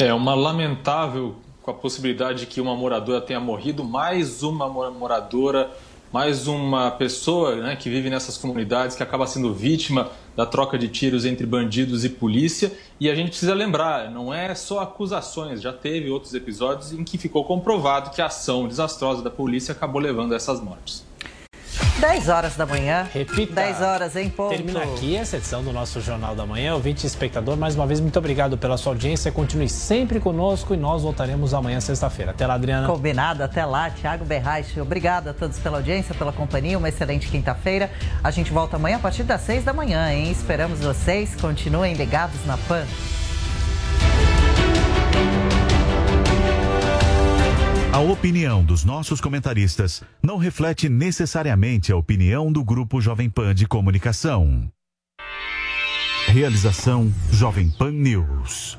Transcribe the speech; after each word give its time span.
É 0.00 0.14
uma 0.14 0.32
lamentável 0.32 1.34
com 1.60 1.72
a 1.72 1.74
possibilidade 1.74 2.40
de 2.40 2.46
que 2.46 2.60
uma 2.60 2.76
moradora 2.76 3.20
tenha 3.20 3.40
morrido, 3.40 3.82
mais 3.82 4.44
uma 4.44 4.68
moradora, 4.92 5.72
mais 6.12 6.46
uma 6.46 6.88
pessoa 6.92 7.56
né, 7.56 7.74
que 7.74 7.90
vive 7.90 8.08
nessas 8.08 8.38
comunidades 8.38 8.94
que 8.94 9.02
acaba 9.02 9.26
sendo 9.26 9.52
vítima 9.52 10.08
da 10.36 10.46
troca 10.46 10.78
de 10.78 10.86
tiros 10.86 11.24
entre 11.24 11.44
bandidos 11.44 12.04
e 12.04 12.10
polícia. 12.10 12.70
E 13.00 13.10
a 13.10 13.14
gente 13.16 13.30
precisa 13.30 13.54
lembrar, 13.54 14.08
não 14.08 14.32
é 14.32 14.54
só 14.54 14.78
acusações, 14.78 15.60
já 15.60 15.72
teve 15.72 16.08
outros 16.10 16.32
episódios 16.32 16.92
em 16.92 17.02
que 17.02 17.18
ficou 17.18 17.44
comprovado 17.44 18.10
que 18.10 18.22
a 18.22 18.26
ação 18.26 18.68
desastrosa 18.68 19.20
da 19.20 19.30
polícia 19.30 19.72
acabou 19.72 20.00
levando 20.00 20.32
a 20.32 20.36
essas 20.36 20.60
mortes. 20.60 21.07
10 22.00 22.28
horas 22.28 22.56
da 22.56 22.64
manhã. 22.64 23.08
Repita. 23.12 23.54
10 23.54 23.82
horas 23.82 24.14
em 24.14 24.30
ponto. 24.30 24.50
Termina 24.50 24.84
aqui 24.84 25.16
essa 25.16 25.36
edição 25.36 25.64
do 25.64 25.72
nosso 25.72 26.00
Jornal 26.00 26.34
da 26.36 26.46
Manhã. 26.46 26.74
Ouvinte 26.74 27.04
e 27.04 27.06
espectador, 27.08 27.56
mais 27.56 27.74
uma 27.74 27.86
vez, 27.86 27.98
muito 27.98 28.16
obrigado 28.16 28.56
pela 28.56 28.76
sua 28.76 28.92
audiência. 28.92 29.32
Continue 29.32 29.68
sempre 29.68 30.20
conosco 30.20 30.74
e 30.74 30.76
nós 30.76 31.02
voltaremos 31.02 31.52
amanhã, 31.52 31.80
sexta-feira. 31.80 32.30
Até 32.30 32.46
lá, 32.46 32.54
Adriana. 32.54 32.86
Combinado. 32.86 33.42
Até 33.42 33.64
lá, 33.64 33.90
Thiago 33.90 34.24
Berraich. 34.24 34.80
Obrigado 34.80 35.28
a 35.28 35.34
todos 35.34 35.58
pela 35.58 35.78
audiência, 35.78 36.14
pela 36.14 36.32
companhia. 36.32 36.78
Uma 36.78 36.88
excelente 36.88 37.26
quinta-feira. 37.28 37.90
A 38.22 38.30
gente 38.30 38.52
volta 38.52 38.76
amanhã 38.76 38.96
a 38.96 39.00
partir 39.00 39.24
das 39.24 39.40
6 39.40 39.64
da 39.64 39.72
manhã, 39.72 40.12
hein? 40.12 40.30
Esperamos 40.30 40.78
vocês. 40.78 41.34
Continuem 41.40 41.94
ligados 41.94 42.46
na 42.46 42.56
PAN. 42.56 42.84
A 47.98 48.00
opinião 48.00 48.64
dos 48.64 48.84
nossos 48.84 49.20
comentaristas 49.20 50.04
não 50.22 50.36
reflete 50.36 50.88
necessariamente 50.88 51.90
a 51.90 51.96
opinião 51.96 52.52
do 52.52 52.62
Grupo 52.62 53.00
Jovem 53.00 53.28
Pan 53.28 53.52
de 53.52 53.66
Comunicação. 53.66 54.70
Realização 56.28 57.12
Jovem 57.32 57.68
Pan 57.70 57.90
News. 57.90 58.78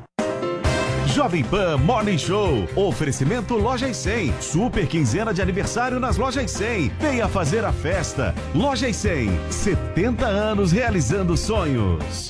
Jovem 1.07 1.43
Pan 1.43 1.75
Morning 1.75 2.17
Show. 2.17 2.65
Oferecimento 2.77 3.57
Lojas 3.57 3.97
100. 3.97 4.41
Super 4.41 4.87
quinzena 4.87 5.33
de 5.33 5.41
aniversário 5.41 5.99
nas 5.99 6.15
Lojas 6.15 6.49
100. 6.51 6.87
Venha 7.01 7.27
fazer 7.27 7.65
a 7.65 7.73
festa. 7.73 8.33
Lojas 8.55 8.95
100. 8.95 9.31
70 9.51 10.25
anos 10.25 10.71
realizando 10.71 11.35
sonhos. 11.35 12.29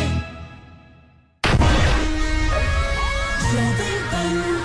Bye. 4.21 4.60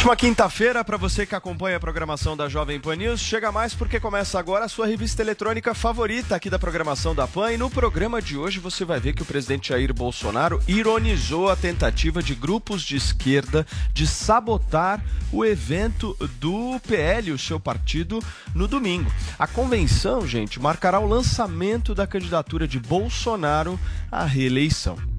Ótima 0.00 0.16
quinta-feira 0.16 0.82
para 0.82 0.96
você 0.96 1.26
que 1.26 1.34
acompanha 1.34 1.76
a 1.76 1.80
programação 1.80 2.34
da 2.34 2.48
Jovem 2.48 2.80
Pan 2.80 2.96
News. 2.96 3.20
Chega 3.20 3.52
mais 3.52 3.74
porque 3.74 4.00
começa 4.00 4.38
agora 4.38 4.64
a 4.64 4.68
sua 4.68 4.86
revista 4.86 5.20
eletrônica 5.20 5.74
favorita 5.74 6.34
aqui 6.34 6.48
da 6.48 6.58
programação 6.58 7.14
da 7.14 7.28
Pan. 7.28 7.52
E 7.52 7.58
no 7.58 7.68
programa 7.68 8.22
de 8.22 8.34
hoje 8.34 8.58
você 8.58 8.82
vai 8.82 8.98
ver 8.98 9.12
que 9.12 9.20
o 9.20 9.26
presidente 9.26 9.68
Jair 9.68 9.92
Bolsonaro 9.92 10.58
ironizou 10.66 11.50
a 11.50 11.54
tentativa 11.54 12.22
de 12.22 12.34
grupos 12.34 12.80
de 12.80 12.96
esquerda 12.96 13.66
de 13.92 14.06
sabotar 14.06 15.04
o 15.30 15.44
evento 15.44 16.16
do 16.40 16.80
PL, 16.88 17.32
o 17.32 17.38
seu 17.38 17.60
partido, 17.60 18.20
no 18.54 18.66
domingo. 18.66 19.12
A 19.38 19.46
convenção, 19.46 20.26
gente, 20.26 20.58
marcará 20.58 20.98
o 20.98 21.06
lançamento 21.06 21.94
da 21.94 22.06
candidatura 22.06 22.66
de 22.66 22.80
Bolsonaro 22.80 23.78
à 24.10 24.24
reeleição. 24.24 25.09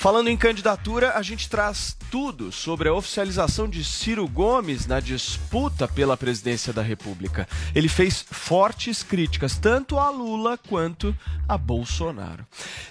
Falando 0.00 0.28
em 0.28 0.36
candidatura, 0.36 1.12
a 1.18 1.20
gente 1.20 1.46
traz 1.50 1.94
tudo 2.10 2.50
sobre 2.50 2.88
a 2.88 2.94
oficialização 2.94 3.68
de 3.68 3.84
Ciro 3.84 4.26
Gomes 4.26 4.86
na 4.86 4.98
disputa 4.98 5.86
pela 5.86 6.16
presidência 6.16 6.72
da 6.72 6.80
República. 6.80 7.46
Ele 7.74 7.86
fez 7.86 8.24
fortes 8.30 9.02
críticas 9.02 9.58
tanto 9.58 9.98
a 9.98 10.08
Lula 10.08 10.56
quanto 10.56 11.14
a 11.46 11.58
Bolsonaro. 11.58 12.46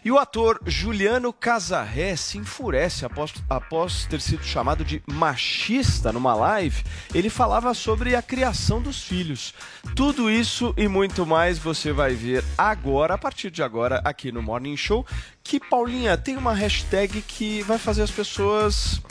E 0.06 0.12
o 0.12 0.20
ator 0.20 0.62
Juliano 0.68 1.34
Casarré 1.34 2.16
se 2.16 2.38
enfurece 2.38 3.04
após, 3.06 3.34
após 3.50 4.06
ter 4.06 4.22
sido 4.22 4.44
chamado 4.44 4.86
de 4.86 5.02
machista 5.08 6.14
numa 6.14 6.36
live. 6.36 6.84
Ele 7.12 7.32
falava 7.32 7.74
sobre 7.74 8.16
a 8.16 8.22
criação 8.22 8.80
dos 8.80 9.02
filhos. 9.02 9.52
Tudo 9.96 10.30
isso 10.30 10.76
e 10.78 10.88
muito 10.88 11.26
mais 11.26 11.58
você 11.58 11.92
vai 11.92 12.14
ver 12.14 12.44
agora, 12.56 13.16
a 13.16 13.18
partir 13.18 13.50
de 13.50 13.64
agora, 13.64 14.00
aqui 14.06 14.32
no 14.32 14.44
Morning 14.44 14.78
Show. 14.78 15.04
Que, 15.44 15.60
Paulinha, 15.60 16.16
tem 16.16 16.38
uma 16.38 16.54
hashtag 16.54 16.99
que 17.08 17.62
vai 17.64 17.78
fazer 17.78 18.04
as 18.04 18.12
pessoas. 18.12 19.02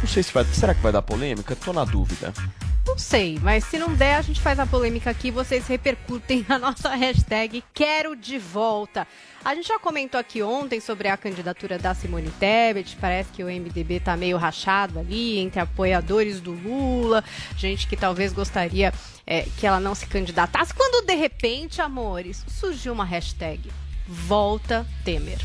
Não 0.00 0.06
sei 0.06 0.22
se 0.22 0.32
vai. 0.32 0.44
Será 0.44 0.74
que 0.74 0.82
vai 0.82 0.92
dar 0.92 1.02
polêmica? 1.02 1.56
Tô 1.56 1.72
na 1.72 1.84
dúvida. 1.84 2.32
Não 2.86 2.98
sei, 2.98 3.38
mas 3.40 3.64
se 3.64 3.78
não 3.78 3.94
der, 3.94 4.16
a 4.16 4.22
gente 4.22 4.40
faz 4.40 4.58
a 4.58 4.66
polêmica 4.66 5.10
aqui, 5.10 5.30
vocês 5.30 5.66
repercutem 5.66 6.44
a 6.48 6.58
nossa 6.58 6.88
hashtag 6.96 7.62
Quero 7.72 8.16
de 8.16 8.38
Volta. 8.38 9.06
A 9.44 9.54
gente 9.54 9.68
já 9.68 9.78
comentou 9.78 10.18
aqui 10.18 10.42
ontem 10.42 10.80
sobre 10.80 11.06
a 11.08 11.16
candidatura 11.16 11.78
da 11.78 11.94
Simone 11.94 12.30
Tebet, 12.40 12.96
parece 13.00 13.30
que 13.30 13.44
o 13.44 13.46
MDB 13.46 14.00
tá 14.00 14.16
meio 14.16 14.36
rachado 14.36 14.98
ali 14.98 15.38
entre 15.38 15.60
apoiadores 15.60 16.40
do 16.40 16.52
Lula, 16.52 17.22
gente 17.56 17.86
que 17.86 17.96
talvez 17.96 18.32
gostaria 18.32 18.92
é, 19.26 19.46
que 19.58 19.66
ela 19.66 19.78
não 19.78 19.94
se 19.94 20.06
candidatasse. 20.06 20.74
Quando 20.74 21.06
de 21.06 21.14
repente, 21.14 21.80
amores, 21.80 22.44
surgiu 22.48 22.92
uma 22.92 23.04
hashtag 23.04 23.70
Volta 24.08 24.84
Temer, 25.04 25.38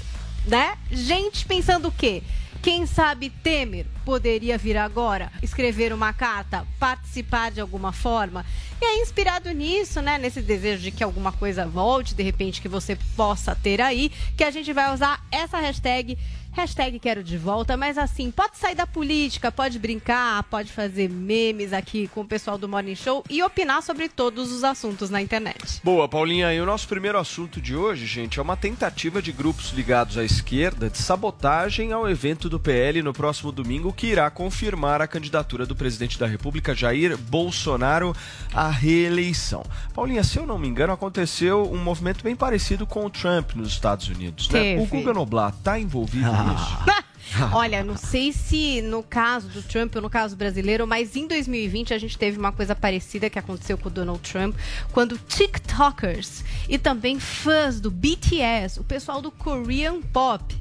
né? 0.47 0.77
Gente 0.91 1.45
pensando 1.45 1.87
o 1.87 1.91
quê? 1.91 2.23
Quem 2.61 2.87
sabe 2.87 3.29
Temer 3.29 3.85
poderia 4.03 4.57
vir 4.57 4.75
agora 4.75 5.31
escrever 5.43 5.93
uma 5.93 6.11
carta, 6.11 6.65
participar 6.79 7.51
de 7.51 7.61
alguma 7.61 7.91
forma? 7.91 8.43
E 8.81 8.85
aí, 8.85 8.99
inspirado 9.01 9.51
nisso, 9.51 10.01
né, 10.01 10.17
nesse 10.17 10.41
desejo 10.41 10.81
de 10.81 10.91
que 10.91 11.03
alguma 11.03 11.31
coisa 11.31 11.67
volte, 11.67 12.15
de 12.15 12.23
repente 12.23 12.61
que 12.61 12.67
você 12.67 12.97
possa 13.15 13.55
ter 13.55 13.79
aí, 13.79 14.11
que 14.35 14.43
a 14.43 14.49
gente 14.49 14.73
vai 14.73 14.91
usar 14.91 15.23
essa 15.31 15.59
hashtag 15.59 16.17
Hashtag 16.55 16.99
quero 16.99 17.21
de 17.21 17.37
volta, 17.37 17.75
mas 17.75 17.97
assim, 17.97 18.31
pode 18.31 18.57
sair 18.57 18.75
da 18.75 18.87
política, 18.87 19.51
pode 19.51 19.77
brincar, 19.77 20.41
pode 20.43 20.71
fazer 20.71 21.09
memes 21.09 21.73
aqui 21.73 22.07
com 22.07 22.21
o 22.21 22.25
pessoal 22.25 22.57
do 22.57 22.65
Morning 22.65 22.95
Show 22.95 23.25
e 23.29 23.43
opinar 23.43 23.83
sobre 23.83 24.07
todos 24.07 24.53
os 24.53 24.63
assuntos 24.63 25.09
na 25.09 25.21
internet. 25.21 25.81
Boa, 25.83 26.07
Paulinha. 26.07 26.53
E 26.53 26.61
o 26.61 26.65
nosso 26.65 26.87
primeiro 26.87 27.19
assunto 27.19 27.59
de 27.59 27.75
hoje, 27.75 28.05
gente, 28.05 28.39
é 28.39 28.41
uma 28.41 28.55
tentativa 28.55 29.21
de 29.21 29.33
grupos 29.33 29.71
ligados 29.71 30.17
à 30.17 30.23
esquerda 30.23 30.89
de 30.89 30.97
sabotagem 30.97 31.91
ao 31.91 32.09
evento 32.09 32.47
do 32.47 32.57
PL 32.57 33.01
no 33.01 33.11
próximo 33.11 33.51
domingo, 33.51 33.91
que 33.91 34.07
irá 34.07 34.29
confirmar 34.29 35.01
a 35.01 35.07
candidatura 35.07 35.65
do 35.65 35.75
presidente 35.75 36.17
da 36.17 36.25
República, 36.25 36.73
Jair 36.73 37.17
Bolsonaro, 37.17 38.15
à 38.53 38.69
reeleição. 38.69 39.61
Paulinha, 39.93 40.23
se 40.23 40.37
eu 40.37 40.47
não 40.47 40.57
me 40.57 40.69
engano, 40.69 40.93
aconteceu 40.93 41.69
um 41.69 41.83
movimento 41.83 42.23
bem 42.23 42.33
parecido 42.33 42.87
com 42.87 43.05
o 43.05 43.09
Trump 43.09 43.55
nos 43.55 43.67
Estados 43.67 44.07
Unidos. 44.07 44.47
Né? 44.47 44.79
O 44.79 44.85
Guga 44.85 45.13
Noblat 45.13 45.53
está 45.53 45.77
envolvido? 45.77 46.29
Olha, 47.51 47.83
não 47.83 47.97
sei 47.97 48.31
se 48.31 48.81
no 48.81 49.03
caso 49.03 49.49
do 49.49 49.61
Trump 49.61 49.95
ou 49.95 50.01
no 50.01 50.09
caso 50.09 50.35
brasileiro, 50.35 50.87
mas 50.87 51.15
em 51.15 51.27
2020 51.27 51.93
a 51.93 51.97
gente 51.97 52.17
teve 52.17 52.37
uma 52.37 52.51
coisa 52.51 52.75
parecida 52.75 53.29
que 53.29 53.37
aconteceu 53.37 53.77
com 53.77 53.89
o 53.89 53.91
Donald 53.91 54.19
Trump, 54.19 54.55
quando 54.91 55.17
TikTokers 55.17 56.43
e 56.69 56.77
também 56.77 57.19
fãs 57.19 57.81
do 57.81 57.91
BTS, 57.91 58.79
o 58.79 58.83
pessoal 58.83 59.21
do 59.21 59.31
Korean 59.31 60.01
Pop, 60.01 60.55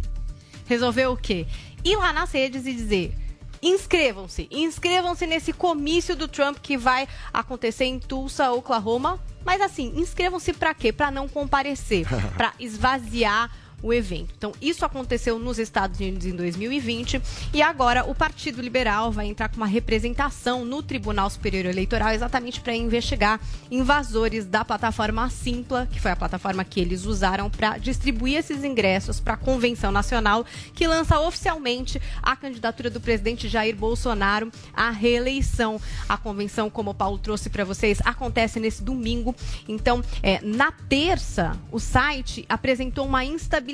resolveu 0.66 1.12
o 1.12 1.16
quê? 1.16 1.46
Ir 1.84 1.96
lá 1.96 2.12
nas 2.12 2.32
redes 2.32 2.66
e 2.66 2.72
dizer: 2.72 3.14
inscrevam-se, 3.62 4.48
inscrevam-se 4.50 5.26
nesse 5.26 5.52
comício 5.52 6.16
do 6.16 6.26
Trump 6.26 6.58
que 6.58 6.76
vai 6.76 7.06
acontecer 7.32 7.84
em 7.84 7.98
Tulsa, 7.98 8.52
Oklahoma. 8.52 9.20
Mas 9.44 9.60
assim, 9.60 9.92
inscrevam-se 9.96 10.54
para 10.54 10.74
quê? 10.74 10.92
Para 10.92 11.10
não 11.10 11.28
comparecer, 11.28 12.06
para 12.36 12.52
esvaziar 12.58 13.50
o 13.84 13.92
evento. 13.92 14.32
Então, 14.36 14.52
isso 14.62 14.82
aconteceu 14.82 15.38
nos 15.38 15.58
Estados 15.58 16.00
Unidos 16.00 16.24
em 16.24 16.34
2020 16.34 17.20
e 17.52 17.60
agora 17.60 18.02
o 18.06 18.14
Partido 18.14 18.62
Liberal 18.62 19.12
vai 19.12 19.26
entrar 19.26 19.50
com 19.50 19.58
uma 19.58 19.66
representação 19.66 20.64
no 20.64 20.82
Tribunal 20.82 21.28
Superior 21.28 21.66
Eleitoral 21.66 22.08
exatamente 22.12 22.62
para 22.62 22.74
investigar 22.74 23.38
invasores 23.70 24.46
da 24.46 24.64
plataforma 24.64 25.28
Simpla, 25.28 25.86
que 25.92 26.00
foi 26.00 26.12
a 26.12 26.16
plataforma 26.16 26.64
que 26.64 26.80
eles 26.80 27.04
usaram 27.04 27.50
para 27.50 27.76
distribuir 27.76 28.38
esses 28.38 28.64
ingressos 28.64 29.20
para 29.20 29.34
a 29.34 29.36
Convenção 29.36 29.92
Nacional, 29.92 30.46
que 30.74 30.86
lança 30.86 31.20
oficialmente 31.20 32.00
a 32.22 32.34
candidatura 32.34 32.88
do 32.88 33.02
presidente 33.02 33.50
Jair 33.50 33.76
Bolsonaro 33.76 34.50
à 34.72 34.88
reeleição. 34.88 35.78
A 36.08 36.16
convenção, 36.16 36.70
como 36.70 36.92
o 36.92 36.94
Paulo 36.94 37.18
trouxe 37.18 37.50
para 37.50 37.66
vocês, 37.66 37.98
acontece 38.02 38.58
nesse 38.58 38.82
domingo. 38.82 39.34
Então, 39.68 40.02
é, 40.22 40.40
na 40.42 40.72
terça, 40.72 41.54
o 41.70 41.78
site 41.78 42.46
apresentou 42.48 43.04
uma 43.04 43.22
instabilidade 43.26 43.73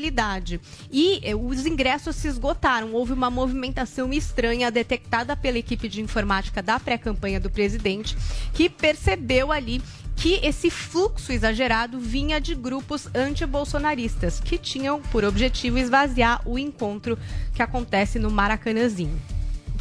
e 0.91 1.21
é, 1.23 1.35
os 1.35 1.67
ingressos 1.67 2.17
se 2.17 2.29
esgotaram. 2.29 2.93
Houve 2.95 3.13
uma 3.13 3.31
movimentação 3.31 4.13
estranha 4.13 4.71
detectada 4.71 5.37
pela 5.37 5.59
equipe 5.59 5.89
de 5.89 6.01
informática 6.01 6.63
da 6.63 6.81
pré-campanha 6.81 7.41
do 7.41 7.51
presidente, 7.51 8.17
que 8.55 8.71
percebeu 8.71 9.53
ali 9.53 9.83
que 10.17 10.35
esse 10.43 10.71
fluxo 10.71 11.33
exagerado 11.33 11.99
vinha 11.99 12.41
de 12.41 12.55
grupos 12.55 13.09
antibolsonaristas 13.15 14.39
que 14.39 14.59
tinham 14.59 15.01
por 15.01 15.25
objetivo 15.25 15.79
esvaziar 15.79 16.43
o 16.47 16.59
encontro 16.59 17.19
que 17.55 17.63
acontece 17.63 18.19
no 18.19 18.31
Maracanãzinho. 18.31 19.40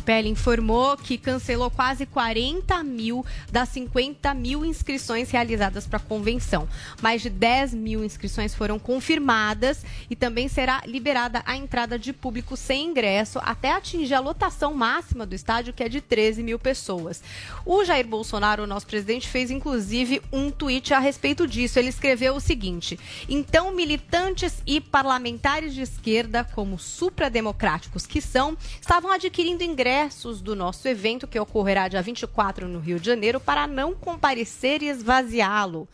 PL 0.10 0.28
informou 0.28 0.98
que 0.98 1.20
cancelou 1.20 1.70
quase 1.70 2.04
40 2.08 2.84
mil 2.84 3.24
das 3.52 3.70
50 3.70 4.34
mil 4.34 4.66
inscrições 4.66 5.30
realizadas 5.30 5.86
para 5.86 5.98
a 5.98 6.02
convenção. 6.02 6.68
Mais 7.00 7.22
de 7.22 7.30
10 7.30 7.76
mil 7.76 8.04
inscrições 8.04 8.56
foram 8.56 8.80
confirmadas 8.80 9.86
e 10.10 10.16
também 10.16 10.48
será 10.48 10.82
liberada 10.88 11.44
a 11.46 11.56
entrada 11.56 12.00
de 12.00 12.12
público 12.12 12.58
sem 12.58 12.88
ingresso 12.88 13.38
até 13.44 13.72
atingir 13.72 14.16
a 14.16 14.20
lotação 14.20 14.74
máxima 14.74 15.28
do 15.28 15.36
estádio, 15.36 15.74
que 15.74 15.84
é 15.84 15.88
de 15.88 16.02
13 16.02 16.42
mil 16.42 16.58
pessoas. 16.58 17.22
O 17.64 17.86
Jair 17.86 18.08
Bolsonaro, 18.08 18.66
nosso 18.66 18.88
presidente, 18.88 19.30
fez 19.30 19.52
inclusive 19.52 20.24
um 20.34 20.50
tweet 20.50 20.92
a 20.92 20.98
respeito 20.98 21.46
disso. 21.46 21.78
Ele 21.78 21.90
escreveu 21.90 22.36
o 22.36 22.40
seguinte: 22.40 23.00
então, 23.30 23.72
militantes 23.72 24.64
e 24.66 24.82
parlamentares 24.82 25.76
de 25.76 25.82
esquerda, 25.82 26.44
como 26.44 26.80
suprademocráticos 26.80 28.08
que 28.08 28.20
são, 28.20 28.58
estavam 28.82 29.12
adquirindo 29.12 29.64
ingressos 29.64 29.99
ingressos 30.00 30.40
do 30.40 30.56
nosso 30.56 30.88
evento, 30.88 31.28
que 31.28 31.40
ocorrerá 31.40 31.90
dia 31.90 32.02
24 32.02 32.68
no 32.70 32.80
Rio 32.80 33.00
de 33.00 33.06
Janeiro, 33.06 33.40
para 33.40 33.68
não 33.68 33.94
comparecer 33.94 34.82
e 34.82 34.88
esvaziá-lo. 34.88 35.88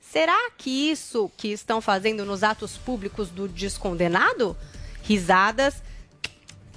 Será 0.00 0.50
que 0.56 0.90
isso 0.90 1.30
que 1.36 1.48
estão 1.48 1.80
fazendo 1.80 2.24
nos 2.24 2.42
atos 2.42 2.78
públicos 2.78 3.28
do 3.28 3.46
descondenado? 3.46 4.56
Risadas 5.02 5.82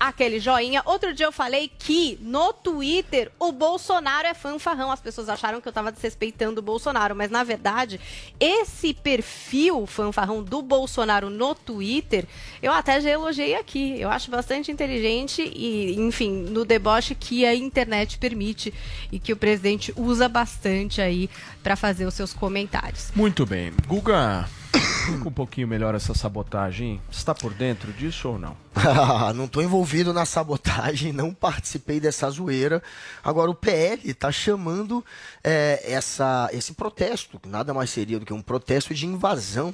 aquele 0.07 0.39
joinha. 0.39 0.81
Outro 0.85 1.13
dia 1.13 1.25
eu 1.25 1.31
falei 1.31 1.71
que 1.79 2.17
no 2.21 2.51
Twitter 2.51 3.31
o 3.39 3.51
Bolsonaro 3.51 4.27
é 4.27 4.33
fanfarrão. 4.33 4.91
As 4.91 5.00
pessoas 5.00 5.29
acharam 5.29 5.61
que 5.61 5.67
eu 5.67 5.71
estava 5.71 5.91
desrespeitando 5.91 6.59
o 6.59 6.63
Bolsonaro, 6.63 7.15
mas 7.15 7.31
na 7.31 7.44
verdade, 7.44 8.00
esse 8.39 8.94
perfil 8.94 9.85
fanfarrão 9.85 10.44
do 10.44 10.61
Bolsonaro 10.61 11.29
no 11.29 11.55
Twitter, 11.55 12.25
eu 12.61 12.71
até 12.73 13.00
já 13.00 13.09
elogiei 13.09 13.55
aqui. 13.55 14.00
Eu 14.00 14.09
acho 14.09 14.29
bastante 14.29 14.71
inteligente 14.71 15.41
e, 15.41 15.95
enfim, 15.97 16.31
no 16.31 16.65
deboche 16.65 17.15
que 17.15 17.45
a 17.45 17.55
internet 17.55 18.17
permite 18.17 18.73
e 19.11 19.19
que 19.19 19.31
o 19.31 19.38
presidente 19.38 19.94
usa 19.95 20.27
bastante 20.27 21.01
aí 21.01 21.29
para 21.61 21.77
fazer 21.77 22.05
os 22.05 22.13
seus 22.13 22.33
comentários. 22.33 23.09
Muito 23.15 23.45
bem. 23.45 23.71
Guga, 23.88 24.50
Explica 24.74 25.30
um 25.30 25.31
pouquinho 25.31 25.68
melhor 25.68 25.94
essa 25.94 26.14
sabotagem. 26.14 27.00
Está 27.12 27.36
por 27.36 27.54
dentro 27.54 27.92
disso 27.94 28.30
ou 28.30 28.40
não? 28.40 28.58
não 29.36 29.46
estou 29.46 29.62
envolvido 29.62 30.12
na 30.12 30.25
sabotagem, 30.25 31.14
não 31.14 31.34
participei 31.34 32.00
dessa 32.00 32.30
zoeira. 32.30 32.81
Agora, 33.24 33.52
o 33.52 33.56
PL 33.56 34.02
está 34.04 34.31
chamando 34.31 35.06
é, 35.44 35.84
essa, 35.86 36.50
esse 36.52 36.74
protesto, 36.74 37.40
que 37.40 37.48
nada 37.48 37.74
mais 37.74 37.90
seria 37.90 38.20
do 38.20 38.25
que 38.25 38.34
um 38.34 38.42
protesto 38.42 38.94
de 38.94 39.06
invasão. 39.06 39.74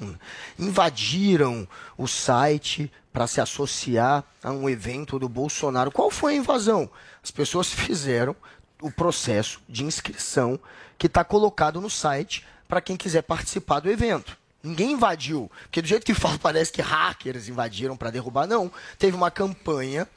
Invadiram 0.57 1.67
o 1.97 2.07
site 2.07 2.91
para 3.13 3.25
se 3.25 3.39
associar 3.41 4.23
a 4.43 4.51
um 4.51 4.69
evento 4.69 5.17
do 5.17 5.29
Bolsonaro. 5.29 5.91
Qual 5.91 6.11
foi 6.11 6.33
a 6.33 6.37
invasão? 6.37 6.89
As 7.23 7.31
pessoas 7.31 7.71
fizeram 7.71 8.35
o 8.81 8.91
processo 8.91 9.59
de 9.67 9.83
inscrição 9.83 10.59
que 10.97 11.07
está 11.07 11.23
colocado 11.23 11.81
no 11.81 11.89
site 11.89 12.45
para 12.67 12.81
quem 12.81 12.95
quiser 12.95 13.23
participar 13.23 13.79
do 13.79 13.89
evento. 13.89 14.38
Ninguém 14.61 14.91
invadiu. 14.91 15.49
Porque 15.63 15.81
do 15.81 15.87
jeito 15.87 16.05
que 16.05 16.13
fala, 16.15 16.37
parece 16.37 16.71
que 16.71 16.81
hackers 16.81 17.47
invadiram 17.47 17.95
para 17.95 18.11
derrubar. 18.11 18.45
Não. 18.45 18.69
Teve 18.97 19.15
uma 19.15 19.31
campanha 19.31 20.07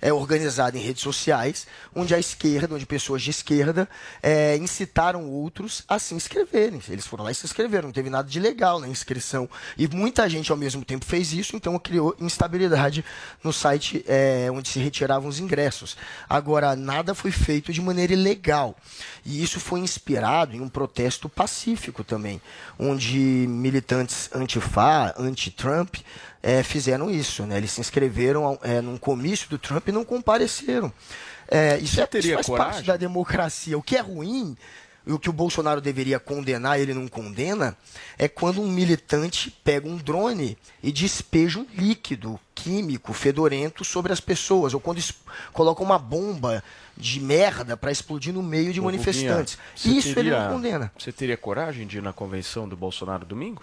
é, 0.00 0.12
organizada 0.12 0.76
em 0.76 0.80
redes 0.80 1.02
sociais, 1.02 1.66
onde 1.94 2.12
a 2.14 2.18
esquerda, 2.18 2.74
onde 2.74 2.84
pessoas 2.84 3.22
de 3.22 3.30
esquerda 3.30 3.88
é, 4.20 4.56
incitaram 4.56 5.28
outros 5.30 5.84
a 5.86 5.98
se 6.00 6.14
inscreverem. 6.14 6.82
Eles 6.88 7.06
foram 7.06 7.22
lá 7.22 7.30
e 7.30 7.34
se 7.34 7.46
inscreveram. 7.46 7.88
Não 7.88 7.92
teve 7.92 8.10
nada 8.10 8.28
de 8.28 8.40
legal 8.40 8.80
na 8.80 8.88
inscrição. 8.88 9.48
E 9.78 9.86
muita 9.86 10.28
gente 10.28 10.50
ao 10.50 10.58
mesmo 10.58 10.84
tempo 10.84 11.04
fez 11.04 11.32
isso, 11.32 11.54
então 11.54 11.78
criou 11.78 12.16
instabilidade 12.18 13.04
no 13.42 13.52
site 13.52 14.04
é, 14.08 14.48
onde 14.52 14.68
se 14.68 14.80
retiravam 14.80 15.28
os 15.28 15.38
ingressos. 15.38 15.96
Agora, 16.28 16.74
nada 16.74 17.14
foi 17.14 17.30
feito 17.30 17.72
de 17.72 17.80
maneira 17.80 18.12
ilegal. 18.12 18.76
E 19.24 19.40
isso 19.40 19.60
foi 19.60 19.78
inspirado 19.78 20.56
em 20.56 20.60
um 20.60 20.68
protesto 20.68 21.28
pacífico 21.28 22.02
também, 22.02 22.42
onde 22.76 23.46
militantes 23.48 23.91
militantes 23.92 24.30
anti-FA, 24.34 25.14
anti-Trump, 25.18 25.96
é, 26.42 26.62
fizeram 26.62 27.10
isso. 27.10 27.44
Né? 27.44 27.58
Eles 27.58 27.72
se 27.72 27.80
inscreveram 27.80 28.58
é, 28.62 28.80
num 28.80 28.96
comício 28.96 29.48
do 29.48 29.58
Trump 29.58 29.88
e 29.88 29.92
não 29.92 30.04
compareceram. 30.04 30.92
É, 31.48 31.78
isso, 31.78 32.00
é, 32.00 32.08
isso 32.14 32.32
faz 32.34 32.46
coragem? 32.46 32.72
parte 32.72 32.86
da 32.86 32.96
democracia. 32.96 33.76
O 33.76 33.82
que 33.82 33.96
é 33.96 34.00
ruim 34.00 34.56
e 35.06 35.12
o 35.12 35.18
que 35.18 35.28
o 35.28 35.32
Bolsonaro 35.32 35.80
deveria 35.80 36.18
condenar, 36.18 36.78
ele 36.78 36.94
não 36.94 37.08
condena, 37.08 37.76
é 38.16 38.28
quando 38.28 38.62
um 38.62 38.70
militante 38.70 39.50
pega 39.64 39.88
um 39.88 39.96
drone 39.96 40.56
e 40.82 40.92
despeja 40.92 41.58
um 41.58 41.66
líquido 41.74 42.38
químico 42.54 43.12
fedorento 43.12 43.84
sobre 43.84 44.12
as 44.12 44.20
pessoas, 44.20 44.74
ou 44.74 44.80
quando 44.80 45.02
coloca 45.52 45.82
uma 45.82 45.98
bomba 45.98 46.62
de 46.96 47.18
merda 47.18 47.76
para 47.76 47.90
explodir 47.90 48.32
no 48.32 48.42
meio 48.42 48.72
de 48.72 48.80
Ô, 48.80 48.84
manifestantes. 48.84 49.58
Isso 49.84 50.14
teria, 50.14 50.34
ele 50.34 50.40
não 50.40 50.52
condena. 50.52 50.92
Você 50.96 51.10
teria 51.10 51.36
coragem 51.36 51.86
de 51.86 51.98
ir 51.98 52.02
na 52.02 52.12
convenção 52.12 52.68
do 52.68 52.76
Bolsonaro 52.76 53.26
domingo? 53.26 53.62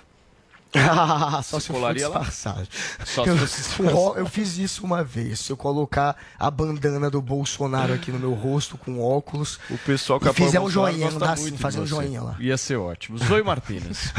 só 1.44 1.60
se 1.60 1.68
for 1.68 1.94
disfarçado. 1.94 2.68
Só 3.06 3.26
eu, 3.26 3.48
se 3.48 3.82
eu 4.18 4.26
fiz 4.28 4.58
isso 4.58 4.86
uma 4.86 5.04
vez. 5.04 5.40
Se 5.40 5.52
eu 5.52 5.58
colocar 5.58 6.16
a 6.38 6.52
bandana 6.52 7.10
do 7.10 7.22
Bolsonaro 7.22 7.94
aqui 7.94 8.12
no 8.12 8.20
meu 8.20 8.34
rosto 8.34 8.78
com 8.78 9.02
óculos. 9.02 9.60
O 9.70 9.78
pessoal 9.80 10.20
que 10.20 10.32
fizer 10.34 10.60
um 10.60 10.70
joinha, 10.70 11.10
não 11.12 11.20
dá 11.20 11.34
assim, 11.34 11.58
fazer 11.58 11.80
um 11.80 11.88
joinha 11.88 12.22
lá. 12.22 12.36
Ia 12.40 12.58
ser 12.58 12.78
ótimo. 12.78 13.18
Zoe 13.18 13.42
Martins. 13.42 14.14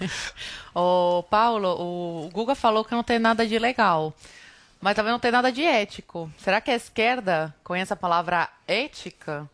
Ô, 0.74 1.22
Paulo, 1.24 1.68
o 1.68 2.30
Guga 2.30 2.54
falou 2.54 2.84
que 2.84 2.92
não 2.92 3.02
tem 3.02 3.18
nada 3.18 3.46
de 3.46 3.58
legal. 3.58 4.12
Mas 4.80 4.94
também 4.94 5.10
não 5.10 5.18
tem 5.18 5.32
nada 5.32 5.50
de 5.50 5.64
ético. 5.64 6.30
Será 6.38 6.60
que 6.60 6.70
a 6.70 6.76
esquerda 6.76 7.54
conhece 7.64 7.92
a 7.92 7.96
palavra 7.96 8.48
ética? 8.66 9.48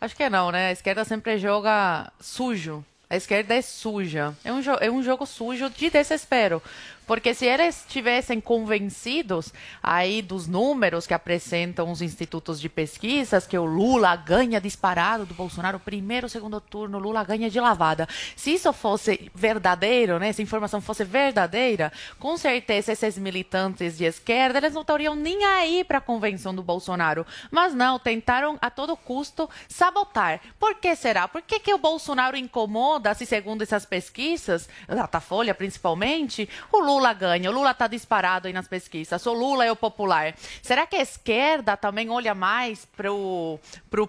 Acho 0.00 0.16
que 0.16 0.28
não, 0.28 0.50
né? 0.50 0.68
A 0.68 0.72
esquerda 0.72 1.04
sempre 1.04 1.38
joga 1.38 2.10
sujo. 2.20 2.84
A 3.08 3.16
esquerda 3.16 3.54
é 3.54 3.62
suja. 3.62 4.34
É 4.44 4.52
um, 4.52 4.60
é 4.80 4.90
um 4.90 5.02
jogo 5.02 5.26
sujo 5.26 5.68
de 5.70 5.90
desespero. 5.90 6.62
Porque 7.06 7.34
se 7.34 7.46
eles 7.46 7.84
tivessem 7.88 8.40
convencidos 8.40 9.52
aí 9.82 10.22
dos 10.22 10.46
números 10.46 11.06
que 11.06 11.14
apresentam 11.14 11.90
os 11.90 12.00
institutos 12.00 12.60
de 12.60 12.68
pesquisas, 12.68 13.46
que 13.46 13.58
o 13.58 13.64
Lula 13.64 14.16
ganha 14.16 14.60
disparado 14.60 15.26
do 15.26 15.34
Bolsonaro, 15.34 15.78
primeiro, 15.78 16.28
segundo 16.28 16.60
turno, 16.60 16.98
Lula 16.98 17.22
ganha 17.22 17.50
de 17.50 17.60
lavada. 17.60 18.08
Se 18.34 18.54
isso 18.54 18.72
fosse 18.72 19.30
verdadeiro, 19.34 20.18
né, 20.18 20.28
essa 20.28 20.42
informação 20.42 20.80
fosse 20.80 21.04
verdadeira, 21.04 21.92
com 22.18 22.36
certeza 22.36 22.92
esses 22.92 23.18
militantes 23.18 23.98
de 23.98 24.04
esquerda, 24.04 24.58
eles 24.58 24.72
não 24.72 24.80
estariam 24.80 25.14
nem 25.14 25.44
aí 25.44 25.84
para 25.84 25.98
a 25.98 26.00
convenção 26.00 26.54
do 26.54 26.62
Bolsonaro. 26.62 27.26
Mas 27.50 27.74
não, 27.74 27.98
tentaram 27.98 28.58
a 28.60 28.70
todo 28.70 28.96
custo 28.96 29.48
sabotar. 29.68 30.40
Por 30.58 30.76
que 30.76 30.96
será? 30.96 31.28
Por 31.28 31.42
que, 31.42 31.60
que 31.60 31.74
o 31.74 31.78
Bolsonaro 31.78 32.36
incomoda, 32.36 33.14
se 33.14 33.26
segundo 33.26 33.62
essas 33.62 33.84
pesquisas, 33.84 34.68
Datafolha 34.88 35.54
principalmente, 35.54 36.48
o 36.72 36.78
Lula 36.78 36.93
Lula 36.94 37.12
ganha. 37.12 37.50
O 37.50 37.52
Lula 37.52 37.72
está 37.72 37.88
disparado 37.88 38.46
aí 38.46 38.52
nas 38.52 38.68
pesquisas. 38.68 39.26
O 39.26 39.32
Lula 39.32 39.64
é 39.64 39.72
o 39.72 39.76
popular. 39.76 40.34
Será 40.62 40.86
que 40.86 40.94
a 40.94 41.02
esquerda 41.02 41.76
também 41.76 42.08
olha 42.08 42.34
mais 42.34 42.84
para 42.84 43.12
o 43.12 43.58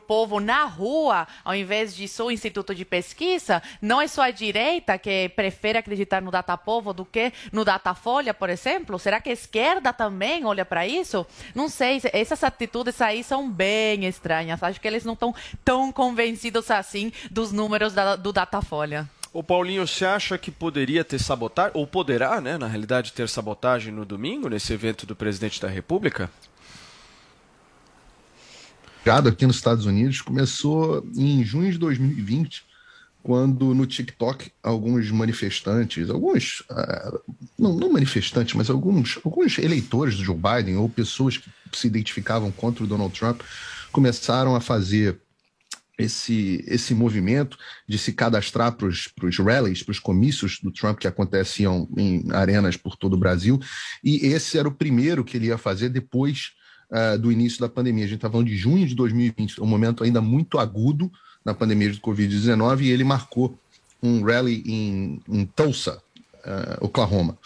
povo 0.07 0.39
na 0.39 0.65
rua, 0.65 1.27
ao 1.43 1.55
invés 1.55 1.95
de 1.95 2.07
só 2.07 2.27
o 2.27 2.31
instituto 2.31 2.75
de 2.75 2.85
pesquisa? 2.85 3.61
Não 3.81 3.99
é 3.99 4.07
só 4.07 4.21
a 4.21 4.31
direita 4.31 4.97
que 4.99 5.29
prefere 5.29 5.79
acreditar 5.79 6.21
no 6.21 6.29
Datapovo 6.29 6.93
do 6.93 7.03
que 7.03 7.33
no 7.51 7.65
Datafolha, 7.65 8.33
por 8.33 8.49
exemplo? 8.49 8.99
Será 8.99 9.19
que 9.19 9.29
a 9.29 9.33
esquerda 9.33 9.91
também 9.91 10.45
olha 10.45 10.63
para 10.63 10.85
isso? 10.85 11.25
Não 11.55 11.67
sei. 11.67 12.01
Essas 12.13 12.43
atitudes 12.43 13.01
aí 13.01 13.23
são 13.23 13.49
bem 13.49 14.05
estranhas. 14.05 14.61
Acho 14.61 14.79
que 14.79 14.87
eles 14.87 15.03
não 15.03 15.13
estão 15.13 15.33
tão 15.63 15.91
convencidos 15.91 16.69
assim 16.69 17.11
dos 17.31 17.51
números 17.51 17.93
da, 17.93 18.15
do 18.15 18.31
Datafolha. 18.31 19.09
O 19.35 19.43
Paulinho, 19.43 19.85
você 19.85 20.05
acha 20.05 20.37
que 20.37 20.49
poderia 20.49 21.03
ter 21.03 21.19
sabotagem, 21.19 21.73
ou 21.73 21.85
poderá, 21.85 22.39
né, 22.39 22.57
na 22.57 22.67
realidade, 22.67 23.11
ter 23.11 23.27
sabotagem 23.27 23.91
no 23.91 24.05
domingo, 24.05 24.47
nesse 24.47 24.71
evento 24.71 25.05
do 25.05 25.13
presidente 25.13 25.61
da 25.61 25.67
República? 25.67 26.31
Aqui 29.05 29.45
nos 29.45 29.57
Estados 29.57 29.85
Unidos 29.85 30.21
começou 30.21 31.05
em 31.17 31.43
junho 31.43 31.69
de 31.69 31.77
2020, 31.77 32.63
quando 33.21 33.75
no 33.75 33.85
TikTok 33.85 34.53
alguns 34.63 35.11
manifestantes, 35.11 36.09
alguns, 36.09 36.61
uh, 36.71 37.19
não, 37.59 37.75
não, 37.75 37.91
manifestantes, 37.91 38.53
mas 38.53 38.69
alguns, 38.69 39.19
alguns 39.21 39.57
eleitores 39.57 40.15
do 40.15 40.23
Joe 40.23 40.37
Biden 40.37 40.77
ou 40.77 40.87
pessoas 40.87 41.37
que 41.37 41.49
se 41.73 41.87
identificavam 41.87 42.53
contra 42.53 42.85
o 42.85 42.87
Donald 42.87 43.13
Trump 43.13 43.41
começaram 43.91 44.55
a 44.55 44.61
fazer 44.61 45.19
esse, 45.97 46.63
esse 46.67 46.93
movimento 46.93 47.57
de 47.87 47.97
se 47.97 48.13
cadastrar 48.13 48.73
para 48.73 48.87
os 48.87 49.37
rallies, 49.39 49.83
para 49.83 49.91
os 49.91 49.99
comícios 49.99 50.59
do 50.61 50.71
Trump 50.71 50.99
que 50.99 51.07
aconteciam 51.07 51.87
em 51.97 52.25
arenas 52.31 52.75
por 52.77 52.95
todo 52.95 53.13
o 53.13 53.17
Brasil, 53.17 53.59
e 54.03 54.27
esse 54.27 54.57
era 54.57 54.67
o 54.67 54.73
primeiro 54.73 55.23
que 55.23 55.37
ele 55.37 55.47
ia 55.47 55.57
fazer 55.57 55.89
depois 55.89 56.51
uh, 56.91 57.17
do 57.17 57.31
início 57.31 57.59
da 57.59 57.69
pandemia. 57.69 58.05
A 58.05 58.07
gente 58.07 58.17
está 58.17 58.29
falando 58.29 58.47
de 58.47 58.57
junho 58.57 58.85
de 58.85 58.95
2020, 58.95 59.61
um 59.61 59.65
momento 59.65 60.03
ainda 60.03 60.21
muito 60.21 60.59
agudo 60.59 61.11
na 61.43 61.53
pandemia 61.53 61.91
de 61.91 61.99
Covid-19 61.99 62.81
e 62.81 62.89
ele 62.89 63.03
marcou 63.03 63.57
um 64.01 64.23
rally 64.23 64.63
em, 64.65 65.21
em 65.27 65.45
Tulsa, 65.45 66.01
uh, 66.45 66.85
Oklahoma. 66.85 67.37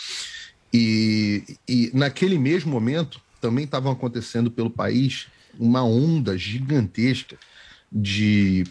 E, 0.73 1.43
e 1.67 1.91
naquele 1.93 2.37
mesmo 2.37 2.71
momento 2.71 3.19
também 3.41 3.65
estavam 3.65 3.91
acontecendo 3.91 4.51
pelo 4.51 4.69
país 4.69 5.27
uma 5.57 5.83
onda 5.83 6.37
gigantesca 6.37 7.37
de, 7.91 8.65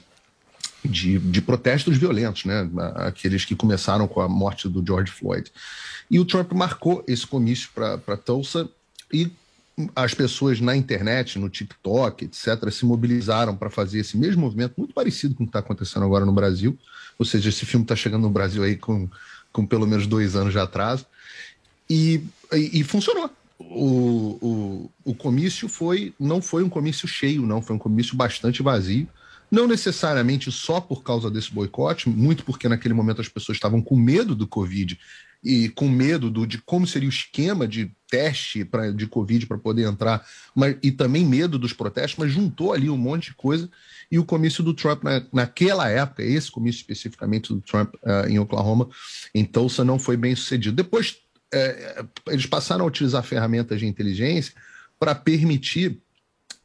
de, 0.84 1.18
de, 1.18 1.42
protestos 1.42 1.96
violentos, 1.96 2.44
né? 2.44 2.68
aqueles 2.96 3.44
que 3.44 3.56
começaram 3.56 4.06
com 4.06 4.20
a 4.20 4.28
morte 4.28 4.68
do 4.68 4.84
George 4.84 5.12
Floyd. 5.12 5.50
E 6.10 6.18
o 6.18 6.24
Trump 6.24 6.52
marcou 6.52 7.04
esse 7.06 7.26
comício 7.26 7.70
para 7.74 8.16
Tulsa 8.16 8.68
e 9.12 9.30
as 9.94 10.12
pessoas 10.12 10.60
na 10.60 10.74
internet, 10.76 11.38
no 11.38 11.48
TikTok, 11.48 12.24
etc., 12.24 12.70
se 12.70 12.84
mobilizaram 12.84 13.56
para 13.56 13.70
fazer 13.70 14.00
esse 14.00 14.16
mesmo 14.16 14.42
movimento, 14.42 14.74
muito 14.76 14.92
parecido 14.92 15.34
com 15.34 15.44
o 15.44 15.46
que 15.46 15.50
está 15.50 15.60
acontecendo 15.60 16.04
agora 16.04 16.24
no 16.24 16.32
Brasil. 16.32 16.76
Ou 17.18 17.24
seja, 17.24 17.48
esse 17.48 17.64
filme 17.64 17.84
está 17.84 17.94
chegando 17.94 18.22
no 18.22 18.30
Brasil 18.30 18.62
aí 18.62 18.76
com, 18.76 19.08
com 19.52 19.66
pelo 19.66 19.86
menos 19.86 20.06
dois 20.06 20.34
anos 20.34 20.52
de 20.52 20.58
atraso. 20.58 21.06
E, 21.88 22.22
e, 22.52 22.80
e 22.80 22.84
funcionou. 22.84 23.30
O, 23.58 24.37
comício 25.18 25.68
foi 25.68 26.14
não 26.18 26.40
foi 26.40 26.62
um 26.62 26.68
comício 26.68 27.06
cheio, 27.06 27.42
não, 27.42 27.60
foi 27.60 27.76
um 27.76 27.78
comício 27.78 28.16
bastante 28.16 28.62
vazio. 28.62 29.06
Não 29.50 29.66
necessariamente 29.66 30.52
só 30.52 30.80
por 30.80 31.02
causa 31.02 31.30
desse 31.30 31.52
boicote, 31.52 32.08
muito 32.08 32.44
porque 32.44 32.68
naquele 32.68 32.94
momento 32.94 33.20
as 33.20 33.28
pessoas 33.28 33.56
estavam 33.56 33.80
com 33.80 33.96
medo 33.96 34.34
do 34.34 34.46
Covid 34.46 34.98
e 35.42 35.68
com 35.70 35.88
medo 35.88 36.30
do, 36.30 36.46
de 36.46 36.58
como 36.58 36.86
seria 36.86 37.08
o 37.08 37.12
esquema 37.12 37.66
de 37.66 37.90
teste 38.10 38.64
pra, 38.64 38.90
de 38.90 39.06
Covid 39.06 39.46
para 39.46 39.58
poder 39.58 39.86
entrar, 39.86 40.26
mas, 40.54 40.76
e 40.82 40.90
também 40.90 41.24
medo 41.24 41.58
dos 41.58 41.72
protestos, 41.72 42.18
mas 42.18 42.32
juntou 42.32 42.72
ali 42.72 42.90
um 42.90 42.96
monte 42.96 43.26
de 43.30 43.36
coisa. 43.36 43.70
E 44.10 44.18
o 44.18 44.24
comício 44.24 44.64
do 44.64 44.74
Trump 44.74 45.02
na, 45.04 45.24
naquela 45.32 45.88
época, 45.88 46.22
esse 46.22 46.50
comício 46.50 46.80
especificamente 46.80 47.52
do 47.52 47.60
Trump 47.60 47.94
uh, 47.96 48.28
em 48.28 48.38
Oklahoma, 48.38 48.88
em 49.34 49.44
Tulsa, 49.44 49.84
não 49.84 49.98
foi 49.98 50.16
bem 50.16 50.34
sucedido. 50.34 50.74
Depois, 50.74 51.18
uh, 51.54 52.08
eles 52.28 52.46
passaram 52.46 52.84
a 52.84 52.88
utilizar 52.88 53.22
ferramentas 53.22 53.78
de 53.78 53.86
inteligência 53.86 54.54
para 54.98 55.14
permitir 55.14 56.00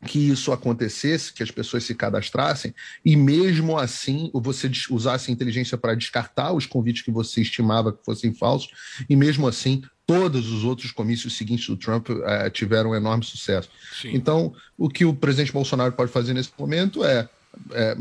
que 0.04 0.20
isso 0.20 0.52
acontecesse, 0.52 1.34
que 1.34 1.44
as 1.44 1.52
pessoas 1.52 1.84
se 1.84 1.96
cadastrassem, 1.96 2.74
e 3.04 3.16
mesmo 3.16 3.78
assim 3.78 4.30
você 4.34 4.70
usasse 4.90 5.30
a 5.30 5.34
inteligência 5.34 5.78
para 5.78 5.96
descartar 5.96 6.52
os 6.54 6.66
convites 6.66 7.02
que 7.02 7.12
você 7.12 7.42
estimava 7.42 7.94
que 7.94 8.04
fossem 8.04 8.34
falsos, 8.34 8.70
e 9.10 9.16
mesmo 9.16 9.48
assim 9.48 9.82
todos 10.06 10.52
os 10.52 10.66
outros 10.66 10.92
comícios 10.92 11.38
seguintes 11.38 11.66
do 11.68 11.78
Trump 11.78 12.10
uh, 12.10 12.50
tiveram 12.52 12.92
um 12.92 12.96
enorme 12.96 13.24
sucesso. 13.24 13.70
Sim. 14.02 14.12
Então, 14.14 14.54
o 14.78 14.90
que 14.90 15.06
o 15.06 15.14
presidente 15.14 15.54
Bolsonaro 15.54 15.94
pode 15.94 16.12
fazer 16.12 16.34
nesse 16.34 16.52
momento 16.60 17.06
é, 17.06 17.30
é 17.72 17.96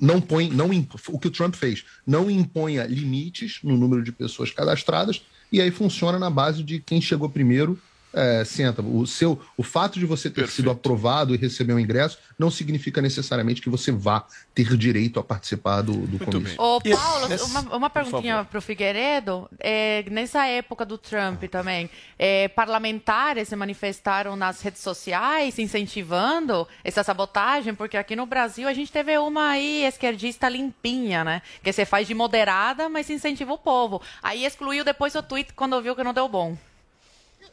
não 0.00 0.20
põe, 0.20 0.48
não 0.48 0.70
o 1.08 1.18
que 1.18 1.28
o 1.28 1.30
Trump 1.30 1.54
fez, 1.54 1.84
não 2.06 2.30
imponha 2.30 2.84
limites 2.84 3.58
no 3.62 3.76
número 3.76 4.02
de 4.02 4.10
pessoas 4.10 4.50
cadastradas, 4.50 5.22
e 5.50 5.60
aí 5.60 5.70
funciona 5.70 6.18
na 6.18 6.30
base 6.30 6.62
de 6.62 6.80
quem 6.80 7.00
chegou 7.00 7.28
primeiro 7.28 7.78
é, 8.12 8.44
senta. 8.44 8.82
O, 8.82 9.06
seu, 9.06 9.40
o 9.56 9.62
fato 9.62 9.98
de 9.98 10.06
você 10.06 10.28
ter 10.28 10.42
Perfeito. 10.42 10.56
sido 10.56 10.70
aprovado 10.70 11.34
e 11.34 11.38
receber 11.38 11.72
um 11.72 11.78
ingresso 11.78 12.18
não 12.38 12.50
significa 12.50 13.00
necessariamente 13.00 13.62
que 13.62 13.70
você 13.70 13.90
vá 13.90 14.26
ter 14.54 14.76
direito 14.76 15.18
a 15.18 15.24
participar 15.24 15.82
do, 15.82 15.92
do 15.92 16.24
comício. 16.24 16.60
Ô, 16.60 16.80
Paulo, 16.80 17.26
uma, 17.46 17.76
uma 17.76 17.90
perguntinha 17.90 18.44
para 18.44 18.58
o 18.58 18.62
Figueiredo. 18.62 19.48
É, 19.58 20.04
nessa 20.10 20.46
época 20.46 20.84
do 20.84 20.98
Trump 20.98 21.42
também, 21.44 21.88
é, 22.18 22.48
parlamentares 22.48 23.48
se 23.48 23.56
manifestaram 23.56 24.36
nas 24.36 24.60
redes 24.60 24.82
sociais 24.82 25.58
incentivando 25.58 26.66
essa 26.84 27.02
sabotagem? 27.02 27.74
Porque 27.74 27.96
aqui 27.96 28.14
no 28.14 28.26
Brasil 28.26 28.68
a 28.68 28.74
gente 28.74 28.92
teve 28.92 29.16
uma 29.18 29.50
aí 29.50 29.84
esquerdista 29.84 30.48
limpinha, 30.48 31.24
né? 31.24 31.42
Que 31.62 31.72
você 31.72 31.84
faz 31.84 32.06
de 32.06 32.14
moderada, 32.14 32.88
mas 32.88 33.08
incentiva 33.08 33.52
o 33.52 33.58
povo. 33.58 34.02
Aí 34.22 34.44
excluiu 34.44 34.84
depois 34.84 35.14
o 35.14 35.22
tweet 35.22 35.52
quando 35.54 35.80
viu 35.80 35.96
que 35.96 36.04
não 36.04 36.12
deu 36.12 36.28
bom. 36.28 36.56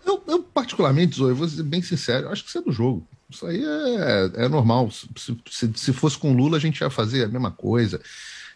Eu, 0.10 0.24
eu, 0.28 0.44
particularmente, 0.44 1.18
Zoe, 1.18 1.34
vou 1.34 1.48
ser 1.48 1.62
bem 1.62 1.84
sincero, 1.84 2.30
acho 2.30 2.44
que 2.44 2.50
isso 2.50 2.58
é 2.58 2.62
do 2.62 2.72
jogo. 2.72 3.08
Isso 3.30 3.46
aí 3.46 3.64
é, 3.64 4.46
é 4.46 4.50
normal. 4.50 4.90
Se, 4.92 5.38
se, 5.48 5.72
se 5.76 5.94
fosse 5.94 6.18
com 6.18 6.34
Lula, 6.34 6.58
a 6.58 6.60
gente 6.60 6.82
ia 6.82 6.90
fazer 6.90 7.26
a 7.26 7.28
mesma 7.28 7.52
coisa. 7.52 8.02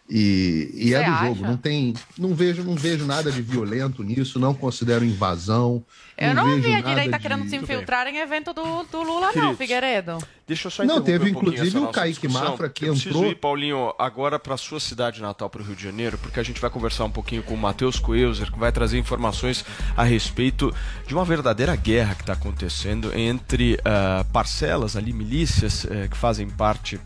E, 0.08 0.70
e 0.74 0.94
é 0.94 1.02
do 1.02 1.10
acha? 1.10 1.26
jogo. 1.26 1.42
Não 1.42 1.56
tem, 1.56 1.94
não 2.18 2.34
vejo, 2.34 2.62
não 2.62 2.74
vejo 2.74 3.06
nada 3.06 3.32
de 3.32 3.40
violento 3.40 4.02
nisso. 4.02 4.38
Não 4.38 4.52
considero 4.52 5.04
invasão. 5.04 5.82
Eu 6.16 6.34
não, 6.34 6.46
não 6.46 6.60
vi 6.60 6.74
a 6.74 6.80
direita 6.80 7.16
de... 7.16 7.22
querendo 7.22 7.48
se 7.48 7.56
infiltrar 7.56 8.06
em 8.06 8.18
evento 8.18 8.52
do, 8.52 8.84
do 8.84 9.02
Lula, 9.02 9.28
Queridos, 9.28 9.48
não, 9.48 9.56
Figueiredo. 9.56 10.18
Deixa 10.46 10.66
eu 10.66 10.70
só 10.70 10.84
Não, 10.84 11.00
teve 11.00 11.24
um 11.24 11.28
inclusive 11.28 11.78
o 11.78 11.88
Kaique 11.88 12.28
Mafra 12.28 12.68
que 12.68 12.84
eu 12.84 12.94
entrou. 12.94 13.26
ir, 13.26 13.34
Paulinho, 13.34 13.94
agora 13.98 14.38
para 14.38 14.56
sua 14.56 14.78
cidade 14.78 15.20
natal, 15.22 15.48
para 15.48 15.62
o 15.62 15.64
Rio 15.64 15.74
de 15.74 15.82
Janeiro, 15.82 16.18
porque 16.18 16.38
a 16.38 16.42
gente 16.42 16.60
vai 16.60 16.70
conversar 16.70 17.04
um 17.06 17.10
pouquinho 17.10 17.42
com 17.42 17.54
o 17.54 17.58
Matheus 17.58 17.98
Coelzer, 17.98 18.52
que 18.52 18.58
vai 18.58 18.70
trazer 18.70 18.98
informações 18.98 19.64
a 19.96 20.04
respeito 20.04 20.72
de 21.06 21.14
uma 21.14 21.24
verdadeira 21.24 21.74
guerra 21.74 22.14
que 22.14 22.22
está 22.22 22.34
acontecendo 22.34 23.10
entre 23.18 23.74
uh, 23.74 24.24
parcelas 24.32 24.96
ali, 24.96 25.12
milícias 25.12 25.84
uh, 25.84 26.08
que 26.10 26.16
fazem 26.16 26.48
parte 26.48 27.00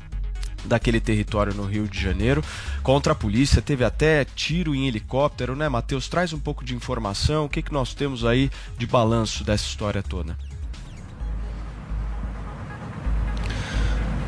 daquele 0.65 1.00
território 1.00 1.55
no 1.55 1.65
Rio 1.65 1.87
de 1.87 2.00
Janeiro 2.00 2.43
contra 2.83 3.12
a 3.12 3.17
polícia. 3.17 3.62
Teve 3.62 3.85
até 3.85 4.25
tiro 4.25 4.75
em 4.75 4.87
helicóptero, 4.87 5.55
né, 5.55 5.69
Matheus? 5.69 6.09
Traz 6.09 6.33
um 6.33 6.38
pouco 6.38 6.65
de 6.65 6.75
informação. 6.75 7.45
O 7.45 7.49
que, 7.49 7.62
que 7.62 7.73
nós 7.73 7.95
temos 7.95 8.25
aí 8.25 8.50
de 8.77 8.87
balanço 8.87 9.45
dessa 9.45 9.65
história 9.65 10.03
toda? 10.03 10.48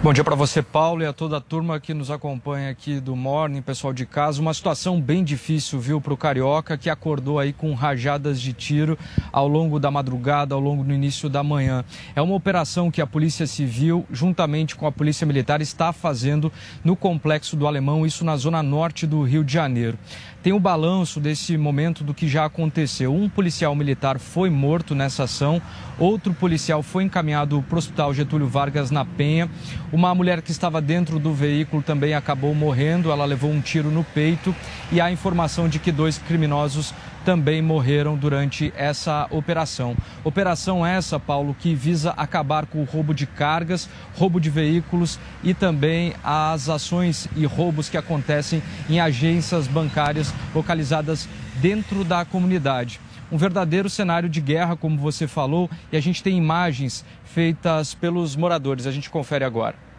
Bom 0.02 0.14
dia 0.14 0.24
para 0.24 0.34
você, 0.34 0.62
Paulo, 0.62 1.02
e 1.02 1.06
a 1.06 1.12
toda 1.12 1.36
a 1.36 1.40
turma 1.42 1.78
que 1.78 1.92
nos 1.92 2.10
acompanha 2.10 2.70
aqui 2.70 2.98
do 3.00 3.14
Morning, 3.14 3.60
pessoal 3.60 3.92
de 3.92 4.06
casa. 4.06 4.40
Uma 4.40 4.54
situação 4.54 4.98
bem 4.98 5.22
difícil, 5.22 5.78
viu, 5.78 6.00
para 6.00 6.14
o 6.14 6.16
Carioca, 6.16 6.78
que 6.78 6.88
acordou 6.88 7.38
aí 7.38 7.52
com 7.52 7.74
rajadas 7.74 8.40
de 8.40 8.54
tiro 8.54 8.98
ao 9.30 9.46
longo 9.46 9.78
da 9.78 9.90
madrugada, 9.90 10.54
ao 10.54 10.60
longo 10.60 10.82
do 10.82 10.94
início 10.94 11.28
da 11.28 11.42
manhã. 11.42 11.84
É 12.16 12.22
uma 12.22 12.34
operação 12.34 12.90
que 12.90 13.02
a 13.02 13.06
Polícia 13.06 13.46
Civil, 13.46 14.06
juntamente 14.10 14.74
com 14.74 14.86
a 14.86 14.92
Polícia 14.92 15.26
Militar, 15.26 15.60
está 15.60 15.92
fazendo 15.92 16.50
no 16.82 16.96
Complexo 16.96 17.54
do 17.54 17.66
Alemão, 17.66 18.06
isso 18.06 18.24
na 18.24 18.38
zona 18.38 18.62
norte 18.62 19.06
do 19.06 19.22
Rio 19.22 19.44
de 19.44 19.52
Janeiro 19.52 19.98
tem 20.42 20.52
o 20.52 20.60
balanço 20.60 21.20
desse 21.20 21.56
momento 21.56 22.02
do 22.02 22.14
que 22.14 22.26
já 22.26 22.44
aconteceu. 22.44 23.14
Um 23.14 23.28
policial 23.28 23.74
militar 23.74 24.18
foi 24.18 24.48
morto 24.48 24.94
nessa 24.94 25.24
ação, 25.24 25.60
outro 25.98 26.32
policial 26.32 26.82
foi 26.82 27.04
encaminhado 27.04 27.62
para 27.68 27.76
o 27.76 27.78
Hospital 27.78 28.14
Getúlio 28.14 28.46
Vargas 28.46 28.90
na 28.90 29.04
Penha. 29.04 29.50
Uma 29.92 30.14
mulher 30.14 30.40
que 30.40 30.50
estava 30.50 30.80
dentro 30.80 31.18
do 31.18 31.34
veículo 31.34 31.82
também 31.82 32.14
acabou 32.14 32.54
morrendo, 32.54 33.10
ela 33.10 33.24
levou 33.24 33.50
um 33.50 33.60
tiro 33.60 33.90
no 33.90 34.02
peito 34.02 34.54
e 34.90 35.00
há 35.00 35.12
informação 35.12 35.68
de 35.68 35.78
que 35.78 35.92
dois 35.92 36.16
criminosos 36.16 36.94
também 37.24 37.60
morreram 37.60 38.16
durante 38.16 38.72
essa 38.76 39.26
operação. 39.30 39.96
Operação 40.24 40.84
essa, 40.84 41.18
Paulo, 41.18 41.54
que 41.58 41.74
visa 41.74 42.10
acabar 42.16 42.66
com 42.66 42.80
o 42.80 42.84
roubo 42.84 43.14
de 43.14 43.26
cargas, 43.26 43.88
roubo 44.16 44.40
de 44.40 44.50
veículos 44.50 45.18
e 45.42 45.54
também 45.54 46.14
as 46.24 46.68
ações 46.68 47.28
e 47.36 47.44
roubos 47.44 47.88
que 47.88 47.96
acontecem 47.96 48.62
em 48.88 49.00
agências 49.00 49.66
bancárias 49.66 50.32
localizadas 50.54 51.28
dentro 51.56 52.04
da 52.04 52.24
comunidade. 52.24 53.00
Um 53.30 53.36
verdadeiro 53.36 53.88
cenário 53.88 54.28
de 54.28 54.40
guerra, 54.40 54.76
como 54.76 54.98
você 54.98 55.26
falou, 55.26 55.70
e 55.92 55.96
a 55.96 56.00
gente 56.00 56.22
tem 56.22 56.36
imagens 56.36 57.04
feitas 57.24 57.94
pelos 57.94 58.34
moradores. 58.34 58.86
A 58.86 58.92
gente 58.92 59.08
confere 59.08 59.44
agora. 59.44 59.89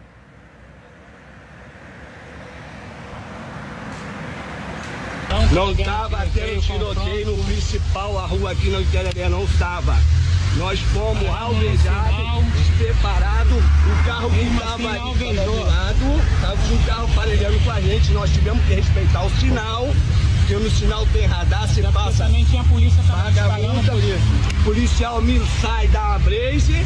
Não 5.52 5.70
estava 5.72 6.26
tendo 6.32 6.62
tiroteio 6.62 7.36
no 7.36 7.44
principal, 7.44 8.18
a 8.18 8.24
rua 8.24 8.52
aqui 8.52 8.70
na 8.70 8.80
Interé 8.80 9.28
não 9.28 9.44
estava. 9.44 9.94
Nós 10.56 10.80
fomos 10.80 11.28
alvejados, 11.28 12.44
despreparados, 12.54 13.58
o 13.58 14.04
carro 14.06 14.30
que 14.30 14.40
estava 14.40 14.88
ali 14.88 15.34
do 15.34 15.64
lado, 15.64 16.22
estava 16.34 16.56
com 16.56 16.74
o 16.74 16.78
carro 16.86 17.08
parelhando 17.14 17.58
com 17.60 17.70
a 17.70 17.80
gente, 17.82 18.12
nós 18.12 18.30
tivemos 18.30 18.64
que 18.64 18.74
respeitar 18.74 19.24
o 19.24 19.30
sinal, 19.38 19.94
porque 20.38 20.54
no 20.54 20.70
sinal 20.70 21.06
tem 21.12 21.26
radar, 21.26 21.68
se 21.68 21.82
passa. 21.82 22.24
Também 22.24 22.44
tinha 22.46 22.64
polícia 22.64 23.02
paga 23.02 23.48
multa, 23.58 23.94
o 23.94 24.64
policial 24.64 25.20
me 25.20 25.38
sai 25.60 25.86
da 25.88 26.18
Blaze 26.20 26.82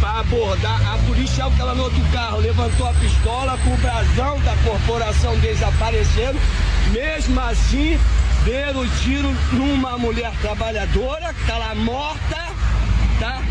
para 0.00 0.20
abordar 0.20 0.94
a 0.94 0.98
policial 1.06 1.50
que 1.50 1.60
ela 1.60 1.74
no 1.74 1.84
outro 1.84 2.02
carro 2.12 2.38
levantou 2.38 2.88
a 2.88 2.92
pistola 2.94 3.58
com 3.58 3.70
o 3.72 3.76
brasão 3.76 4.40
da 4.40 4.56
corporação 4.64 5.38
desaparecendo. 5.38 6.38
Mesmo 6.92 7.40
assim, 7.40 7.98
deram 8.44 8.80
o 8.80 8.88
tiro 9.00 9.28
numa 9.52 9.98
mulher 9.98 10.32
trabalhadora, 10.40 11.34
que 11.34 11.46
tá 11.46 11.58
lá 11.58 11.74
morta, 11.74 12.48
tá? 13.18 13.42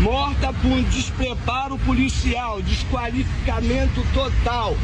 Morta 0.00 0.52
por 0.52 0.70
um 0.70 0.82
despreparo 0.84 1.78
policial, 1.78 2.60
desqualificamento 2.62 4.04
total. 4.12 4.76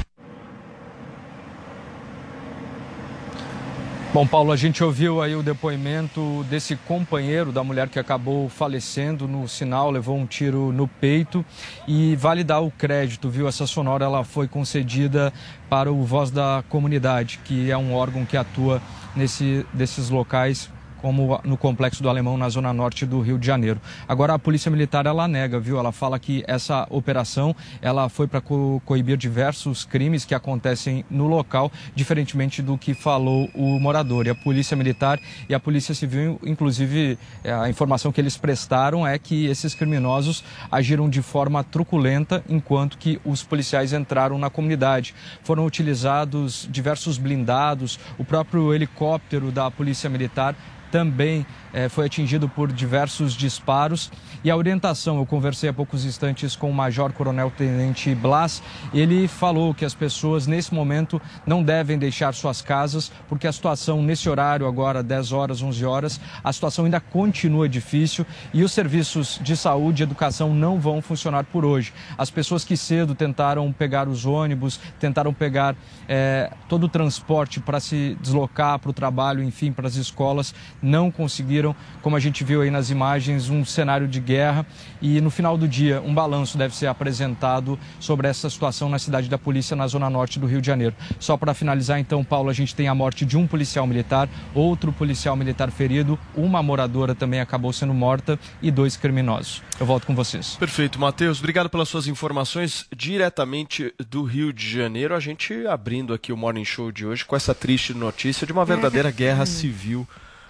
Bom, 4.10 4.26
Paulo, 4.26 4.52
a 4.52 4.56
gente 4.56 4.82
ouviu 4.82 5.20
aí 5.20 5.36
o 5.36 5.42
depoimento 5.42 6.42
desse 6.48 6.74
companheiro 6.74 7.52
da 7.52 7.62
mulher 7.62 7.90
que 7.90 7.98
acabou 7.98 8.48
falecendo 8.48 9.28
no 9.28 9.46
sinal, 9.46 9.90
levou 9.90 10.16
um 10.16 10.24
tiro 10.24 10.72
no 10.72 10.88
peito 10.88 11.44
e 11.86 12.16
vale 12.16 12.42
dar 12.42 12.60
o 12.60 12.70
crédito, 12.70 13.28
viu? 13.28 13.46
Essa 13.46 13.66
sonora 13.66 14.06
ela 14.06 14.24
foi 14.24 14.48
concedida 14.48 15.30
para 15.68 15.92
o 15.92 16.04
Voz 16.04 16.30
da 16.30 16.64
Comunidade, 16.70 17.38
que 17.44 17.70
é 17.70 17.76
um 17.76 17.92
órgão 17.92 18.24
que 18.24 18.38
atua 18.38 18.80
nesse 19.14 19.66
desses 19.74 20.08
locais 20.08 20.70
como 21.00 21.40
no 21.44 21.56
complexo 21.56 22.02
do 22.02 22.08
Alemão, 22.08 22.36
na 22.36 22.48
zona 22.48 22.72
norte 22.72 23.06
do 23.06 23.20
Rio 23.20 23.38
de 23.38 23.46
Janeiro. 23.46 23.80
Agora 24.06 24.34
a 24.34 24.38
Polícia 24.38 24.70
Militar 24.70 25.06
ela 25.06 25.26
nega, 25.28 25.58
viu? 25.58 25.78
Ela 25.78 25.92
fala 25.92 26.18
que 26.18 26.44
essa 26.46 26.86
operação 26.90 27.54
ela 27.80 28.08
foi 28.08 28.26
para 28.26 28.40
co 28.40 28.80
coibir 28.84 29.16
diversos 29.16 29.84
crimes 29.84 30.24
que 30.24 30.34
acontecem 30.34 31.04
no 31.10 31.26
local, 31.26 31.70
diferentemente 31.94 32.62
do 32.62 32.76
que 32.76 32.94
falou 32.94 33.48
o 33.54 33.78
morador. 33.78 34.26
E 34.26 34.30
a 34.30 34.34
Polícia 34.34 34.76
Militar 34.76 35.18
e 35.48 35.54
a 35.54 35.60
Polícia 35.60 35.94
Civil, 35.94 36.38
inclusive, 36.44 37.18
é, 37.44 37.52
a 37.52 37.68
informação 37.68 38.12
que 38.12 38.20
eles 38.20 38.36
prestaram 38.36 39.06
é 39.06 39.18
que 39.18 39.46
esses 39.46 39.74
criminosos 39.74 40.44
agiram 40.70 41.08
de 41.08 41.22
forma 41.22 41.62
truculenta 41.64 42.42
enquanto 42.48 42.98
que 42.98 43.20
os 43.24 43.42
policiais 43.42 43.92
entraram 43.92 44.38
na 44.38 44.50
comunidade. 44.50 45.14
Foram 45.42 45.64
utilizados 45.66 46.68
diversos 46.70 47.18
blindados, 47.18 47.98
o 48.18 48.24
próprio 48.24 48.74
helicóptero 48.74 49.50
da 49.50 49.70
Polícia 49.70 50.08
Militar 50.08 50.54
também 50.90 51.46
é, 51.72 51.88
foi 51.88 52.06
atingido 52.06 52.48
por 52.48 52.72
diversos 52.72 53.34
disparos. 53.34 54.10
E 54.44 54.52
a 54.52 54.56
orientação, 54.56 55.18
eu 55.18 55.26
conversei 55.26 55.68
há 55.68 55.72
poucos 55.72 56.04
instantes 56.04 56.54
com 56.54 56.70
o 56.70 56.74
Major 56.74 57.12
Coronel 57.12 57.50
Tenente 57.50 58.14
Blas, 58.14 58.62
ele 58.94 59.26
falou 59.26 59.74
que 59.74 59.84
as 59.84 59.94
pessoas 59.94 60.46
nesse 60.46 60.72
momento 60.72 61.20
não 61.44 61.60
devem 61.60 61.98
deixar 61.98 62.32
suas 62.32 62.62
casas, 62.62 63.10
porque 63.28 63.48
a 63.48 63.52
situação 63.52 64.00
nesse 64.00 64.28
horário, 64.28 64.64
agora 64.68 65.02
10 65.02 65.32
horas, 65.32 65.60
11 65.60 65.84
horas, 65.84 66.20
a 66.44 66.52
situação 66.52 66.84
ainda 66.84 67.00
continua 67.00 67.68
difícil 67.68 68.24
e 68.54 68.62
os 68.62 68.70
serviços 68.70 69.40
de 69.42 69.56
saúde 69.56 70.02
e 70.02 70.04
educação 70.04 70.54
não 70.54 70.78
vão 70.78 71.02
funcionar 71.02 71.42
por 71.42 71.64
hoje. 71.64 71.92
As 72.16 72.30
pessoas 72.30 72.64
que 72.64 72.76
cedo 72.76 73.16
tentaram 73.16 73.72
pegar 73.72 74.06
os 74.06 74.24
ônibus, 74.24 74.78
tentaram 75.00 75.34
pegar 75.34 75.74
é, 76.08 76.48
todo 76.68 76.84
o 76.84 76.88
transporte 76.88 77.58
para 77.58 77.80
se 77.80 78.16
deslocar 78.20 78.78
para 78.78 78.90
o 78.90 78.92
trabalho, 78.92 79.42
enfim, 79.42 79.72
para 79.72 79.88
as 79.88 79.96
escolas, 79.96 80.54
não 80.80 81.10
conseguiram, 81.10 81.74
como 82.02 82.14
a 82.14 82.20
gente 82.20 82.44
viu 82.44 82.62
aí 82.62 82.70
nas 82.70 82.88
imagens, 82.88 83.50
um 83.50 83.64
cenário 83.64 84.06
de 84.06 84.27
guerra. 84.28 84.66
E 85.00 85.20
no 85.20 85.30
final 85.30 85.56
do 85.56 85.66
dia, 85.66 86.02
um 86.02 86.12
balanço 86.12 86.58
deve 86.58 86.76
ser 86.76 86.86
apresentado 86.86 87.78
sobre 87.98 88.28
essa 88.28 88.50
situação 88.50 88.88
na 88.88 88.98
cidade 88.98 89.28
da 89.28 89.38
polícia, 89.38 89.74
na 89.74 89.86
zona 89.86 90.10
norte 90.10 90.38
do 90.38 90.46
Rio 90.46 90.60
de 90.60 90.66
Janeiro. 90.66 90.94
Só 91.18 91.36
para 91.36 91.54
finalizar, 91.54 91.98
então, 91.98 92.22
Paulo, 92.22 92.50
a 92.50 92.52
gente 92.52 92.74
tem 92.74 92.88
a 92.88 92.94
morte 92.94 93.24
de 93.24 93.38
um 93.38 93.46
policial 93.46 93.86
militar, 93.86 94.28
outro 94.54 94.92
policial 94.92 95.34
militar 95.34 95.70
ferido, 95.70 96.18
uma 96.36 96.62
moradora 96.62 97.14
também 97.14 97.40
acabou 97.40 97.72
sendo 97.72 97.94
morta 97.94 98.38
e 98.60 98.70
dois 98.70 98.96
criminosos. 98.96 99.62
Eu 99.80 99.86
volto 99.86 100.06
com 100.06 100.14
vocês. 100.14 100.56
Perfeito, 100.56 101.00
Matheus. 101.00 101.38
Obrigado 101.38 101.70
pelas 101.70 101.88
suas 101.88 102.06
informações 102.06 102.86
diretamente 102.94 103.94
do 104.10 104.24
Rio 104.24 104.52
de 104.52 104.68
Janeiro. 104.68 105.14
A 105.14 105.20
gente 105.20 105.66
abrindo 105.66 106.12
aqui 106.12 106.32
o 106.32 106.36
Morning 106.36 106.64
Show 106.64 106.92
de 106.92 107.06
hoje 107.06 107.24
com 107.24 107.36
essa 107.36 107.54
triste 107.54 107.94
notícia 107.94 108.46
de 108.46 108.52
uma 108.52 108.64
verdadeira 108.64 109.10
guerra 109.10 109.46
civil 109.46 110.06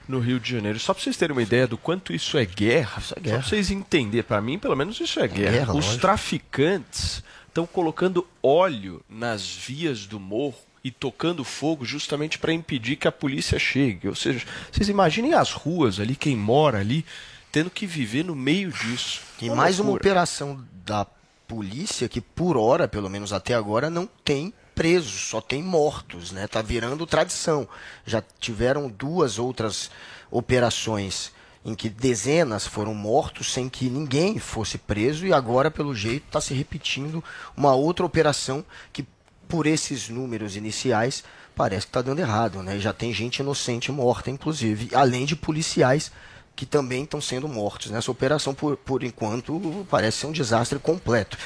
no 0.09 0.19
Rio 0.19 0.41
de 0.41 0.50
Janeiro. 0.50 0.81
Só 0.81 0.95
para 0.95 1.03
vocês 1.03 1.17
terem 1.17 1.37
uma 1.37 1.43
ideia 1.43 1.67
do 1.67 1.77
quanto 1.77 2.12
isso 2.12 2.38
é 2.38 2.45
guerra, 2.45 3.00
isso 3.00 3.15
é 3.17 3.21
guerra. 3.21 3.37
só 3.37 3.41
para 3.43 3.49
vocês 3.50 3.71
entenderem, 3.71 4.25
para 4.25 4.41
mim, 4.41 4.59
pelo 4.59 4.75
menos, 4.75 4.99
isso 4.99 5.21
é 5.21 5.29
guerra. 5.29 5.53
guerra 5.53 5.71
Os 5.75 5.85
lógico. 5.85 6.00
traficantes 6.00 7.23
estão 7.47 7.67
colocando 7.67 8.27
óleo 8.43 9.03
nas 9.09 9.47
vias 9.47 10.07
do 10.07 10.19
morro 10.19 10.57
e 10.83 10.91
tocando 10.91 11.45
fogo 11.45 11.85
justamente 11.85 12.38
para 12.38 12.53
impedir 12.53 12.97
que 12.97 13.07
a 13.07 13.12
polícia 13.12 13.59
chegue. 13.59 14.09
Ou 14.09 14.15
seja, 14.15 14.45
vocês 14.73 14.88
imaginem 14.88 15.35
as 15.35 15.53
ruas 15.53 16.00
ali, 16.00 16.17
quem 16.17 16.37
mora 16.37 16.79
ali, 16.79 17.05
tendo 17.52 17.69
que 17.69 17.87
viver 17.87 18.25
no 18.25 18.35
meio 18.35 18.73
disso. 18.73 19.21
E 19.41 19.49
uma 19.49 19.56
mais 19.56 19.78
loucura. 19.78 19.93
uma 19.93 19.97
operação 19.99 20.65
da 20.85 21.06
polícia 21.47 22.09
que, 22.09 22.21
por 22.21 22.56
hora, 22.56 22.87
pelo 22.87 23.11
menos 23.11 23.32
até 23.32 23.54
agora, 23.54 23.91
não 23.91 24.09
tem 24.25 24.52
presos, 24.78 25.28
só 25.28 25.41
tem 25.41 25.60
mortos, 25.60 26.30
né? 26.30 26.47
Tá 26.47 26.62
virando 26.62 27.04
tradição. 27.04 27.67
Já 28.06 28.23
tiveram 28.38 28.88
duas 28.88 29.36
outras 29.36 29.91
operações 30.30 31.32
em 31.64 31.75
que 31.75 31.88
dezenas 31.88 32.64
foram 32.64 32.95
mortos 32.95 33.52
sem 33.52 33.69
que 33.69 33.91
ninguém 33.91 34.38
fosse 34.38 34.78
preso 34.78 35.26
e 35.26 35.32
agora, 35.32 35.69
pelo 35.69 35.97
jeito, 35.97 36.26
está 36.26 36.41
se 36.41 36.54
repetindo 36.54 37.25
uma 37.56 37.75
outra 37.75 38.06
operação 38.06 38.64
que, 38.93 39.04
por 39.49 39.67
esses 39.67 40.08
números 40.08 40.54
iniciais, 40.54 41.25
parece 41.56 41.84
que 41.84 41.91
está 41.91 42.00
dando 42.00 42.21
errado, 42.21 42.62
né? 42.62 42.78
já 42.78 42.93
tem 42.93 43.12
gente 43.12 43.41
inocente 43.41 43.91
morta, 43.91 44.30
inclusive, 44.30 44.95
além 44.95 45.26
de 45.26 45.34
policiais 45.34 46.12
que 46.54 46.64
também 46.64 47.02
estão 47.02 47.21
sendo 47.21 47.49
mortos. 47.49 47.91
Nessa 47.91 48.12
operação, 48.12 48.54
por, 48.54 48.76
por 48.76 49.02
enquanto, 49.02 49.84
parece 49.91 50.19
ser 50.19 50.26
um 50.26 50.32
desastre 50.32 50.78
completo. 50.78 51.36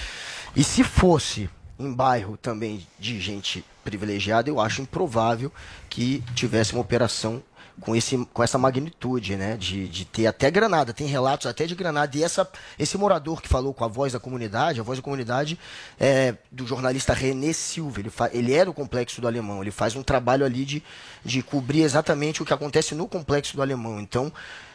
E 0.55 0.63
se 0.63 0.85
fosse 0.85 1.49
em 1.79 1.93
bairro 1.93 2.37
também 2.37 2.87
de 2.99 3.21
gente 3.21 3.65
privilegiada, 3.83 4.49
eu 4.49 4.61
acho 4.61 4.83
improvável 4.83 5.53
que 5.89 6.23
tivesse 6.35 6.73
uma 6.73 6.81
operação 6.81 7.43
com, 7.81 7.97
esse, 7.97 8.17
com 8.33 8.43
essa 8.43 8.59
magnitude, 8.59 9.37
né? 9.37 9.57
De, 9.57 9.89
de 9.89 10.05
ter 10.05 10.27
até 10.27 10.51
granada, 10.51 10.93
tem 10.93 11.07
relatos 11.07 11.47
até 11.47 11.67
de 11.67 11.75
granada. 11.75 12.17
E 12.17 12.23
essa, 12.23 12.49
esse 12.79 12.97
morador 12.97 13.41
que 13.41 13.49
falou 13.49 13.73
com 13.75 13.85
a 13.85 13.89
voz 13.89 14.13
da 14.13 14.21
comunidade, 14.21 14.81
a 14.81 14.83
voz 14.83 14.99
da 14.99 15.03
comunidade 15.03 15.59
é 15.99 16.35
do 16.51 16.67
jornalista 16.67 17.13
René 17.13 17.53
Silva. 17.53 18.01
Ele, 18.01 18.11
fa, 18.11 18.31
ele 18.33 18.55
é 18.55 18.65
do 18.65 18.73
complexo 18.73 19.21
do 19.21 19.27
Alemão, 19.27 19.63
ele 19.63 19.71
faz 19.71 19.97
um 19.97 20.03
trabalho 20.03 20.45
ali 20.45 20.65
de, 20.65 20.83
de 21.25 21.43
cobrir 21.43 21.83
exatamente 21.83 22.43
o 22.43 22.45
que 22.45 22.53
acontece 22.53 22.95
no 22.95 23.09
complexo 23.09 23.57
do 23.57 23.63
Alemão. 23.63 24.01
Então, 24.01 24.33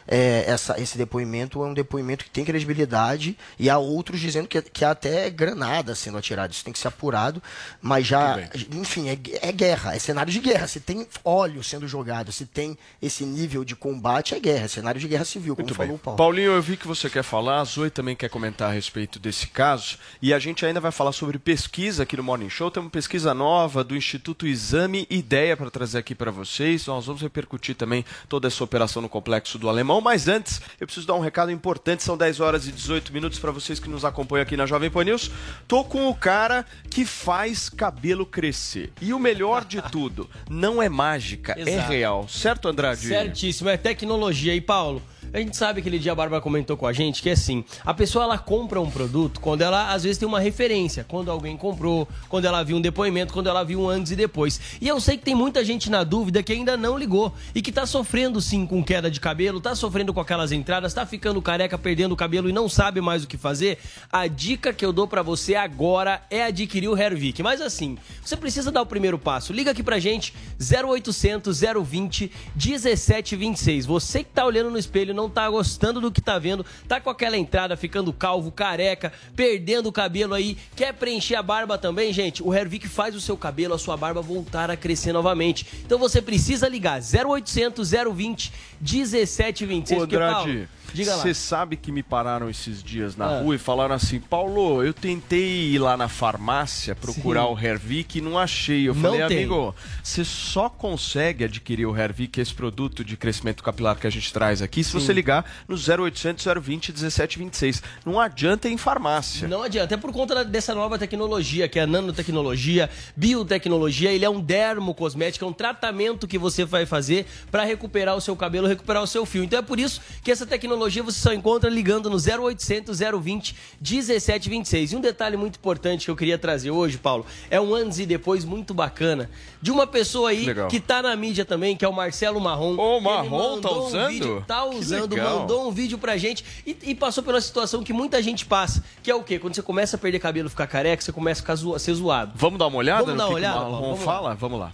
é, 0.08 0.44
essa, 0.46 0.80
esse 0.80 0.96
depoimento 0.96 1.62
é 1.62 1.66
um 1.66 1.74
depoimento 1.74 2.24
que 2.24 2.30
tem 2.30 2.44
credibilidade 2.44 3.36
e 3.58 3.68
há 3.68 3.76
outros 3.78 4.18
dizendo 4.18 4.48
que, 4.48 4.60
que 4.62 4.84
há 4.84 4.92
até 4.92 5.28
granada 5.28 5.94
sendo 5.94 6.16
atirada. 6.16 6.52
Isso 6.52 6.64
tem 6.64 6.72
que 6.72 6.78
ser 6.78 6.88
apurado, 6.88 7.42
mas 7.80 8.06
já, 8.06 8.38
enfim, 8.72 9.08
é, 9.10 9.18
é, 9.42 9.52
guerra, 9.52 9.94
é 9.94 9.98
cenário 9.98 10.32
de 10.32 10.40
guerra. 10.40 10.66
Se 10.66 10.80
tem 10.80 11.06
óleo 11.22 11.62
sendo 11.62 11.86
jogado, 11.86 12.32
se 12.32 12.46
tem 12.46 12.76
esse 13.02 13.24
nível 13.24 13.64
de 13.64 13.76
combate, 13.76 14.34
é 14.34 14.40
guerra, 14.40 14.64
é 14.64 14.68
cenário 14.68 15.00
de 15.00 15.06
guerra 15.06 15.26
civil, 15.26 15.54
como 15.54 15.66
Muito 15.66 15.76
falou 15.76 15.92
bem. 15.92 15.96
o 15.96 15.98
Paulo. 15.98 16.16
Paulinho, 16.16 16.52
eu 16.52 16.62
vi 16.62 16.76
que 16.76 16.86
você 16.86 17.10
quer 17.10 17.22
falar, 17.22 17.60
a 17.60 17.64
Zoe 17.64 17.90
também 17.90 18.16
quer 18.16 18.30
comentar 18.30 18.70
a 18.70 18.72
respeito 18.72 19.18
desse 19.18 19.46
caso, 19.48 19.98
e 20.22 20.32
a 20.32 20.38
gente 20.38 20.64
ainda 20.64 20.80
vai 20.80 20.90
falar 20.90 21.12
sobre 21.12 21.38
pesquisa 21.38 22.04
aqui 22.04 22.16
no 22.16 22.22
Morning 22.22 22.48
Show. 22.48 22.70
Tem 22.70 22.82
uma 22.82 22.90
pesquisa 22.90 23.34
nova 23.34 23.84
do 23.84 23.94
Instituto 23.94 24.46
Exame 24.46 25.06
Ideia 25.10 25.56
para 25.56 25.70
trazer 25.70 25.98
aqui 25.98 26.14
para 26.14 26.30
vocês. 26.30 26.86
Nós 26.86 27.04
vamos 27.04 27.20
repercutir 27.20 27.74
também 27.74 28.04
toda 28.28 28.48
essa 28.48 28.64
operação 28.64 29.02
no 29.02 29.08
Complexo 29.08 29.58
do 29.58 29.68
Alemão 29.68 29.97
mas 30.00 30.28
antes 30.28 30.60
eu 30.80 30.86
preciso 30.86 31.06
dar 31.06 31.14
um 31.14 31.20
recado 31.20 31.50
importante. 31.50 32.02
São 32.02 32.16
10 32.16 32.40
horas 32.40 32.66
e 32.66 32.72
18 32.72 33.12
minutos 33.12 33.38
para 33.38 33.50
vocês 33.50 33.78
que 33.78 33.88
nos 33.88 34.04
acompanham 34.04 34.42
aqui 34.42 34.56
na 34.56 34.66
Jovem 34.66 34.90
Pan 34.90 35.04
News. 35.04 35.30
Tô 35.66 35.84
com 35.84 36.08
o 36.08 36.14
cara 36.14 36.64
que 36.90 37.04
faz 37.04 37.68
cabelo 37.68 38.26
crescer. 38.26 38.92
E 39.00 39.12
o 39.12 39.18
melhor 39.18 39.64
de 39.64 39.80
tudo, 39.90 40.28
não 40.48 40.82
é 40.82 40.88
mágica, 40.88 41.54
é 41.56 41.62
Exato. 41.62 41.92
é 41.92 41.96
real. 41.96 42.28
Certo, 42.28 42.68
Andrade? 42.68 43.06
Certíssimo, 43.06 43.68
é 43.68 43.76
tecnologia. 43.76 44.54
E 44.54 44.60
Paulo, 44.60 45.02
a 45.32 45.38
gente 45.38 45.56
sabe 45.56 45.80
aquele 45.80 45.98
dia 45.98 46.12
a 46.12 46.14
Bárbara 46.14 46.40
comentou 46.40 46.76
com 46.76 46.86
a 46.86 46.92
gente 46.92 47.22
que 47.22 47.28
é 47.28 47.32
assim, 47.32 47.64
a 47.84 47.92
pessoa 47.92 48.24
ela 48.24 48.38
compra 48.38 48.80
um 48.80 48.90
produto 48.90 49.40
quando 49.40 49.62
ela 49.62 49.92
às 49.92 50.02
vezes 50.02 50.18
tem 50.18 50.26
uma 50.26 50.40
referência, 50.40 51.04
quando 51.06 51.30
alguém 51.30 51.56
comprou, 51.56 52.08
quando 52.28 52.44
ela 52.44 52.62
viu 52.62 52.76
um 52.76 52.80
depoimento, 52.80 53.32
quando 53.32 53.48
ela 53.48 53.64
viu 53.64 53.80
um 53.80 53.88
antes 53.88 54.12
e 54.12 54.16
depois. 54.16 54.60
E 54.80 54.88
eu 54.88 55.00
sei 55.00 55.16
que 55.16 55.24
tem 55.24 55.34
muita 55.34 55.64
gente 55.64 55.90
na 55.90 56.04
dúvida 56.04 56.42
que 56.42 56.52
ainda 56.52 56.76
não 56.76 56.96
ligou 56.96 57.32
e 57.54 57.60
que 57.60 57.72
tá 57.72 57.86
sofrendo 57.86 58.40
sim 58.40 58.66
com 58.66 58.82
queda 58.82 59.10
de 59.10 59.20
cabelo, 59.20 59.60
tá 59.60 59.74
sofrendo 59.74 60.12
com 60.14 60.20
aquelas 60.20 60.52
entradas, 60.52 60.94
tá 60.94 61.04
ficando 61.04 61.42
careca, 61.42 61.76
perdendo 61.76 62.12
o 62.12 62.16
cabelo 62.16 62.48
e 62.48 62.52
não 62.52 62.68
sabe 62.68 63.00
mais 63.00 63.24
o 63.24 63.26
que 63.26 63.36
fazer. 63.36 63.78
A 64.12 64.26
dica 64.26 64.72
que 64.72 64.84
eu 64.84 64.92
dou 64.92 65.06
para 65.06 65.22
você 65.22 65.54
agora 65.54 66.22
é 66.30 66.44
adquirir 66.44 66.88
o 66.88 66.96
Hervik. 66.96 67.42
Mas 67.42 67.60
assim, 67.60 67.98
você 68.24 68.36
precisa 68.36 68.70
dar 68.70 68.82
o 68.82 68.86
primeiro 68.86 69.18
passo. 69.18 69.52
Liga 69.52 69.70
aqui 69.70 69.82
pra 69.82 69.98
gente 69.98 70.34
0800 70.60 71.60
020 71.84 72.32
1726. 72.54 73.86
Você 73.86 74.24
que 74.24 74.30
tá 74.30 74.44
olhando 74.44 74.70
no 74.70 74.78
espelho 74.78 75.14
não 75.18 75.28
tá 75.28 75.50
gostando 75.50 76.00
do 76.00 76.12
que 76.12 76.20
tá 76.20 76.38
vendo, 76.38 76.64
tá 76.86 77.00
com 77.00 77.10
aquela 77.10 77.36
entrada 77.36 77.76
ficando 77.76 78.12
calvo, 78.12 78.52
careca, 78.52 79.12
perdendo 79.34 79.88
o 79.88 79.92
cabelo 79.92 80.32
aí, 80.32 80.56
quer 80.76 80.94
preencher 80.94 81.34
a 81.34 81.42
barba 81.42 81.76
também, 81.76 82.12
gente? 82.12 82.42
O 82.42 82.54
Hervik 82.54 82.88
faz 82.88 83.14
o 83.16 83.20
seu 83.20 83.36
cabelo, 83.36 83.74
a 83.74 83.78
sua 83.78 83.96
barba 83.96 84.22
voltar 84.22 84.70
a 84.70 84.76
crescer 84.76 85.12
novamente. 85.12 85.66
Então 85.84 85.98
você 85.98 86.22
precisa 86.22 86.68
ligar 86.68 87.00
0800 87.00 87.90
020 88.14 88.52
1726. 88.80 90.02
Ô, 90.02 90.06
Porque, 90.06 90.18
Paulo, 90.18 90.68
diga 90.94 91.14
lá. 91.16 91.22
você 91.22 91.34
sabe 91.34 91.76
que 91.76 91.90
me 91.92 92.02
pararam 92.02 92.48
esses 92.48 92.82
dias 92.82 93.16
na 93.16 93.26
Ah. 93.26 93.40
rua 93.42 93.54
e 93.54 93.58
falaram 93.58 93.94
assim, 93.94 94.18
Paulo, 94.20 94.82
eu 94.82 94.92
tentei 94.94 95.70
ir 95.72 95.78
lá 95.78 95.96
na 95.96 96.08
farmácia 96.08 96.94
procurar 96.94 97.44
Sim. 97.44 97.52
o 97.54 97.58
Hervik 97.58 98.18
e 98.18 98.20
não 98.20 98.38
achei. 98.38 98.88
Eu 98.88 98.94
Não 98.94 99.02
falei, 99.02 99.26
tem. 99.26 99.38
amigo, 99.38 99.74
você 100.02 100.24
só 100.24 100.68
consegue 100.68 101.44
adquirir 101.44 101.86
o 101.86 101.96
Hervik, 101.96 102.40
esse 102.40 102.54
produto 102.54 103.04
de 103.04 103.16
crescimento 103.16 103.62
capilar 103.62 103.96
que 103.96 104.06
a 104.06 104.10
gente 104.10 104.32
traz 104.32 104.62
aqui, 104.62 104.82
se 104.82 104.90
Sim. 104.92 105.00
você 105.00 105.12
ligar 105.12 105.44
no 105.68 105.76
0800 105.76 106.44
020 106.62 106.88
1726. 106.92 107.82
Não 108.04 108.18
adianta 108.20 108.68
ir 108.68 108.72
em 108.72 108.76
farmácia. 108.78 109.46
Não 109.46 109.62
adianta, 109.62 109.94
é 109.94 109.96
por 109.96 110.12
conta 110.12 110.44
dessa 110.44 110.74
nova 110.74 110.98
tecnologia, 110.98 111.68
que 111.68 111.78
é 111.78 111.82
a 111.82 111.86
nanotecnologia, 111.86 112.88
biotecnologia, 113.16 114.10
ele 114.10 114.24
é 114.24 114.30
um 114.30 114.40
dermocosmético, 114.40 115.44
é 115.44 115.48
um 115.48 115.52
tratamento 115.52 116.26
que 116.26 116.38
você 116.38 116.64
vai 116.64 116.86
fazer 116.86 117.26
para 117.50 117.64
recuperar 117.64 118.16
o 118.16 118.20
seu 118.20 118.34
cabelo, 118.34 118.66
recuperar 118.66 119.02
o 119.02 119.06
seu 119.06 119.24
fio. 119.26 119.44
Então 119.44 119.58
é 119.58 119.62
por 119.62 119.78
isso 119.78 120.00
que 120.22 120.30
essa 120.30 120.46
tecnologia 120.46 120.77
você 120.78 121.18
só 121.20 121.32
encontra 121.32 121.68
ligando 121.70 122.08
no 122.10 122.16
0800 122.16 122.98
020 123.20 123.54
1726. 123.80 124.92
E 124.92 124.96
um 124.96 125.00
detalhe 125.00 125.36
muito 125.36 125.56
importante 125.56 126.04
que 126.04 126.10
eu 126.10 126.16
queria 126.16 126.38
trazer 126.38 126.70
hoje, 126.70 126.98
Paulo, 126.98 127.24
é 127.50 127.60
um 127.60 127.74
antes 127.74 127.98
e 127.98 128.06
depois 128.06 128.44
muito 128.44 128.72
bacana 128.74 129.30
de 129.60 129.70
uma 129.70 129.86
pessoa 129.86 130.30
aí 130.30 130.44
Legal. 130.44 130.68
que 130.68 130.78
tá 130.80 131.02
na 131.02 131.14
mídia 131.16 131.44
também, 131.44 131.76
que 131.76 131.84
é 131.84 131.88
o 131.88 131.92
Marcelo 131.92 132.40
Marrom. 132.40 132.76
Ô, 132.76 133.00
Marrom 133.00 133.60
tá 133.60 133.68
mandou 133.68 133.82
um 133.82 133.86
usando? 133.86 134.08
vídeo, 134.10 134.44
tá 134.46 134.68
Que 134.68 134.76
usando, 134.76 135.16
mandou 135.16 135.68
um 135.68 135.70
vídeo 135.72 135.98
pra 135.98 136.16
gente 136.16 136.44
e, 136.66 136.76
e 136.82 136.94
passou 136.94 137.22
pela 137.22 137.40
situação 137.40 137.82
que 137.82 137.92
muita 137.92 138.22
gente 138.22 138.44
passa, 138.46 138.84
que 139.02 139.10
é 139.10 139.14
o 139.14 139.22
quê? 139.22 139.38
Quando 139.38 139.54
você 139.54 139.62
começa 139.62 139.96
a 139.96 139.98
perder 139.98 140.18
cabelo, 140.18 140.48
ficar 140.48 140.66
careca, 140.66 141.02
você 141.02 141.12
começa 141.12 141.40
a 141.40 141.42
ficar 141.42 141.54
zo- 141.56 141.78
ser 141.78 141.94
zoado. 141.94 142.32
Vamos 142.34 142.58
dar 142.58 142.66
uma 142.66 142.78
olhada 142.78 143.02
Vamos 143.04 143.18
dar 143.18 143.24
que, 143.24 143.30
uma 143.30 143.38
que 143.38 143.44
olhada, 143.46 143.60
Marrom? 143.60 143.80
Vamos 143.80 143.98
lá. 143.98 144.04
fala? 144.04 144.34
Vamos 144.34 144.60
lá. 144.60 144.72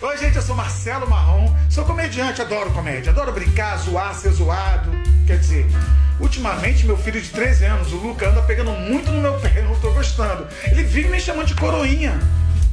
Oi, 0.00 0.18
gente, 0.18 0.36
eu 0.36 0.42
sou 0.42 0.54
Marcelo 0.54 1.08
Marrom, 1.08 1.50
sou 1.68 1.84
comediante, 1.84 2.40
adoro 2.40 2.70
comédia, 2.70 3.10
adoro 3.10 3.32
brincar, 3.32 3.76
zoar, 3.78 4.14
ser 4.14 4.30
zoado. 4.30 4.90
Quer 5.26 5.38
dizer, 5.38 5.66
ultimamente 6.20 6.86
meu 6.86 6.96
filho 6.96 7.20
de 7.20 7.28
13 7.30 7.64
anos, 7.64 7.92
o 7.92 7.96
Luca, 7.96 8.28
anda 8.28 8.42
pegando 8.42 8.70
muito 8.70 9.10
no 9.10 9.20
meu 9.20 9.34
pé, 9.40 9.62
não 9.66 9.74
tô 9.80 9.90
gostando. 9.92 10.46
Ele 10.64 10.82
vive 10.82 11.08
me 11.08 11.18
chamando 11.18 11.46
de 11.46 11.54
coroinha. 11.54 12.18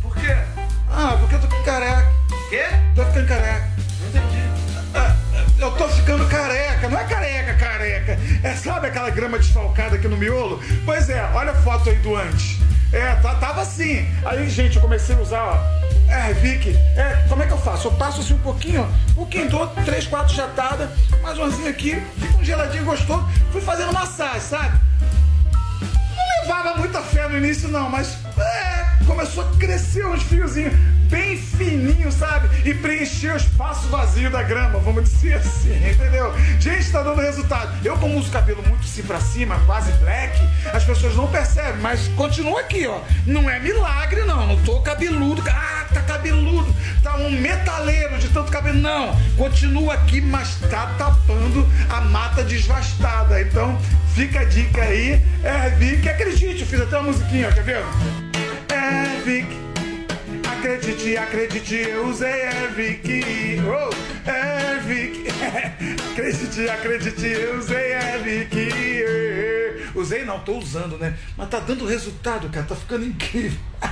Por 0.01 0.13
quê? 0.15 0.35
Ah, 0.89 1.17
porque 1.19 1.35
eu 1.35 1.39
tô 1.39 1.47
ficando 1.47 1.63
careca. 1.63 2.11
Quê? 2.49 2.65
Tô 2.93 3.05
ficando 3.05 3.27
careca. 3.27 3.69
Não 4.01 4.09
entendi. 4.09 5.57
eu 5.57 5.71
tô 5.71 5.87
ficando 5.87 6.27
careca, 6.27 6.89
não 6.89 6.99
é 6.99 7.03
careca, 7.05 7.53
careca. 7.53 8.19
É, 8.43 8.55
sabe 8.55 8.87
aquela 8.87 9.09
grama 9.09 9.39
desfalcada 9.39 9.95
aqui 9.95 10.07
no 10.07 10.17
miolo? 10.17 10.61
Pois 10.85 11.09
é, 11.09 11.23
olha 11.33 11.51
a 11.51 11.55
foto 11.55 11.89
aí 11.89 11.95
do 11.95 12.15
antes. 12.15 12.59
É, 12.91 13.15
tá- 13.15 13.35
tava 13.35 13.61
assim. 13.61 14.05
Aí, 14.25 14.49
gente, 14.49 14.75
eu 14.75 14.81
comecei 14.81 15.15
a 15.15 15.19
usar, 15.19 15.43
ó. 15.43 16.11
É, 16.11 16.33
Vicky, 16.33 16.75
é, 16.97 17.25
como 17.29 17.41
é 17.41 17.45
que 17.47 17.53
eu 17.53 17.57
faço? 17.57 17.87
Eu 17.87 17.91
passo 17.93 18.19
assim 18.19 18.33
um 18.33 18.39
pouquinho, 18.39 18.81
ó, 18.81 19.11
um 19.11 19.13
pouquinho, 19.15 19.49
dou 19.49 19.65
três, 19.85 20.05
quatro 20.07 20.35
jatadas, 20.35 20.89
mais 21.21 21.39
umzinho 21.39 21.69
aqui, 21.69 22.01
fica 22.19 22.37
um 22.37 22.43
geladinho 22.43 22.83
gostoso. 22.83 23.25
Fui 23.51 23.61
fazendo 23.61 23.93
massagem, 23.93 24.41
sabe? 24.41 24.77
Levava 26.51 26.77
muita 26.77 26.99
fé 26.99 27.29
no 27.29 27.37
início, 27.37 27.69
não, 27.69 27.89
mas 27.89 28.17
é, 28.37 29.05
começou 29.05 29.41
a 29.41 29.57
crescer 29.57 30.05
uns 30.05 30.21
fiozinhos 30.21 30.73
bem 31.09 31.37
fininhos, 31.37 32.13
sabe? 32.15 32.49
E 32.67 32.73
preencher 32.73 33.31
o 33.31 33.37
espaço 33.37 33.87
vazio 33.87 34.29
da 34.29 34.43
grama, 34.43 34.77
vamos 34.79 35.05
dizer 35.05 35.35
assim, 35.35 35.73
entendeu? 35.89 36.33
Gente, 36.59 36.91
tá 36.91 37.03
dando 37.03 37.21
resultado. 37.21 37.73
Eu, 37.85 37.97
como 37.97 38.17
uso 38.17 38.29
cabelo 38.29 38.61
muito 38.67 38.83
assim 38.83 39.01
pra 39.01 39.21
cima, 39.21 39.57
quase 39.65 39.93
black, 39.93 40.37
as 40.73 40.83
pessoas 40.83 41.15
não 41.15 41.25
percebem, 41.27 41.81
mas 41.81 42.09
continua 42.17 42.59
aqui, 42.59 42.85
ó. 42.85 42.99
Não 43.25 43.49
é 43.49 43.57
milagre, 43.57 44.23
não. 44.25 44.45
Não 44.45 44.57
tô 44.63 44.81
cabeludo. 44.81 45.41
Ah, 45.49 45.85
tá 45.93 46.01
cabeludo. 46.01 46.75
Tá 47.01 47.15
um 47.15 47.31
metaleiro 47.31 48.17
de 48.17 48.27
tanto 48.27 48.51
cabelo. 48.51 48.77
Não. 48.77 49.15
Continua 49.37 49.93
aqui, 49.93 50.19
mas 50.19 50.55
tá 50.69 50.95
tapando 50.97 51.65
a 51.89 52.01
mata 52.01 52.43
desvastada. 52.43 53.41
Então, 53.41 53.79
fica 54.13 54.41
a 54.41 54.45
dica 54.45 54.81
aí. 54.81 55.21
É, 55.43 55.69
Vic, 55.71 56.07
acredite, 56.07 56.61
eu 56.61 56.67
fiz 56.67 56.81
até 56.81 56.97
uma 56.97 57.11
musiquinha, 57.11 57.51
quer 57.51 57.63
ver? 57.63 57.83
É, 58.69 59.21
Vic. 59.23 59.61
Acredite, 60.47 61.17
acredite, 61.17 61.75
eu 61.75 62.07
usei 62.07 62.43
Ervic. 62.43 63.59
Oh, 63.65 63.89
Ervic. 64.29 65.27
acredite, 66.11 66.69
acredite, 66.69 67.25
eu 67.25 67.57
usei 67.57 67.93
Ervic. 67.93 68.55
Usei 69.95 70.23
não, 70.23 70.39
tô 70.39 70.57
usando, 70.59 70.97
né? 70.97 71.17
Mas 71.35 71.49
tá 71.49 71.59
dando 71.59 71.85
resultado, 71.85 72.47
cara. 72.49 72.65
Tá 72.65 72.75
ficando 72.75 73.05
incrível. 73.05 73.59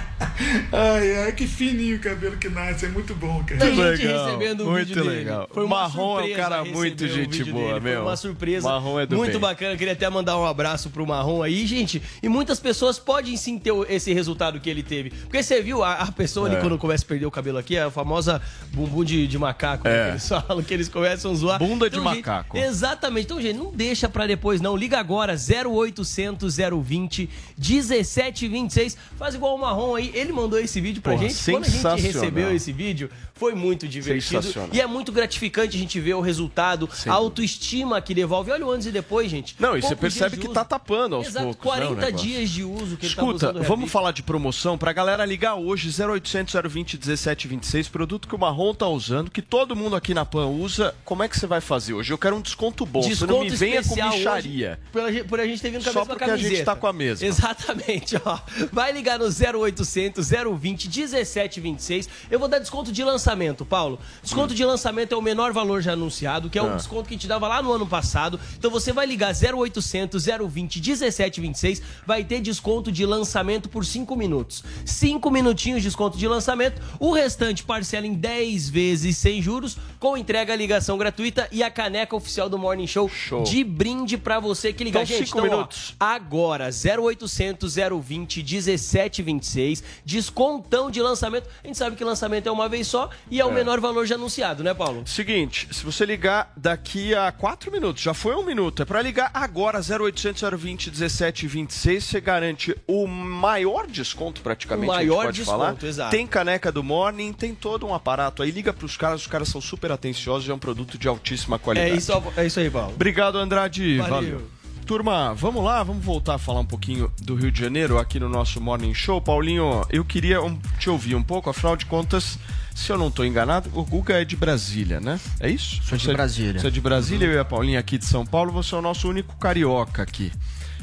ai, 0.71 1.17
ai, 1.25 1.31
que 1.31 1.47
fininho 1.47 1.97
o 1.97 1.99
cabelo 1.99 2.37
que 2.37 2.49
nasce. 2.49 2.85
É 2.85 2.89
muito 2.89 3.13
bom, 3.15 3.43
cara. 3.43 3.59
Tem 3.59 3.75
gente 3.75 4.07
recebendo 4.07 4.61
o 4.67 4.71
muito 4.71 4.87
vídeo 4.87 5.03
dele. 5.03 5.15
legal. 5.17 5.49
Foi 5.53 5.65
uma 5.65 5.75
Marrom 5.81 6.19
é 6.19 6.23
um 6.23 6.35
cara 6.35 6.63
muito 6.65 7.07
gente 7.07 7.43
boa, 7.45 7.67
dele. 7.73 7.79
meu. 7.81 7.93
Foi 7.95 8.01
uma 8.03 8.17
surpresa. 8.17 8.67
Marrom 8.69 8.99
é 8.99 9.05
do 9.05 9.17
muito 9.17 9.31
bem. 9.33 9.41
bacana. 9.41 9.75
Queria 9.77 9.93
até 9.93 10.09
mandar 10.09 10.37
um 10.37 10.45
abraço 10.45 10.89
pro 10.89 11.05
Marrom 11.05 11.41
aí, 11.43 11.65
gente. 11.65 12.01
E 12.23 12.29
muitas 12.29 12.59
pessoas 12.59 12.97
podem 12.99 13.35
sim 13.37 13.57
ter 13.59 13.73
esse 13.89 14.13
resultado 14.13 14.59
que 14.59 14.69
ele 14.69 14.83
teve. 14.83 15.09
Porque 15.09 15.41
você 15.43 15.61
viu 15.61 15.83
a, 15.83 15.93
a 15.93 16.11
pessoa 16.11 16.47
ali 16.47 16.55
É. 16.55 16.59
quando 16.59 16.77
começa 16.77 17.03
a 17.03 17.07
perder 17.07 17.25
o 17.25 17.31
cabelo 17.31 17.57
aqui, 17.57 17.77
a 17.77 17.89
famosa 17.91 18.41
bumbum 18.73 19.03
de, 19.03 19.27
de 19.27 19.37
macaco, 19.37 19.87
né, 19.87 19.93
É. 19.93 20.03
que 20.05 20.09
eles 20.11 20.27
falam, 20.29 20.63
que 20.63 20.73
eles 20.73 20.89
começam 20.89 21.31
a 21.31 21.35
zoar. 21.35 21.59
Bunda 21.59 21.89
de 21.89 21.95
gente, 21.97 22.05
macaco. 22.05 22.57
exatamente. 22.57 23.25
Então, 23.25 23.41
gente, 23.41 23.57
não 23.57 23.71
deixa 23.71 24.07
pra 24.09 24.25
depois 24.27 24.61
não. 24.61 24.75
Liga 24.75 24.99
agora 24.99 25.35
0800 25.35 26.57
020 26.83 27.29
1726. 27.57 28.97
Faz 29.17 29.35
igual 29.35 29.55
o 29.55 29.61
Marrom 29.61 29.95
aí. 29.95 30.11
Ele 30.13 30.28
mandou 30.31 30.59
esse 30.59 30.79
vídeo 30.79 31.01
pra 31.01 31.13
Porra, 31.13 31.27
gente. 31.27 31.51
Quando 31.51 31.65
a 31.65 31.69
gente 31.69 32.01
recebeu 32.01 32.55
esse 32.55 32.71
vídeo, 32.71 33.09
foi 33.39 33.55
muito 33.55 33.87
divertido. 33.87 34.43
E 34.73 34.81
é 34.81 34.85
muito 34.85 35.11
gratificante 35.11 35.77
a 35.77 35.79
gente 35.79 35.99
ver 35.99 36.13
o 36.13 36.21
resultado, 36.21 36.89
Sem 36.93 37.09
a 37.11 37.15
autoestima 37.15 38.01
que 38.01 38.13
devolve. 38.13 38.51
Olha 38.51 38.65
o 38.65 38.71
antes 38.71 38.87
e 38.87 38.91
depois, 38.91 39.31
gente. 39.31 39.55
Não, 39.59 39.77
e 39.77 39.81
você 39.81 39.95
percebe 39.95 40.37
que 40.37 40.49
tá 40.49 40.65
tapando 40.65 41.15
aos 41.15 41.27
Exato, 41.27 41.45
poucos, 41.45 41.65
né, 41.65 41.85
o 41.85 41.95
40 41.95 42.05
negócio. 42.05 42.27
dias 42.27 42.49
de 42.49 42.63
uso 42.63 42.97
que 42.97 43.05
ele 43.05 43.15
tá 43.15 43.21
Escuta, 43.21 43.49
usando 43.49 43.59
o 43.61 43.63
vamos 43.63 43.89
falar 43.91 44.11
de 44.11 44.21
promoção 44.21 44.77
pra 44.77 44.91
galera 44.91 45.25
ligar 45.25 45.55
hoje 45.55 45.89
0800 45.89 46.53
020 46.69 46.93
1726, 46.97 47.87
produto 47.87 48.27
que 48.27 48.35
o 48.35 48.37
Marrom 48.37 48.73
tá 48.73 48.87
usando, 48.87 49.31
que 49.31 49.41
todo 49.41 49.75
mundo 49.75 49.95
aqui 49.95 50.13
na 50.13 50.25
Pan 50.25 50.47
usa. 50.47 50.93
Como 51.05 51.23
é 51.23 51.29
que 51.29 51.39
você 51.39 51.47
vai 51.47 51.61
fazer 51.61 51.93
hoje? 51.93 52.11
Eu 52.11 52.17
quero 52.17 52.35
um 52.35 52.41
desconto 52.41 52.85
bom, 52.85 53.01
você 53.01 53.25
não 53.25 53.41
me 53.41 53.49
venha 53.49 53.81
com 53.83 53.95
micharia. 53.95 54.79
hoje, 54.93 55.23
Por 55.23 55.39
a, 55.39 55.45
gente, 55.47 55.61
ter 55.61 55.71
vindo 55.71 55.83
com 55.83 55.89
a 55.89 55.93
Só 55.93 55.99
mesma 55.99 56.15
porque 56.15 56.29
a 56.29 56.35
gente 56.35 56.43
camiseta. 56.45 56.65
tá 56.65 56.75
com 56.75 56.87
a 56.87 56.93
mesma. 56.93 57.25
Exatamente, 57.27 58.15
ó. 58.25 58.39
Vai 58.71 58.91
ligar 58.91 59.17
no 59.17 59.25
0800 59.25 60.27
020 60.59 60.89
1726. 60.89 62.09
Eu 62.29 62.39
vou 62.39 62.47
dar 62.47 62.59
desconto 62.59 62.91
de 62.91 63.03
lançamento, 63.03 63.28
Paulo. 63.65 63.99
Desconto 64.23 64.53
de 64.55 64.63
lançamento 64.65 65.13
é 65.13 65.17
o 65.17 65.21
menor 65.21 65.51
valor 65.53 65.81
já 65.81 65.93
anunciado, 65.93 66.49
que 66.49 66.57
é 66.57 66.61
o 66.63 66.71
Ah. 66.71 66.75
desconto 66.75 67.07
que 67.07 67.13
a 67.15 67.17
gente 67.17 67.27
dava 67.27 67.47
lá 67.47 67.61
no 67.61 67.71
ano 67.71 67.85
passado. 67.87 68.39
Então 68.57 68.69
você 68.71 68.91
vai 68.91 69.05
ligar 69.05 69.33
0800 69.33 70.25
020 70.25 70.79
1726, 70.79 71.81
vai 72.05 72.23
ter 72.23 72.41
desconto 72.41 72.91
de 72.91 73.05
lançamento 73.05 73.69
por 73.69 73.85
5 73.85 74.15
minutos. 74.15 74.63
5 74.85 75.29
minutinhos 75.31 75.81
de 75.81 75.87
desconto 75.87 76.17
de 76.17 76.27
lançamento, 76.27 76.81
o 76.99 77.11
restante 77.11 77.63
parcela 77.63 78.05
em 78.07 78.13
10 78.13 78.69
vezes 78.69 79.17
sem 79.17 79.41
juros, 79.41 79.77
com 79.99 80.17
entrega, 80.17 80.55
ligação 80.55 80.97
gratuita 80.97 81.47
e 81.51 81.61
a 81.63 81.69
caneca 81.71 82.15
oficial 82.15 82.49
do 82.49 82.57
Morning 82.57 82.87
Show, 82.87 83.09
de 83.43 83.63
brinde 83.63 84.17
pra 84.17 84.39
você 84.39 84.71
que 84.73 84.83
ligar. 84.83 85.03
Então, 85.03 85.17
Gente, 85.17 85.29
então, 85.29 85.41
ó, 85.41 85.43
minutos. 85.43 85.95
agora, 85.99 86.69
0800 86.71 87.75
020 88.01 88.43
1726, 88.43 89.83
descontão 90.05 90.89
de 90.91 91.01
lançamento. 91.01 91.47
A 91.63 91.67
gente 91.67 91.77
sabe 91.77 91.95
que 91.95 92.03
lançamento 92.03 92.47
é 92.47 92.51
uma 92.51 92.67
vez 92.69 92.87
só 92.87 93.09
e 93.31 93.39
é 93.39 93.45
o 93.45 93.49
É. 93.49 93.53
menor 93.53 93.79
valor 93.79 94.05
já 94.05 94.15
anunciado, 94.15 94.63
né, 94.63 94.73
Paulo? 94.73 95.03
Seguinte, 95.05 95.67
se 95.71 95.83
você 95.83 96.05
ligar 96.05 96.51
daqui 96.55 97.13
a 97.15 97.31
4 97.31 97.71
minutos, 97.71 98.01
já 98.03 98.13
foi 98.13 98.35
um 98.35 98.43
minuto, 98.45 98.81
é 98.81 98.85
pra 98.85 99.01
ligar 99.01 99.31
agora 99.33 99.79
0800 99.81 100.41
020 100.59 100.89
1726, 100.91 102.03
você 102.03 102.21
garante 102.21 102.75
o 102.87 103.07
maior 103.07 103.87
desconto 103.87 104.41
praticamente, 104.41 104.89
O 104.91 104.93
maior 104.95 105.25
pode 105.25 105.37
desconto, 105.39 105.57
falar. 105.59 105.77
exato. 105.83 106.11
Tem 106.11 106.25
caneca 106.27 106.71
do 106.71 106.83
Morning, 106.83 107.33
tem 107.33 107.53
todo 107.55 107.85
um 107.87 107.93
aparato 107.93 108.43
aí, 108.43 108.51
liga 108.51 108.73
pros 108.73 108.97
caras, 108.97 109.21
os 109.21 109.27
caras 109.27 109.47
são 109.49 109.61
super 109.61 109.91
atenciosos 109.91 110.47
e 110.47 110.51
é 110.51 110.53
um 110.53 110.59
produto 110.59 110.97
de 110.97 111.07
altíssima 111.07 111.57
qualidade. 111.59 111.91
É 111.91 111.95
isso, 111.95 112.11
é 112.37 112.45
isso 112.45 112.59
aí, 112.59 112.69
Paulo. 112.69 112.93
Obrigado, 112.93 113.37
Andrade. 113.37 113.97
Valeu. 113.97 114.13
Valeu. 114.13 114.47
Turma, 114.85 115.35
vamos 115.35 115.63
lá, 115.63 115.83
vamos 115.83 116.03
voltar 116.03 116.33
a 116.33 116.37
falar 116.39 116.61
um 116.61 116.65
pouquinho 116.65 117.11
do 117.21 117.35
Rio 117.35 117.51
de 117.51 117.59
Janeiro 117.59 117.99
aqui 117.99 118.19
no 118.19 118.27
nosso 118.27 118.59
Morning 118.59 118.91
Show. 118.93 119.21
Paulinho, 119.21 119.85
eu 119.91 120.03
queria 120.03 120.39
te 120.79 120.89
ouvir 120.89 121.13
um 121.13 121.21
pouco, 121.21 121.47
afinal 121.47 121.75
de 121.77 121.85
contas, 121.85 122.39
se 122.79 122.91
eu 122.91 122.97
não 122.97 123.09
estou 123.09 123.25
enganado, 123.25 123.69
o 123.73 123.83
Guga 123.83 124.21
é 124.21 124.25
de 124.25 124.35
Brasília, 124.35 124.99
né? 124.99 125.19
É 125.39 125.49
isso? 125.49 125.81
Sou 125.83 125.97
de 125.97 126.05
Você 126.05 126.11
é- 126.11 126.13
Brasília. 126.13 126.59
Você 126.59 126.67
é 126.67 126.71
de 126.71 126.81
Brasília, 126.81 127.25
eu 127.27 127.33
e 127.33 127.37
a 127.37 127.45
Paulinha 127.45 127.79
aqui 127.79 127.97
de 127.97 128.05
São 128.05 128.25
Paulo, 128.25 128.51
você 128.51 128.73
é 128.73 128.77
o 128.77 128.81
nosso 128.81 129.07
único 129.09 129.35
carioca 129.37 130.01
aqui. 130.01 130.31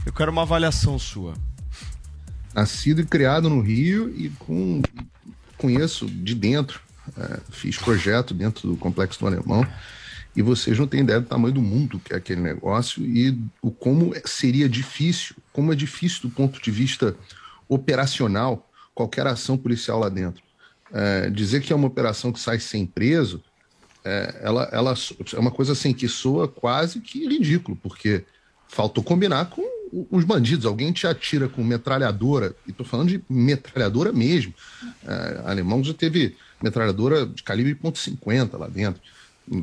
Eu 0.04 0.12
quero 0.12 0.30
uma 0.30 0.42
avaliação 0.42 0.98
sua. 0.98 1.35
nascido 2.54 3.02
e 3.02 3.04
criado 3.04 3.50
no 3.50 3.61
Rio 3.61 4.09
e 4.16 4.30
com, 4.38 4.80
conheço 5.59 6.06
de 6.06 6.35
dentro, 6.35 6.80
é, 7.18 7.38
fiz 7.50 7.76
projeto 7.76 8.32
dentro 8.32 8.66
do 8.68 8.76
Complexo 8.78 9.20
do 9.20 9.26
Alemão 9.26 9.66
e 10.35 10.40
vocês 10.40 10.78
não 10.78 10.87
têm 10.87 11.00
ideia 11.00 11.20
do 11.20 11.26
tamanho 11.26 11.52
do 11.52 11.61
mundo 11.61 12.00
que 12.02 12.14
é 12.14 12.16
aquele 12.16 12.40
negócio 12.40 13.04
e 13.04 13.38
o 13.61 13.70
como 13.70 14.14
seria 14.24 14.68
difícil, 14.70 15.37
como 15.52 15.70
é 15.70 15.76
difícil 15.76 16.22
do 16.22 16.30
ponto 16.30 16.62
de 16.62 16.70
vista 16.70 17.14
operacional 17.68 18.66
qualquer 18.94 19.26
ação 19.26 19.59
policial 19.59 19.98
lá 19.98 20.09
dentro. 20.09 20.42
É, 20.92 21.29
dizer 21.31 21.62
que 21.62 21.72
é 21.72 21.77
uma 21.77 21.88
operação 21.88 22.33
que 22.33 22.40
sai 22.40 22.61
sem 22.61 22.87
preso, 22.87 23.42
é, 24.05 24.40
ela, 24.40 24.68
ela 24.72 24.94
é 25.35 25.38
uma 25.38 25.51
coisa 25.51 25.72
assim 25.72 25.92
que 25.92 26.07
soa 26.07 26.46
quase 26.46 27.01
que 27.01 27.27
ridículo, 27.27 27.77
porque 27.77 28.25
faltou 28.68 29.03
combinar 29.03 29.46
com 29.46 29.62
os 30.11 30.25
bandidos. 30.25 30.66
Alguém 30.66 30.92
te 30.92 31.07
atira 31.07 31.49
com 31.49 31.64
metralhadora, 31.64 32.55
e 32.66 32.70
estou 32.70 32.87
falando 32.87 33.09
de 33.09 33.22
metralhadora 33.29 34.12
mesmo. 34.12 34.55
É, 35.05 35.42
alemão 35.44 35.83
já 35.83 35.92
teve 35.92 36.37
metralhadora 36.62 37.27
de 37.27 37.42
calibre 37.42 37.75
.50 37.75 38.59
lá 38.59 38.68
dentro. 38.68 39.03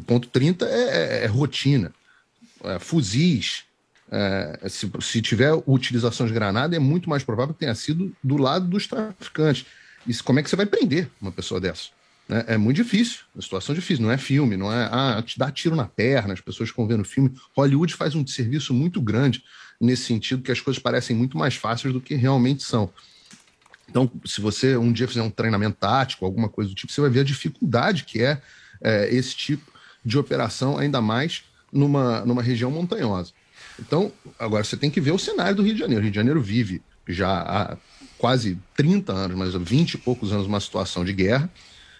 Ponto 0.06 0.28
.30 0.30 0.64
é, 0.64 1.22
é, 1.22 1.24
é 1.24 1.28
rotina. 1.28 1.94
É, 2.64 2.80
fuzis. 2.80 3.64
É, 4.12 4.70
se, 4.70 4.92
se, 5.02 5.22
tiver 5.22 5.54
utilização 5.66 6.28
de 6.28 6.34
granada, 6.34 6.76
é 6.76 6.80
muito 6.80 7.10
mais 7.10 7.24
provável 7.24 7.54
que 7.54 7.62
tenha 7.62 7.74
sido 7.74 8.16
do 8.24 8.38
lado 8.38 8.68
dos 8.68 8.86
traficantes. 8.88 9.66
E 10.08 10.14
como 10.16 10.40
é 10.40 10.44
que 10.44 10.50
você 10.50 10.56
vai 10.56 10.66
prender 10.66 11.10
uma 11.22 11.32
pessoa 11.32 11.60
dessa? 11.60 11.90
É, 12.30 12.54
é 12.54 12.58
muito 12.58 12.78
difícil, 12.78 13.22
uma 13.36 13.42
situação 13.42 13.76
difícil, 13.76 14.04
não 14.04 14.12
é 14.12 14.18
filme, 14.18 14.56
não 14.56 14.72
é 14.72 14.90
ah, 14.92 15.22
te 15.26 15.38
dá 15.38 15.52
tiro 15.52 15.76
na 15.76 15.86
perna, 15.86 16.34
as 16.34 16.42
pessoas 16.42 16.70
ficam 16.70 16.88
vendo 16.88 17.04
filme. 17.04 17.32
Hollywood 17.56 17.94
faz 17.94 18.16
um 18.16 18.26
serviço 18.26 18.74
muito 18.74 19.02
grande 19.02 19.44
nesse 19.80 20.04
sentido, 20.04 20.42
que 20.42 20.52
as 20.52 20.62
coisas 20.62 20.82
parecem 20.82 21.16
muito 21.16 21.38
mais 21.38 21.56
fáceis 21.56 21.94
do 21.94 22.00
que 22.00 22.16
realmente 22.16 22.64
são. 22.64 22.90
Então, 23.90 24.10
se 24.26 24.40
você 24.40 24.78
um 24.78 24.92
dia 24.92 25.08
fizer 25.08 25.22
um 25.22 25.30
treinamento 25.30 25.78
tático, 25.80 26.26
alguma 26.26 26.50
coisa 26.50 26.70
do 26.70 26.76
tipo, 26.76 26.92
você 26.92 27.02
vai 27.02 27.10
ver 27.10 27.20
a 27.20 27.24
dificuldade 27.24 28.06
que 28.06 28.22
é, 28.22 28.42
é 28.82 29.14
esse 29.14 29.36
tipo 29.36 29.72
de 30.04 30.18
operação, 30.18 30.78
ainda 30.78 31.02
mais 31.02 31.44
numa, 31.72 32.26
numa 32.26 32.42
região 32.42 32.72
montanhosa. 32.72 33.34
Então, 33.80 34.12
agora 34.40 34.64
você 34.64 34.78
tem 34.78 34.90
que 34.90 35.02
ver 35.02 35.12
o 35.12 35.20
cenário 35.20 35.56
do 35.56 35.64
Rio 35.64 35.74
de 35.74 35.80
Janeiro. 35.80 36.02
O 36.02 36.04
Rio 36.04 36.12
de 36.12 36.16
Janeiro 36.16 36.42
vive 36.42 36.82
já 37.08 37.30
há 37.30 37.78
quase 38.24 38.58
30 38.78 39.12
anos, 39.12 39.38
mas 39.38 39.54
20 39.54 39.96
e 39.96 39.98
poucos 39.98 40.32
anos, 40.32 40.48
uma 40.48 40.62
situação 40.62 41.04
de 41.04 41.12
guerra. 41.12 41.52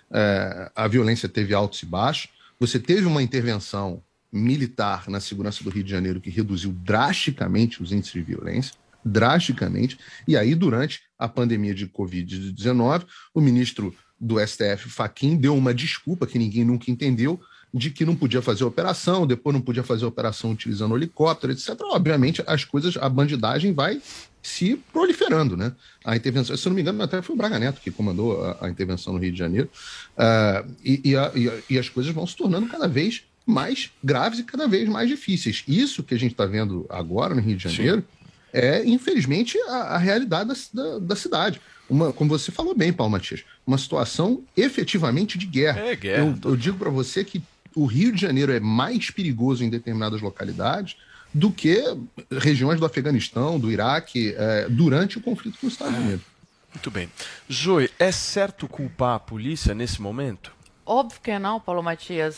É, 0.10 0.72
a 0.74 0.88
violência 0.88 1.28
teve 1.28 1.54
altos 1.54 1.84
e 1.84 1.86
baixos. 1.86 2.30
Você 2.58 2.80
teve 2.80 3.06
uma 3.06 3.22
intervenção 3.22 4.02
militar 4.32 5.10
na 5.10 5.20
segurança 5.20 5.66
do 5.66 5.70
Rio 5.70 5.84
de 5.84 5.92
Janeiro 5.92 6.22
que 6.22 6.30
reduziu 6.30 6.72
drasticamente 6.72 7.84
os 7.84 7.92
índices 7.92 8.14
de 8.14 8.22
violência 8.22 8.74
drasticamente. 9.04 10.00
E 10.26 10.38
aí, 10.38 10.56
durante 10.56 11.02
a 11.20 11.28
pandemia 11.28 11.76
de 11.76 11.88
Covid-19, 11.88 13.06
o 13.34 13.42
ministro 13.42 13.94
do 14.18 14.40
STF, 14.40 14.88
Faquim, 14.88 15.36
deu 15.36 15.54
uma 15.58 15.74
desculpa 15.74 16.26
que 16.26 16.40
ninguém 16.40 16.64
nunca 16.64 16.90
entendeu, 16.90 17.38
de 17.74 17.92
que 17.92 18.06
não 18.06 18.16
podia 18.16 18.42
fazer 18.42 18.64
operação, 18.64 19.28
depois 19.28 19.54
não 19.54 19.62
podia 19.62 19.84
fazer 19.84 20.06
operação 20.06 20.52
utilizando 20.54 20.96
helicóptero, 20.96 21.52
etc. 21.52 21.78
Obviamente, 21.82 22.42
as 22.48 22.64
coisas, 22.64 22.96
a 22.96 23.10
bandidagem 23.10 23.74
vai 23.74 24.02
se 24.44 24.76
proliferando, 24.92 25.56
né? 25.56 25.72
A 26.04 26.16
intervenção, 26.16 26.56
se 26.56 26.68
não 26.68 26.76
me 26.76 26.82
engano, 26.82 27.02
até 27.02 27.22
foi 27.22 27.34
o 27.34 27.38
Braga 27.38 27.58
Neto 27.58 27.80
que 27.82 27.90
comandou 27.90 28.44
a, 28.46 28.66
a 28.66 28.70
intervenção 28.70 29.14
no 29.14 29.20
Rio 29.20 29.32
de 29.32 29.40
Janeiro, 29.40 29.70
uh, 30.18 30.70
e, 30.84 31.02
e, 31.12 31.16
a, 31.16 31.32
e, 31.34 31.50
a, 31.50 31.54
e, 31.70 31.80
as 31.80 31.88
coisas 31.88 32.14
vão 32.14 32.28
se 32.28 32.36
tornando 32.36 32.68
cada 32.68 32.88
vez 32.88 33.24
mais 33.46 33.90
graves 34.04 34.40
e 34.40 34.44
cada 34.44 34.68
vez 34.68 34.88
mais 34.90 35.08
difíceis. 35.08 35.64
Isso 35.66 36.04
que 36.04 36.14
a 36.14 36.20
gente 36.20 36.34
está 36.34 36.46
vendo 36.46 36.86
agora 36.90 37.34
no 37.34 37.42
Rio 37.42 37.56
de 37.56 37.64
Janeiro 37.64 38.02
Sim. 38.02 38.28
é, 38.52 38.86
infelizmente, 38.86 39.58
a, 39.70 39.98
realidade 39.98 40.50
da, 40.74 40.84
da, 40.84 41.00
da 41.00 41.16
cidade 41.16 41.62
uma, 41.90 42.14
como 42.14 42.30
você 42.30 42.52
falou 42.52 42.76
bem, 42.76 42.94
Paulo 42.94 43.12
Matias, 43.12 43.44
uma 43.66 43.78
situação 43.78 44.44
efetivamente 44.56 45.38
de 45.38 45.46
guerra. 45.46 45.80
É, 45.82 45.96
guerra. 45.96 46.24
Eu, 46.24 46.52
eu 46.52 46.56
digo 46.58 46.78
para 46.78 46.90
você 46.90 47.24
que 47.24 47.42
o 47.76 47.86
Rio 47.86 48.12
de 48.12 48.22
Janeiro 48.22 48.52
é 48.52 48.60
mais 48.60 49.10
perigoso 49.10 49.64
em 49.64 49.70
determinadas 49.70 50.22
localidades 50.22 50.96
do 51.34 51.52
que 51.52 51.82
regiões 52.32 52.80
do 52.80 52.86
Afeganistão, 52.86 53.60
do 53.60 53.72
Iraque, 53.72 54.36
é, 54.38 54.68
durante 54.70 55.18
o 55.18 55.22
conflito 55.22 55.58
com 55.60 55.68
os 55.68 55.74
Estados 55.74 55.98
Unidos. 55.98 56.26
Muito 56.74 56.92
bem. 56.92 57.10
Zoe, 57.52 57.90
é 58.00 58.12
certo 58.12 58.68
culpar 58.68 59.16
a 59.16 59.20
polícia 59.20 59.74
nesse 59.74 60.02
momento? 60.02 60.52
Óbvio 60.86 61.22
que 61.22 61.40
não, 61.40 61.60
Paulo 61.60 61.82
Matias. 61.82 62.38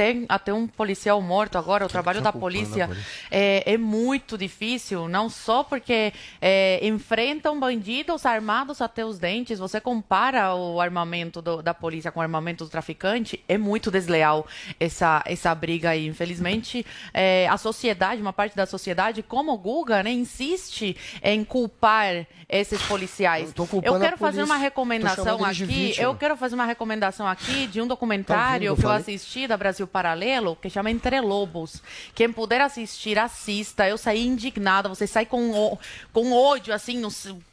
Até, 0.00 0.16
até 0.30 0.54
um 0.54 0.66
policial 0.66 1.20
morto 1.20 1.58
agora, 1.58 1.84
o 1.84 1.88
trabalho 1.88 2.22
da 2.22 2.32
polícia 2.32 2.88
é, 3.30 3.74
é, 3.74 3.76
muito 3.76 4.38
difícil, 4.38 5.06
não 5.10 5.28
só 5.28 5.62
porque 5.62 6.14
é, 6.40 6.80
enfrentam 6.82 7.60
bandidos 7.60 8.24
armados 8.24 8.80
até 8.80 9.04
os 9.04 9.18
dentes. 9.18 9.58
Você 9.58 9.78
compara 9.78 10.54
o 10.54 10.80
armamento 10.80 11.42
do, 11.42 11.60
da 11.60 11.74
polícia 11.74 12.10
com 12.10 12.18
o 12.18 12.22
armamento 12.22 12.64
do 12.64 12.70
traficante, 12.70 13.44
é 13.46 13.58
muito 13.58 13.90
desleal 13.90 14.46
essa, 14.78 15.22
essa 15.26 15.54
briga 15.54 15.90
aí. 15.90 16.06
Infelizmente, 16.06 16.86
é, 17.12 17.46
a 17.48 17.58
sociedade, 17.58 18.22
uma 18.22 18.32
parte 18.32 18.56
da 18.56 18.64
sociedade, 18.64 19.22
como 19.22 19.52
o 19.52 19.58
Guga, 19.58 20.02
né, 20.02 20.10
insiste 20.10 20.96
em 21.22 21.44
culpar 21.44 22.26
esses 22.48 22.80
policiais. 22.82 23.52
Eu 23.82 24.00
quero 24.00 24.16
fazer 24.16 24.42
uma 24.42 24.56
recomendação 24.56 25.44
aqui. 25.44 25.94
Eu 25.98 26.14
quero 26.14 26.38
fazer 26.38 26.54
uma 26.54 26.64
recomendação 26.64 27.28
aqui 27.28 27.66
de 27.66 27.82
um 27.82 27.86
documentário 27.86 28.74
tá 28.74 28.80
que 28.80 28.86
eu 28.86 28.90
assisti 28.90 29.46
da 29.46 29.58
Brasil 29.58 29.89
Paralelo, 29.90 30.56
que 30.56 30.70
chama 30.70 30.90
Entre 30.90 31.20
Lobos. 31.20 31.82
Quem 32.14 32.32
puder 32.32 32.60
assistir, 32.60 33.18
assista. 33.18 33.88
Eu 33.88 33.98
saí 33.98 34.26
indignada, 34.26 34.88
você 34.88 35.06
sai 35.06 35.26
com, 35.26 35.78
com 36.12 36.32
ódio, 36.32 36.72
assim, 36.72 36.98
no, 36.98 37.08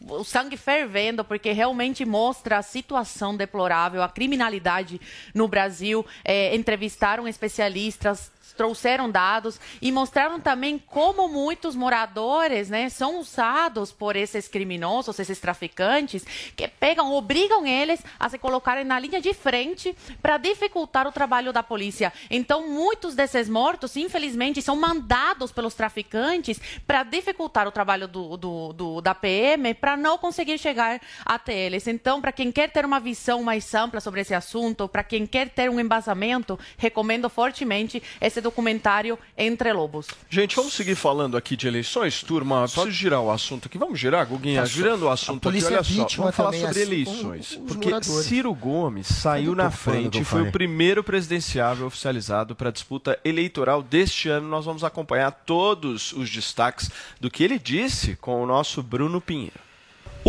o 0.10 0.24
sangue 0.24 0.56
fervendo, 0.56 1.24
porque 1.26 1.52
realmente 1.52 2.06
mostra 2.06 2.58
a 2.58 2.62
situação 2.62 3.36
deplorável, 3.36 4.02
a 4.02 4.10
criminalidade 4.10 5.02
no 5.34 5.48
Brasil. 5.48 6.06
É, 6.24 6.56
entrevistaram 6.56 7.28
especialistas, 7.28 8.32
trouxeram 8.58 9.10
dados 9.10 9.60
e 9.82 9.92
mostraram 9.92 10.40
também 10.40 10.78
como 10.80 11.30
muitos 11.30 11.76
moradores 11.76 12.70
né, 12.70 12.90
são 12.90 13.20
usados 13.20 13.92
por 13.92 14.16
esses 14.16 14.48
criminosos, 14.48 15.20
esses 15.20 15.40
traficantes, 15.40 16.26
que 16.56 16.68
pegam, 16.68 17.14
obrigam 17.14 17.66
eles 17.66 18.04
a 18.20 18.28
se 18.28 18.38
colocarem 18.38 18.84
na 18.84 19.00
linha 19.00 19.22
de 19.22 19.34
frente 19.34 19.96
para 20.22 20.38
dificultar 20.38 21.08
o 21.08 21.12
trabalho 21.12 21.54
da 21.54 21.62
polícia. 21.62 22.12
Então, 22.30 22.68
muitos 22.68 23.16
desses 23.16 23.48
mortos, 23.48 23.96
infelizmente, 23.96 24.62
são 24.62 24.76
mandados 24.76 25.52
pelos 25.52 25.76
traficantes 25.76 26.60
para 26.86 27.04
dificultar 27.04 27.68
o 27.68 27.72
trabalho 27.72 28.08
do, 28.08 28.36
do, 28.36 28.74
do 28.74 29.02
da 29.02 29.14
PM 29.14 29.74
para 29.76 29.96
não 29.96 30.18
conseguir 30.18 30.58
chegar 30.58 31.00
até 31.24 31.54
eles. 31.54 31.88
Então, 31.88 32.20
para 32.20 32.32
quem 32.32 32.52
quer 32.52 32.72
ter 32.72 32.86
uma 32.86 33.00
visão 33.00 33.44
mais 33.44 33.74
ampla 33.76 34.00
sobre 34.00 34.22
esse 34.22 34.34
assunto, 34.34 34.88
para 34.88 35.04
quem 35.04 35.28
quer 35.28 35.50
ter 35.50 35.70
um 35.70 35.80
embasamento, 35.80 36.60
recomendo 36.78 37.30
fortemente 37.30 38.02
esse 38.20 38.42
documentário 38.48 39.20
Entre 39.38 39.72
Lobos. 39.74 40.08
Gente, 40.30 40.56
vamos 40.56 40.74
seguir 40.74 40.96
falando 40.96 41.36
aqui 41.36 41.56
de 41.56 41.68
eleições, 41.68 42.24
turma. 42.24 42.68
Só... 42.68 42.82
Preciso 42.82 43.04
girar 43.04 43.22
o 43.22 43.30
assunto 43.30 43.68
aqui. 43.68 43.78
Vamos 43.78 44.00
girar, 44.00 44.26
Guguinha? 44.26 44.62
Tá, 44.62 44.66
Girando 44.68 45.04
o 45.04 45.10
assunto 45.10 45.50
aqui, 45.50 45.64
olha 45.64 45.84
só. 45.84 46.08
Vamos 46.18 46.36
falar 46.36 46.54
sobre 46.54 46.68
assim, 46.70 46.82
eleições. 46.82 47.60
porque 47.68 47.90
moradores. 47.90 48.26
Ciro 48.26 48.54
Gomes 48.54 49.08
saiu 49.08 49.54
na 49.54 49.70
frente 49.70 50.22
e 50.22 50.24
foi 50.24 50.44
o 50.44 50.52
primeiro 50.52 51.04
presidenciável 51.04 51.88
oficializado 51.88 52.56
para 52.56 52.70
a 52.70 52.72
disputa 52.72 53.20
eleitoral 53.24 53.84
deste 53.84 54.30
ano. 54.30 54.48
Nós 54.48 54.66
vamos 54.66 54.84
acompanhar 54.84 55.32
todos 55.32 56.14
os 56.14 56.30
destaques 56.30 56.90
do 57.20 57.30
que 57.30 57.44
ele 57.44 57.60
disse 57.60 58.16
com 58.16 58.42
o 58.42 58.46
nosso 58.46 58.82
Bruno 58.82 59.20
Pinheiro. 59.20 59.67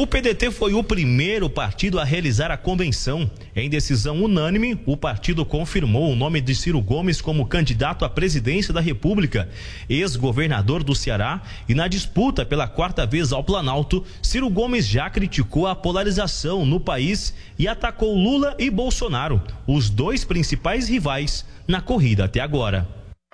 O 0.01 0.07
PDT 0.07 0.53
foi 0.53 0.75
o 0.75 0.85
primeiro 0.85 1.51
partido 1.51 1.99
a 1.99 2.05
realizar 2.05 2.53
a 2.53 2.57
convenção. 2.57 3.29
Em 3.57 3.69
decisão 3.69 4.23
unânime, 4.23 4.81
o 4.87 4.97
partido 4.97 5.45
confirmou 5.45 6.13
o 6.13 6.15
nome 6.15 6.41
de 6.41 6.55
Ciro 6.55 6.81
Gomes 6.81 7.21
como 7.21 7.45
candidato 7.45 8.05
à 8.05 8.09
presidência 8.09 8.73
da 8.73 8.81
República, 8.81 9.49
ex-governador 9.91 10.85
do 10.85 10.95
Ceará, 10.95 11.43
e 11.69 11.75
na 11.75 11.89
disputa 11.89 12.47
pela 12.47 12.69
quarta 12.69 13.05
vez 13.05 13.33
ao 13.33 13.43
Planalto, 13.43 14.05
Ciro 14.23 14.49
Gomes 14.49 14.87
já 14.87 15.11
criticou 15.11 15.67
a 15.67 15.75
polarização 15.75 16.65
no 16.65 16.79
país 16.79 17.35
e 17.59 17.67
atacou 17.67 18.15
Lula 18.15 18.55
e 18.57 18.71
Bolsonaro, 18.71 19.43
os 19.67 19.91
dois 19.91 20.25
principais 20.25 20.89
rivais 20.89 21.45
na 21.67 21.81
corrida 21.81 22.27
até 22.27 22.39
agora. 22.39 22.87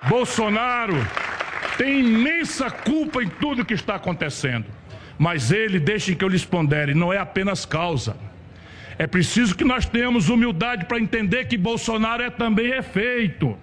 Bolsonaro 0.09 0.95
tem 1.77 1.99
imensa 1.99 2.71
culpa 2.71 3.21
em 3.21 3.29
tudo 3.29 3.63
que 3.63 3.75
está 3.75 3.93
acontecendo. 3.93 4.65
Mas 5.17 5.51
ele, 5.51 5.79
deixem 5.79 6.15
que 6.15 6.23
eu 6.23 6.29
lhes 6.29 6.45
pondere, 6.45 6.93
não 6.93 7.11
é 7.11 7.17
apenas 7.17 7.65
causa. 7.65 8.17
É 8.97 9.07
preciso 9.07 9.55
que 9.55 9.63
nós 9.63 9.85
tenhamos 9.85 10.29
humildade 10.29 10.85
para 10.85 10.99
entender 10.99 11.45
que 11.45 11.57
Bolsonaro 11.57 12.23
é 12.23 12.29
também 12.29 12.67
efeito. 12.67 13.57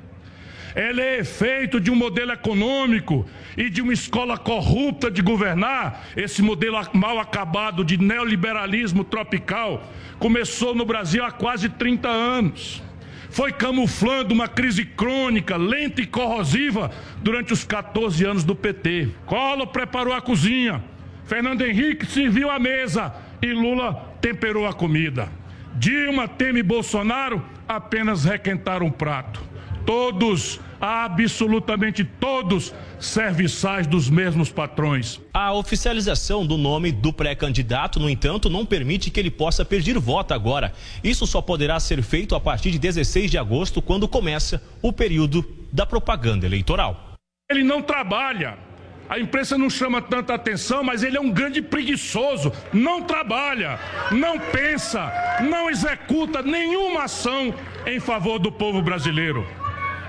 Ele 0.75 1.01
é 1.01 1.19
efeito 1.19 1.79
de 1.79 1.91
um 1.91 1.95
modelo 1.95 2.33
econômico 2.33 3.27
e 3.57 3.69
de 3.69 3.83
uma 3.83 3.93
escola 3.93 4.39
corrupta 4.39 5.11
de 5.11 5.21
governar. 5.21 6.07
Esse 6.17 6.43
modelo 6.43 6.79
mal 6.95 7.19
acabado 7.19 7.85
de 7.85 7.99
neoliberalismo 7.99 9.05
tropical 9.05 9.91
começou 10.19 10.75
no 10.75 10.85
Brasil 10.85 11.25
há 11.25 11.31
quase 11.31 11.69
30 11.69 12.09
anos. 12.09 12.83
Foi 13.31 13.51
camuflando 13.51 14.35
uma 14.35 14.47
crise 14.47 14.85
crônica, 14.85 15.57
lenta 15.57 16.03
e 16.03 16.07
corrosiva 16.07 16.91
durante 17.23 17.53
os 17.53 17.65
14 17.65 18.25
anos 18.25 18.45
do 18.45 18.55
PT. 18.55 19.09
Collor 19.25 19.69
preparou 19.69 20.13
a 20.13 20.21
cozinha, 20.21 20.85
Fernando 21.33 21.63
Henrique 21.63 22.05
serviu 22.05 22.51
a 22.51 22.59
mesa 22.59 23.11
e 23.41 23.55
Lula 23.55 23.95
temperou 24.21 24.67
a 24.67 24.73
comida. 24.75 25.31
Dilma, 25.77 26.29
Temer 26.29 26.59
e 26.59 26.63
Bolsonaro 26.63 27.43
apenas 27.67 28.23
requentaram 28.27 28.87
o 28.87 28.93
prato. 28.93 29.43
todos, 29.87 30.61
absolutamente 30.79 32.05
todos, 32.05 32.75
serviçais 33.01 33.87
dos 33.87 34.11
mesmos 34.11 34.53
patrões. 34.53 35.23
A 35.33 35.55
oficialização 35.55 36.45
do 36.47 36.59
nome 36.59 36.93
do 36.93 37.15
pré-candidato, 37.15 37.99
no 37.99 38.11
entanto, 38.11 38.51
não 38.51 38.67
permite 38.67 39.11
que 39.11 39.19
ele 39.19 39.31
possa 39.31 39.65
pedir 39.65 39.99
voto 39.99 40.35
agora. 40.35 40.75
Isso 41.03 41.27
só 41.27 41.41
poderá 41.41 41.81
ser 41.81 42.03
feito 42.03 42.35
a 42.35 42.41
partir 42.41 42.71
de 42.71 42.79
16 42.79 43.31
de 43.31 43.39
agosto, 43.39 43.81
quando 43.81 44.07
começa 44.07 44.63
o 44.83 44.93
período 44.93 45.43
da 45.73 45.87
propaganda 45.87 46.45
eleitoral. 46.45 47.17
Ele 47.51 47.65
não 47.65 47.81
trabalha. 47.81 48.72
A 49.13 49.19
imprensa 49.19 49.59
não 49.59 49.69
chama 49.69 50.01
tanta 50.01 50.33
atenção, 50.33 50.83
mas 50.83 51.03
ele 51.03 51.19
é 51.19 51.21
um 51.21 51.31
grande 51.31 51.61
preguiçoso. 51.61 52.51
Não 52.73 53.03
trabalha, 53.03 53.79
não 54.11 54.39
pensa, 54.39 55.13
não 55.51 55.69
executa 55.69 56.41
nenhuma 56.41 57.03
ação 57.03 57.55
em 57.85 58.01
favor 58.01 58.39
do 58.39 58.51
povo 58.51 58.81
brasileiro. 58.81 59.47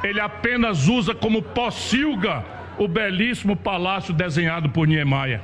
Ele 0.05 0.21
apenas 0.21 0.87
usa 0.87 1.13
como 1.13 1.41
pocilga 1.41 2.45
o 2.77 2.87
belíssimo 2.87 3.57
palácio 3.57 4.13
desenhado 4.13 4.69
por 4.69 4.87
Niemeyer. 4.87 5.41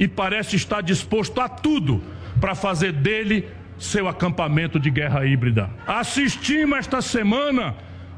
E 0.00 0.08
parece 0.08 0.56
estar 0.56 0.80
disposto 0.80 1.40
a 1.40 1.48
tudo 1.48 2.02
para 2.40 2.56
fazer 2.56 2.90
dele 2.90 3.48
seu 3.78 4.08
acampamento 4.08 4.80
de 4.80 4.90
guerra 4.90 5.24
híbrida. 5.24 5.70
Assistimos 5.86 6.78
esta 6.78 7.00
semana 7.00 7.76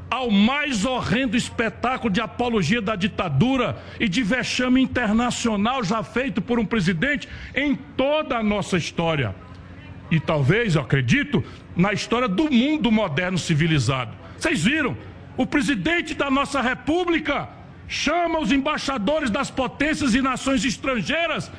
ao 0.09 0.31
mais 0.31 0.85
horrendo 0.85 1.37
espetáculo 1.37 2.11
de 2.11 2.19
apologia 2.19 2.81
da 2.81 2.95
ditadura 2.95 3.81
e 3.99 4.07
de 4.07 4.23
vexame 4.23 4.81
internacional 4.81 5.83
já 5.83 6.01
feito 6.03 6.41
por 6.41 6.59
um 6.59 6.65
presidente 6.65 7.27
em 7.53 7.75
toda 7.75 8.37
a 8.37 8.43
nossa 8.43 8.77
história. 8.77 9.35
E 10.09 10.19
talvez, 10.19 10.75
eu 10.75 10.81
acredito, 10.81 11.43
na 11.75 11.93
história 11.93 12.27
do 12.27 12.51
mundo 12.51 12.91
moderno 12.91 13.37
civilizado. 13.37 14.11
Vocês 14.37 14.63
viram? 14.63 14.97
O 15.37 15.45
presidente 15.45 16.13
da 16.15 16.31
nossa 16.31 16.61
república 16.61 17.47
chama 17.87 18.39
os 18.39 18.51
embaixadores 18.51 19.29
das 19.29 19.51
potências 19.51 20.15
e 20.15 20.21
nações 20.21 20.65
estrangeiras 20.65 21.51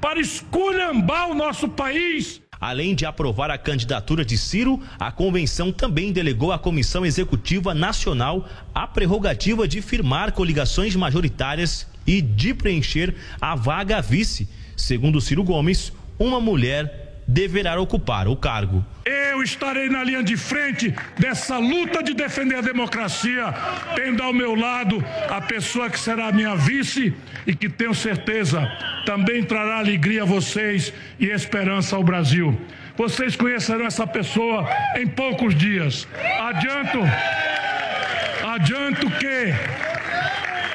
para 0.00 0.20
esculhambar 0.20 1.30
o 1.30 1.34
nosso 1.34 1.68
país. 1.68 2.42
Além 2.64 2.94
de 2.94 3.04
aprovar 3.04 3.50
a 3.50 3.58
candidatura 3.58 4.24
de 4.24 4.38
Ciro, 4.38 4.80
a 4.98 5.12
convenção 5.12 5.70
também 5.70 6.10
delegou 6.10 6.50
à 6.50 6.58
Comissão 6.58 7.04
Executiva 7.04 7.74
Nacional 7.74 8.48
a 8.74 8.86
prerrogativa 8.86 9.68
de 9.68 9.82
firmar 9.82 10.32
coligações 10.32 10.96
majoritárias 10.96 11.86
e 12.06 12.22
de 12.22 12.54
preencher 12.54 13.14
a 13.38 13.54
vaga 13.54 14.00
vice. 14.00 14.48
Segundo 14.74 15.20
Ciro 15.20 15.44
Gomes, 15.44 15.92
uma 16.18 16.40
mulher 16.40 17.03
deverá 17.26 17.78
ocupar 17.80 18.28
o 18.28 18.36
cargo. 18.36 18.84
Eu 19.04 19.42
estarei 19.42 19.88
na 19.88 20.02
linha 20.02 20.22
de 20.22 20.36
frente 20.36 20.94
dessa 21.18 21.58
luta 21.58 22.02
de 22.02 22.14
defender 22.14 22.56
a 22.56 22.60
democracia, 22.60 23.52
tendo 23.94 24.22
ao 24.22 24.32
meu 24.32 24.54
lado 24.54 25.04
a 25.28 25.40
pessoa 25.40 25.90
que 25.90 25.98
será 25.98 26.32
minha 26.32 26.54
vice 26.54 27.14
e 27.46 27.54
que 27.54 27.68
tenho 27.68 27.94
certeza 27.94 28.66
também 29.04 29.42
trará 29.42 29.78
alegria 29.78 30.22
a 30.22 30.26
vocês 30.26 30.92
e 31.18 31.26
esperança 31.26 31.96
ao 31.96 32.02
Brasil. 32.02 32.58
Vocês 32.96 33.34
conhecerão 33.36 33.84
essa 33.84 34.06
pessoa 34.06 34.68
em 34.96 35.06
poucos 35.06 35.54
dias. 35.54 36.06
Adianto, 36.40 37.00
adianto 38.46 39.10
que, 39.10 39.52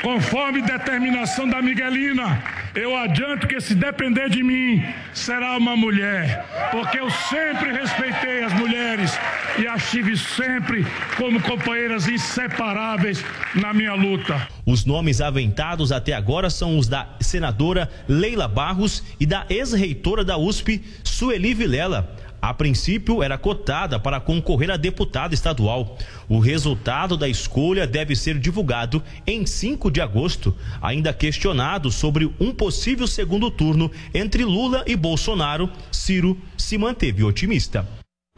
conforme 0.02 0.62
determinação 0.62 1.48
da 1.48 1.62
Miguelina, 1.62 2.42
eu 2.76 2.96
adianto 2.96 3.48
que 3.48 3.60
se 3.60 3.76
depender 3.76 4.30
de 4.30 4.44
mim, 4.44 4.84
será 5.14 5.58
uma 5.58 5.76
mulher, 5.76 6.46
porque 6.72 7.00
eu 7.00 7.10
sempre 7.10 7.72
respeitei 7.72 8.44
as 8.44 8.54
mulheres 8.54 9.12
e 9.58 9.68
as 9.68 9.90
tive 9.90 10.16
sempre 10.16 10.86
como 11.18 11.42
companheiras 11.42 12.08
inseparáveis 12.08 13.24
na 13.56 13.74
minha 13.74 13.94
luta. 13.94 14.48
Os 14.66 14.86
nomes 14.86 15.20
aventados 15.20 15.92
até 15.92 16.14
agora 16.14 16.50
são 16.50 16.78
os 16.78 16.88
da 16.88 17.08
senadora 17.20 17.90
Leila 18.08 18.48
Barros 18.48 19.04
e 19.20 19.26
da 19.26 19.46
ex-reitora 19.50 20.24
da 20.24 20.38
USP, 20.38 20.84
Sueli 21.04 21.54
Vilela. 21.54 22.16
A 22.41 22.54
princípio, 22.54 23.21
era 23.21 23.38
cotada 23.38 23.99
para 23.99 24.19
concorrer 24.19 24.71
a 24.71 24.78
deputada 24.78 25.34
estadual. 25.34 25.97
O 26.28 26.39
resultado 26.39 27.17
da 27.17 27.28
escolha 27.28 27.86
deve 27.86 28.15
ser 28.15 28.39
divulgado 28.39 29.04
em 29.28 29.45
5 29.45 29.91
de 29.91 30.02
agosto. 30.02 30.56
Ainda 30.82 31.13
questionado 31.13 31.91
sobre 31.91 32.34
um 32.39 32.54
possível 32.54 33.08
segundo 33.08 33.52
turno 33.52 33.91
entre 34.13 34.43
Lula 34.43 34.84
e 34.88 34.95
Bolsonaro, 34.95 35.69
Ciro 35.91 36.38
se 36.58 36.78
manteve 36.78 37.23
otimista. 37.23 37.86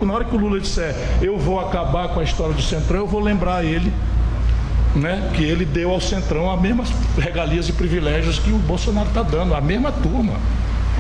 Na 0.02 0.14
hora 0.14 0.26
que 0.26 0.36
o 0.36 0.40
Lula 0.40 0.60
disser 0.60 0.96
eu 1.22 1.38
vou 1.38 1.60
acabar 1.60 2.10
com 2.10 2.20
a 2.20 2.24
história 2.24 2.56
do 2.56 2.62
Centrão, 2.62 3.02
eu 3.02 3.08
vou 3.08 3.20
lembrar 3.20 3.64
ele 3.64 3.92
né, 4.96 5.32
que 5.36 5.44
ele 5.44 5.66
deu 5.66 5.92
ao 5.92 6.02
Centrão 6.02 6.52
as 6.52 6.60
mesmas 6.60 6.90
regalias 7.18 7.70
e 7.70 7.74
privilégios 7.74 8.40
que 8.40 8.52
o 8.52 8.58
Bolsonaro 8.58 9.10
está 9.10 9.24
dando, 9.24 9.54
a 9.54 9.62
mesma 9.62 9.92
turma, 9.92 10.34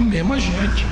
mesma 0.01 0.39
gente. 0.39 0.85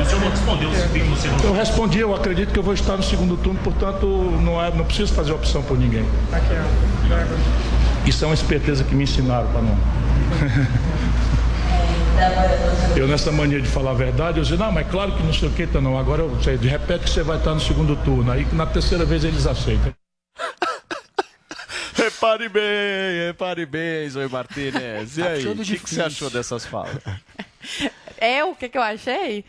O 0.00 0.04
senhor 0.04 0.20
não 0.20 0.30
respondeu 0.30 0.72
se 0.74 0.88
tem 0.88 1.04
no 1.04 1.16
segundo 1.16 1.44
Eu 1.44 1.52
respondi, 1.52 1.98
eu 2.00 2.14
acredito 2.14 2.52
que 2.52 2.58
eu 2.58 2.62
vou 2.62 2.74
estar 2.74 2.96
no 2.96 3.02
segundo 3.02 3.36
turno, 3.36 3.60
portanto 3.62 4.06
não, 4.42 4.62
é, 4.62 4.70
não 4.74 4.84
preciso 4.84 5.12
fazer 5.12 5.32
opção 5.32 5.62
por 5.62 5.78
ninguém. 5.78 6.04
Aqui, 6.32 6.54
ó. 6.54 8.08
Isso 8.08 8.24
é 8.24 8.28
uma 8.28 8.34
esperteza 8.34 8.82
que 8.82 8.94
me 8.94 9.04
ensinaram 9.04 9.46
para 9.48 9.60
não. 9.62 9.78
Eu 12.96 13.06
nessa 13.06 13.30
mania 13.30 13.60
de 13.60 13.68
falar 13.68 13.92
a 13.92 13.94
verdade, 13.94 14.38
eu 14.38 14.44
disse, 14.44 14.56
não, 14.56 14.72
mas 14.72 14.88
claro 14.90 15.12
que 15.12 15.22
não 15.22 15.32
sei 15.32 15.48
o 15.48 15.52
que, 15.52 15.66
tá 15.66 15.80
não. 15.80 15.98
Agora 15.98 16.22
eu 16.22 16.42
sei, 16.42 16.58
de 16.58 16.68
repente 16.68 17.04
que 17.04 17.10
você 17.10 17.22
vai 17.22 17.38
estar 17.38 17.54
no 17.54 17.60
segundo 17.60 17.94
turno. 17.96 18.30
Aí 18.32 18.46
na 18.52 18.66
terceira 18.66 19.04
vez 19.04 19.24
eles 19.24 19.46
aceitam. 19.46 19.92
Repare 21.94 22.48
bem, 22.48 23.26
repare 23.28 23.66
bem, 23.66 24.08
Zoe 24.08 24.28
Martinez. 24.28 25.18
E 25.18 25.22
Tá 25.22 25.28
aí, 25.28 25.46
o 25.46 25.54
que, 25.56 25.78
que 25.78 25.90
você 25.90 26.02
achou 26.02 26.30
dessas 26.30 26.64
falas? 26.66 26.96
É 28.22 28.44
o 28.44 28.54
que, 28.54 28.68
que 28.68 28.78
eu 28.78 28.82
achei? 28.82 29.44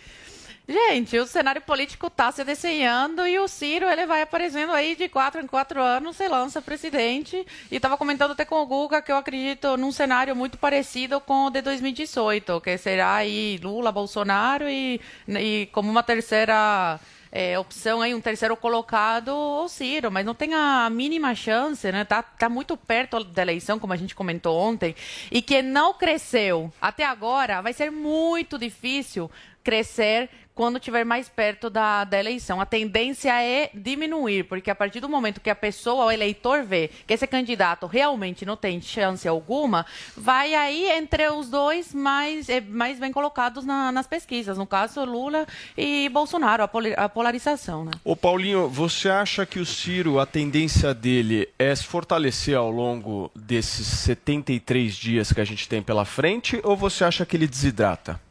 Gente, 0.67 1.15
o 1.19 1.27
cenário 1.27 1.61
político 1.61 2.09
tá 2.09 2.31
se 2.31 2.43
desenhando 2.43 3.27
e 3.27 3.37
o 3.37 3.47
Ciro 3.47 3.87
ele 3.87 4.07
vai 4.07 4.23
aparecendo 4.23 4.73
aí 4.73 4.95
de 4.95 5.07
quatro 5.07 5.39
em 5.39 5.45
quatro 5.45 5.79
anos, 5.79 6.15
se 6.15 6.27
lança 6.27 6.59
presidente. 6.59 7.45
E 7.69 7.75
estava 7.75 7.97
comentando 7.97 8.31
até 8.31 8.45
com 8.45 8.55
o 8.55 8.65
Guga 8.65 8.99
que 8.99 9.11
eu 9.11 9.17
acredito 9.17 9.77
num 9.77 9.91
cenário 9.91 10.35
muito 10.35 10.57
parecido 10.57 11.21
com 11.21 11.45
o 11.45 11.49
de 11.51 11.61
2018, 11.61 12.59
que 12.61 12.75
será 12.79 13.13
aí 13.13 13.59
Lula, 13.61 13.91
Bolsonaro 13.91 14.67
e, 14.67 14.99
e 15.27 15.69
como 15.71 15.91
uma 15.91 16.01
terceira 16.01 16.99
é, 17.35 17.57
opção 17.57 17.99
aí, 17.99 18.13
um 18.13 18.21
terceiro 18.21 18.55
colocado, 18.55 19.29
o 19.29 19.67
Ciro, 19.67 20.11
mas 20.11 20.23
não 20.23 20.35
tem 20.35 20.53
a 20.53 20.87
mínima 20.91 21.33
chance, 21.33 21.91
né? 21.91 22.05
Tá, 22.05 22.21
tá 22.21 22.47
muito 22.47 22.77
perto 22.77 23.23
da 23.23 23.41
eleição, 23.41 23.79
como 23.79 23.91
a 23.91 23.95
gente 23.95 24.13
comentou 24.13 24.55
ontem, 24.55 24.95
e 25.31 25.41
que 25.41 25.63
não 25.63 25.95
cresceu 25.95 26.71
até 26.79 27.03
agora, 27.03 27.59
vai 27.59 27.73
ser 27.73 27.89
muito 27.89 28.59
difícil 28.59 29.31
crescer 29.63 30.29
quando 30.55 30.77
estiver 30.77 31.03
mais 31.03 31.27
perto 31.29 31.67
da, 31.67 32.03
da 32.03 32.19
eleição. 32.19 32.61
A 32.61 32.65
tendência 32.65 33.33
é 33.41 33.71
diminuir, 33.73 34.43
porque 34.43 34.69
a 34.69 34.75
partir 34.75 34.99
do 34.99 35.09
momento 35.09 35.41
que 35.41 35.49
a 35.49 35.55
pessoa, 35.55 36.05
o 36.05 36.11
eleitor, 36.11 36.63
vê 36.63 36.91
que 37.07 37.13
esse 37.15 37.25
candidato 37.25 37.87
realmente 37.87 38.45
não 38.45 38.55
tem 38.55 38.79
chance 38.79 39.27
alguma, 39.27 39.83
vai 40.15 40.53
aí 40.53 40.91
entre 40.91 41.27
os 41.29 41.49
dois 41.49 41.91
mais, 41.91 42.49
eh, 42.49 42.61
mais 42.61 42.99
bem 42.99 43.11
colocados 43.11 43.65
na- 43.65 43.91
nas 43.91 44.05
pesquisas. 44.05 44.55
No 44.55 44.67
caso, 44.67 45.03
Lula 45.03 45.47
e 45.75 46.07
Bolsonaro, 46.09 46.61
a, 46.97 47.09
polarização. 47.09 47.85
Né? 47.85 47.91
Ô 48.03 48.15
Paulinho, 48.15 48.69
você 48.69 49.09
acha 49.09 49.47
que 49.47 49.57
o 49.59 49.65
Ciro, 49.65 50.19
a 50.19 50.25
tendência 50.27 50.93
dele 50.93 51.49
é 51.57 51.73
se 51.73 51.83
fortalecer 51.83 52.55
ao 52.55 52.69
longo 52.69 53.31
desses 53.35 53.87
73 53.87 54.95
dias 54.95 55.33
que 55.33 55.41
a 55.41 55.45
gente 55.45 55.67
tem 55.67 55.81
pela 55.81 56.05
frente, 56.05 56.59
ou 56.63 56.77
você 56.77 57.03
acha 57.03 57.25
que 57.25 57.35
ele 57.35 57.47
desidrata? 57.47 58.21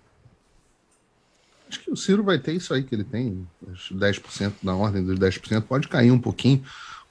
Acho 1.72 1.80
que 1.80 1.90
o 1.90 1.96
Ciro 1.96 2.22
vai 2.22 2.38
ter 2.38 2.52
isso 2.52 2.74
aí 2.74 2.82
que 2.82 2.94
ele 2.94 3.02
tem, 3.04 3.48
os 3.66 3.90
10%, 3.90 4.52
na 4.62 4.76
ordem 4.76 5.02
dos 5.02 5.18
10%, 5.18 5.62
pode 5.62 5.88
cair 5.88 6.10
um 6.10 6.18
pouquinho 6.18 6.62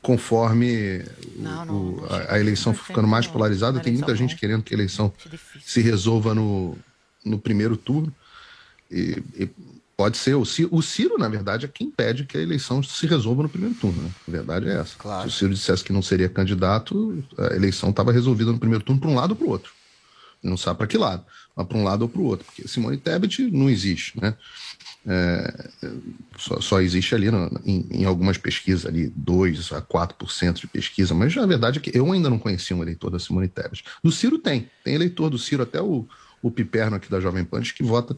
conforme 0.03 1.03
o- 1.35 1.43
o- 1.73 2.05
a, 2.09 2.35
a 2.35 2.39
eleição 2.39 2.71
for 2.73 2.85
ficando 2.85 3.07
mais 3.07 3.25
polarizada. 3.25 3.79
Tem 3.79 3.93
muita 3.93 4.15
gente 4.15 4.35
querendo 4.35 4.61
que 4.63 4.73
a 4.73 4.77
eleição 4.77 5.11
se 5.65 5.81
resolva 5.81 6.35
no, 6.35 6.77
no 7.25 7.39
primeiro 7.39 7.75
turno. 7.75 8.13
E, 8.89 9.23
e 9.35 9.49
pode 9.97 10.17
ser 10.17 10.35
o 10.35 10.45
Ciro, 10.45 10.69
o 10.71 10.81
Ciro, 10.81 11.17
na 11.17 11.27
verdade, 11.29 11.65
é 11.65 11.67
quem 11.67 11.89
pede 11.89 12.25
que 12.25 12.37
a 12.37 12.41
eleição 12.41 12.83
se 12.83 13.07
resolva 13.07 13.41
no 13.43 13.49
primeiro 13.49 13.73
turno. 13.75 14.01
Né? 14.03 14.09
A 14.27 14.31
verdade 14.31 14.69
é 14.69 14.75
essa. 14.79 14.95
Se 15.23 15.27
o 15.27 15.31
Ciro 15.31 15.53
dissesse 15.55 15.83
que 15.83 15.93
não 15.93 16.01
seria 16.03 16.29
candidato, 16.29 17.23
a 17.37 17.55
eleição 17.55 17.89
estava 17.89 18.11
resolvida 18.11 18.51
no 18.51 18.59
primeiro 18.59 18.83
turno 18.83 19.01
para 19.01 19.09
um 19.09 19.15
lado 19.15 19.31
ou 19.31 19.35
para 19.35 19.47
o 19.47 19.49
outro. 19.49 19.71
Não 20.43 20.57
sabe 20.57 20.77
para 20.79 20.87
que 20.87 20.97
lado, 20.97 21.23
mas 21.55 21.67
para 21.67 21.77
um 21.77 21.83
lado 21.83 22.03
ou 22.03 22.09
para 22.09 22.21
o 22.21 22.25
outro. 22.25 22.45
Porque 22.45 22.67
Simone 22.67 22.97
Tebet 22.97 23.49
não 23.51 23.69
existe, 23.69 24.19
né? 24.21 24.35
É, 25.05 25.69
só, 26.37 26.61
só 26.61 26.79
existe 26.81 27.15
ali 27.15 27.31
no- 27.31 27.49
em, 27.65 27.87
em 27.89 28.05
algumas 28.05 28.37
pesquisas, 28.37 28.85
ali 28.85 29.11
2 29.15 29.71
a 29.71 29.81
4% 29.81 30.61
de 30.61 30.67
pesquisa, 30.67 31.13
mas 31.15 31.35
a 31.37 31.45
verdade 31.45 31.79
é 31.79 31.81
que 31.81 31.97
eu 31.97 32.11
ainda 32.11 32.29
não 32.29 32.37
conhecia 32.37 32.75
um 32.75 32.83
eleitor 32.83 33.09
da 33.09 33.17
Simone 33.19 33.47
Tebet. 33.47 33.83
Do 34.03 34.11
Ciro 34.11 34.37
tem, 34.37 34.69
tem 34.83 34.93
eleitor 34.93 35.29
do 35.29 35.39
Ciro, 35.39 35.63
até 35.63 35.81
o, 35.81 36.07
o 36.41 36.51
Piperno 36.51 36.95
aqui 36.97 37.09
da 37.09 37.19
Jovem 37.19 37.43
Pan, 37.43 37.61
que 37.61 37.81
vota 37.83 38.15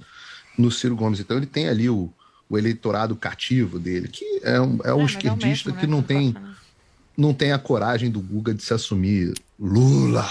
no 0.57 0.69
Ciro 0.69 0.95
Gomes. 0.95 1.19
Então 1.21 1.37
ele 1.37 1.45
tem 1.45 1.69
ali 1.69 1.89
o, 1.89 2.11
o 2.49 2.57
eleitorado 2.57 3.15
cativo 3.15 3.79
dele, 3.79 4.09
que 4.09 4.41
é, 4.43 4.59
um- 4.59 4.79
é 4.83 4.93
o 4.93 4.99
é 4.99 5.03
o 5.03 5.05
esquerdista 5.05 5.69
mesmo, 5.71 5.79
que 5.79 5.87
né? 5.87 5.91
não 5.91 6.01
tem 6.03 6.35
não 7.15 7.33
tem 7.33 7.51
a 7.51 7.59
coragem 7.59 8.09
do 8.09 8.19
Guga 8.19 8.53
de 8.53 8.63
se 8.63 8.73
assumir 8.73 9.33
Lula. 9.59 10.27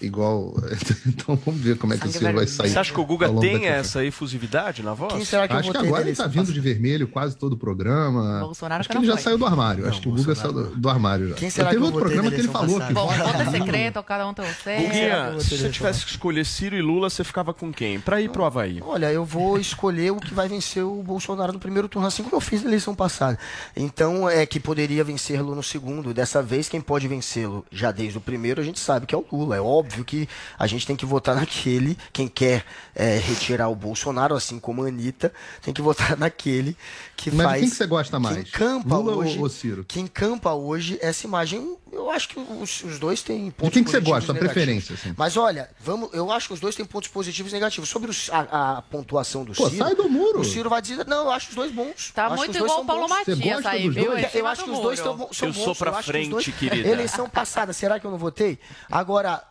Igual. 0.00 0.54
Então 1.08 1.38
vamos 1.44 1.60
ver 1.60 1.76
como 1.78 1.94
é 1.94 1.98
que 1.98 2.06
o 2.06 2.10
Ciro 2.12 2.32
vai 2.32 2.46
sair. 2.46 2.70
Você 2.70 2.78
acha 2.78 2.92
que 2.92 3.00
o 3.00 3.04
Guga 3.04 3.32
tem 3.40 3.66
essa 3.66 4.04
efusividade 4.04 4.82
na 4.82 4.94
voz? 4.94 5.14
Acho 5.14 5.70
que 5.70 5.76
agora 5.76 6.06
ele 6.06 6.14
tá 6.14 6.26
vindo 6.26 6.52
de 6.52 6.60
vermelho 6.60 7.08
quase 7.08 7.36
todo 7.36 7.54
o 7.54 7.56
programa. 7.56 8.40
Bolsonaro 8.40 8.80
Acho 8.80 8.88
que 8.88 8.94
que 8.94 8.98
ele 8.98 9.06
não 9.06 9.14
já 9.14 9.16
foi. 9.16 9.24
saiu 9.24 9.38
do 9.38 9.46
armário. 9.46 9.88
Acho 9.88 10.00
que 10.00 10.08
o 10.08 10.12
Guga 10.12 10.34
saiu 10.34 10.52
do, 10.52 10.76
do 10.76 10.88
armário 10.88 11.28
já. 11.30 11.34
Quem 11.34 11.50
será 11.50 11.70
Teve 11.70 11.80
que 11.80 11.86
outro 11.86 12.00
programa 12.00 12.30
que 12.30 12.36
ele 12.36 12.48
falou 12.48 12.80
que 12.80 12.92
Bom, 12.92 13.06
vota 13.06 13.24
voto 13.24 13.40
é 13.40 13.50
secreto, 13.50 14.02
cada 14.02 14.26
um 14.28 14.34
tem 14.34 14.44
o 14.44 14.54
seu. 14.54 14.76
Guguinha, 14.76 15.40
se 15.40 15.56
você 15.56 15.70
tivesse 15.70 16.04
que 16.04 16.10
escolher 16.10 16.44
Ciro 16.44 16.76
e 16.76 16.82
Lula, 16.82 17.10
você 17.10 17.24
ficava 17.24 17.52
com 17.54 17.72
quem? 17.72 17.98
Pra 18.00 18.20
ir 18.20 18.30
pro 18.30 18.44
Havaí. 18.44 18.80
Olha, 18.84 19.10
eu 19.12 19.24
vou 19.24 19.58
escolher 19.58 20.12
o 20.12 20.16
que 20.16 20.34
vai 20.34 20.48
vencer 20.48 20.84
o 20.84 21.02
Bolsonaro 21.02 21.52
no 21.52 21.58
primeiro 21.58 21.88
turno, 21.88 22.06
assim 22.06 22.22
como 22.22 22.36
eu 22.36 22.40
fiz 22.40 22.62
na 22.62 22.68
eleição 22.68 22.94
passada. 22.94 23.38
Então, 23.76 24.28
é 24.28 24.44
que 24.46 24.60
poderia 24.60 25.02
vencê-lo 25.02 25.54
no 25.54 25.62
segundo. 25.62 26.12
Dessa 26.14 26.42
vez, 26.42 26.68
quem 26.68 26.80
pode 26.80 27.08
vencê-lo 27.08 27.64
já 27.70 27.90
desde 27.90 28.18
o 28.18 28.20
primeiro, 28.20 28.60
a 28.60 28.64
gente 28.64 28.78
sabe 28.78 29.06
que 29.06 29.14
é 29.14 29.18
o 29.18 29.24
Lula. 29.32 29.56
É 29.56 29.60
óbvio 29.60 29.87
que 30.04 30.28
a 30.58 30.66
gente 30.66 30.86
tem 30.86 30.94
que 30.96 31.06
votar 31.06 31.34
naquele, 31.36 31.96
quem 32.12 32.28
quer 32.28 32.64
é, 32.94 33.16
retirar 33.18 33.68
o 33.68 33.74
Bolsonaro, 33.74 34.34
assim 34.34 34.58
como 34.58 34.84
a 34.84 34.88
Anitta, 34.88 35.32
tem 35.62 35.72
que 35.74 35.82
votar 35.82 36.16
naquele 36.18 36.76
que 37.16 37.30
Mas 37.30 37.38
de 37.38 37.44
faz. 37.44 37.60
quem 37.60 37.70
que 37.70 37.76
você 37.76 37.86
gosta 37.86 38.18
mais? 38.20 38.36
Que 38.36 38.42
encampa 38.50 38.96
Lula 38.96 39.16
hoje, 39.16 39.38
ou 39.38 39.48
Ciro? 39.48 39.84
Que 39.86 40.00
encampa 40.00 40.52
hoje 40.54 40.98
essa 41.02 41.26
imagem. 41.26 41.76
Eu 41.90 42.10
acho 42.10 42.28
que 42.28 42.38
os, 42.38 42.84
os 42.84 42.98
dois 42.98 43.22
têm 43.22 43.50
pontos 43.50 43.72
quem 43.72 43.82
que 43.82 43.90
você 43.90 43.96
positivos 43.98 44.18
gosta? 44.26 44.32
A 44.32 44.34
negativos. 44.34 44.52
preferência, 44.54 44.94
assim. 44.94 45.14
Mas 45.16 45.36
olha, 45.36 45.70
vamos, 45.80 46.10
eu 46.12 46.30
acho 46.30 46.48
que 46.48 46.54
os 46.54 46.60
dois 46.60 46.76
têm 46.76 46.84
pontos 46.84 47.08
positivos 47.08 47.50
e 47.50 47.54
negativos. 47.54 47.88
Sobre 47.88 48.10
os- 48.10 48.28
a, 48.30 48.76
a 48.78 48.82
pontuação 48.82 49.42
do 49.44 49.54
Pô, 49.54 49.68
Ciro. 49.70 49.84
sai 49.84 49.94
do 49.94 50.08
muro. 50.08 50.40
O 50.40 50.44
Ciro 50.44 50.68
vai 50.68 50.82
dizer, 50.82 51.06
não, 51.06 51.24
eu 51.24 51.30
acho 51.30 51.48
os 51.48 51.54
dois 51.54 51.72
bons. 51.72 52.10
Tá 52.14 52.26
Acho 52.26 52.36
muito 52.36 52.56
igual 52.58 52.82
o 52.82 52.84
Paulo 52.84 53.08
bons. 53.08 53.26
Matias 53.26 53.66
aí, 53.66 53.88
viu? 53.88 54.12
Eu, 54.12 54.18
Em 54.18 54.26
eu 54.34 54.46
acho 54.46 54.64
que 54.64 54.70
os 54.70 54.78
dois 54.80 54.98
são 54.98 55.12
Eu 55.12 55.16
bons. 55.16 55.54
sou 55.64 55.74
pra 55.74 56.02
frente, 56.02 56.30
dois- 56.30 56.46
querida. 56.48 56.88
Eleição 56.88 57.28
passada, 57.28 57.72
será 57.72 57.98
que 57.98 58.06
eu 58.06 58.10
não 58.10 58.18
votei? 58.18 58.58
Agora, 58.90 59.42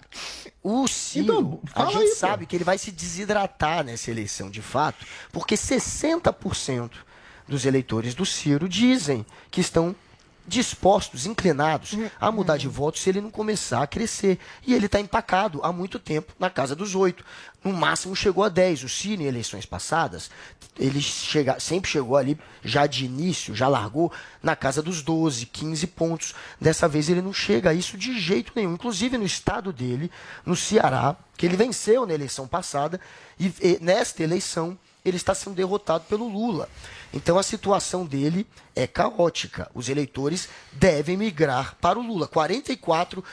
o 0.63 0.87
Ciro, 0.87 1.61
a 1.67 1.69
fala 1.71 1.91
gente 1.91 2.01
aí, 2.01 2.09
pô. 2.09 2.15
sabe 2.15 2.45
que 2.45 2.55
ele 2.55 2.63
vai 2.63 2.77
se 2.77 2.91
desidratar 2.91 3.83
nessa 3.83 4.11
eleição, 4.11 4.49
de 4.49 4.61
fato, 4.61 5.05
porque 5.31 5.55
60% 5.55 6.91
dos 7.47 7.65
eleitores 7.65 8.13
do 8.13 8.25
Ciro 8.25 8.67
dizem 8.67 9.25
que 9.49 9.61
estão 9.61 9.95
dispostos, 10.47 11.25
inclinados 11.25 11.91
a 12.19 12.31
mudar 12.31 12.57
de 12.57 12.67
voto 12.67 12.97
se 12.97 13.09
ele 13.09 13.19
não 13.19 13.29
começar 13.29 13.83
a 13.83 13.87
crescer. 13.87 14.39
E 14.65 14.73
ele 14.73 14.85
está 14.85 14.99
empacado 14.99 15.59
há 15.61 15.73
muito 15.73 15.99
tempo 15.99 16.33
na 16.39 16.49
casa 16.49 16.75
dos 16.75 16.95
oito. 16.95 17.23
No 17.67 17.73
máximo 17.73 18.15
chegou 18.15 18.45
a 18.45 18.49
10. 18.49 18.83
O 18.85 18.89
Ciro, 18.89 19.21
em 19.21 19.25
eleições 19.25 19.65
passadas, 19.65 20.31
ele 20.79 21.01
chega, 21.01 21.59
sempre 21.59 21.91
chegou 21.91 22.15
ali, 22.15 22.39
já 22.63 22.87
de 22.87 23.03
início, 23.03 23.53
já 23.53 23.67
largou 23.67 24.09
na 24.41 24.55
casa 24.55 24.81
dos 24.81 25.01
12, 25.01 25.45
15 25.47 25.87
pontos. 25.87 26.33
Dessa 26.61 26.87
vez 26.87 27.09
ele 27.09 27.21
não 27.21 27.33
chega 27.33 27.71
a 27.71 27.73
isso 27.73 27.97
de 27.97 28.17
jeito 28.17 28.53
nenhum. 28.55 28.73
Inclusive 28.73 29.17
no 29.17 29.25
estado 29.25 29.73
dele, 29.73 30.09
no 30.45 30.55
Ceará, 30.55 31.17
que 31.35 31.45
ele 31.45 31.57
venceu 31.57 32.05
na 32.05 32.13
eleição 32.13 32.47
passada, 32.47 33.01
e, 33.37 33.53
e 33.61 33.77
nesta 33.81 34.23
eleição 34.23 34.79
ele 35.03 35.17
está 35.17 35.35
sendo 35.35 35.55
derrotado 35.55 36.05
pelo 36.05 36.25
Lula. 36.25 36.69
Então 37.17 37.37
a 37.37 37.43
situação 37.43 38.05
dele 38.05 38.45
é 38.75 38.85
caótica. 38.85 39.69
Os 39.73 39.89
eleitores 39.89 40.47
devem 40.71 41.17
migrar 41.17 41.75
para 41.81 41.97
o 41.97 42.01
Lula. 42.05 42.27
44% 42.27 43.23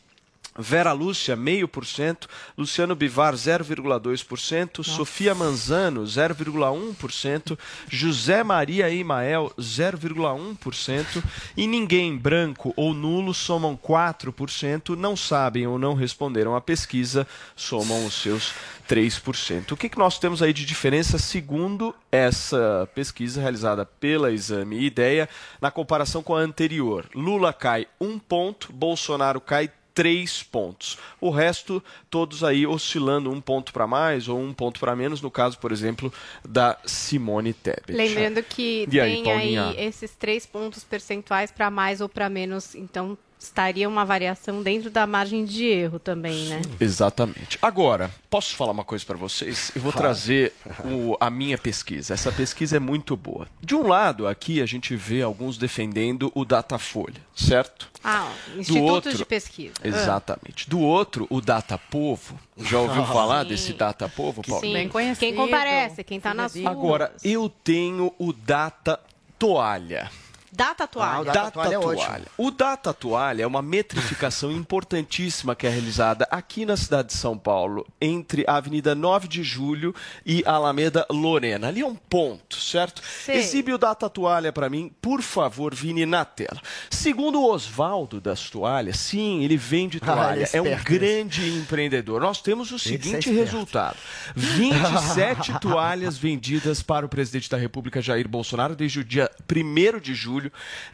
Vera 0.60 0.91
Lúcia, 0.91 1.36
0,5%, 1.36 2.28
Luciano 2.57 2.95
Bivar, 2.95 3.34
0,2%, 3.34 4.84
Sofia 4.84 5.34
Manzano, 5.34 6.03
0,1%, 6.03 7.57
José 7.89 8.43
Maria 8.43 8.89
Imael, 8.89 9.51
0,1%, 9.57 11.24
e 11.55 11.66
ninguém 11.66 12.18
branco 12.18 12.74
ou 12.76 12.93
nulo 12.93 13.34
somam 13.34 13.78
4%, 13.78 14.95
não 14.95 15.16
sabem 15.16 15.66
ou 15.66 15.80
não 15.80 15.93
responderam 15.93 16.55
à 16.55 16.62
pesquisa, 16.62 17.26
somam 17.55 18.05
os 18.05 18.14
seus 18.14 18.53
3%. 18.88 19.72
O 19.72 19.78
que, 19.78 19.88
que 19.88 19.97
nós 19.97 20.18
temos 20.18 20.41
aí 20.41 20.51
de 20.51 20.66
diferença 20.66 21.20
segundo 21.20 21.95
essa 22.12 22.89
pesquisa 22.95 23.39
realizada 23.39 23.86
pela 23.86 24.32
Exame 24.32 24.84
Ideia 24.84 25.30
na 25.62 25.70
comparação 25.70 26.24
com 26.24 26.36
a 26.36 26.39
anterior? 26.39 27.05
Lula 27.14 27.53
cai 27.53 27.88
um 28.01 28.18
ponto, 28.18 28.74
Bolsonaro 28.74 29.39
cai 29.39 29.70
três 29.93 30.43
pontos. 30.43 30.97
O 31.19 31.29
resto, 31.29 31.83
todos 32.09 32.43
aí 32.43 32.65
oscilando 32.65 33.31
um 33.31 33.41
ponto 33.41 33.73
para 33.73 33.87
mais 33.87 34.27
ou 34.27 34.39
um 34.39 34.53
ponto 34.53 34.79
para 34.79 34.95
menos, 34.95 35.21
no 35.21 35.31
caso, 35.31 35.57
por 35.59 35.71
exemplo, 35.71 36.11
da 36.47 36.77
Simone 36.85 37.53
Tebet. 37.53 37.93
Lembrando 37.93 38.43
que 38.43 38.87
E 38.91 38.99
aí, 38.99 39.15
tem 39.15 39.23
Paulinha? 39.23 39.69
aí 39.69 39.85
esses 39.85 40.11
três 40.11 40.45
pontos 40.45 40.83
percentuais 40.83 41.51
para 41.51 41.69
mais 41.69 42.01
ou 42.01 42.09
para 42.09 42.29
menos, 42.29 42.75
então 42.75 43.17
estaria 43.39 43.87
uma 43.87 44.03
variação 44.03 44.61
dentro 44.61 44.89
da 44.89 45.07
margem 45.07 45.45
de 45.45 45.63
erro 45.65 45.97
também, 45.97 46.45
né? 46.49 46.61
Exatamente. 46.79 47.57
Agora, 47.61 48.11
posso 48.29 48.53
falar 48.55 48.73
uma 48.73 48.83
coisa 48.83 49.05
para 49.05 49.15
vocês? 49.15 49.71
Eu 49.73 49.81
vou 49.81 49.93
trazer 49.93 50.51
o- 50.83 51.15
a 51.21 51.29
minha 51.29 51.57
pesquisa. 51.57 52.13
Essa 52.13 52.31
pesquisa 52.33 52.75
é 52.75 52.79
muito 52.79 53.15
boa. 53.15 53.47
De 53.61 53.73
um 53.75 53.87
lado, 53.87 54.27
aqui 54.27 54.61
a 54.61 54.65
gente 54.65 54.93
vê 54.95 55.21
alguns 55.21 55.57
defendendo 55.57 56.29
o 56.35 56.43
Datafolha, 56.43 57.21
certo? 57.33 57.89
Ah, 58.03 58.29
Do 58.53 58.59
institutos 58.59 58.89
outro- 58.91 59.17
de 59.17 59.25
pesquisa. 59.25 59.73
Exatamente. 59.83 60.69
Do 60.69 60.79
outro, 60.79 61.25
o 61.29 61.39
Datapovo. 61.39 62.37
Já 62.57 62.77
ouviu 62.79 63.05
falar 63.05 63.43
Sim. 63.43 63.49
desse 63.49 63.73
Datapovo, 63.73 64.41
Paulo? 64.45 64.61
Sim, 64.61 64.89
quem 65.17 65.33
comparece, 65.33 66.03
quem 66.03 66.19
tá 66.19 66.33
nas 66.33 66.53
ruas. 66.55 66.67
Agora, 66.67 67.13
eu 67.23 67.47
tenho 67.63 68.13
o 68.19 68.33
Data 68.33 68.99
Toalha. 69.37 70.11
Data 70.51 70.87
toalha. 70.87 71.31
Data 71.31 71.51
toalha. 71.69 72.25
O 72.37 72.51
Data 72.51 72.93
Toalha 72.93 73.43
é 73.43 73.47
uma 73.47 73.61
metrificação 73.61 74.51
importantíssima 74.53 75.55
que 75.55 75.67
é 75.67 75.69
realizada 75.69 76.27
aqui 76.31 76.65
na 76.65 76.75
cidade 76.77 77.09
de 77.09 77.13
São 77.15 77.37
Paulo, 77.37 77.85
entre 78.01 78.43
a 78.47 78.55
Avenida 78.55 78.95
9 78.95 79.27
de 79.27 79.43
Julho 79.43 79.93
e 80.25 80.43
a 80.45 80.53
Alameda 80.53 81.05
Lorena. 81.09 81.67
Ali 81.67 81.81
é 81.81 81.85
um 81.85 81.95
ponto, 81.95 82.55
certo? 82.57 83.01
Sei. 83.03 83.37
Exibe 83.37 83.73
o 83.73 83.77
Data 83.77 84.09
Toalha 84.09 84.51
para 84.51 84.69
mim, 84.69 84.91
por 85.01 85.21
favor, 85.21 85.73
Vini, 85.75 86.05
na 86.05 86.25
tela. 86.25 86.61
Segundo 86.89 87.41
o 87.41 87.51
Oswaldo 87.51 88.19
das 88.19 88.49
Toalhas, 88.49 88.97
sim, 88.97 89.43
ele 89.43 89.57
vende 89.57 89.99
Ah, 90.01 90.05
toalha. 90.05 90.39
ele 90.39 90.49
é 90.53 90.57
é 90.57 90.61
um 90.61 90.83
grande 90.83 91.49
empreendedor. 91.57 92.21
Nós 92.21 92.41
temos 92.41 92.71
o 92.71 92.75
é 92.75 92.79
seguinte 92.79 93.31
resultado: 93.31 93.97
27 94.35 95.59
toalhas 95.59 96.17
vendidas 96.17 96.81
para 96.81 97.05
o 97.05 97.09
presidente 97.09 97.49
da 97.49 97.57
República 97.57 98.01
Jair 98.01 98.27
Bolsonaro 98.27 98.75
desde 98.75 98.99
o 98.99 99.03
dia 99.03 99.29
1 99.49 99.99
de 99.99 100.13
julho 100.13 100.38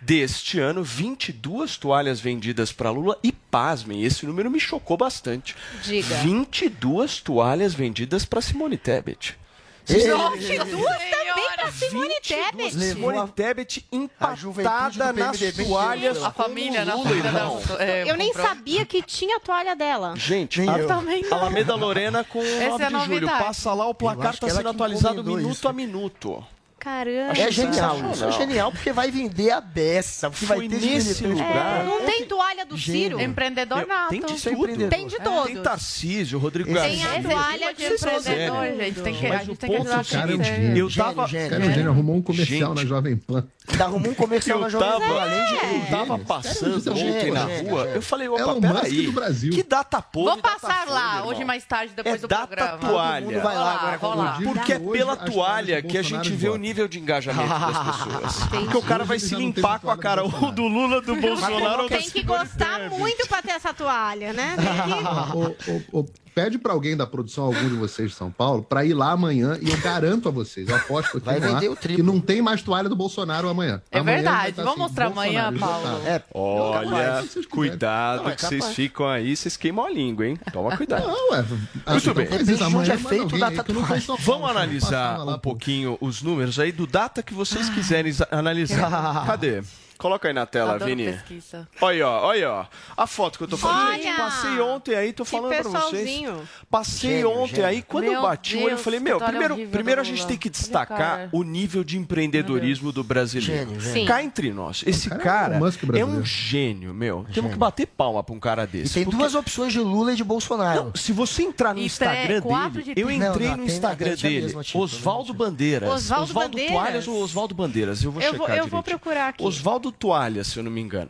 deste 0.01 0.59
ano, 0.59 0.83
22 0.83 1.77
toalhas 1.77 2.19
vendidas 2.19 2.71
para 2.71 2.89
Lula 2.89 3.17
e 3.23 3.31
pasmem, 3.31 4.03
esse 4.03 4.25
número 4.25 4.49
me 4.49 4.59
chocou 4.59 4.97
bastante. 4.97 5.55
Diga. 5.83 6.15
22 6.17 7.19
toalhas 7.21 7.73
vendidas 7.73 8.25
para 8.25 8.41
Simone 8.41 8.77
Tebet. 8.77 9.37
Duas 9.85 10.99
também 11.09 11.51
pra 11.55 11.71
Simone 11.71 12.15
Tebet. 12.21 12.75
Simone 12.75 13.27
Tebet 13.29 13.85
empatada 13.91 15.13
nas 15.13 15.37
PMDB 15.37 15.65
toalhas 15.65 16.23
A 16.23 16.31
família 16.31 16.85
na 16.85 16.95
Lula, 16.95 17.09
família. 17.09 17.31
É, 17.79 18.09
Eu 18.09 18.17
nem 18.17 18.33
sabia 18.33 18.85
que 18.85 19.01
tinha 19.01 19.37
a 19.37 19.39
toalha 19.39 19.75
dela. 19.75 20.13
Gente, 20.15 20.61
Nem 20.61 20.79
eu. 20.79 20.87
Também 20.87 21.21
não. 21.23 21.37
Alameda 21.37 21.75
Lorena 21.75 22.23
com 22.23 22.41
Essa 22.41 22.69
9 22.69 22.83
é 22.83 22.89
de 22.89 23.05
julho. 23.05 23.27
Passa 23.27 23.73
lá, 23.73 23.87
o 23.87 23.93
placar 23.93 24.33
está 24.33 24.49
sendo 24.49 24.69
atualizado 24.69 25.23
minuto 25.23 25.51
isso. 25.51 25.67
a 25.67 25.73
minuto. 25.73 26.43
Caramba. 26.85 27.33
É 27.35 27.51
genial, 27.51 27.97
isso 28.13 28.23
é 28.23 28.31
genial 28.31 28.71
porque 28.71 28.91
vai 28.93 29.09
vender 29.09 29.49
a 29.49 29.59
beça, 29.59 30.29
porque 30.29 30.45
vai 30.45 30.67
ter 30.67 30.79
nesse 30.79 31.25
lugar. 31.25 31.81
É, 31.81 31.83
não 31.83 32.05
tem 32.05 32.25
toalha 32.25 32.65
do 32.65 32.77
Gênio. 32.77 33.01
Ciro? 33.17 33.21
Empreendedor 33.21 33.79
Meu, 33.79 33.87
nato. 33.87 34.09
tem 34.09 34.19
de 34.21 34.33
é 34.33 34.35
tudo. 34.35 34.51
empreendedor. 34.53 34.89
Tem 34.89 35.07
de 35.07 35.17
todos. 35.17 35.45
Tem 35.45 35.61
Tarcísio, 35.63 36.37
Rodrigo 36.39 36.67
Tem 36.71 36.75
Garcia. 36.75 37.05
a 37.09 37.21
toalha 37.23 37.73
de 37.73 37.85
empreendedor, 37.85 38.65
gente. 38.77 39.01
Tem 39.01 39.15
que, 39.15 39.25
a 39.25 39.29
Mas 39.29 39.39
gente 39.39 39.51
o 39.51 39.55
tem 39.57 39.69
que 39.71 39.77
ponto, 39.77 39.89
ajudar 39.91 40.01
a 40.01 40.21
cara, 40.21 40.31
é 40.31 40.35
um 40.35 40.43
gênio. 40.43 40.77
Eu 40.77 40.93
tava. 40.93 41.27
Gênio, 41.27 41.49
Cara, 41.49 41.59
o 41.59 41.63
gênio. 41.63 41.75
Gênio 41.75 41.91
arrumou 41.91 42.15
um 42.17 42.21
comercial 42.21 42.69
Gente. 42.75 42.83
na 42.83 42.89
Jovem 42.89 43.17
Pan. 43.17 43.47
Arrumou 43.79 44.11
um 44.11 44.15
comercial 44.15 44.59
na 44.59 44.67
Eu 44.67 44.69
Jovem 44.69 44.99
Pan, 45.07 45.21
além 45.21 45.45
de 45.45 45.53
eu 45.55 45.89
tava 45.89 46.19
passando 46.19 46.91
ontem 46.91 47.31
na 47.31 47.43
rua, 47.45 47.85
eu 47.95 48.01
falei, 48.01 48.27
opa, 48.27 48.55
peraí, 48.61 49.05
do 49.07 49.11
Brasil. 49.11 49.51
que 49.51 49.63
data 49.63 50.01
podre 50.01 50.33
Vou 50.33 50.41
data 50.41 50.59
passar 50.59 50.85
lá 50.87 51.25
hoje 51.25 51.43
mais 51.43 51.63
tarde, 51.65 51.93
depois 51.95 52.15
É 52.15 52.17
do 52.19 52.27
data 52.27 52.47
programa. 52.47 52.77
toalha. 52.77 53.25
Todo 53.25 53.33
mundo 53.33 53.43
vai 53.43 53.55
lá 53.55 53.93
agora 53.93 54.39
o. 54.39 54.43
Porque 54.53 54.73
é 54.73 54.79
pela 54.79 55.15
toalha 55.15 55.81
que 55.81 55.97
a 55.97 56.01
gente 56.01 56.29
vê 56.31 56.47
o 56.47 56.51
votam. 56.51 56.61
Nível 56.75 56.87
de 56.89 56.99
engajamento 56.99 57.47
das 57.47 57.77
pessoas. 58.03 58.47
Porque 58.49 58.77
o 58.77 58.81
cara 58.81 59.05
vai 59.05 59.17
se 59.17 59.33
limpar 59.33 59.79
com 59.79 59.89
a 59.89 59.95
do 59.95 60.01
cara 60.01 60.23
ou 60.23 60.51
do 60.51 60.67
Lula, 60.67 61.01
do 61.01 61.15
Bolsonaro 61.15 61.83
ou 61.83 61.89
da 61.89 61.97
Tem 61.97 62.09
que 62.09 62.21
gostar 62.21 62.89
muito 62.89 63.25
pra 63.27 63.41
ter 63.41 63.51
essa 63.51 63.73
toalha, 63.73 64.33
né? 64.33 64.55
Tem 64.57 65.79
que- 66.03 66.24
pede 66.35 66.57
pra 66.57 66.73
alguém 66.73 66.95
da 66.97 67.07
produção, 67.07 67.45
algum 67.45 67.69
de 67.69 67.75
vocês 67.75 68.11
de 68.11 68.15
São 68.17 68.29
Paulo, 68.29 68.61
pra 68.61 68.83
ir 68.83 68.93
lá 68.93 69.11
amanhã 69.11 69.57
e 69.61 69.69
eu 69.71 69.77
garanto 69.77 70.27
a 70.27 70.31
vocês, 70.31 70.67
eu 70.67 70.75
aposto 70.75 71.17
aqui 71.17 71.25
Vai 71.25 71.39
vender 71.39 71.69
o 71.69 71.75
triplo. 71.75 71.95
que 71.95 72.03
não 72.03 72.19
tem 72.19 72.41
mais 72.41 72.61
toalha 72.61 72.89
do 72.89 72.95
Bolsonaro 72.95 73.47
amanhã. 73.47 73.81
É 73.89 73.99
Amanhã 73.99 74.15
verdade. 74.17 74.49
estar 74.49 74.63
Vamos 74.63 74.73
assim, 74.73 74.81
mostrar 74.81 75.05
amanhã, 75.07 75.53
Paulo. 75.57 75.77
esgotado. 75.87 76.07
É, 76.07 76.23
Olha, 76.33 76.89
capaz, 76.89 77.31
vocês 77.31 77.45
cuidado 77.45 78.23
Não, 78.23 78.29
é 78.29 78.35
que 78.35 78.41
vocês 78.45 78.67
ficam 78.67 79.07
aí, 79.07 79.35
vocês 79.35 79.55
queimam 79.55 79.85
a 79.85 79.89
língua, 79.89 80.27
hein? 80.27 80.37
Toma 80.51 80.75
cuidado. 80.75 81.07
Não, 81.07 81.31
ué. 81.31 81.45
Ah, 81.85 81.95
então 81.95 82.13
bem. 82.13 82.27
amanhã, 82.61 82.93
é 82.93 82.97
feito 82.97 83.37
da 83.37 83.47
aí 83.47 83.63
que 83.63 83.71
eu 83.71 83.75
não 83.75 83.85
tô 83.87 83.95
em 83.95 84.01
São 84.01 84.17
Paulo, 84.17 84.31
Vamos 84.41 84.49
analisar 84.51 85.17
lá, 85.23 85.31
um 85.35 85.39
pô. 85.39 85.51
pouquinho 85.51 85.97
os 86.01 86.21
números 86.21 86.59
aí 86.59 86.71
do 86.73 86.85
data 86.85 87.23
que 87.23 87.33
vocês 87.33 87.69
quiserem 87.69 88.11
za- 88.11 88.27
analisar. 88.29 88.89
Cadê? 89.25 89.61
Coloca 89.97 90.27
aí 90.27 90.33
na 90.33 90.45
tela, 90.45 90.75
Adoro 90.75 90.85
Vini. 90.89 91.05
pesquisa. 91.11 91.67
Olha, 91.81 92.07
olha, 92.09 92.51
ó. 92.51 92.65
A 92.97 93.07
foto 93.07 93.37
que 93.37 93.43
eu 93.45 93.47
tô 93.47 93.57
falando. 93.57 93.87
Olha! 93.87 94.03
Gente, 94.03 94.17
passei 94.17 94.59
ontem 94.59 94.95
aí, 94.95 95.13
tô 95.13 95.23
falando 95.25 95.55
pra 95.55 95.63
vocês. 95.63 96.21
Passei 96.69 97.09
Gênio, 97.11 97.31
ontem 97.31 97.55
gênio. 97.55 97.65
aí, 97.65 97.81
quando 97.81 98.03
Meu 98.05 98.13
eu 98.13 98.21
bati 98.21 98.57
o 98.57 98.63
olho, 98.63 98.71
eu 98.73 98.77
falei, 98.77 98.99
meu, 98.99 99.17
primeiro, 99.19 99.53
horrível 99.53 99.71
primeiro 99.71 100.01
a 100.01 100.03
gente 100.03 100.17
Lula. 100.17 100.27
tem 100.27 100.37
que 100.37 100.49
destacar 100.49 101.29
o 101.31 101.43
nível 101.43 101.83
de 101.83 101.97
empreendedorismo 101.97 102.91
do 102.91 103.03
brasileiro. 103.03 103.65
Gênio, 103.69 103.79
gênio. 103.81 104.05
Cá 104.07 104.21
entre 104.23 104.51
nós, 104.51 104.83
esse 104.85 105.09
cara 105.09 105.21
é 105.21 105.23
cara 105.23 105.55
o 105.55 105.59
Musk 105.59 105.83
é 105.95 106.05
um 106.05 106.25
gênio, 106.25 106.93
meu. 106.93 107.19
Temos 107.23 107.35
Gênio. 107.35 107.51
que 107.51 107.57
bater 107.57 107.87
palma 107.87 108.23
pra 108.23 108.35
um 108.35 108.39
cara 108.39 108.63
E 108.63 108.67
desse. 108.67 108.93
tem 108.95 109.03
porque- 109.05 109.17
duas 109.17 109.33
opções 109.33 109.71
de 109.71 109.79
Lula 109.79 110.11
e 110.13 110.15
de 110.15 110.23
Bolsonaro. 110.23 110.91
Se 110.95 111.11
você 111.13 111.43
entrar 111.43 111.73
no 111.73 111.79
E 111.79 111.85
Instagram 111.85 112.41
dele, 112.41 112.93
de- 112.95 113.01
eu 113.01 113.07
Não, 113.07 113.13
entrei 113.29 113.47
não, 113.47 113.57
no 113.57 113.65
tem- 113.65 113.73
Instagram 113.73 114.15
dele, 114.15 114.55
Oswaldo? 114.73 115.33
Bandeiras. 115.33 116.11
Oswaldo? 116.11 116.57
Toalhas 116.67 117.07
ou 117.07 117.21
Oswaldo 117.21 117.55
Bandeiras? 117.55 118.03
Eu 118.03 118.11
vou 118.11 118.21
checar 118.21 118.57
eu 118.57 118.67
vou 118.67 118.83
procurar 118.83 119.29
aqui. 119.29 119.43
Oswaldo 119.43 119.84
Toalha, 119.91 120.43
se 120.43 120.57
eu 120.57 120.63
não 120.63 120.71
me 120.71 120.81
engano. 120.81 121.09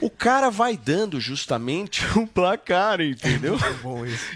O 0.00 0.10
cara 0.10 0.50
vai 0.50 0.76
dando 0.76 1.20
justamente 1.20 2.04
um 2.18 2.26
placar, 2.26 3.00
entendeu? 3.00 3.56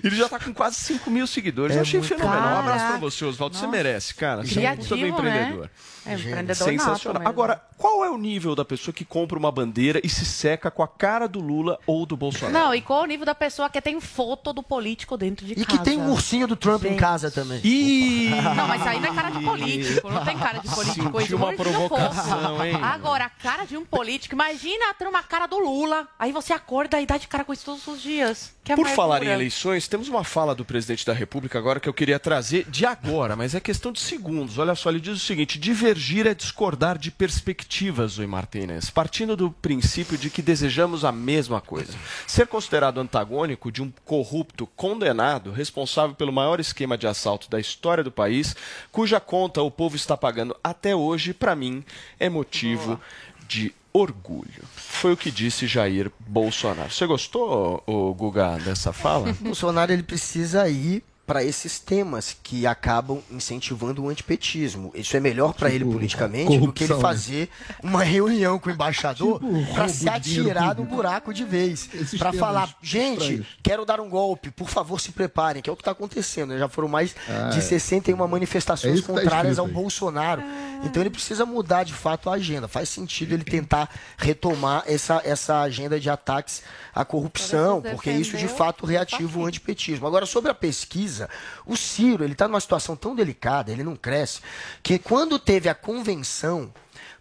Ele 0.02 0.16
já 0.16 0.28
tá 0.28 0.38
com 0.38 0.52
quase 0.54 0.76
5 0.76 1.10
mil 1.10 1.26
seguidores. 1.26 1.76
eu 1.76 1.82
achei 1.82 2.02
fenomenal. 2.02 2.56
Um 2.56 2.58
abraço 2.60 2.78
pra 2.78 2.86
Caraca. 2.86 2.98
você, 2.98 3.24
Oswaldo. 3.24 3.56
Você 3.56 3.66
merece, 3.66 4.14
cara. 4.14 4.42
Você 4.44 4.58
é 4.64 4.72
um 4.72 4.76
Criativo, 4.76 4.96
né? 4.96 5.08
empreendedor. 5.08 5.70
É 6.06 6.14
empreendedor 6.14 6.56
Sensacional. 6.66 7.22
Agora, 7.26 7.62
qual 7.76 8.02
é 8.04 8.10
o 8.10 8.16
nível 8.16 8.54
da 8.54 8.64
pessoa 8.64 8.92
que 8.94 9.04
compra 9.04 9.38
uma 9.38 9.52
bandeira 9.52 10.00
e 10.02 10.08
se 10.08 10.24
seca 10.24 10.70
com 10.70 10.82
a 10.82 10.88
cara 10.88 11.26
do 11.28 11.40
Lula 11.40 11.78
ou 11.86 12.06
do 12.06 12.16
Bolsonaro? 12.16 12.52
Não, 12.52 12.74
e 12.74 12.80
qual 12.80 13.02
o 13.02 13.06
nível 13.06 13.26
da 13.26 13.34
pessoa 13.34 13.68
que 13.68 13.80
tem 13.82 14.00
foto 14.00 14.52
do 14.54 14.62
político 14.62 15.16
dentro 15.18 15.44
de 15.46 15.52
E 15.52 15.56
casa? 15.64 15.68
que 15.78 15.84
tem 15.84 15.98
um 15.98 16.10
ursinho 16.10 16.46
do 16.46 16.56
Trump 16.56 16.84
em 16.84 16.90
Gente. 16.90 16.98
casa 17.00 17.30
também. 17.30 17.60
Ih! 17.62 18.30
Não, 18.56 18.66
mas 18.66 18.86
aí 18.86 18.98
não 18.98 19.10
é 19.10 19.14
cara 19.14 19.30
de 19.30 19.44
político, 19.44 20.10
não 20.10 20.24
tem 20.24 20.38
cara 20.38 20.58
de 20.58 20.68
político. 20.74 21.02
Sentiu 21.04 21.20
isso 21.20 21.36
uma 21.36 21.52
provocação, 21.52 22.64
hein? 22.64 22.78
Agora, 22.82 23.26
a 23.26 23.30
cara 23.30 23.64
de 23.66 23.76
um 23.76 23.84
político, 23.84 24.34
imagina 24.34 24.94
ter 24.94 25.06
uma 25.06 25.22
cara 25.22 25.46
do 25.50 25.58
Lula. 25.58 26.08
Aí 26.18 26.32
você 26.32 26.52
acorda 26.52 27.00
e 27.00 27.04
dá 27.04 27.18
de 27.18 27.28
cara 27.28 27.44
com 27.44 27.52
isso 27.52 27.64
todos 27.64 27.86
os 27.86 28.00
dias. 28.00 28.54
Que 28.64 28.74
Por 28.74 28.82
amargura. 28.82 28.96
falar 28.96 29.22
em 29.22 29.28
eleições, 29.28 29.88
temos 29.88 30.08
uma 30.08 30.22
fala 30.22 30.54
do 30.54 30.64
presidente 30.64 31.04
da 31.04 31.12
República 31.12 31.58
agora 31.58 31.80
que 31.80 31.88
eu 31.88 31.92
queria 31.92 32.18
trazer 32.18 32.64
de 32.70 32.86
agora, 32.86 33.34
mas 33.34 33.54
é 33.54 33.60
questão 33.60 33.90
de 33.90 34.00
segundos. 34.00 34.58
Olha 34.58 34.74
só, 34.74 34.90
ele 34.90 35.00
diz 35.00 35.16
o 35.16 35.18
seguinte: 35.18 35.58
divergir 35.58 36.26
é 36.26 36.34
discordar 36.34 36.96
de 36.96 37.10
perspectivas, 37.10 38.18
Oi 38.18 38.26
Martínez, 38.26 38.88
partindo 38.90 39.36
do 39.36 39.50
princípio 39.50 40.16
de 40.16 40.30
que 40.30 40.40
desejamos 40.40 41.04
a 41.04 41.10
mesma 41.12 41.60
coisa. 41.60 41.92
Ser 42.26 42.46
considerado 42.46 43.00
antagônico 43.00 43.72
de 43.72 43.82
um 43.82 43.92
corrupto 44.04 44.66
condenado, 44.76 45.50
responsável 45.50 46.14
pelo 46.14 46.32
maior 46.32 46.60
esquema 46.60 46.96
de 46.96 47.06
assalto 47.06 47.50
da 47.50 47.58
história 47.58 48.04
do 48.04 48.12
país, 48.12 48.54
cuja 48.92 49.18
conta 49.18 49.60
o 49.62 49.70
povo 49.70 49.96
está 49.96 50.16
pagando 50.16 50.56
até 50.62 50.94
hoje, 50.94 51.34
para 51.34 51.56
mim, 51.56 51.84
é 52.18 52.28
motivo 52.28 53.00
de 53.48 53.74
orgulho. 53.92 54.62
Foi 54.74 55.12
o 55.12 55.16
que 55.16 55.30
disse 55.30 55.66
Jair 55.66 56.10
Bolsonaro. 56.20 56.90
Você 56.90 57.06
gostou, 57.06 57.82
o 57.86 58.14
Guga, 58.14 58.58
dessa 58.58 58.92
fala? 58.92 59.32
Bolsonaro 59.40 59.92
ele 59.92 60.02
precisa 60.02 60.68
ir 60.68 61.02
para 61.30 61.44
esses 61.44 61.78
temas 61.78 62.36
que 62.42 62.66
acabam 62.66 63.22
incentivando 63.30 64.02
o 64.02 64.08
antipetismo. 64.08 64.90
Isso 64.96 65.16
é 65.16 65.20
melhor 65.20 65.54
para 65.54 65.70
ele 65.70 65.84
politicamente 65.84 66.58
do 66.58 66.72
que 66.72 66.82
ele 66.82 66.94
né? 66.94 67.00
fazer 67.00 67.48
uma 67.84 68.02
reunião 68.02 68.58
com 68.58 68.68
o 68.68 68.72
embaixador 68.72 69.38
Tipo, 69.38 69.72
para 69.74 69.88
se 69.88 70.00
de 70.00 70.08
atirar 70.08 70.74
no 70.74 70.84
buraco 70.84 71.32
de 71.32 71.44
vez. 71.44 71.88
Para 72.18 72.32
falar, 72.32 72.74
gente, 72.82 73.20
estranhos. 73.20 73.46
quero 73.62 73.84
dar 73.84 74.00
um 74.00 74.08
golpe, 74.08 74.50
por 74.50 74.68
favor 74.68 75.00
se 75.00 75.12
preparem, 75.12 75.62
que 75.62 75.70
é 75.70 75.72
o 75.72 75.76
que 75.76 75.82
está 75.82 75.92
acontecendo. 75.92 76.50
né? 76.50 76.58
Já 76.58 76.68
foram 76.68 76.88
mais 76.88 77.14
Ah, 77.28 77.50
de 77.50 77.58
é. 77.58 77.60
61 77.60 78.24
É 78.24 78.26
manifestações 78.26 79.00
que 79.00 79.06
tá 79.06 79.12
contrárias 79.12 79.52
escrito 79.52 79.60
ao 79.60 79.66
aí. 79.66 79.72
Bolsonaro. 79.72 80.42
Então 80.82 81.02
ele 81.02 81.10
precisa 81.10 81.44
mudar 81.44 81.84
de 81.84 81.92
fato 81.92 82.30
a 82.30 82.34
agenda. 82.34 82.66
Faz 82.66 82.88
sentido 82.88 83.34
ele 83.34 83.44
tentar 83.44 83.88
retomar 84.16 84.82
essa, 84.86 85.20
essa 85.24 85.60
agenda 85.60 86.00
de 86.00 86.08
ataques 86.08 86.62
à 86.94 87.04
corrupção, 87.04 87.82
porque 87.82 88.10
isso 88.10 88.36
de 88.36 88.48
fato 88.48 88.86
reativa 88.86 89.38
o 89.38 89.46
antipetismo. 89.46 90.06
Agora, 90.06 90.24
sobre 90.26 90.50
a 90.50 90.54
pesquisa, 90.54 91.19
o 91.66 91.76
Ciro 91.76 92.24
ele 92.24 92.32
está 92.32 92.46
numa 92.46 92.60
situação 92.60 92.94
tão 92.94 93.14
delicada, 93.14 93.70
ele 93.72 93.82
não 93.82 93.96
cresce, 93.96 94.40
que 94.82 94.98
quando 94.98 95.38
teve 95.38 95.68
a 95.68 95.74
convenção 95.74 96.72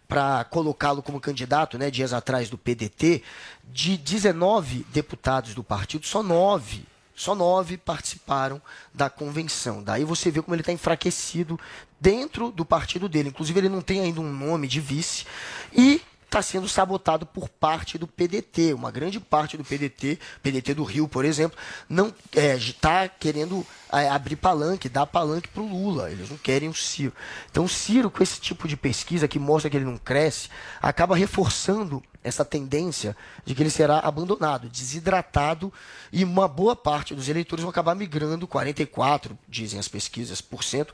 para 0.08 0.44
colocá-lo 0.44 1.02
como 1.02 1.20
candidato, 1.20 1.78
né, 1.78 1.90
dias 1.90 2.12
atrás 2.12 2.50
do 2.50 2.58
PDT, 2.58 3.22
de 3.64 3.96
19 3.96 4.86
deputados 4.92 5.54
do 5.54 5.62
partido, 5.62 6.06
só 6.06 6.22
nove 6.22 6.84
só 7.20 7.34
nove 7.34 7.76
participaram 7.76 8.62
da 8.94 9.10
convenção. 9.10 9.82
Daí 9.82 10.04
você 10.04 10.30
vê 10.30 10.40
como 10.40 10.54
ele 10.54 10.62
está 10.62 10.72
enfraquecido 10.72 11.60
dentro 12.00 12.50
do 12.50 12.64
partido 12.64 13.10
dele. 13.10 13.28
Inclusive, 13.28 13.60
ele 13.60 13.68
não 13.68 13.82
tem 13.82 14.00
ainda 14.00 14.22
um 14.22 14.32
nome 14.32 14.66
de 14.66 14.80
vice. 14.80 15.26
E 15.70 16.00
está 16.30 16.40
sendo 16.40 16.68
sabotado 16.68 17.26
por 17.26 17.48
parte 17.48 17.98
do 17.98 18.06
PDT. 18.06 18.72
Uma 18.72 18.90
grande 18.92 19.18
parte 19.18 19.56
do 19.56 19.64
PDT, 19.64 20.18
PDT 20.42 20.74
do 20.74 20.84
Rio, 20.84 21.08
por 21.08 21.24
exemplo, 21.24 21.58
não 21.88 22.14
está 22.32 23.08
querendo 23.08 23.66
é, 23.92 24.08
abrir 24.08 24.36
palanque, 24.36 24.88
dar 24.88 25.06
palanque 25.06 25.48
para 25.48 25.62
o 25.62 25.68
Lula. 25.68 26.10
Eles 26.10 26.30
não 26.30 26.38
querem 26.38 26.68
o 26.68 26.74
Ciro. 26.74 27.12
Então, 27.50 27.64
o 27.64 27.68
Ciro, 27.68 28.10
com 28.10 28.22
esse 28.22 28.40
tipo 28.40 28.68
de 28.68 28.76
pesquisa 28.76 29.26
que 29.26 29.40
mostra 29.40 29.68
que 29.68 29.76
ele 29.76 29.84
não 29.84 29.98
cresce, 29.98 30.48
acaba 30.80 31.16
reforçando 31.16 32.00
essa 32.22 32.44
tendência 32.44 33.16
de 33.44 33.54
que 33.54 33.62
ele 33.62 33.70
será 33.70 33.98
abandonado, 33.98 34.68
desidratado, 34.68 35.72
e 36.12 36.22
uma 36.22 36.46
boa 36.46 36.76
parte 36.76 37.14
dos 37.14 37.28
eleitores 37.28 37.62
vão 37.62 37.70
acabar 37.70 37.94
migrando, 37.94 38.46
44, 38.46 39.36
dizem 39.48 39.80
as 39.80 39.88
pesquisas, 39.88 40.40
por 40.40 40.62
cento, 40.62 40.92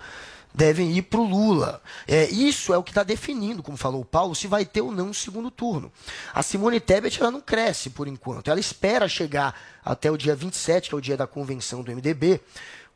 devem 0.57 0.91
ir 0.97 1.03
para 1.03 1.21
o 1.21 1.25
Lula. 1.25 1.83
É, 2.09 2.25
isso 2.31 2.73
é 2.73 2.79
o 2.79 2.83
que 2.83 2.91
está 2.91 3.03
definindo, 3.03 3.63
como 3.63 3.77
falou 3.77 4.01
o 4.01 4.05
Paulo, 4.07 4.35
se 4.35 4.47
vai 4.47 4.65
ter 4.65 4.81
ou 4.81 4.91
não 4.91 5.11
um 5.11 5.13
segundo 5.13 5.51
turno. 5.51 5.93
A 6.33 6.43
Simone 6.43 6.81
Tebet 6.81 7.21
ela 7.21 7.31
não 7.31 7.43
cresce 7.43 7.91
por 7.91 8.09
enquanto. 8.09 8.51
Ela 8.51 8.59
espera 8.59 9.07
chegar 9.07 9.55
até 9.85 10.11
o 10.11 10.17
dia 10.17 10.35
27, 10.35 10.89
que 10.89 10.95
é 10.95 10.99
o 10.99 11.01
dia 11.01 11.17
da 11.17 11.27
convenção 11.27 11.83
do 11.83 11.93
MDB, 11.93 12.41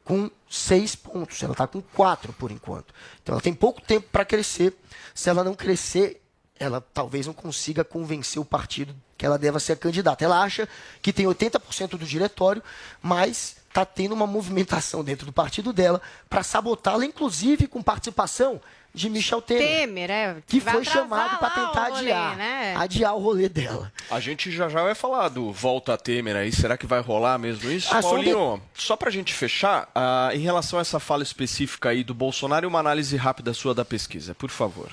com 0.03 0.31
seis 0.49 0.97
pontos. 0.97 1.43
Ela 1.43 1.53
está 1.53 1.67
com 1.67 1.83
quatro 1.83 2.33
por 2.33 2.51
enquanto. 2.51 2.95
Então 3.23 3.35
ela 3.35 3.43
tem 3.43 3.53
pouco 3.53 3.83
tempo 3.83 4.09
para 4.11 4.25
crescer. 4.25 4.75
Se 5.15 5.29
ela 5.29 5.45
não 5.45 5.55
crescer, 5.55 6.23
ela 6.59 6.81
talvez 6.95 7.27
não 7.27 7.35
consiga 7.35 7.85
convencer 7.85 8.41
o 8.41 8.45
partido 8.45 8.97
que 9.19 9.27
ela 9.27 9.39
deva 9.39 9.61
ser 9.61 9.77
candidata. 9.77 10.25
Ela 10.25 10.41
acha 10.41 10.67
que 11.03 11.13
tem 11.13 11.27
80% 11.27 11.91
do 11.91 12.07
diretório, 12.07 12.63
mas 13.03 13.57
está 13.71 13.85
tendo 13.85 14.12
uma 14.12 14.27
movimentação 14.27 15.03
dentro 15.03 15.25
do 15.25 15.33
partido 15.33 15.73
dela 15.73 16.03
para 16.29 16.43
sabotá-la, 16.43 17.05
inclusive 17.07 17.66
com 17.68 17.81
participação 17.81 18.61
de 18.93 19.09
Michel 19.09 19.41
Temer, 19.41 19.68
Temer, 19.68 20.11
é. 20.11 20.37
que 20.45 20.59
vai 20.59 20.75
foi 20.75 20.85
chamado 20.85 21.39
para 21.39 21.51
tentar 21.51 21.89
rolê, 21.91 22.11
adiar, 22.11 22.37
né? 22.37 22.75
adiar 22.77 23.14
o 23.14 23.21
rolê 23.21 23.49
dela. 23.49 23.93
A 24.11 24.18
gente 24.18 24.51
já 24.51 24.68
já 24.68 24.83
vai 24.83 24.97
falar 24.97 25.29
do 25.29 25.53
volta 25.53 25.95
a 25.95 25.97
Temer 25.97 26.35
aí. 26.35 26.51
Será 26.51 26.77
que 26.77 26.87
vai 26.87 27.01
rolar 27.01 27.39
mesmo 27.39 27.71
isso? 27.71 27.95
Ah, 27.95 28.03
só 28.03 28.11
Paulinho, 28.11 28.61
só 28.75 28.97
pra 28.97 29.09
gente 29.09 29.33
fechar, 29.33 29.89
ah, 29.95 30.31
em 30.33 30.41
relação 30.41 30.81
a 30.81 30.83
essa 30.83 30.99
fala 30.99 31.23
específica 31.23 31.91
aí 31.91 32.03
do 32.03 32.12
Bolsonaro 32.12 32.66
e 32.66 32.68
uma 32.68 32.81
análise 32.81 33.16
rápida 33.16 33.55
sua 33.55 33.73
da 33.73 33.85
pesquisa, 33.85 34.35
por 34.35 34.51
favor. 34.51 34.91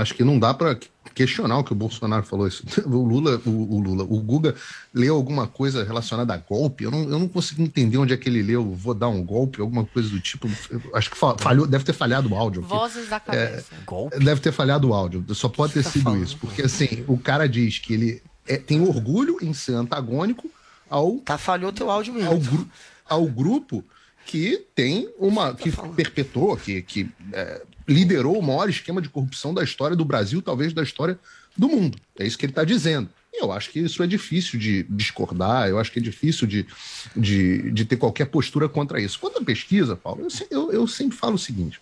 Acho 0.00 0.14
que 0.14 0.22
não 0.24 0.38
dá 0.38 0.52
para 0.52 0.78
questionar 1.14 1.58
o 1.58 1.64
que 1.64 1.72
o 1.72 1.76
Bolsonaro 1.76 2.22
falou. 2.24 2.46
Isso. 2.46 2.64
O 2.86 3.02
Lula, 3.02 3.40
o, 3.46 3.76
o, 3.76 3.80
Lula, 3.80 4.04
o 4.04 4.20
Guga 4.20 4.54
leu 4.92 5.14
alguma 5.16 5.46
coisa 5.46 5.82
relacionada 5.82 6.34
a 6.34 6.36
golpe. 6.36 6.84
Eu 6.84 6.90
não, 6.90 7.02
eu 7.02 7.18
não 7.18 7.28
consigo 7.28 7.62
entender 7.62 7.96
onde 7.96 8.12
é 8.12 8.16
que 8.16 8.28
ele 8.28 8.42
leu. 8.42 8.74
Vou 8.74 8.94
dar 8.94 9.08
um 9.08 9.24
golpe, 9.24 9.60
alguma 9.60 9.84
coisa 9.84 10.08
do 10.08 10.20
tipo. 10.20 10.48
Acho 10.94 11.10
que 11.10 11.16
falhou, 11.16 11.66
deve 11.66 11.84
ter 11.84 11.92
falhado 11.92 12.30
o 12.32 12.36
áudio. 12.36 12.60
Aqui. 12.62 12.68
Vozes 12.68 13.08
da 13.08 13.18
cabeça. 13.18 13.66
É, 13.72 13.84
golpe? 13.84 14.18
Deve 14.18 14.40
ter 14.40 14.52
falhado 14.52 14.88
o 14.88 14.94
áudio. 14.94 15.24
Só 15.34 15.48
pode 15.48 15.72
ter 15.72 15.82
tá 15.82 15.90
sido 15.90 16.04
falando? 16.04 16.22
isso, 16.22 16.36
porque 16.38 16.62
assim 16.62 17.04
o 17.06 17.16
cara 17.16 17.48
diz 17.48 17.78
que 17.78 17.94
ele 17.94 18.22
é, 18.46 18.56
tem 18.56 18.80
orgulho 18.80 19.38
em 19.40 19.52
ser 19.52 19.74
antagônico 19.74 20.50
ao. 20.88 21.18
Tá 21.18 21.38
falhou 21.38 21.72
teu 21.72 21.90
áudio 21.90 22.14
mesmo. 22.14 22.30
Ao, 22.30 22.38
gru, 22.38 22.68
ao 23.08 23.26
grupo 23.26 23.84
que 24.26 24.64
tem 24.74 25.08
uma. 25.18 25.54
que 25.54 25.70
perpetuou, 25.94 26.56
que, 26.56 26.82
que 26.82 27.08
é, 27.32 27.62
liderou 27.88 28.38
o 28.38 28.42
maior 28.42 28.68
esquema 28.68 29.00
de 29.00 29.08
corrupção 29.08 29.54
da 29.54 29.62
história 29.62 29.96
do 29.96 30.04
Brasil, 30.04 30.42
talvez 30.42 30.72
da 30.72 30.82
história 30.82 31.18
do 31.56 31.68
mundo. 31.68 31.98
É 32.18 32.26
isso 32.26 32.38
que 32.38 32.44
ele 32.44 32.52
está 32.52 32.64
dizendo. 32.64 33.08
Eu 33.32 33.52
acho 33.52 33.70
que 33.70 33.80
isso 33.80 34.02
é 34.02 34.06
difícil 34.06 34.58
de 34.58 34.82
discordar, 34.84 35.68
eu 35.68 35.78
acho 35.78 35.92
que 35.92 35.98
é 35.98 36.02
difícil 36.02 36.46
de, 36.46 36.66
de, 37.14 37.70
de 37.70 37.84
ter 37.84 37.96
qualquer 37.96 38.26
postura 38.26 38.68
contra 38.68 39.00
isso. 39.00 39.18
Quanto 39.18 39.38
à 39.38 39.44
pesquisa, 39.44 39.94
Paulo, 39.94 40.22
eu, 40.22 40.28
eu, 40.50 40.72
eu 40.72 40.86
sempre 40.86 41.16
falo 41.16 41.34
o 41.34 41.38
seguinte: 41.38 41.80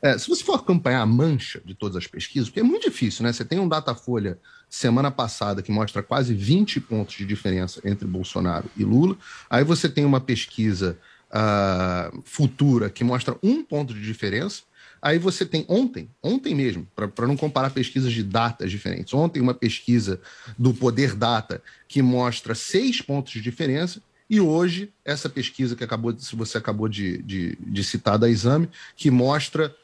é, 0.00 0.18
se 0.18 0.28
você 0.28 0.42
for 0.42 0.54
acompanhar 0.54 1.02
a 1.02 1.06
mancha 1.06 1.60
de 1.64 1.74
todas 1.74 1.96
as 1.96 2.06
pesquisas, 2.08 2.48
porque 2.48 2.60
é 2.60 2.64
muito 2.64 2.90
difícil, 2.90 3.22
né? 3.22 3.32
Você 3.32 3.44
tem 3.44 3.60
um 3.60 3.68
Datafolha 3.68 4.38
semana 4.68 5.10
passada 5.10 5.62
que 5.62 5.70
mostra 5.70 6.02
quase 6.02 6.34
20 6.34 6.80
pontos 6.80 7.14
de 7.14 7.26
diferença 7.26 7.80
entre 7.84 8.06
Bolsonaro 8.06 8.68
e 8.76 8.84
Lula, 8.84 9.16
aí 9.48 9.62
você 9.62 9.88
tem 9.88 10.04
uma 10.04 10.20
pesquisa 10.20 10.98
uh, 11.30 12.22
futura 12.24 12.90
que 12.90 13.04
mostra 13.04 13.36
um 13.42 13.62
ponto 13.62 13.94
de 13.94 14.02
diferença, 14.02 14.62
Aí 15.02 15.18
você 15.18 15.44
tem 15.44 15.64
ontem, 15.68 16.08
ontem 16.22 16.54
mesmo, 16.54 16.86
para 16.94 17.26
não 17.26 17.36
comparar 17.36 17.70
pesquisas 17.70 18.12
de 18.12 18.22
datas 18.22 18.70
diferentes, 18.70 19.12
ontem 19.12 19.40
uma 19.40 19.52
pesquisa 19.52 20.20
do 20.56 20.72
Poder 20.72 21.16
Data 21.16 21.60
que 21.88 22.00
mostra 22.00 22.54
seis 22.54 23.02
pontos 23.02 23.32
de 23.32 23.40
diferença, 23.40 24.00
e 24.30 24.40
hoje 24.40 24.92
essa 25.04 25.28
pesquisa 25.28 25.74
que 25.74 25.82
acabou, 25.82 26.14
você 26.34 26.56
acabou 26.56 26.88
de, 26.88 27.18
de, 27.18 27.58
de 27.60 27.84
citar 27.84 28.16
da 28.16 28.30
exame, 28.30 28.68
que 28.96 29.10
mostra 29.10 29.74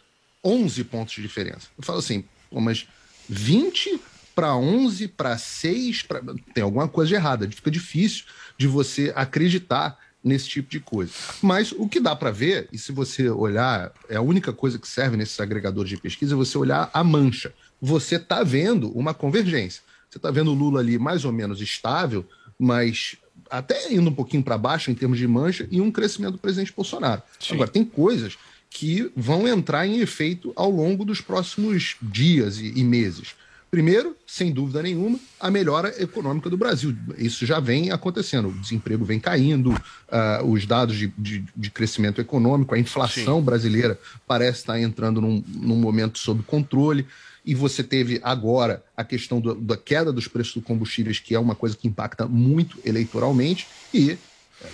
11 0.42 0.84
pontos 0.84 1.14
de 1.14 1.22
diferença. 1.22 1.68
Eu 1.76 1.82
falo 1.82 1.98
assim, 1.98 2.24
pô, 2.48 2.60
mas 2.60 2.86
20 3.28 4.00
para 4.34 4.54
11 4.54 5.08
para 5.08 5.36
6, 5.36 6.02
pra... 6.04 6.22
tem 6.54 6.62
alguma 6.62 6.86
coisa 6.86 7.14
errada. 7.14 7.50
Fica 7.50 7.70
difícil 7.70 8.24
de 8.56 8.68
você 8.68 9.12
acreditar 9.16 9.98
nesse 10.22 10.48
tipo 10.48 10.70
de 10.70 10.80
coisa. 10.80 11.12
Mas 11.42 11.72
o 11.72 11.88
que 11.88 12.00
dá 12.00 12.14
para 12.14 12.30
ver, 12.30 12.68
e 12.72 12.78
se 12.78 12.92
você 12.92 13.28
olhar, 13.30 13.92
é 14.08 14.16
a 14.16 14.20
única 14.20 14.52
coisa 14.52 14.78
que 14.78 14.88
serve 14.88 15.16
nesses 15.16 15.38
agregadores 15.40 15.88
de 15.88 15.96
pesquisa, 15.96 16.34
é 16.34 16.36
você 16.36 16.58
olhar 16.58 16.90
a 16.92 17.04
mancha. 17.04 17.52
Você 17.80 18.16
está 18.16 18.42
vendo 18.42 18.90
uma 18.90 19.14
convergência. 19.14 19.82
Você 20.10 20.18
está 20.18 20.30
vendo 20.30 20.50
o 20.50 20.54
Lula 20.54 20.80
ali 20.80 20.98
mais 20.98 21.24
ou 21.24 21.32
menos 21.32 21.60
estável, 21.60 22.26
mas 22.58 23.16
até 23.50 23.92
indo 23.92 24.10
um 24.10 24.14
pouquinho 24.14 24.42
para 24.42 24.58
baixo 24.58 24.90
em 24.90 24.94
termos 24.94 25.18
de 25.18 25.26
mancha 25.26 25.66
e 25.70 25.80
um 25.80 25.90
crescimento 25.90 26.32
do 26.32 26.38
presidente 26.38 26.72
Bolsonaro. 26.74 27.22
Sim. 27.38 27.54
Agora, 27.54 27.70
tem 27.70 27.84
coisas 27.84 28.36
que 28.70 29.10
vão 29.16 29.48
entrar 29.48 29.86
em 29.86 30.00
efeito 30.00 30.52
ao 30.54 30.70
longo 30.70 31.04
dos 31.04 31.20
próximos 31.20 31.96
dias 32.02 32.58
e, 32.58 32.72
e 32.78 32.84
meses. 32.84 33.34
Primeiro, 33.70 34.16
sem 34.26 34.50
dúvida 34.50 34.82
nenhuma, 34.82 35.18
a 35.38 35.50
melhora 35.50 35.94
econômica 36.02 36.48
do 36.48 36.56
Brasil. 36.56 36.96
Isso 37.18 37.44
já 37.44 37.60
vem 37.60 37.90
acontecendo. 37.90 38.48
O 38.48 38.52
desemprego 38.52 39.04
vem 39.04 39.20
caindo, 39.20 39.72
uh, 39.72 40.44
os 40.46 40.64
dados 40.64 40.96
de, 40.96 41.12
de, 41.18 41.44
de, 41.54 41.70
crescimento 41.70 42.18
econômico, 42.18 42.74
a 42.74 42.78
inflação 42.78 43.38
Sim. 43.38 43.44
brasileira 43.44 43.98
parece 44.26 44.60
estar 44.60 44.80
entrando 44.80 45.20
num, 45.20 45.44
num, 45.46 45.76
momento 45.76 46.18
sob 46.18 46.42
controle. 46.44 47.06
E 47.44 47.54
você 47.54 47.82
teve 47.82 48.20
agora 48.22 48.82
a 48.96 49.04
questão 49.04 49.38
do, 49.38 49.54
da 49.54 49.76
queda 49.76 50.12
dos 50.12 50.28
preços 50.28 50.54
dos 50.54 50.64
combustíveis, 50.64 51.18
que 51.18 51.34
é 51.34 51.38
uma 51.38 51.54
coisa 51.54 51.76
que 51.76 51.86
impacta 51.86 52.26
muito 52.26 52.78
eleitoralmente. 52.84 53.66
E 53.92 54.16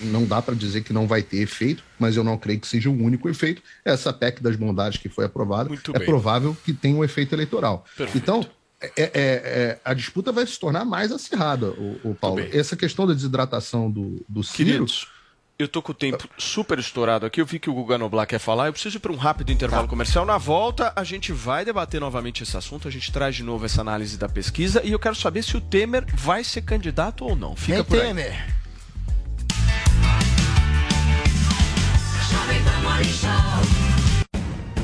não 0.03 0.25
dá 0.25 0.41
para 0.41 0.55
dizer 0.55 0.83
que 0.83 0.93
não 0.93 1.07
vai 1.07 1.23
ter 1.23 1.39
efeito, 1.39 1.83
mas 1.99 2.17
eu 2.17 2.23
não 2.25 2.39
creio 2.39 2.61
que 2.61 2.67
seja 2.67 2.89
o 2.89 2.93
único 2.93 3.29
efeito. 3.29 3.61
Essa 3.85 4.13
PEC 4.13 4.41
das 4.41 4.57
bondades 4.57 4.99
que 4.99 5.09
foi 5.09 5.25
aprovada 5.25 5.71
é 5.93 5.99
provável 5.99 6.57
que 6.65 6.73
tenha 6.73 6.97
um 6.97 7.05
efeito 7.05 7.35
eleitoral. 7.35 7.85
Perfeito. 7.97 8.23
Então, 8.23 8.47
é, 8.97 9.03
é, 9.03 9.11
é, 9.15 9.79
a 9.85 9.95
disputa 9.95 10.33
vai 10.33 10.47
se 10.47 10.59
tornar 10.59 10.85
mais 10.85 11.13
acirrada, 11.13 11.71
o, 11.71 12.01
o 12.05 12.15
Paulo. 12.15 12.41
Essa 12.53 12.77
questão 12.77 13.07
da 13.07 13.15
desidratação 13.15 13.91
do, 13.91 14.25
do 14.29 14.43
Ciro... 14.43 14.71
Queridos, 14.71 15.09
eu 15.57 15.69
tô 15.69 15.81
com 15.81 15.93
o 15.93 15.95
tempo 15.95 16.29
super 16.37 16.79
estourado 16.79 17.25
aqui. 17.25 17.41
Eu 17.41 17.47
vi 17.47 17.61
que 17.61 17.71
o 17.71 17.75
Guga 17.75 17.97
Noblar 17.97 18.27
quer 18.27 18.41
falar. 18.41 18.67
Eu 18.67 18.73
preciso 18.73 18.97
ir 18.97 19.01
para 19.01 19.13
um 19.13 19.17
rápido 19.17 19.53
intervalo 19.53 19.85
tá. 19.85 19.89
comercial. 19.89 20.27
Na 20.27 20.37
volta, 20.37 20.93
a 20.97 21.05
gente 21.05 21.33
vai 21.33 21.65
debater 21.65 22.01
novamente 22.01 22.43
esse 22.43 22.57
assunto. 22.57 22.89
A 22.89 22.91
gente 22.91 23.13
traz 23.13 23.37
de 23.37 23.45
novo 23.45 23.65
essa 23.65 23.81
análise 23.81 24.19
da 24.19 24.29
pesquisa. 24.29 24.83
E 24.85 24.91
eu 24.91 24.99
quero 24.99 25.15
saber 25.15 25.45
se 25.45 25.57
o 25.57 25.61
Temer 25.61 26.05
vai 26.13 26.43
ser 26.43 26.63
candidato 26.63 27.25
ou 27.25 27.37
não. 27.37 27.55
Fica 27.55 27.77
Vem 27.77 27.85
por 27.85 28.01
aí. 28.01 28.07
Temer. 28.09 28.55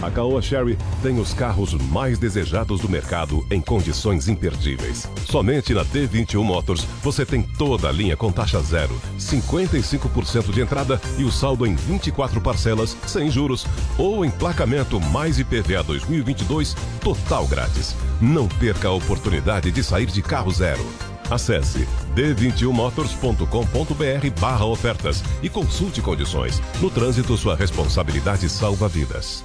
A 0.03 0.11
Caoa 0.11 0.40
Sherry 0.40 0.78
tem 1.03 1.20
os 1.20 1.34
carros 1.34 1.74
mais 1.74 2.18
desejados 2.18 2.80
do 2.80 2.88
mercado 2.88 3.46
em 3.51 3.61
condições 3.61 4.28
imperdíveis. 4.28 5.07
Somente 5.26 5.74
na 5.74 5.84
D21 5.84 6.42
Motors 6.42 6.86
você 7.03 7.26
tem 7.26 7.42
toda 7.42 7.88
a 7.88 7.92
linha 7.92 8.16
com 8.16 8.32
taxa 8.32 8.61
zero, 8.61 8.98
55% 9.18 10.53
de 10.53 10.61
entrada 10.61 11.01
e 11.18 11.24
o 11.24 11.30
saldo 11.30 11.66
em 11.66 11.74
24 11.74 12.40
parcelas 12.40 12.96
sem 13.07 13.30
juros 13.30 13.66
ou 13.98 14.24
emplacamento 14.24 14.98
mais 15.01 15.38
IPVA 15.38 15.82
2022 15.82 16.74
total 17.01 17.46
grátis. 17.46 17.94
Não 18.20 18.48
perca 18.48 18.88
a 18.88 18.92
oportunidade 18.92 19.70
de 19.70 19.82
sair 19.82 20.07
de 20.07 20.22
carro 20.22 20.51
zero. 20.51 20.84
Acesse 21.30 21.86
d21motors.com.br 22.16 24.40
barra 24.40 24.64
ofertas 24.64 25.22
e 25.42 25.48
consulte 25.48 26.03
condições. 26.03 26.61
No 26.80 26.90
trânsito, 26.90 27.36
sua 27.36 27.55
responsabilidade 27.55 28.48
salva 28.48 28.88
vidas. 28.88 29.44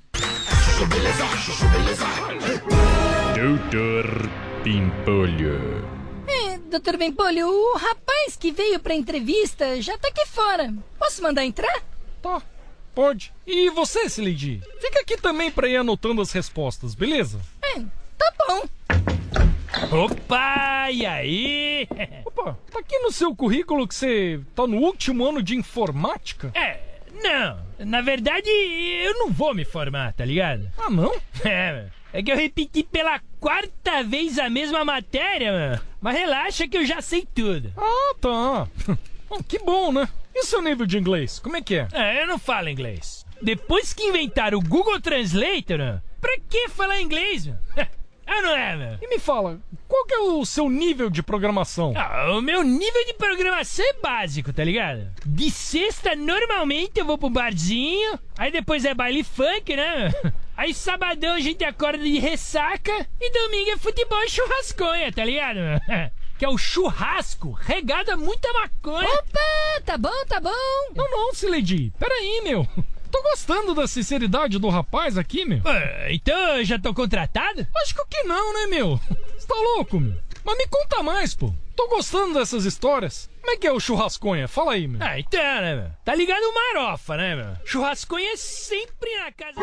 Doutor 3.35 4.29
Pimpolho. 4.63 5.85
É, 6.27 6.57
doutor 6.57 6.97
Bempolho, 6.97 7.47
o 7.47 7.77
rapaz 7.77 8.35
que 8.35 8.51
veio 8.51 8.79
pra 8.79 8.95
entrevista 8.95 9.79
já 9.79 9.95
tá 9.99 10.07
aqui 10.07 10.25
fora. 10.25 10.73
Posso 10.97 11.21
mandar 11.21 11.45
entrar? 11.45 11.83
Tá, 12.19 12.41
pode. 12.95 13.31
E 13.45 13.69
você, 13.69 14.09
Sileidi? 14.09 14.59
Fica 14.79 15.01
aqui 15.01 15.17
também 15.17 15.51
pra 15.51 15.67
ir 15.67 15.77
anotando 15.77 16.19
as 16.19 16.31
respostas, 16.31 16.95
beleza? 16.95 17.39
É, 17.61 17.79
tá 18.17 18.33
bom. 18.47 18.63
Opa, 20.05 20.89
e 20.89 21.05
aí? 21.05 21.87
Opa, 22.25 22.57
tá 22.71 22.79
aqui 22.79 22.97
no 22.97 23.11
seu 23.11 23.35
currículo 23.35 23.87
que 23.87 23.93
você 23.93 24.41
tá 24.55 24.65
no 24.65 24.77
último 24.77 25.29
ano 25.29 25.43
de 25.43 25.55
informática? 25.55 26.51
É, 26.55 26.90
não. 27.21 27.59
Na 27.79 28.01
verdade, 28.01 28.49
eu 28.49 29.13
não 29.19 29.29
vou 29.31 29.53
me 29.53 29.65
formar, 29.65 30.13
tá 30.13 30.25
ligado? 30.25 30.69
Ah, 30.77 30.89
não? 30.89 31.11
É, 31.43 31.87
é 32.13 32.21
que 32.21 32.31
eu 32.31 32.35
repeti 32.35 32.83
pela 32.83 33.19
quarta 33.39 34.03
vez 34.03 34.37
a 34.37 34.49
mesma 34.49 34.85
matéria, 34.85 35.51
mano. 35.51 35.81
Mas 35.99 36.17
relaxa 36.17 36.67
que 36.67 36.77
eu 36.77 36.85
já 36.85 37.01
sei 37.01 37.27
tudo. 37.33 37.73
Ah, 37.77 38.15
tá. 38.19 38.67
Ah, 39.31 39.43
que 39.47 39.57
bom, 39.59 39.91
né? 39.91 40.07
E 40.35 40.43
seu 40.43 40.61
nível 40.61 40.85
de 40.85 40.97
inglês? 40.97 41.39
Como 41.39 41.57
é 41.57 41.61
que 41.61 41.75
é? 41.75 41.87
É, 41.93 42.21
eu 42.23 42.27
não 42.27 42.37
falo 42.37 42.69
inglês. 42.69 43.25
Depois 43.41 43.93
que 43.93 44.03
inventaram 44.03 44.57
o 44.59 44.61
Google 44.61 45.01
Translator, 45.01 45.79
mano, 45.79 46.01
pra 46.19 46.37
que 46.49 46.69
falar 46.69 47.01
inglês, 47.01 47.47
mano? 47.47 47.59
Ah, 48.31 48.41
não 48.41 48.55
é, 48.55 48.75
meu? 48.77 48.97
E 49.01 49.07
me 49.09 49.19
fala, 49.19 49.59
qual 49.89 50.05
que 50.05 50.13
é 50.13 50.19
o 50.19 50.45
seu 50.45 50.69
nível 50.69 51.09
de 51.09 51.21
programação? 51.21 51.93
Ah, 51.97 52.31
o 52.31 52.41
meu 52.41 52.63
nível 52.63 53.05
de 53.05 53.13
programação 53.15 53.83
é 53.85 53.93
básico, 54.01 54.53
tá 54.53 54.63
ligado? 54.63 55.05
De 55.25 55.51
sexta, 55.51 56.15
normalmente 56.15 56.97
eu 56.97 57.05
vou 57.05 57.17
pro 57.17 57.29
barzinho, 57.29 58.17
aí 58.37 58.49
depois 58.49 58.85
é 58.85 58.93
baile 58.93 59.21
funk, 59.21 59.75
né? 59.75 60.09
Aí 60.55 60.75
sabadão 60.75 61.33
a 61.33 61.39
gente 61.39 61.63
acorda 61.63 62.03
de 62.03 62.19
ressaca 62.19 63.07
e 63.19 63.31
domingo 63.31 63.71
é 63.71 63.77
futebol 63.77 64.21
e 64.23 64.29
churrasconha, 64.29 65.11
tá 65.11 65.25
ligado? 65.25 65.57
Que 66.37 66.45
é 66.45 66.49
o 66.49 66.57
churrasco 66.57 67.51
regado 67.51 68.11
a 68.11 68.17
muita 68.17 68.51
maconha. 68.51 69.07
Opa, 69.07 69.81
tá 69.85 69.95
bom, 69.95 70.25
tá 70.27 70.39
bom. 70.39 70.49
Não, 70.95 71.09
não, 71.09 71.33
Sileidi, 71.35 71.93
peraí, 71.99 72.41
meu. 72.43 72.67
Tô 73.11 73.21
gostando 73.23 73.73
da 73.75 73.87
sinceridade 73.87 74.57
do 74.57 74.69
rapaz 74.69 75.17
aqui, 75.17 75.43
meu. 75.45 75.61
Ah, 75.65 76.11
então 76.11 76.57
eu 76.57 76.65
já 76.65 76.79
tô 76.79 76.93
contratado? 76.93 77.67
Acho 77.81 77.95
que 78.09 78.23
não, 78.23 78.53
né, 78.53 78.67
meu? 78.67 78.99
Você 79.37 79.47
tá 79.47 79.55
louco, 79.55 79.99
meu? 79.99 80.15
Mas 80.43 80.57
me 80.57 80.67
conta 80.67 81.03
mais, 81.03 81.35
pô. 81.35 81.53
Tô 81.75 81.87
gostando 81.87 82.33
dessas 82.35 82.65
histórias. 82.65 83.29
Como 83.41 83.53
é 83.53 83.57
que 83.57 83.67
é 83.67 83.71
o 83.71 83.79
churrasconha? 83.79 84.47
Fala 84.47 84.73
aí, 84.73 84.87
meu. 84.87 85.01
Ah, 85.01 85.19
então, 85.19 85.41
né, 85.41 85.75
meu? 85.75 85.91
Tá 86.05 86.15
ligado 86.15 86.43
o 86.43 86.53
marofa, 86.53 87.17
né, 87.17 87.35
meu? 87.35 87.55
Churrasconha 87.65 88.31
é 88.33 88.37
sempre 88.37 89.09
na 89.17 89.31
casa... 89.31 89.59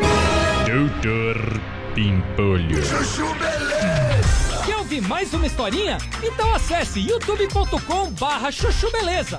Doutor 0.65 1.61
Pimpolho. 1.95 2.83
Chuchu 2.85 3.33
Beleza! 3.35 4.63
Quer 4.65 4.77
ouvir 4.77 5.01
mais 5.01 5.33
uma 5.33 5.47
historinha? 5.47 5.97
Então 6.23 6.53
acesse 6.53 6.99
youtube.com 6.99 8.11
barra 8.11 8.51
chuchu 8.51 8.91
beleza. 8.91 9.37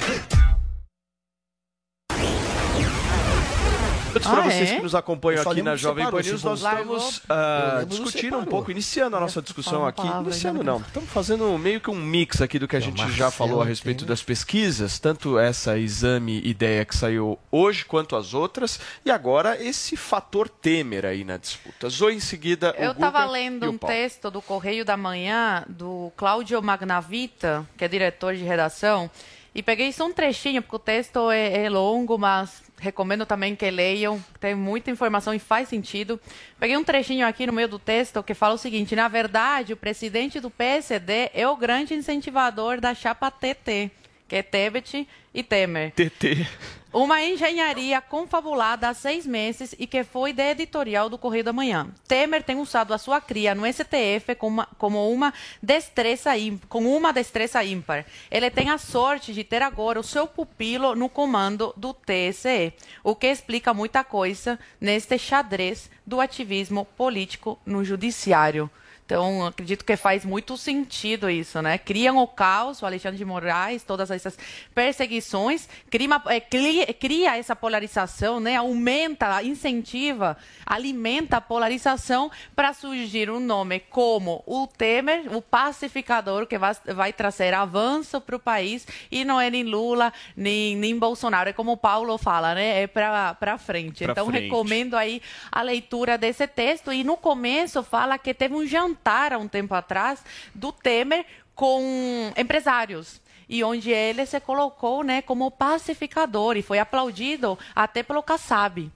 Antes 4.14 4.26
Ah, 4.26 4.30
para 4.30 4.42
vocês 4.42 4.70
é? 4.70 4.76
que 4.76 4.82
nos 4.82 4.94
acompanham 4.94 5.42
aqui 5.42 5.62
na 5.62 5.76
Jovem 5.76 6.11
Pan 6.11 6.20
News, 6.20 6.42
nós 6.42 6.61
estamos 6.61 7.18
que 7.20 7.86
discutindo 7.86 8.38
um 8.38 8.44
pouco, 8.44 8.70
iniciando 8.70 9.16
a 9.16 9.20
nossa 9.20 9.40
discussão 9.40 9.86
aqui. 9.86 10.06
Iniciando 10.06 10.58
já 10.58 10.64
não, 10.64 10.80
estamos 10.80 11.11
fazendo 11.11 11.56
meio 11.58 11.80
que 11.80 11.90
um 11.90 11.94
mix 11.94 12.40
aqui 12.42 12.58
do 12.58 12.66
que 12.66 12.76
a 12.76 12.80
gente 12.80 13.11
já 13.12 13.30
falou 13.30 13.62
a 13.62 13.64
respeito 13.64 14.04
das 14.04 14.22
pesquisas, 14.22 14.98
tanto 14.98 15.38
essa 15.38 15.78
exame 15.78 16.40
ideia 16.44 16.84
que 16.84 16.96
saiu 16.96 17.38
hoje 17.50 17.84
quanto 17.84 18.16
as 18.16 18.34
outras, 18.34 18.80
e 19.04 19.11
agora 19.11 19.62
esse 19.62 19.96
fator 19.96 20.48
Temer 20.48 21.04
aí 21.04 21.24
na 21.24 21.36
disputa. 21.36 21.88
Zoe 21.88 22.14
em 22.14 22.20
seguida 22.20 22.74
o 22.76 22.82
Eu 22.82 22.92
estava 22.92 23.24
lendo 23.24 23.70
um 23.70 23.78
texto 23.78 24.30
do 24.30 24.42
Correio 24.42 24.84
da 24.84 24.96
Manhã, 24.96 25.64
do 25.68 26.12
Cláudio 26.16 26.61
Magnavita, 26.62 27.66
que 27.76 27.84
é 27.84 27.88
diretor 27.88 28.34
de 28.34 28.42
redação, 28.42 29.11
e 29.54 29.62
peguei 29.62 29.92
só 29.92 30.06
um 30.06 30.12
trechinho, 30.12 30.62
porque 30.62 30.76
o 30.76 30.78
texto 30.78 31.30
é, 31.30 31.64
é 31.64 31.70
longo, 31.70 32.16
mas 32.16 32.62
recomendo 32.80 33.26
também 33.26 33.54
que 33.54 33.70
leiam, 33.70 34.22
tem 34.40 34.54
muita 34.54 34.90
informação 34.90 35.34
e 35.34 35.38
faz 35.38 35.68
sentido. 35.68 36.18
Peguei 36.58 36.76
um 36.76 36.82
trechinho 36.82 37.26
aqui 37.26 37.46
no 37.46 37.52
meio 37.52 37.68
do 37.68 37.78
texto 37.78 38.22
que 38.22 38.34
fala 38.34 38.54
o 38.54 38.58
seguinte: 38.58 38.96
na 38.96 39.06
verdade, 39.06 39.72
o 39.72 39.76
presidente 39.76 40.40
do 40.40 40.50
PSD 40.50 41.30
é 41.34 41.46
o 41.46 41.56
grande 41.56 41.94
incentivador 41.94 42.80
da 42.80 42.94
chapa 42.94 43.30
TT, 43.30 43.90
que 44.26 44.36
é 44.36 44.42
Tebet 44.42 45.06
e 45.32 45.42
Temer. 45.42 45.92
TT. 45.92 46.46
Uma 46.93 47.22
engenharia 47.22 48.01
confabulada 48.01 48.88
há 48.88 48.95
seis 48.95 49.24
meses 49.24 49.76
e 49.78 49.86
que 49.86 50.03
foi 50.03 50.32
de 50.32 50.43
editorial 50.43 51.09
do 51.09 51.16
Correio 51.16 51.45
da 51.45 51.53
Manhã. 51.53 51.86
Temer 52.09 52.43
tem 52.43 52.57
usado 52.57 52.93
a 52.93 52.99
sua 52.99 53.20
cria 53.20 53.55
no 53.55 53.64
STF 53.64 54.34
como 54.36 54.55
uma, 54.55 54.68
como 54.76 55.12
uma 55.12 55.32
destreza 55.62 56.36
im- 56.36 56.59
com 56.68 56.84
uma 56.84 57.12
destreza 57.12 57.62
ímpar. 57.62 58.05
Ele 58.28 58.51
tem 58.51 58.70
a 58.70 58.76
sorte 58.78 59.32
de 59.32 59.45
ter 59.45 59.62
agora 59.62 60.01
o 60.01 60.05
seu 60.05 60.26
pupilo 60.26 60.97
no 60.97 61.09
comando 61.09 61.72
do 61.76 61.95
TSE, 61.95 62.72
o 63.05 63.14
que 63.14 63.28
explica 63.28 63.72
muita 63.72 64.03
coisa 64.03 64.59
neste 64.80 65.16
xadrez 65.16 65.88
do 66.05 66.20
ativismo 66.20 66.84
político 66.97 67.57
no 67.64 67.84
judiciário. 67.84 68.68
Então, 69.11 69.44
acredito 69.44 69.84
que 69.84 69.96
faz 69.96 70.24
muito 70.24 70.56
sentido 70.56 71.28
isso, 71.28 71.61
né? 71.61 71.76
Criam 71.78 72.16
o 72.18 72.28
caos, 72.28 72.80
o 72.80 72.86
Alexandre 72.86 73.18
de 73.18 73.24
Moraes, 73.24 73.82
todas 73.82 74.08
essas 74.08 74.38
perseguições, 74.72 75.68
crima- 75.90 76.22
eh, 76.28 76.38
cria, 76.38 76.86
cria 76.94 77.36
essa 77.36 77.56
polarização, 77.56 78.38
né? 78.38 78.54
Aumenta, 78.54 79.42
incentiva, 79.42 80.36
alimenta 80.64 81.38
a 81.38 81.40
polarização 81.40 82.30
para 82.54 82.72
surgir 82.72 83.28
um 83.28 83.40
nome 83.40 83.80
como 83.80 84.44
o 84.46 84.68
Temer, 84.68 85.24
o 85.36 85.42
pacificador, 85.42 86.46
que 86.46 86.56
vai, 86.56 86.76
vai 86.94 87.12
trazer 87.12 87.52
avanço 87.52 88.20
para 88.20 88.36
o 88.36 88.38
país, 88.38 88.86
e 89.11 89.24
não 89.24 89.40
é 89.40 89.50
nem 89.50 89.64
Lula, 89.64 90.12
nem, 90.36 90.76
nem 90.76 90.96
Bolsonaro. 90.96 91.50
É 91.50 91.52
como 91.52 91.72
o 91.72 91.76
Paulo 91.76 92.16
fala, 92.16 92.54
né? 92.54 92.82
É 92.82 92.86
para 92.86 93.58
frente. 93.58 94.04
Pra 94.04 94.12
então, 94.12 94.26
frente. 94.26 94.44
recomendo 94.44 94.94
aí 94.94 95.20
a 95.50 95.62
leitura 95.62 96.16
desse 96.16 96.46
texto. 96.46 96.92
E 96.92 97.02
no 97.02 97.16
começo 97.16 97.82
fala 97.82 98.16
que 98.16 98.32
teve 98.32 98.54
um 98.54 98.64
jantar 98.64 98.99
há 99.05 99.38
um 99.38 99.48
tempo 99.48 99.74
atrás 99.74 100.24
do 100.55 100.72
Temer 100.72 101.24
com 101.55 102.32
empresários. 102.36 103.20
E 103.48 103.64
onde 103.64 103.90
ele 103.90 104.24
se 104.26 104.38
colocou 104.38 105.03
né, 105.03 105.22
como 105.22 105.51
pacificador 105.51 106.57
e 106.57 106.62
foi 106.62 106.78
aplaudido 106.78 107.59
até 107.74 108.03
pelo 108.03 108.22
Kassab. 108.22 108.90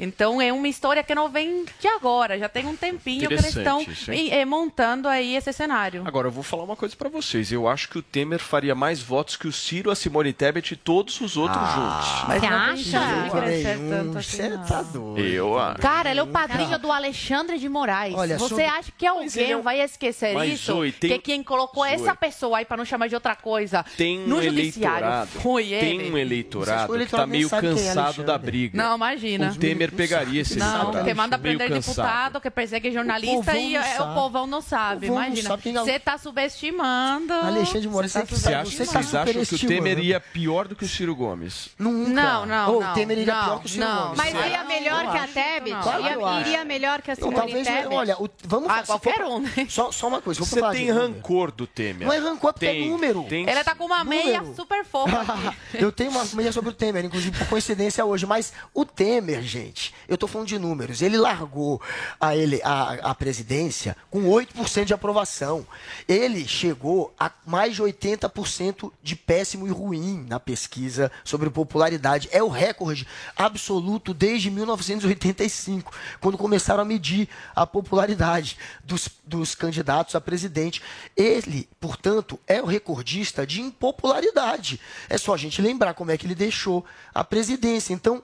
Então 0.00 0.40
é 0.40 0.52
uma 0.52 0.66
história 0.68 1.02
que 1.02 1.14
não 1.14 1.28
vem 1.28 1.64
de 1.78 1.86
agora, 1.88 2.38
já 2.38 2.48
tem 2.48 2.66
um 2.66 2.74
tempinho 2.76 3.28
que 3.28 3.34
eles 3.34 3.54
estão 3.54 3.84
eh, 4.08 4.44
montando 4.44 5.06
aí 5.08 5.36
esse 5.36 5.52
cenário. 5.52 6.02
Agora, 6.06 6.28
eu 6.28 6.32
vou 6.32 6.42
falar 6.42 6.64
uma 6.64 6.76
coisa 6.76 6.96
pra 6.96 7.08
vocês. 7.08 7.52
Eu 7.52 7.68
acho 7.68 7.88
que 7.88 7.98
o 7.98 8.02
Temer 8.02 8.38
faria 8.38 8.74
mais 8.74 9.00
votos 9.00 9.36
que 9.36 9.46
o 9.46 9.52
Ciro, 9.52 9.90
a 9.90 9.94
Simone 9.94 10.32
Tebet 10.32 10.72
e 10.72 10.76
todos 10.76 11.20
os 11.20 11.36
outros 11.36 11.62
juntos. 11.74 12.24
Mas 12.28 12.40
Você 12.40 12.50
não 12.50 12.56
acha? 12.56 13.00
assim, 13.40 14.12
Você 14.12 14.58
tá 14.68 14.82
doido. 14.82 15.18
Eu 15.20 15.58
acho. 15.58 15.78
Cara, 15.80 16.10
ele 16.10 16.20
é 16.20 16.22
o 16.22 16.26
padrinho 16.26 16.78
do 16.78 16.90
Alexandre 16.90 17.58
de 17.58 17.68
Moraes. 17.68 18.14
Olha, 18.14 18.38
Você 18.38 18.48
sobre- 18.48 18.64
acha 18.64 18.92
que 18.96 19.06
alguém 19.06 19.50
é 19.52 19.56
um- 19.56 19.62
vai 19.62 19.80
esquecer 19.80 20.34
Mas, 20.34 20.54
isso? 20.54 20.72
Zoe, 20.72 20.92
tem- 20.92 21.10
Que 21.10 21.18
quem 21.18 21.42
colocou 21.42 21.84
Zoe. 21.84 21.94
essa 21.94 22.14
pessoa 22.14 22.58
aí, 22.58 22.64
pra 22.64 22.76
não 22.76 22.84
chamar 22.84 23.08
de 23.08 23.14
outra 23.14 23.34
coisa, 23.36 23.84
Tem 23.96 24.20
um 24.20 24.26
no 24.26 24.42
judiciário 24.42 24.98
eleitorado. 25.06 25.30
foi 25.40 25.64
Tem 25.64 26.00
ele. 26.00 26.10
um 26.10 26.18
eleitorado 26.18 26.98
que 26.98 27.06
tá 27.06 27.26
meio 27.26 27.46
é 27.46 27.50
cansado 27.50 27.98
Alexandre. 27.98 28.24
da 28.24 28.38
briga. 28.38 28.76
Não, 28.82 28.96
imagina. 28.96 29.50
O 29.50 29.56
Temer 29.56 29.89
pegaria 29.90 30.40
esse 30.42 30.58
Não, 30.58 30.66
eleitorado. 30.74 31.04
que 31.06 31.14
manda 31.14 31.38
prender 31.38 31.70
deputado, 31.70 32.40
que 32.40 32.50
persegue 32.50 32.90
jornalista 32.92 33.56
e 33.56 33.74
não 33.74 33.80
é, 33.82 34.00
o 34.02 34.14
povão 34.14 34.46
não 34.46 34.60
sabe. 34.60 35.06
Povão 35.08 35.24
Imagina. 35.24 35.58
quem 35.58 35.74
é 35.76 35.80
o- 35.80 35.84
Você 35.84 35.98
tá 35.98 36.16
subestimando. 36.18 37.32
Alexandre 37.32 37.80
de 37.80 37.88
Moraes, 37.88 38.12
Você 38.12 38.20
você 38.20 38.26
tá 38.26 38.36
Você 38.36 38.54
acha, 38.54 38.70
Você 38.70 38.76
tá 38.78 38.84
vocês 39.02 39.14
acham 39.14 39.44
que 39.44 39.54
o. 39.54 39.68
Temer 39.68 39.98
ia 39.98 40.20
pior 40.20 40.66
do 40.68 40.74
que 40.76 40.84
o 40.84 40.88
Ciro 40.88 41.14
Gomes? 41.14 41.70
Nunca. 41.78 42.10
Não, 42.10 42.46
não, 42.46 42.74
Ou 42.74 42.80
não, 42.80 42.90
o 42.90 42.94
Temer 42.94 43.18
iria 43.18 43.34
não, 43.34 43.44
pior 43.44 43.58
que 43.60 43.66
o 43.66 43.68
Ciro 43.68 43.84
não. 43.84 44.02
Gomes. 44.02 44.16
Mas 44.18 44.34
iria 44.34 44.64
melhor 44.64 45.10
que 45.10 45.18
a. 45.18 45.26
Tebet? 45.30 45.76
Claro 45.82 46.02
Ia- 46.02 46.40
iria 46.40 46.64
melhor 46.64 47.02
que 47.02 47.10
a 47.10 47.14
Simone 47.14 47.34
talvez, 47.36 47.66
Tebet? 47.66 47.94
olha, 47.94 48.16
vamos 48.44 48.68
Ah, 48.70 48.82
qualquer 48.84 49.24
um, 49.24 49.38
né? 49.40 49.50
Só, 49.68 49.92
só 49.92 50.08
uma 50.08 50.20
coisa, 50.20 50.38
vamos 50.40 50.50
Você 50.50 50.60
falar 50.60 50.72
tem 50.72 50.90
rancor 50.90 51.50
do 51.52 51.66
Temer. 51.66 52.06
Não 52.06 52.12
é 52.12 52.18
rancor, 52.18 52.52
porque 52.52 52.66
é 52.66 52.72
Tem- 52.72 52.88
número. 52.90 53.24
tem- 53.28 53.48
Ele 53.48 53.64
tá 53.64 53.74
com 53.74 53.84
uma 53.84 54.02
meia 54.04 54.42
super 54.56 54.84
fofa. 54.84 55.10
Eu 55.74 55.92
tenho 55.92 56.10
uma 56.10 56.24
meia 56.34 56.52
sobre 56.52 56.70
o 56.70 56.72
Temer, 56.72 57.04
inclusive 57.04 57.36
por 57.38 57.46
coincidência 57.48 58.04
hoje, 58.04 58.26
mas 58.26 58.52
o 58.74 58.84
Temer, 58.84 59.42
gente, 59.42 59.79
presidente, 59.80 59.94
eu 60.06 60.14
estou 60.14 60.28
falando 60.28 60.48
de 60.48 60.58
números, 60.58 61.00
ele 61.00 61.16
largou 61.16 61.80
a, 62.20 62.36
ele, 62.36 62.60
a, 62.62 63.10
a 63.10 63.14
presidência 63.14 63.96
com 64.10 64.24
8% 64.24 64.84
de 64.84 64.94
aprovação. 64.94 65.66
Ele 66.06 66.46
chegou 66.46 67.14
a 67.18 67.30
mais 67.46 67.74
de 67.74 67.82
80% 67.82 68.92
de 69.02 69.16
péssimo 69.16 69.66
e 69.66 69.70
ruim 69.70 70.26
na 70.28 70.38
pesquisa 70.38 71.10
sobre 71.24 71.48
popularidade. 71.48 72.28
É 72.30 72.42
o 72.42 72.48
recorde 72.48 73.06
absoluto 73.36 74.12
desde 74.12 74.50
1985, 74.50 75.92
quando 76.20 76.36
começaram 76.36 76.82
a 76.82 76.84
medir 76.84 77.28
a 77.54 77.66
popularidade 77.66 78.58
dos, 78.84 79.08
dos 79.24 79.54
candidatos 79.54 80.14
a 80.14 80.20
presidente. 80.20 80.82
Ele, 81.16 81.68
portanto, 81.80 82.38
é 82.46 82.60
o 82.60 82.66
recordista 82.66 83.46
de 83.46 83.60
impopularidade. 83.60 84.80
É 85.08 85.16
só 85.16 85.34
a 85.34 85.38
gente 85.38 85.62
lembrar 85.62 85.94
como 85.94 86.10
é 86.10 86.18
que 86.18 86.26
ele 86.26 86.34
deixou 86.34 86.84
a 87.14 87.24
presidência. 87.24 87.94
Então, 87.94 88.22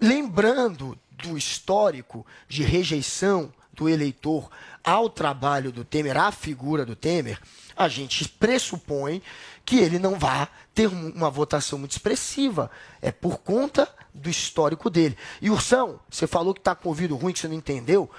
lembrando 0.00 0.98
do 1.10 1.36
histórico 1.36 2.26
de 2.48 2.62
rejeição 2.62 3.52
do 3.72 3.88
eleitor 3.88 4.50
ao 4.82 5.10
trabalho 5.10 5.70
do 5.70 5.84
Temer, 5.84 6.16
à 6.16 6.32
figura 6.32 6.84
do 6.84 6.96
Temer, 6.96 7.40
a 7.76 7.88
gente 7.88 8.28
pressupõe 8.28 9.22
que 9.64 9.76
ele 9.78 9.98
não 9.98 10.18
vá 10.18 10.48
ter 10.74 10.86
uma 10.86 11.30
votação 11.30 11.78
muito 11.78 11.92
expressiva. 11.92 12.70
É 13.02 13.12
por 13.12 13.38
conta 13.38 13.88
do 14.14 14.30
histórico 14.30 14.88
dele. 14.88 15.16
E 15.42 15.50
Ursão, 15.50 16.00
você 16.08 16.26
falou 16.26 16.54
que 16.54 16.60
está 16.60 16.74
com 16.74 16.88
ouvido 16.88 17.16
ruim, 17.16 17.32
que 17.32 17.38
você 17.38 17.48
não 17.48 17.54
entendeu. 17.54 18.10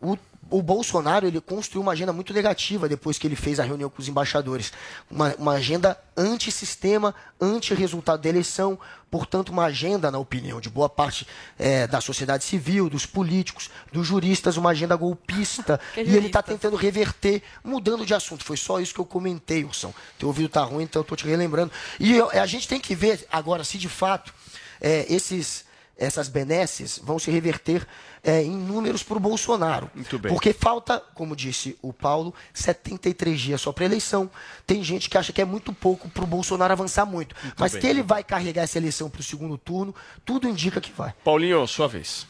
O 0.00 0.16
o 0.50 0.62
Bolsonaro 0.62 1.26
ele 1.26 1.40
construiu 1.40 1.82
uma 1.82 1.92
agenda 1.92 2.12
muito 2.12 2.32
negativa 2.32 2.88
depois 2.88 3.18
que 3.18 3.26
ele 3.26 3.36
fez 3.36 3.60
a 3.60 3.64
reunião 3.64 3.90
com 3.90 4.00
os 4.00 4.08
embaixadores. 4.08 4.72
Uma, 5.10 5.34
uma 5.36 5.52
agenda 5.52 5.98
anti-sistema, 6.16 7.14
anti-resultado 7.40 8.22
da 8.22 8.28
eleição, 8.28 8.78
portanto, 9.10 9.50
uma 9.50 9.64
agenda, 9.64 10.10
na 10.10 10.18
opinião 10.18 10.60
de 10.60 10.70
boa 10.70 10.88
parte 10.88 11.26
é, 11.58 11.86
da 11.86 12.00
sociedade 12.00 12.44
civil, 12.44 12.88
dos 12.88 13.04
políticos, 13.04 13.70
dos 13.92 14.06
juristas, 14.06 14.56
uma 14.56 14.70
agenda 14.70 14.96
golpista. 14.96 15.78
e 15.96 16.16
ele 16.16 16.28
está 16.28 16.42
tentando 16.42 16.76
reverter, 16.76 17.42
mudando 17.62 18.06
de 18.06 18.14
assunto. 18.14 18.42
Foi 18.42 18.56
só 18.56 18.80
isso 18.80 18.94
que 18.94 19.00
eu 19.00 19.06
comentei, 19.06 19.64
Ursão. 19.64 19.94
Teu 20.18 20.28
ouvido 20.28 20.46
está 20.46 20.62
ruim, 20.62 20.84
então 20.84 21.00
eu 21.00 21.04
estou 21.04 21.16
te 21.16 21.26
relembrando. 21.26 21.70
E 22.00 22.16
eu, 22.16 22.30
a 22.30 22.46
gente 22.46 22.66
tem 22.66 22.80
que 22.80 22.94
ver 22.94 23.26
agora 23.30 23.64
se 23.64 23.76
de 23.76 23.88
fato 23.88 24.32
é, 24.80 25.04
esses 25.12 25.68
essas 25.98 26.28
benesses 26.28 27.00
vão 27.02 27.18
se 27.18 27.28
reverter 27.28 27.84
é, 28.22 28.42
em 28.42 28.56
números 28.56 29.02
para 29.02 29.16
o 29.16 29.20
Bolsonaro. 29.20 29.90
Muito 29.94 30.18
bem. 30.18 30.32
Porque 30.32 30.52
falta, 30.52 31.02
como 31.14 31.36
disse 31.36 31.78
o 31.82 31.92
Paulo, 31.92 32.34
73 32.52 33.40
dias 33.40 33.60
só 33.60 33.72
para 33.72 33.84
eleição. 33.84 34.30
Tem 34.66 34.82
gente 34.82 35.08
que 35.08 35.18
acha 35.18 35.32
que 35.32 35.40
é 35.40 35.44
muito 35.44 35.72
pouco 35.72 36.08
para 36.08 36.24
o 36.24 36.26
Bolsonaro 36.26 36.72
avançar 36.72 37.06
muito. 37.06 37.34
muito 37.42 37.56
Mas 37.58 37.72
bem, 37.72 37.80
que 37.80 37.86
ele 37.86 38.02
vai 38.02 38.22
carregar 38.22 38.62
essa 38.62 38.78
eleição 38.78 39.08
para 39.08 39.20
o 39.20 39.24
segundo 39.24 39.56
turno, 39.56 39.94
tudo 40.24 40.48
indica 40.48 40.80
que 40.80 40.92
vai. 40.92 41.14
Paulinho, 41.24 41.66
sua 41.66 41.88
vez. 41.88 42.26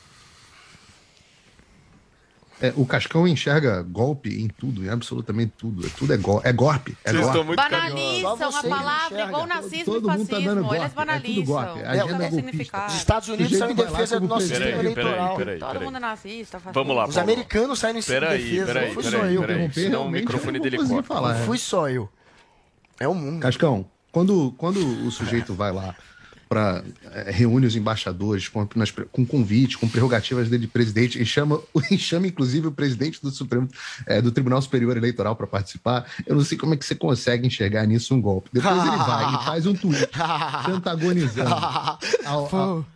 É, 2.61 2.73
o 2.77 2.85
Cascão 2.85 3.27
enxerga 3.27 3.83
golpe 3.83 4.43
em 4.43 4.49
tudo, 4.49 4.85
em 4.85 4.89
absolutamente 4.89 5.53
tudo. 5.57 5.87
É, 5.87 5.91
tudo 5.91 6.13
é, 6.13 6.17
go 6.17 6.41
é 6.43 6.53
golpe. 6.53 6.97
É 7.05 7.13
Vocês 7.13 7.27
golpe. 7.27 7.55
Banalizam 7.55 8.49
a 8.49 8.63
palavra 8.63 9.23
igual 9.23 9.47
nazismo 9.47 9.85
Todo 9.85 10.05
e 10.05 10.27
fascismo. 10.27 10.69
Tá 10.69 10.77
Eles 10.77 10.93
banalizam. 10.93 11.41
É 11.41 11.65
golpe. 11.65 11.83
A 11.85 11.91
agenda 11.91 12.25
é 12.25 12.31
golpista. 12.31 12.87
Os 12.87 12.95
Estados 12.95 13.29
Unidos 13.29 13.59
são 13.59 13.71
em 13.71 13.75
defesa 13.75 14.21
do 14.21 14.27
nosso 14.27 14.47
sistema 14.49 14.81
eleitoral. 14.81 15.37
Peraí, 15.37 15.59
Todo 15.59 15.81
mundo 15.81 15.97
é 15.97 16.01
nazista, 16.01 16.59
fascista. 16.59 16.73
Vamos 16.73 16.97
lá, 16.97 17.07
Os 17.07 17.19
americanos 17.19 17.79
saem 17.79 17.93
em 17.93 18.01
defesa. 18.01 18.67
Peraí, 18.67 18.87
não 18.87 18.95
fui 18.95 19.03
só 19.05 19.25
eu. 19.27 19.41
Peraí, 19.41 19.73
senão 19.73 20.07
o 20.07 20.11
microfone 20.11 20.59
dele 20.59 20.79
corta. 20.79 21.35
Fui 21.47 21.59
só 21.59 21.89
eu. 21.89 22.09
É 22.99 23.07
o 23.07 23.15
mundo. 23.15 23.41
Cascão, 23.41 23.87
quando, 24.11 24.53
quando 24.59 24.79
o 25.07 25.11
sujeito 25.13 25.55
vai 25.55 25.73
lá 25.73 25.95
para 26.49 26.83
é, 27.13 27.31
reúne 27.31 27.67
os 27.67 27.77
embaixadores 27.77 28.49
com, 28.49 28.67
nas, 28.75 28.91
com 28.91 29.27
convite, 29.27 29.77
com 29.77 29.89
prerrogativas 29.89 30.49
dele 30.49 30.63
de 30.63 30.69
presidente, 30.69 31.21
e 31.21 31.27
chama, 31.27 31.61
e 31.91 31.99
chama 31.99 32.27
inclusive 32.27 32.69
o 32.69 32.73
presidente 32.73 33.21
do 33.23 33.31
Supremo 33.31 33.69
é, 34.07 34.21
do 34.23 34.33
Tribunal 34.33 34.63
Superior 34.63 34.97
Eleitoral 34.97 35.37
para 35.37 35.47
participar. 35.47 36.07
Eu 36.27 36.37
não 36.37 36.45
sei 36.45 36.57
como 36.57 36.75
é 36.75 36.77
que 36.77 36.85
você 36.85 36.95
consegue 36.95 37.47
enxergar 37.47 37.87
nisso 37.87 38.15
um 38.15 38.21
golpe. 38.21 38.51
Depois 38.53 38.77
ele 38.77 38.97
vai 38.97 39.35
e 39.35 39.45
faz 39.45 39.67
um 39.67 39.75
tweet 39.75 40.09
antagonizando 40.69 41.55
ao, 42.25 42.57
ao, 42.57 42.87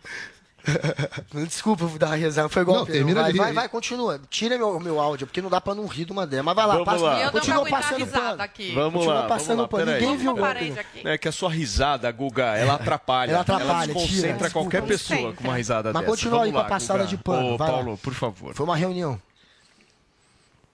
Desculpa 1.45 1.85
vou 1.85 1.99
dar 1.99 2.07
uma 2.07 2.15
risada, 2.15 2.47
foi 2.47 2.61
igual 2.61 2.79
não, 2.79 2.85
termina 2.85 3.21
vai, 3.21 3.29
ali. 3.31 3.37
vai, 3.37 3.53
vai, 3.53 3.69
continua. 3.69 4.19
Tira 4.29 4.57
meu, 4.57 4.79
meu 4.79 4.99
áudio, 4.99 5.27
porque 5.27 5.41
não 5.41 5.49
dá 5.49 5.59
pra 5.59 5.75
não 5.75 5.85
rir 5.87 6.05
de 6.05 6.11
uma 6.13 6.25
dela. 6.25 6.43
Mas 6.43 6.55
vai 6.55 6.65
lá, 6.65 6.73
Vamos 6.73 6.85
passa, 6.85 7.03
lá. 7.03 7.31
Continua 7.31 7.65
passando 7.69 8.07
pano. 8.07 8.41
aqui. 8.41 8.71
Vamos 8.73 8.93
Continua 8.93 9.13
lá, 9.13 9.27
passando 9.27 9.47
vamos 9.57 9.61
lá. 9.63 9.67
pano. 9.67 9.85
Peraí. 9.85 10.01
Ninguém 10.01 10.17
viu. 10.17 10.31
Uma 10.33 10.41
parede 10.41 10.79
aqui. 10.79 11.07
É 11.07 11.17
que 11.17 11.27
a 11.27 11.31
sua 11.31 11.49
risada, 11.51 12.09
Guga, 12.11 12.55
ela 12.55 12.75
atrapalha. 12.75 13.31
Ela 13.31 13.41
atrapalha, 13.41 13.71
Ela 13.71 13.85
desconcentra 13.87 14.37
tira. 14.37 14.49
qualquer 14.51 14.81
Desculpa. 14.83 15.15
pessoa 15.15 15.33
com 15.33 15.43
uma 15.43 15.55
risada 15.57 15.91
Mas 15.91 16.01
dessa. 16.01 16.11
continua 16.11 16.43
aí 16.43 16.51
Vamos 16.51 16.53
com 16.53 16.59
a 16.59 16.63
lá, 16.63 16.69
passada 16.69 16.99
Guga. 16.99 17.09
de 17.09 17.17
pano, 17.17 17.53
Ô, 17.53 17.57
vai 17.57 17.67
lá. 17.67 17.73
Paulo, 17.73 17.97
por 17.97 18.13
favor. 18.13 18.55
Foi 18.55 18.65
uma 18.65 18.75
reunião. 18.77 19.21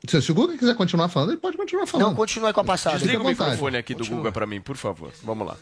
Se, 0.07 0.31
o 0.31 0.35
Guga 0.35 0.57
quiser 0.57 0.75
continuar 0.75 1.09
falando, 1.09 1.31
ele 1.31 1.39
pode 1.39 1.57
continuar 1.57 1.85
falando. 1.85 2.07
Não, 2.07 2.15
continua 2.15 2.49
aí 2.49 2.53
com 2.53 2.61
a 2.61 2.63
passada. 2.63 2.97
Desliga 2.97 3.21
o 3.21 3.25
microfone 3.27 3.77
aqui 3.77 3.93
do. 3.95 4.05
Guga 4.05 4.31
pra 4.31 4.45
mim, 4.45 4.61
por 4.61 4.77
favor. 4.77 5.11
Vamos 5.23 5.45
lá. 5.47 5.57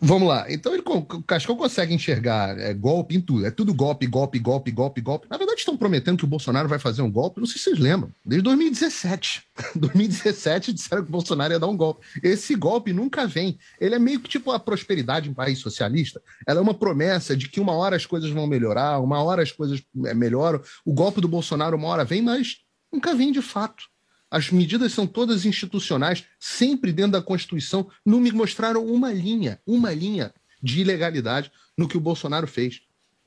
Vamos 0.00 0.28
lá. 0.28 0.46
Então 0.48 0.72
ele, 0.72 0.82
o 0.86 1.22
Cascão 1.22 1.56
consegue 1.56 1.92
enxergar 1.92 2.58
é, 2.58 2.72
golpe 2.72 3.16
em 3.16 3.20
tudo. 3.20 3.46
É 3.46 3.50
tudo 3.50 3.74
golpe, 3.74 4.06
golpe, 4.06 4.38
golpe, 4.38 4.70
golpe, 4.70 5.00
golpe. 5.00 5.26
Na 5.28 5.36
verdade, 5.36 5.60
estão 5.60 5.76
prometendo 5.76 6.18
que 6.18 6.24
o 6.24 6.28
Bolsonaro 6.28 6.68
vai 6.68 6.78
fazer 6.78 7.02
um 7.02 7.10
golpe. 7.10 7.40
Não 7.40 7.46
sei 7.46 7.58
se 7.58 7.64
vocês 7.64 7.78
lembram. 7.78 8.10
Desde 8.24 8.44
2017. 8.44 9.42
2017 9.74 10.72
disseram 10.74 11.02
que 11.02 11.08
o 11.08 11.12
Bolsonaro 11.12 11.52
ia 11.52 11.58
dar 11.58 11.66
um 11.66 11.76
golpe. 11.76 12.06
Esse 12.22 12.54
golpe 12.54 12.92
nunca 12.92 13.26
vem. 13.26 13.58
Ele 13.80 13.94
é 13.94 13.98
meio 13.98 14.20
que 14.20 14.28
tipo 14.28 14.50
a 14.52 14.60
prosperidade 14.60 15.28
em 15.28 15.34
país 15.34 15.58
socialista. 15.58 16.22
Ela 16.46 16.60
é 16.60 16.62
uma 16.62 16.74
promessa 16.74 17.36
de 17.36 17.48
que 17.48 17.60
uma 17.60 17.72
hora 17.72 17.96
as 17.96 18.06
coisas 18.06 18.30
vão 18.30 18.46
melhorar, 18.46 19.00
uma 19.00 19.22
hora 19.22 19.42
as 19.42 19.50
coisas 19.50 19.82
é, 20.06 20.14
melhoram. 20.14 20.60
O 20.84 20.92
golpe 20.92 21.20
do 21.20 21.28
Bolsonaro 21.28 21.76
uma 21.76 21.88
hora 21.88 22.04
vem, 22.04 22.22
mas 22.22 22.58
nunca 22.92 23.14
vem 23.14 23.32
de 23.32 23.42
fato. 23.42 23.91
As 24.32 24.50
medidas 24.50 24.94
são 24.94 25.06
todas 25.06 25.44
institucionais, 25.44 26.24
sempre 26.40 26.90
dentro 26.90 27.12
da 27.12 27.22
Constituição. 27.22 27.90
Não 28.02 28.18
me 28.18 28.32
mostraram 28.32 28.82
uma 28.86 29.12
linha, 29.12 29.60
uma 29.66 29.92
linha 29.92 30.32
de 30.62 30.80
ilegalidade 30.80 31.52
no 31.76 31.86
que 31.86 31.98
o 31.98 32.00
Bolsonaro 32.00 32.46
fez. 32.46 32.80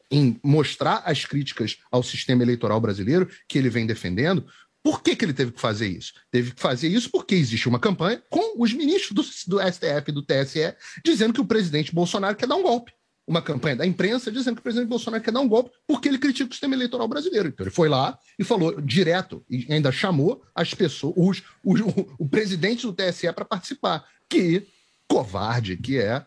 Em 0.09 0.39
mostrar 0.43 1.03
as 1.05 1.23
críticas 1.23 1.77
ao 1.91 2.01
sistema 2.01 2.41
eleitoral 2.41 2.81
brasileiro 2.81 3.29
que 3.47 3.59
ele 3.59 3.69
vem 3.69 3.85
defendendo. 3.85 4.47
Por 4.81 5.03
que, 5.03 5.15
que 5.15 5.23
ele 5.23 5.33
teve 5.33 5.51
que 5.51 5.61
fazer 5.61 5.87
isso? 5.87 6.11
Teve 6.31 6.53
que 6.53 6.61
fazer 6.61 6.87
isso 6.87 7.11
porque 7.11 7.35
existe 7.35 7.69
uma 7.69 7.79
campanha 7.79 8.23
com 8.27 8.59
os 8.59 8.73
ministros 8.73 9.45
do, 9.45 9.57
do 9.57 9.61
STF 9.61 10.05
e 10.07 10.11
do 10.11 10.23
TSE 10.23 10.73
dizendo 11.03 11.33
que 11.33 11.41
o 11.41 11.45
presidente 11.45 11.93
Bolsonaro 11.93 12.35
quer 12.35 12.47
dar 12.47 12.55
um 12.55 12.63
golpe 12.63 12.91
uma 13.27 13.41
campanha 13.41 13.75
da 13.75 13.85
imprensa 13.85 14.31
dizendo 14.31 14.55
que 14.55 14.59
o 14.59 14.63
presidente 14.63 14.89
Bolsonaro 14.89 15.23
quer 15.23 15.31
dar 15.31 15.39
um 15.39 15.47
golpe 15.47 15.71
porque 15.87 16.07
ele 16.07 16.19
critica 16.19 16.49
o 16.49 16.53
sistema 16.53 16.75
eleitoral 16.75 17.07
brasileiro. 17.07 17.47
Então 17.47 17.63
ele 17.63 17.73
foi 17.73 17.89
lá 17.89 18.17
e 18.37 18.43
falou 18.43 18.79
direto, 18.79 19.43
e 19.49 19.71
ainda 19.71 19.91
chamou 19.91 20.43
as 20.53 20.73
pessoas, 20.73 21.13
os, 21.17 21.43
os, 21.63 21.81
o, 22.19 22.27
presidente 22.27 22.85
do 22.85 22.93
TSE 22.93 23.31
para 23.33 23.45
participar. 23.45 24.05
Que 24.29 24.67
covarde 25.07 25.77
que 25.77 25.97
é, 25.99 26.25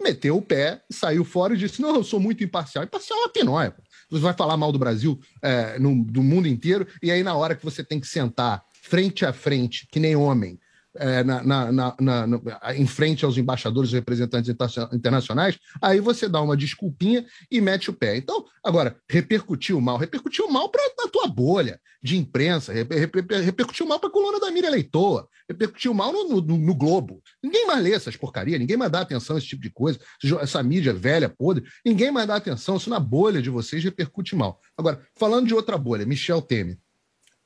meteu 0.00 0.36
o 0.36 0.42
pé, 0.42 0.82
saiu 0.90 1.24
fora 1.24 1.54
e 1.54 1.58
disse: 1.58 1.82
Não, 1.82 1.96
eu 1.96 2.04
sou 2.04 2.20
muito 2.20 2.42
imparcial. 2.42 2.84
Imparcial 2.84 3.18
é 3.18 3.22
uma 3.22 3.28
pinóia. 3.28 3.74
Você 4.10 4.22
vai 4.22 4.34
falar 4.34 4.56
mal 4.56 4.72
do 4.72 4.78
Brasil 4.78 5.20
é, 5.42 5.78
no, 5.78 6.04
do 6.04 6.22
mundo 6.22 6.48
inteiro, 6.48 6.86
e 7.02 7.10
aí 7.10 7.22
na 7.22 7.34
hora 7.34 7.54
que 7.54 7.64
você 7.64 7.84
tem 7.84 8.00
que 8.00 8.06
sentar 8.06 8.64
frente 8.82 9.24
a 9.24 9.32
frente, 9.32 9.86
que 9.90 10.00
nem 10.00 10.16
homem, 10.16 10.58
é, 10.96 11.22
na, 11.22 11.42
na, 11.72 11.94
na, 12.00 12.26
em 12.74 12.86
frente 12.86 13.24
aos 13.24 13.36
embaixadores 13.38 13.90
e 13.90 13.94
representantes 13.94 14.50
inter- 14.50 14.88
internacionais, 14.92 15.58
aí 15.80 16.00
você 16.00 16.28
dá 16.28 16.40
uma 16.40 16.56
desculpinha 16.56 17.24
e 17.50 17.60
mete 17.60 17.90
o 17.90 17.92
pé. 17.92 18.16
Então, 18.16 18.44
agora, 18.64 18.96
repercutiu 19.08 19.80
mal, 19.80 19.96
repercutiu 19.96 20.48
mal 20.50 20.68
para 20.68 20.82
a 21.04 21.08
tua 21.08 21.28
bolha 21.28 21.80
de 22.02 22.16
imprensa, 22.16 22.72
reper- 22.72 22.98
reper- 22.98 23.40
repercutiu 23.42 23.86
mal 23.86 24.00
para 24.00 24.08
a 24.08 24.12
coluna 24.12 24.40
da 24.40 24.50
Miriam 24.50 24.70
Leitoa, 24.70 25.28
repercutiu 25.48 25.92
mal 25.94 26.12
no, 26.12 26.40
no- 26.40 26.58
no 26.58 26.74
Globo. 26.74 27.22
Ninguém 27.42 27.66
mais 27.66 27.82
lê 27.82 27.92
essas 27.92 28.16
porcarias, 28.16 28.58
ninguém 28.58 28.76
mais 28.76 28.90
dá 28.90 29.00
atenção 29.00 29.36
a 29.36 29.38
esse 29.38 29.48
tipo 29.48 29.62
de 29.62 29.70
coisa, 29.70 29.98
essa 30.40 30.62
mídia 30.62 30.92
velha, 30.92 31.28
podre, 31.28 31.64
ninguém 31.84 32.10
mais 32.10 32.26
dá 32.26 32.36
atenção, 32.36 32.76
isso 32.76 32.90
na 32.90 32.98
bolha 32.98 33.40
de 33.40 33.50
vocês 33.50 33.84
repercute 33.84 34.34
mal. 34.34 34.58
Agora, 34.76 35.00
falando 35.16 35.46
de 35.46 35.54
outra 35.54 35.76
bolha, 35.78 36.06
Michel 36.06 36.42
Temer. 36.42 36.78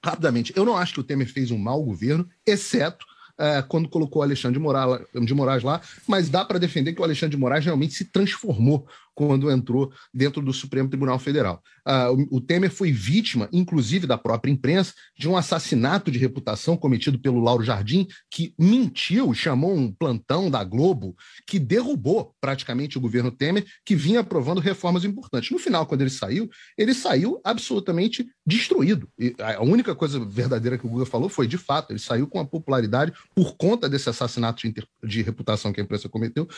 Rapidamente, 0.04 0.52
eu 0.54 0.66
não 0.66 0.76
acho 0.76 0.92
que 0.94 1.00
o 1.00 1.04
Temer 1.04 1.26
fez 1.26 1.50
um 1.50 1.56
mau 1.58 1.82
governo, 1.82 2.28
exceto 2.46 3.06
eh, 3.38 3.62
quando 3.68 3.88
colocou 3.88 4.20
o 4.20 4.22
Alexandre 4.22 4.58
de 4.58 4.62
Moraes, 4.62 5.02
de 5.12 5.34
Moraes 5.34 5.62
lá, 5.62 5.80
mas 6.06 6.28
dá 6.28 6.44
para 6.44 6.58
defender 6.58 6.92
que 6.92 7.00
o 7.00 7.04
Alexandre 7.04 7.36
de 7.36 7.40
Moraes 7.40 7.64
realmente 7.64 7.94
se 7.94 8.04
transformou 8.04 8.86
quando 9.14 9.50
entrou 9.50 9.92
dentro 10.12 10.42
do 10.42 10.52
Supremo 10.52 10.88
Tribunal 10.88 11.18
Federal. 11.18 11.62
Ah, 11.86 12.10
o, 12.10 12.40
Temer 12.40 12.70
foi 12.70 12.90
vítima, 12.90 13.48
inclusive 13.52 14.06
da 14.06 14.16
própria 14.16 14.50
imprensa, 14.50 14.92
de 15.16 15.28
um 15.28 15.36
assassinato 15.36 16.10
de 16.10 16.18
reputação 16.18 16.76
cometido 16.76 17.18
pelo 17.18 17.40
Lauro 17.40 17.62
Jardim, 17.62 18.06
que 18.30 18.54
mentiu, 18.58 19.32
chamou 19.34 19.74
um 19.74 19.92
plantão 19.92 20.50
da 20.50 20.64
Globo, 20.64 21.14
que 21.46 21.58
derrubou 21.58 22.34
praticamente 22.40 22.96
o 22.96 23.00
governo 23.00 23.30
Temer, 23.30 23.66
que 23.84 23.94
vinha 23.94 24.20
aprovando 24.20 24.60
reformas 24.60 25.04
importantes. 25.04 25.50
No 25.50 25.58
final, 25.58 25.86
quando 25.86 26.00
ele 26.00 26.10
saiu, 26.10 26.48
ele 26.76 26.94
saiu 26.94 27.40
absolutamente 27.44 28.26
destruído. 28.46 29.08
E 29.18 29.34
a 29.38 29.62
única 29.62 29.94
coisa 29.94 30.24
verdadeira 30.24 30.78
que 30.78 30.86
o 30.86 30.90
Guga 30.90 31.06
falou 31.06 31.28
foi, 31.28 31.46
de 31.46 31.58
fato, 31.58 31.92
ele 31.92 31.98
saiu 31.98 32.26
com 32.26 32.40
a 32.40 32.44
popularidade 32.44 33.12
por 33.34 33.56
conta 33.56 33.88
desse 33.88 34.08
assassinato 34.08 34.66
de, 34.66 34.86
de 35.02 35.22
reputação 35.22 35.72
que 35.72 35.80
a 35.80 35.84
imprensa 35.84 36.08
cometeu, 36.08 36.48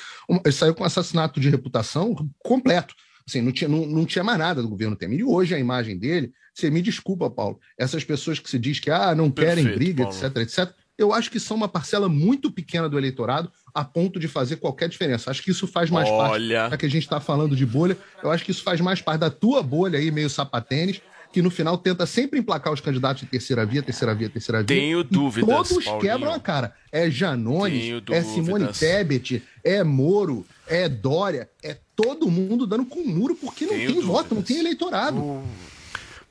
ele 0.44 0.52
saiu 0.52 0.74
com 0.74 0.82
um 0.82 0.86
assassinato 0.86 1.40
de 1.40 1.48
reputação 1.48 2.14
completo. 2.46 2.94
Assim, 3.28 3.40
não 3.40 3.50
tinha, 3.50 3.68
não, 3.68 3.84
não 3.84 4.06
tinha 4.06 4.22
mais 4.22 4.38
nada 4.38 4.62
do 4.62 4.68
governo 4.68 4.94
Temer. 4.94 5.18
E 5.18 5.24
hoje 5.24 5.54
a 5.54 5.58
imagem 5.58 5.98
dele, 5.98 6.32
você 6.54 6.70
me 6.70 6.80
desculpa, 6.80 7.28
Paulo, 7.28 7.58
essas 7.76 8.04
pessoas 8.04 8.38
que 8.38 8.48
se 8.48 8.58
diz 8.58 8.78
que 8.78 8.90
ah, 8.90 9.14
não 9.14 9.30
querem 9.30 9.64
Perfeito, 9.64 9.76
briga, 9.76 10.04
Paulo. 10.04 10.16
etc, 10.16 10.36
etc, 10.36 10.74
eu 10.96 11.12
acho 11.12 11.30
que 11.30 11.38
são 11.38 11.56
uma 11.56 11.68
parcela 11.68 12.08
muito 12.08 12.50
pequena 12.50 12.88
do 12.88 12.96
eleitorado 12.96 13.50
a 13.74 13.84
ponto 13.84 14.18
de 14.18 14.28
fazer 14.28 14.56
qualquer 14.56 14.88
diferença. 14.88 15.30
Acho 15.30 15.42
que 15.42 15.50
isso 15.50 15.66
faz 15.66 15.90
mais 15.90 16.08
Olha. 16.08 16.60
parte, 16.60 16.70
já 16.70 16.76
que 16.76 16.86
a 16.86 16.90
gente 16.90 17.02
está 17.02 17.20
falando 17.20 17.54
de 17.54 17.66
bolha, 17.66 17.98
eu 18.22 18.30
acho 18.30 18.44
que 18.44 18.50
isso 18.50 18.62
faz 18.62 18.80
mais 18.80 19.02
parte 19.02 19.20
da 19.20 19.30
tua 19.30 19.62
bolha 19.62 19.98
aí, 19.98 20.10
meio 20.10 20.30
sapatênis, 20.30 21.02
que 21.32 21.42
no 21.42 21.50
final 21.50 21.76
tenta 21.76 22.06
sempre 22.06 22.38
emplacar 22.38 22.72
os 22.72 22.80
candidatos 22.80 23.22
de 23.22 23.28
terceira 23.28 23.66
via, 23.66 23.82
terceira 23.82 24.14
via, 24.14 24.30
terceira 24.30 24.58
via. 24.58 24.66
Tenho 24.68 25.04
dúvidas, 25.04 25.68
Todos 25.68 25.84
Paulinho. 25.84 26.00
quebram 26.00 26.32
a 26.32 26.40
cara. 26.40 26.72
É 26.90 27.10
Janones, 27.10 28.02
é 28.10 28.22
Simone. 28.22 28.68
Tebet, 28.68 29.42
é 29.62 29.84
Moro, 29.84 30.46
é 30.66 30.88
Dória, 30.88 31.50
é 31.62 31.76
todo 31.94 32.30
mundo 32.30 32.66
dando 32.66 32.86
com 32.86 33.00
muro 33.02 33.34
porque 33.34 33.64
não 33.64 33.72
Tenho 33.72 33.92
tem 33.92 34.00
voto, 34.00 34.34
não 34.34 34.42
tem 34.42 34.58
eleitorado. 34.58 35.42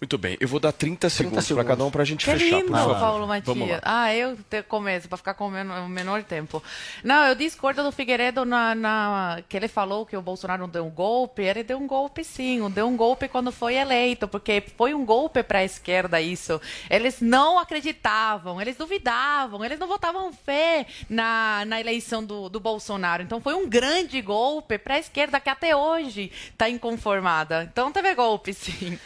Muito 0.02 0.18
bem, 0.18 0.36
eu 0.42 0.48
vou 0.48 0.60
dar 0.60 0.74
30 0.74 1.10
segundos 1.10 1.36
para 1.38 1.42
segundos. 1.48 1.68
cada 1.70 1.84
um 1.86 1.90
pra 1.90 2.04
gente 2.04 2.26
Que 2.26 2.32
fechar, 2.34 2.58
lindo, 2.58 2.68
por 2.68 2.76
favor. 2.78 3.00
Paulo 3.00 3.28
Matias. 3.28 3.80
Ah, 3.82 4.14
eu 4.14 4.36
te 4.50 4.62
começo 4.64 5.08
para 5.08 5.18
ficar 5.18 5.34
com 5.36 5.48
o 5.48 5.50
menor, 5.52 5.80
o 5.86 5.90
menor 5.90 6.22
tempo. 6.22 6.62
Não, 7.02 7.24
eu 7.26 7.34
discordo 7.34 7.82
do 7.82 7.92
Figueiredo 7.94 8.44
na, 8.44 8.76
na- 8.76 9.40
que 9.48 9.56
ele 9.56 9.70
falou 9.70 10.06
que 10.06 10.16
o 10.18 10.22
Bolsonaro 10.22 10.62
não 10.64 10.70
deu 10.70 10.86
um 10.86 10.90
golpe. 10.90 11.42
Ele 11.44 11.64
deu 11.64 11.78
um 11.80 11.88
golpe 11.88 12.26
sim, 12.26 12.70
deu 12.72 12.88
um 12.88 12.98
golpe 12.98 13.30
quando 13.30 13.54
foi 13.54 13.76
eleito, 13.76 14.28
porque 14.28 14.62
foi 14.78 14.94
um 14.94 15.06
golpe 15.06 15.42
para 15.42 15.60
a 15.60 15.64
esquerda 15.64 16.20
isso. 16.20 16.60
Eles 16.90 17.22
não 17.22 17.58
acreditavam, 17.58 18.62
eles 18.62 18.76
duvidavam, 18.76 19.64
eles 19.64 19.80
não 19.80 19.88
votavam 19.88 20.32
fé 20.34 20.86
na, 21.10 21.64
na 21.66 21.80
eleição 21.80 22.22
do, 22.24 22.50
do 22.50 22.60
Bolsonaro. 22.60 23.24
Então 23.24 23.40
foi 23.40 23.54
um 23.54 23.68
grande 23.68 24.22
golpe 24.22 24.78
para 24.78 24.96
a 24.96 25.00
esquerda 25.00 25.40
que 25.40 25.50
até 25.50 25.74
hoje 25.76 26.32
está 26.52 26.70
inconformada. 26.70 27.64
Então 27.72 27.94
teve 27.94 28.14
golpe 28.14 28.54
sim. 28.54 29.00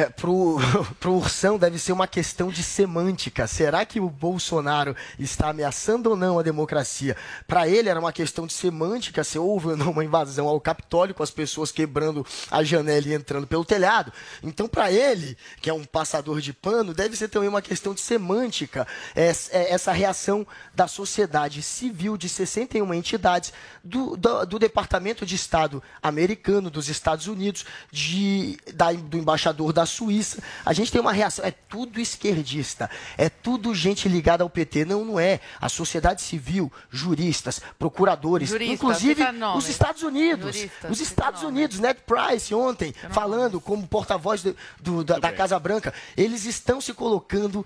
É, 0.00 0.08
pro, 0.08 0.56
pro 0.98 1.12
Ursão 1.12 1.58
deve 1.58 1.78
ser 1.78 1.92
uma 1.92 2.06
questão 2.06 2.48
de 2.48 2.62
semântica. 2.62 3.46
Será 3.46 3.84
que 3.84 4.00
o 4.00 4.08
Bolsonaro 4.08 4.96
está 5.18 5.50
ameaçando 5.50 6.08
ou 6.08 6.16
não 6.16 6.38
a 6.38 6.42
democracia? 6.42 7.14
Para 7.46 7.68
ele 7.68 7.90
era 7.90 8.00
uma 8.00 8.12
questão 8.12 8.46
de 8.46 8.54
semântica 8.54 9.22
se 9.22 9.38
houve 9.38 9.68
ou 9.68 9.76
não 9.76 9.90
uma 9.90 10.02
invasão 10.02 10.48
ao 10.48 10.58
Capitólio 10.58 11.14
com 11.14 11.22
as 11.22 11.30
pessoas 11.30 11.70
quebrando 11.70 12.24
a 12.50 12.64
janela 12.64 13.08
e 13.08 13.12
entrando 13.12 13.46
pelo 13.46 13.62
telhado. 13.62 14.10
Então, 14.42 14.66
para 14.66 14.90
ele, 14.90 15.36
que 15.60 15.68
é 15.68 15.74
um 15.74 15.84
passador 15.84 16.40
de 16.40 16.54
pano, 16.54 16.94
deve 16.94 17.14
ser 17.14 17.28
também 17.28 17.50
uma 17.50 17.60
questão 17.60 17.92
de 17.92 18.00
semântica 18.00 18.86
essa, 19.14 19.50
é, 19.54 19.92
reação 19.92 20.46
da 20.74 20.88
sociedade 20.88 21.62
civil 21.62 22.16
de 22.16 22.26
61 22.28 22.94
entidades 22.94 23.52
do, 23.84 24.16
do, 24.16 24.46
do 24.46 24.58
Departamento 24.58 25.26
de 25.26 25.34
Estado 25.34 25.82
americano, 26.02 26.70
dos 26.70 26.88
Estados 26.88 27.26
Unidos, 27.26 27.66
de, 27.92 28.58
da- 28.72 28.92
do 28.92 29.18
embaixador 29.18 29.74
da 29.74 29.89
Suíça. 29.90 30.42
A 30.64 30.72
gente 30.72 30.90
tem 30.90 31.00
uma 31.00 31.12
reação, 31.12 31.44
é 31.44 31.50
tudo 31.50 32.00
esquerdista, 32.00 32.90
é 33.16 33.28
tudo 33.28 33.74
gente 33.74 34.08
ligada 34.08 34.42
ao 34.42 34.50
PT. 34.50 34.84
Não, 34.84 35.04
não 35.04 35.20
é. 35.20 35.40
A 35.60 35.68
sociedade 35.68 36.22
civil, 36.22 36.72
juristas, 36.90 37.60
procuradores, 37.78 38.48
Juristas, 38.48 38.74
inclusive 38.74 39.22
os 39.56 39.68
Estados 39.68 40.02
Unidos. 40.02 40.56
Juristas, 40.56 40.90
os 40.90 41.00
Estados 41.00 41.42
Unidos, 41.42 41.78
Ned 41.78 42.00
Price, 42.06 42.54
ontem, 42.54 42.94
falando 43.10 43.60
como 43.60 43.86
porta-voz 43.86 44.42
da, 44.42 45.18
da 45.18 45.32
Casa 45.32 45.58
Branca, 45.58 45.92
eles 46.16 46.44
estão 46.44 46.80
se 46.80 46.94
colocando 46.94 47.64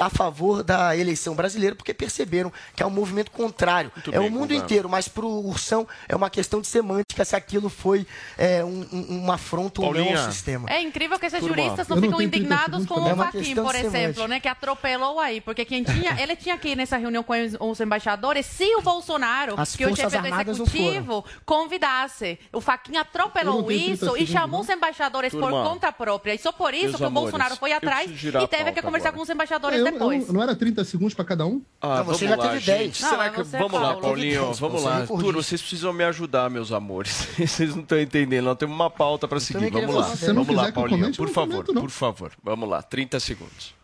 a 0.00 0.08
favor 0.08 0.62
da 0.62 0.96
eleição 0.96 1.34
brasileira 1.34 1.74
porque 1.74 1.92
perceberam 1.92 2.52
que 2.74 2.82
é 2.82 2.86
um 2.86 2.90
movimento 2.90 3.30
contrário. 3.30 3.92
é 4.10 4.18
bem, 4.18 4.28
o 4.28 4.30
mundo 4.30 4.54
inteiro, 4.54 4.88
mas 4.88 5.08
para 5.08 5.24
o 5.24 5.46
Ursão 5.46 5.86
é 6.08 6.16
uma 6.16 6.30
questão 6.30 6.60
de 6.60 6.66
semântica 6.66 7.24
se 7.24 7.36
aquilo 7.36 7.68
foi 7.68 8.06
é, 8.38 8.64
um, 8.64 8.86
um, 8.92 9.18
uma 9.22 9.34
afronta 9.34 9.82
ou 9.82 9.94
não 9.94 10.10
ao 10.10 10.30
sistema. 10.30 10.68
É 10.70 10.80
incrível 10.80 11.18
que 11.18 11.26
esses 11.26 11.40
Turma, 11.40 11.56
juristas 11.56 11.88
não 11.88 11.96
não 11.96 12.02
ficam 12.02 12.18
tenho 12.18 12.30
30 12.30 12.36
indignados 12.36 12.86
com. 12.86 13.06
É 13.06 13.12
o 13.12 13.16
Fachin, 13.16 13.38
questão 13.38 13.64
por 13.64 13.74
exemplo, 13.74 13.92
semântica. 13.92 14.28
né? 14.28 14.40
Que 14.40 14.48
atropelou 14.48 15.20
aí. 15.20 15.40
Porque 15.40 15.64
quem 15.64 15.82
tinha, 15.82 16.16
ele 16.20 16.36
tinha 16.36 16.56
que 16.56 16.70
ir 16.70 16.76
nessa 16.76 16.96
reunião 16.96 17.22
com 17.22 17.32
os, 17.32 17.54
os 17.60 17.80
embaixadores 17.80 18.46
se 18.46 18.74
o 18.76 18.82
Bolsonaro, 18.82 19.54
As 19.60 19.76
que 19.76 19.84
hoje 19.84 20.00
é 20.00 20.10
Forças 20.10 20.20
do 20.20 20.52
executivo, 20.52 21.24
convidasse. 21.44 22.38
O 22.52 22.58
Eu 22.58 23.00
atropelou 23.00 23.62
não 23.62 23.64
tenho 23.64 23.96
30 23.96 24.04
isso 24.04 24.16
e 24.16 24.26
chamou 24.26 24.60
os 24.60 24.68
embaixadores 24.68 25.32
Turma, 25.32 25.50
por 25.50 25.70
conta 25.70 25.92
própria. 25.92 26.34
E 26.34 26.38
só 26.38 26.52
por 26.52 26.72
isso 26.72 26.84
meus 26.84 26.96
que 26.96 27.02
o 27.02 27.06
amores, 27.06 27.30
Bolsonaro 27.30 27.56
foi 27.56 27.72
atrás 27.72 28.10
e 28.10 28.46
teve 28.46 28.72
que 28.72 28.82
conversar 28.82 29.08
agora. 29.08 29.18
com 29.18 29.22
os 29.22 29.30
embaixadores 29.30 29.81
Eu- 29.82 29.86
eu- 29.86 29.92
depois. 29.92 30.28
não 30.28 30.42
era 30.42 30.54
30 30.56 30.84
segundos 30.84 31.14
para 31.14 31.24
cada 31.24 31.46
um? 31.46 31.62
Ah, 31.80 31.98
Não, 31.98 32.04
você 32.04 32.26
vamos 32.26 32.36
já 32.36 32.36
lá, 32.36 32.48
teve 32.48 32.60
gente. 32.60 32.76
10. 32.78 33.00
Não, 33.00 33.10
Será 33.10 33.24
é 33.26 33.30
que... 33.30 33.42
Vamos 33.42 33.72
lá, 33.72 33.80
Paulo. 33.88 34.00
Paulinho, 34.00 34.32
Teve 34.34 34.46
10, 34.46 34.58
vamos 34.58 34.82
lá. 34.82 35.06
Turma, 35.06 35.32
vocês 35.32 35.60
precisam 35.60 35.92
me 35.92 36.04
ajudar, 36.04 36.50
meus 36.50 36.72
amores. 36.72 37.28
Vocês 37.38 37.74
não 37.74 37.82
estão 37.82 38.00
entendendo, 38.00 38.44
nós 38.44 38.56
temos 38.58 38.74
uma 38.74 38.90
pauta 38.90 39.26
para 39.28 39.40
seguir. 39.40 39.70
Vamos 39.70 39.94
lá, 39.94 40.08
não 40.08 40.44
vamos 40.44 40.54
lá, 40.56 40.68
eu 40.68 40.72
Paulinho, 40.72 40.98
comente, 41.00 41.18
eu 41.18 41.24
por 41.24 41.28
não 41.28 41.34
favor, 41.34 41.52
comento, 41.52 41.72
não. 41.74 41.82
por 41.82 41.90
favor. 41.90 42.32
Vamos 42.42 42.68
lá, 42.68 42.82
30 42.82 43.18
segundos. 43.20 43.74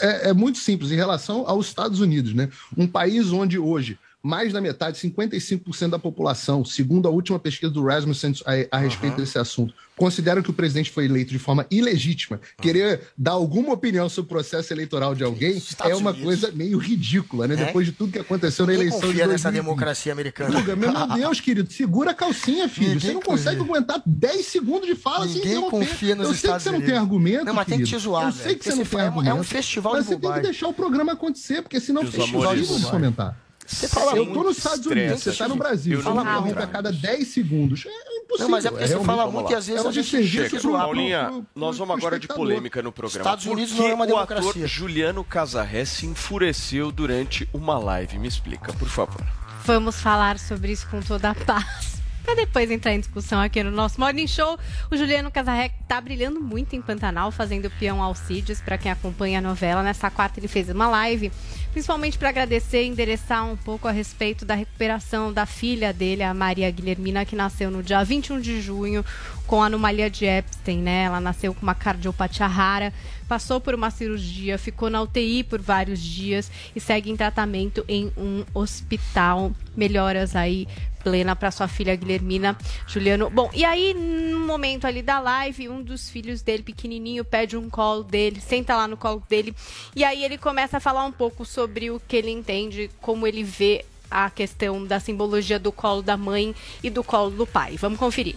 É, 0.00 0.30
é 0.30 0.32
muito 0.32 0.58
simples 0.58 0.92
em 0.92 0.96
relação 0.96 1.44
aos 1.48 1.66
Estados 1.66 2.00
Unidos, 2.00 2.32
né? 2.32 2.48
Um 2.76 2.86
país 2.86 3.32
onde 3.32 3.58
hoje 3.58 3.98
mais 4.22 4.52
da 4.52 4.60
metade, 4.60 4.98
55% 4.98 5.88
da 5.90 5.98
população, 5.98 6.64
segundo 6.64 7.08
a 7.08 7.10
última 7.10 7.38
pesquisa 7.38 7.72
do 7.72 7.82
Rasmussen 7.84 8.34
a, 8.44 8.76
a 8.76 8.78
respeito 8.78 9.16
desse 9.16 9.38
assunto, 9.38 9.72
consideram 9.96 10.42
que 10.42 10.50
o 10.50 10.52
presidente 10.52 10.90
foi 10.90 11.04
eleito 11.06 11.30
de 11.30 11.38
forma 11.38 11.66
ilegítima. 11.70 12.40
Querer 12.60 13.08
dar 13.16 13.32
alguma 13.32 13.72
opinião 13.72 14.08
sobre 14.08 14.26
o 14.26 14.34
processo 14.34 14.72
eleitoral 14.72 15.14
de 15.14 15.22
alguém 15.24 15.56
Estados 15.56 15.92
é 15.92 15.96
uma 15.96 16.10
Unidos. 16.10 16.24
coisa 16.26 16.52
meio 16.52 16.78
ridícula, 16.78 17.46
né? 17.46 17.54
É? 17.54 17.64
Depois 17.66 17.86
de 17.86 17.92
tudo 17.92 18.12
que 18.12 18.18
aconteceu 18.18 18.66
na 18.66 18.74
eleição 18.74 19.00
de 19.00 19.06
confia 19.06 19.26
nessa 19.26 19.50
2020. 19.50 19.62
democracia 19.64 20.12
americana. 20.12 20.60
Guga, 20.60 20.76
meu 20.76 20.92
Deus, 21.16 21.40
querido, 21.40 21.72
segura 21.72 22.10
a 22.10 22.14
calcinha, 22.14 22.68
filho. 22.68 22.88
Ninguém 22.94 23.00
você 23.00 23.12
não 23.14 23.20
consegue 23.22 23.56
confia. 23.58 23.74
aguentar 23.76 24.02
10 24.06 24.46
segundos 24.46 24.86
de 24.86 24.94
fala 24.94 25.26
sem 25.26 25.36
Ninguém 25.36 25.52
interromper. 25.52 25.70
confia 25.88 26.14
nos 26.14 26.26
Eu 26.26 26.32
sei 26.34 26.36
Estados 26.36 26.56
que 26.58 26.62
você 26.64 26.70
não 26.70 26.76
Unidos. 26.78 26.92
tem 26.94 27.00
argumento, 27.02 27.44
Não, 27.44 27.54
mas 27.54 27.66
tem 27.66 27.78
que 27.78 27.84
querido. 27.84 27.98
te 27.98 28.02
zoar, 28.04 28.26
Eu 28.26 28.32
velho, 28.32 28.42
sei 28.44 28.54
que 28.54 28.64
você 28.64 28.74
não 28.74 28.84
tem 28.84 29.00
é 29.00 29.02
um- 29.02 29.06
é 29.06 29.10
um 29.10 29.18
argumento. 29.18 29.44
festival 29.44 29.92
mas 29.94 30.02
de 30.04 30.08
você 30.14 30.16
tem 30.20 30.32
que 30.32 30.40
deixar 30.40 30.68
o 30.68 30.72
programa 30.74 31.12
acontecer, 31.12 31.62
porque 31.62 31.80
senão 31.80 32.04
fica 32.06 32.24
amores, 32.24 32.60
impossível 32.64 32.76
de 32.76 32.82
vai. 32.82 32.90
comentar. 32.90 33.49
Você 33.70 33.88
fala 33.88 34.12
eu 34.16 34.24
muito, 34.24 34.38
tô 34.38 34.44
nos 34.48 34.58
Estados 34.58 34.84
Unidos, 34.86 35.22
você 35.22 35.32
tá 35.32 35.46
no. 35.48 35.54
Brasil. 35.56 35.98
Eu 35.98 36.02
Você 36.02 36.10
interrompe 36.10 36.48
lembrar. 36.48 36.64
a 36.64 36.66
cada 36.66 36.92
10 36.92 37.28
segundos. 37.28 37.84
É 37.86 37.88
impossível. 38.16 38.38
Não, 38.40 38.48
mas 38.50 38.64
é 38.64 38.70
porque 38.70 38.84
você 38.86 38.88
realmente- 38.94 39.06
fala 39.16 39.30
muito 39.30 39.52
e 39.52 39.54
às 39.54 39.66
vezes 39.66 39.84
É 39.84 39.88
a 39.88 39.92
gente 39.92 40.28
fica 40.28 40.48
pro- 40.50 40.60
zoado. 40.60 40.84
Paulinha, 40.84 41.24
pro- 41.26 41.46
nós 41.54 41.78
vamos 41.78 41.94
pro 41.94 42.06
agora 42.06 42.18
de 42.18 42.26
polêmica 42.28 42.82
no 42.82 42.90
programa. 42.90 43.20
Estados 43.20 43.46
Unidos 43.46 43.74
não 43.76 43.86
é 43.86 43.94
uma 43.94 44.06
o 44.06 44.16
ator 44.16 44.26
democracia. 44.36 44.66
Juliano 44.66 45.22
Casarré 45.22 45.84
se 45.84 46.06
enfureceu 46.06 46.90
durante 46.90 47.48
uma 47.52 47.78
live? 47.78 48.18
Me 48.18 48.26
explica, 48.28 48.72
por 48.72 48.88
favor. 48.88 49.24
Vamos 49.64 50.00
falar 50.00 50.38
sobre 50.38 50.72
isso 50.72 50.88
com 50.90 51.00
toda 51.00 51.30
a 51.30 51.34
paz. 51.34 52.00
Pra 52.24 52.34
depois 52.34 52.70
entrar 52.70 52.92
em 52.92 53.00
discussão 53.00 53.40
aqui 53.40 53.62
no 53.62 53.70
nosso 53.70 53.98
Morning 53.98 54.26
Show, 54.26 54.58
o 54.90 54.96
Juliano 54.96 55.30
Casarré 55.30 55.70
tá 55.88 55.98
brilhando 56.00 56.38
muito 56.38 56.76
em 56.76 56.82
Pantanal, 56.82 57.32
fazendo 57.32 57.70
peão 57.70 58.02
Alcides, 58.02 58.60
para 58.60 58.76
quem 58.76 58.92
acompanha 58.92 59.38
a 59.38 59.42
novela. 59.42 59.82
Nessa 59.82 60.10
quarta 60.10 60.38
ele 60.38 60.46
fez 60.46 60.68
uma 60.68 60.86
live, 60.86 61.32
principalmente 61.72 62.18
para 62.18 62.28
agradecer 62.28 62.82
e 62.82 62.88
endereçar 62.88 63.46
um 63.46 63.56
pouco 63.56 63.88
a 63.88 63.90
respeito 63.90 64.44
da 64.44 64.54
recuperação 64.54 65.32
da 65.32 65.46
filha 65.46 65.92
dele, 65.92 66.22
a 66.22 66.34
Maria 66.34 66.70
Guilhermina, 66.70 67.24
que 67.24 67.36
nasceu 67.36 67.70
no 67.70 67.82
dia 67.82 68.02
21 68.02 68.40
de 68.40 68.60
junho 68.60 69.04
com 69.46 69.62
anomalia 69.62 70.08
de 70.08 70.24
Epstein, 70.26 70.78
né? 70.78 71.04
Ela 71.04 71.20
nasceu 71.20 71.52
com 71.52 71.62
uma 71.62 71.74
cardiopatia 71.74 72.46
rara, 72.46 72.92
passou 73.28 73.60
por 73.60 73.74
uma 73.74 73.90
cirurgia, 73.90 74.56
ficou 74.58 74.88
na 74.88 75.02
UTI 75.02 75.42
por 75.42 75.60
vários 75.60 76.00
dias 76.00 76.50
e 76.74 76.80
segue 76.80 77.10
em 77.10 77.16
tratamento 77.16 77.84
em 77.88 78.12
um 78.16 78.44
hospital. 78.54 79.52
Melhoras 79.76 80.36
aí 80.36 80.68
plena 81.02 81.34
para 81.34 81.50
sua 81.50 81.66
filha 81.66 81.96
Guilhermina 81.96 82.56
Juliano. 82.86 83.30
Bom, 83.30 83.50
e 83.52 83.64
aí 83.64 83.94
no 83.94 84.40
momento 84.40 84.86
ali 84.86 85.02
da 85.02 85.18
live, 85.18 85.68
um 85.68 85.82
dos 85.82 86.10
filhos 86.10 86.42
dele 86.42 86.62
pequenininho 86.62 87.24
pede 87.24 87.56
um 87.56 87.68
colo 87.68 88.04
dele, 88.04 88.40
senta 88.40 88.76
lá 88.76 88.86
no 88.86 88.96
colo 88.96 89.22
dele 89.28 89.54
e 89.94 90.04
aí 90.04 90.24
ele 90.24 90.38
começa 90.38 90.76
a 90.76 90.80
falar 90.80 91.04
um 91.04 91.12
pouco 91.12 91.44
sobre 91.44 91.59
o 91.64 92.00
que 92.00 92.16
ele 92.16 92.30
entende, 92.30 92.90
como 93.00 93.26
ele 93.26 93.42
vê 93.42 93.84
a 94.10 94.28
questão 94.28 94.84
da 94.84 94.98
simbologia 94.98 95.58
do 95.58 95.70
colo 95.70 96.02
da 96.02 96.16
mãe 96.16 96.54
e 96.82 96.90
do 96.90 97.04
colo 97.04 97.30
do 97.30 97.46
pai. 97.46 97.76
Vamos 97.76 97.98
conferir. 97.98 98.36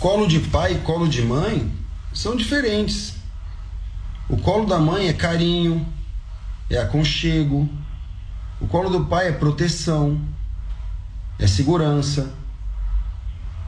Colo 0.00 0.26
de 0.26 0.40
pai 0.40 0.74
e 0.74 0.78
colo 0.80 1.08
de 1.08 1.22
mãe 1.22 1.72
são 2.12 2.36
diferentes. 2.36 3.14
O 4.28 4.36
colo 4.36 4.66
da 4.66 4.78
mãe 4.78 5.08
é 5.08 5.12
carinho, 5.12 5.86
é 6.68 6.78
aconchego. 6.78 7.68
O 8.60 8.66
colo 8.66 8.90
do 8.90 9.06
pai 9.06 9.28
é 9.28 9.32
proteção, 9.32 10.20
é 11.38 11.46
segurança, 11.46 12.34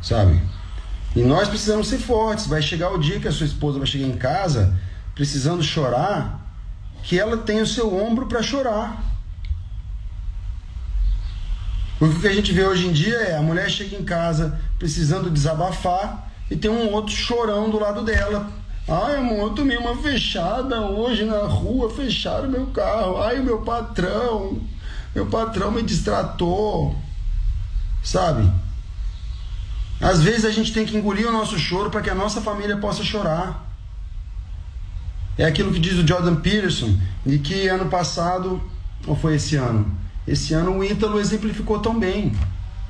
sabe? 0.02 0.42
E 1.16 1.20
nós 1.22 1.48
precisamos 1.48 1.88
ser 1.88 1.98
fortes. 1.98 2.46
Vai 2.46 2.60
chegar 2.60 2.90
o 2.90 2.98
dia 2.98 3.20
que 3.20 3.28
a 3.28 3.32
sua 3.32 3.46
esposa 3.46 3.78
vai 3.78 3.86
chegar 3.86 4.06
em 4.06 4.16
casa 4.16 4.78
precisando 5.18 5.64
chorar, 5.64 6.47
que 7.08 7.18
ela 7.18 7.38
tenha 7.38 7.62
o 7.62 7.66
seu 7.66 7.96
ombro 7.98 8.26
para 8.26 8.42
chorar. 8.42 9.02
O 11.98 12.20
que 12.20 12.28
a 12.28 12.34
gente 12.34 12.52
vê 12.52 12.66
hoje 12.66 12.86
em 12.86 12.92
dia 12.92 13.16
é 13.16 13.36
a 13.38 13.40
mulher 13.40 13.70
chega 13.70 13.96
em 13.96 14.04
casa 14.04 14.60
precisando 14.78 15.30
desabafar 15.30 16.30
e 16.50 16.54
tem 16.54 16.70
um 16.70 16.92
outro 16.92 17.14
chorão 17.14 17.70
do 17.70 17.78
lado 17.78 18.04
dela. 18.04 18.52
Ai, 18.86 19.16
amor, 19.16 19.38
eu 19.38 19.50
tomei 19.54 19.78
uma 19.78 19.96
fechada 19.96 20.82
hoje 20.82 21.24
na 21.24 21.44
rua, 21.44 21.88
fecharam 21.88 22.50
meu 22.50 22.66
carro. 22.66 23.22
Ai, 23.22 23.38
meu 23.38 23.62
patrão, 23.62 24.60
meu 25.14 25.24
patrão 25.24 25.70
me 25.70 25.82
distratou. 25.82 26.94
Sabe? 28.04 28.52
Às 29.98 30.22
vezes 30.22 30.44
a 30.44 30.50
gente 30.50 30.74
tem 30.74 30.84
que 30.84 30.94
engolir 30.94 31.26
o 31.26 31.32
nosso 31.32 31.58
choro 31.58 31.88
para 31.88 32.02
que 32.02 32.10
a 32.10 32.14
nossa 32.14 32.42
família 32.42 32.76
possa 32.76 33.02
chorar. 33.02 33.67
É 35.38 35.44
aquilo 35.44 35.72
que 35.72 35.78
diz 35.78 35.94
o 35.94 36.06
Jordan 36.06 36.34
Peterson, 36.34 36.98
de 37.24 37.38
que 37.38 37.68
ano 37.68 37.88
passado, 37.88 38.60
ou 39.06 39.14
foi 39.14 39.36
esse 39.36 39.54
ano? 39.54 39.96
Esse 40.26 40.52
ano 40.52 40.76
o 40.76 40.84
Ítalo 40.84 41.20
exemplificou 41.20 41.78
tão 41.78 41.96
bem. 41.96 42.32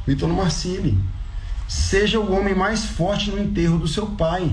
O 0.07 0.11
Ítalo 0.11 0.34
Marcilli. 0.34 0.96
Seja 1.68 2.18
o 2.18 2.32
homem 2.32 2.55
mais 2.55 2.86
forte 2.86 3.30
no 3.30 3.38
enterro 3.38 3.78
do 3.78 3.86
seu 3.86 4.07
pai. 4.07 4.51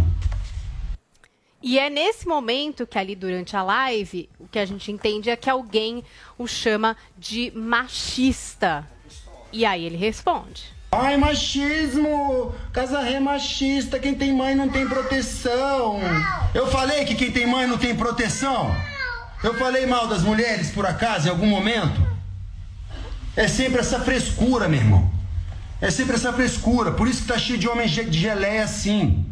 E 1.64 1.80
é 1.80 1.90
nesse 1.90 2.28
momento 2.28 2.86
que 2.86 3.00
ali 3.00 3.16
durante 3.16 3.56
a 3.56 3.64
live, 3.64 4.30
o 4.38 4.46
que 4.46 4.60
a 4.60 4.66
gente 4.66 4.92
entende 4.92 5.30
é 5.30 5.38
que 5.38 5.50
alguém 5.50 6.04
o 6.38 6.46
chama 6.46 6.98
de 7.18 7.50
machista. 7.56 8.86
E 9.54 9.66
aí 9.66 9.86
ele 9.86 9.96
responde. 9.96 10.75
Ai, 11.02 11.18
machismo! 11.18 12.56
Casa 12.72 13.02
ré 13.02 13.20
machista, 13.20 14.00
quem 14.00 14.16
tem 14.16 14.34
mãe 14.34 14.56
não 14.56 14.70
tem 14.70 14.88
proteção. 14.88 16.00
Eu 16.54 16.68
falei 16.68 17.04
que 17.04 17.16
quem 17.16 17.32
tem 17.32 17.46
mãe 17.46 17.68
não 17.68 17.78
tem 17.78 17.96
proteção? 17.96 18.74
Eu 19.44 19.58
falei 19.60 19.86
mal 19.86 20.08
das 20.08 20.22
mulheres, 20.22 20.72
por 20.72 20.86
acaso, 20.86 21.28
em 21.28 21.32
algum 21.32 21.48
momento? 21.48 22.02
É 23.36 23.48
sempre 23.48 23.82
essa 23.82 24.00
frescura, 24.00 24.70
meu 24.70 24.80
irmão. 24.80 25.12
É 25.82 25.92
sempre 25.92 26.16
essa 26.16 26.32
frescura. 26.32 26.92
Por 26.92 27.08
isso 27.08 27.24
que 27.24 27.28
tá 27.28 27.38
cheio 27.38 27.60
de 27.60 27.68
homem 27.68 27.88
de 27.88 28.18
geleia 28.18 28.64
assim. 28.64 29.26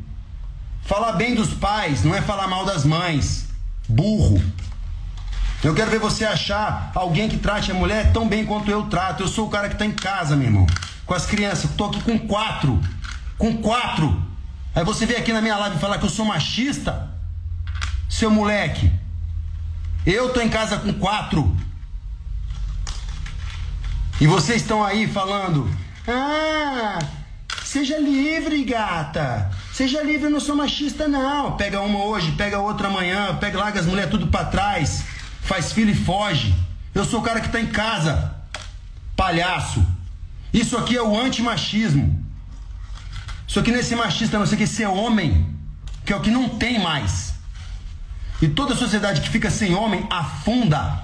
Falar 0.83 1.13
bem 1.13 1.33
dos 1.33 1.53
pais 1.53 2.03
não 2.03 2.13
é 2.13 2.21
falar 2.21 2.47
mal 2.47 2.65
das 2.65 2.83
mães. 2.83 3.47
Burro. 3.87 4.41
Eu 5.63 5.73
quero 5.73 5.89
ver 5.89 5.99
você 5.99 6.25
achar 6.25 6.91
alguém 6.93 7.29
que 7.29 7.37
trate 7.37 7.71
a 7.71 7.73
mulher 7.73 8.11
tão 8.11 8.27
bem 8.27 8.45
quanto 8.45 8.69
eu 8.69 8.83
trato. 8.83 9.23
Eu 9.23 9.29
sou 9.29 9.47
o 9.47 9.49
cara 9.49 9.69
que 9.69 9.77
tá 9.77 9.85
em 9.85 9.93
casa, 9.93 10.35
meu 10.35 10.47
irmão. 10.47 10.67
Com 11.13 11.17
as 11.17 11.27
crianças. 11.27 11.69
Tô 11.77 11.85
aqui 11.85 12.01
com 12.01 12.17
quatro. 12.17 12.81
Com 13.37 13.57
quatro. 13.57 14.19
Aí 14.73 14.83
você 14.83 15.05
vem 15.05 15.15
aqui 15.15 15.31
na 15.31 15.43
minha 15.43 15.55
live 15.57 15.77
falar 15.77 15.99
que 15.99 16.05
eu 16.05 16.09
sou 16.09 16.25
machista? 16.25 17.07
Seu 18.09 18.31
moleque. 18.31 18.91
Eu 20.07 20.33
tô 20.33 20.41
em 20.41 20.49
casa 20.49 20.77
com 20.77 20.91
quatro. 20.93 21.55
E 24.19 24.25
vocês 24.25 24.63
estão 24.63 24.83
aí 24.83 25.05
falando: 25.07 25.69
Ah, 26.07 26.97
seja 27.63 27.99
livre, 27.99 28.63
gata. 28.63 29.51
Seja 29.71 30.01
livre, 30.01 30.25
eu 30.25 30.31
não 30.31 30.39
sou 30.39 30.55
machista, 30.55 31.07
não. 31.07 31.55
Pega 31.57 31.79
uma 31.79 32.05
hoje, 32.05 32.31
pega 32.31 32.57
outra 32.57 32.87
amanhã, 32.87 33.35
pega, 33.35 33.59
larga 33.59 33.79
as 33.79 33.85
mulheres 33.85 34.09
tudo 34.09 34.25
pra 34.25 34.45
trás, 34.45 35.03
faz 35.43 35.71
filho 35.71 35.91
e 35.91 35.95
foge. 35.95 36.55
Eu 36.95 37.05
sou 37.05 37.19
o 37.19 37.23
cara 37.23 37.39
que 37.39 37.49
tá 37.49 37.59
em 37.59 37.67
casa. 37.67 38.33
Palhaço. 39.15 39.92
Isso 40.53 40.77
aqui 40.77 40.95
é 40.95 41.01
o 41.01 41.19
antimachismo. 41.19 42.23
Isso 43.47 43.59
aqui 43.59 43.71
não 43.71 43.79
é 43.79 43.83
ser 43.83 43.95
machista, 43.95 44.37
não. 44.37 44.45
Isso 44.45 44.53
aqui 44.53 44.63
é 44.63 44.67
ser 44.67 44.85
homem, 44.85 45.45
que 46.05 46.13
é 46.13 46.15
o 46.15 46.21
que 46.21 46.29
não 46.29 46.47
tem 46.47 46.79
mais. 46.79 47.33
E 48.41 48.47
toda 48.47 48.75
sociedade 48.75 49.21
que 49.21 49.29
fica 49.29 49.49
sem 49.49 49.73
homem 49.73 50.05
afunda. 50.09 51.01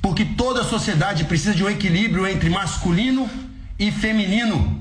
Porque 0.00 0.24
toda 0.24 0.62
sociedade 0.62 1.24
precisa 1.24 1.54
de 1.54 1.64
um 1.64 1.68
equilíbrio 1.68 2.26
entre 2.26 2.48
masculino 2.48 3.28
e 3.78 3.90
feminino. 3.90 4.80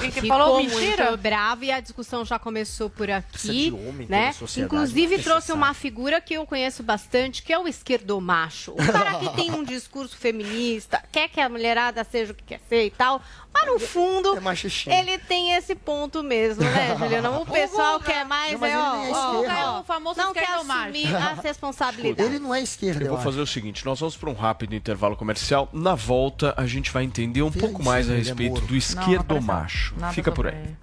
Que 0.00 0.10
Ficou 0.10 0.28
falou 0.28 0.58
mentira? 0.58 1.08
muito 1.08 1.22
bravo 1.22 1.64
e 1.64 1.72
a 1.72 1.80
discussão 1.80 2.26
já 2.26 2.38
começou 2.38 2.90
por 2.90 3.10
aqui, 3.10 3.70
de 3.70 3.72
homem, 3.72 4.06
né? 4.06 4.34
Inclusive 4.58 5.18
trouxe 5.22 5.50
uma 5.50 5.72
figura 5.72 6.20
que 6.20 6.34
eu 6.34 6.44
conheço 6.44 6.82
bastante, 6.82 7.42
que 7.42 7.52
é 7.52 7.58
o 7.58 7.66
esquerdomacho. 7.66 8.72
O 8.72 8.76
cara 8.76 9.14
que 9.14 9.30
tem 9.30 9.50
um 9.50 9.64
discurso 9.64 10.14
feminista, 10.14 11.01
quer 11.12 11.28
que 11.28 11.40
a 11.40 11.48
mulherada 11.48 12.02
seja 12.02 12.32
o 12.32 12.34
que 12.34 12.42
quer 12.42 12.60
ser 12.68 12.86
e 12.86 12.90
tal, 12.90 13.20
mas 13.52 13.66
no 13.66 13.78
fundo 13.78 14.40
machistinha. 14.40 14.98
ele 14.98 15.18
tem 15.18 15.52
esse 15.52 15.74
ponto 15.74 16.22
mesmo, 16.22 16.64
né, 16.64 16.96
Juliana? 16.98 17.30
O 17.38 17.44
pessoal 17.46 18.00
quer 18.00 18.24
mais 18.24 18.58
Não, 18.58 18.66
é, 18.66 18.76
ó, 18.76 19.04
é 19.04 19.10
ó, 19.12 19.76
ó, 19.76 19.80
O 19.80 19.84
famoso 19.84 20.18
não 20.18 20.32
quer 20.32 20.48
assumir 20.48 21.14
as 21.14 21.38
responsabilidades. 21.40 22.24
Ele 22.32 22.38
não 22.38 22.54
é 22.54 22.62
esquerda, 22.62 23.04
Eu 23.04 23.10
vou 23.10 23.20
fazer 23.20 23.40
o 23.40 23.46
seguinte, 23.46 23.84
nós 23.84 24.00
vamos 24.00 24.16
para 24.16 24.30
um 24.30 24.34
rápido 24.34 24.74
intervalo 24.74 25.14
comercial. 25.14 25.68
Na 25.72 25.94
volta, 25.94 26.54
a 26.56 26.66
gente 26.66 26.90
vai 26.90 27.04
entender 27.04 27.42
um 27.42 27.52
pouco 27.52 27.84
mais 27.84 28.08
a 28.08 28.14
é 28.14 28.16
respeito 28.16 28.62
do 28.62 28.74
esquerdomacho. 28.74 29.94
Nada 29.98 30.14
Fica 30.14 30.32
por 30.32 30.46
aí. 30.46 30.54
ele. 30.54 30.76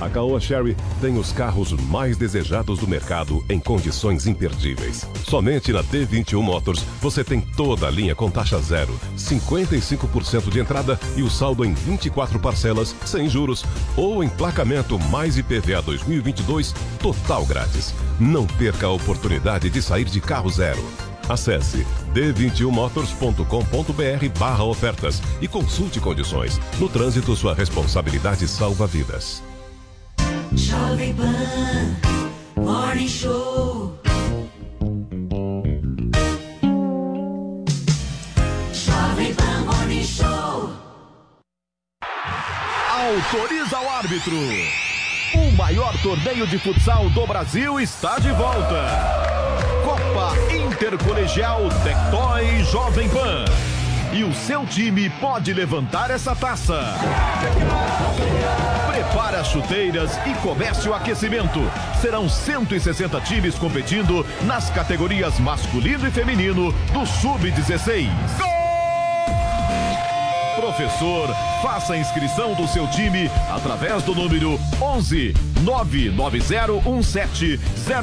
A 0.00 0.08
Caoa 0.08 0.38
Sherry 0.38 0.76
tem 1.00 1.18
os 1.18 1.32
carros 1.32 1.72
mais 1.72 2.16
desejados 2.16 2.78
do 2.78 2.86
mercado 2.86 3.44
em 3.48 3.58
condições 3.58 4.28
imperdíveis. 4.28 5.04
Somente 5.24 5.72
na 5.72 5.82
D21 5.82 6.40
Motors 6.40 6.84
você 7.00 7.24
tem 7.24 7.40
toda 7.40 7.88
a 7.88 7.90
linha 7.90 8.14
com 8.14 8.30
taxa 8.30 8.60
zero, 8.60 8.94
55% 9.16 10.50
de 10.50 10.60
entrada 10.60 11.00
e 11.16 11.22
o 11.22 11.30
saldo 11.30 11.64
em 11.64 11.74
24 11.74 12.38
parcelas 12.38 12.94
sem 13.04 13.28
juros 13.28 13.64
ou 13.96 14.22
emplacamento 14.22 15.00
mais 15.10 15.36
IPVA 15.36 15.82
2022 15.82 16.72
total 17.00 17.44
grátis. 17.44 17.92
Não 18.20 18.46
perca 18.46 18.86
a 18.86 18.92
oportunidade 18.92 19.68
de 19.68 19.82
sair 19.82 20.04
de 20.04 20.20
carro 20.20 20.48
zero. 20.48 20.84
Acesse 21.28 21.84
d21motors.com.br 22.14 24.38
barra 24.38 24.62
ofertas 24.64 25.20
e 25.42 25.48
consulte 25.48 26.00
condições. 26.00 26.58
No 26.78 26.88
trânsito, 26.88 27.36
sua 27.36 27.54
responsabilidade 27.54 28.48
salva 28.48 28.86
vidas. 28.86 29.42
Jovem 30.54 31.14
Pan 31.14 31.96
Morning 32.56 33.08
Show. 33.08 33.98
Jovem 38.72 39.34
Pan 39.34 39.64
Morning 39.66 40.04
Show. 40.04 40.70
Autoriza 42.90 43.78
o 43.78 43.88
árbitro. 43.90 44.36
O 45.34 45.56
maior 45.56 45.92
torneio 46.02 46.46
de 46.46 46.58
futsal 46.58 47.10
do 47.10 47.26
Brasil 47.26 47.78
está 47.78 48.18
de 48.18 48.32
volta. 48.32 48.86
Copa 49.84 50.34
Intercolegial 50.52 51.68
Tectoy 51.84 52.64
Jovem 52.64 53.08
Pan. 53.10 53.77
E 54.12 54.24
o 54.24 54.32
seu 54.32 54.64
time 54.64 55.10
pode 55.10 55.52
levantar 55.52 56.10
essa 56.10 56.34
taça. 56.34 56.94
Prepare 58.90 59.36
as 59.36 59.48
chuteiras 59.48 60.18
e 60.26 60.34
comece 60.42 60.88
o 60.88 60.94
aquecimento. 60.94 61.60
Serão 62.00 62.28
160 62.28 63.20
times 63.20 63.56
competindo 63.56 64.24
nas 64.44 64.70
categorias 64.70 65.38
masculino 65.38 66.08
e 66.08 66.10
feminino 66.10 66.72
do 66.92 67.06
Sub-16. 67.06 68.57
Professor, 70.60 71.28
faça 71.62 71.92
a 71.92 71.98
inscrição 71.98 72.52
do 72.54 72.66
seu 72.66 72.88
time 72.88 73.30
através 73.48 74.02
do 74.02 74.12
número 74.12 74.58
11 74.82 75.32
99017 75.62 77.60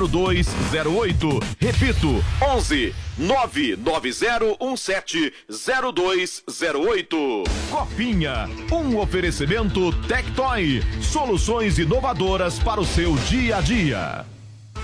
0208. 0.09 1.39
Repito, 1.59 2.23
11 2.41 2.95
99017 3.17 5.33
0208. 5.49 7.43
Copinha, 7.69 8.49
um 8.71 8.97
oferecimento 8.99 9.91
Tectoy, 10.07 10.81
soluções 11.01 11.77
inovadoras 11.77 12.57
para 12.57 12.79
o 12.79 12.85
seu 12.85 13.17
dia 13.17 13.57
a 13.57 13.61
dia. 13.61 14.34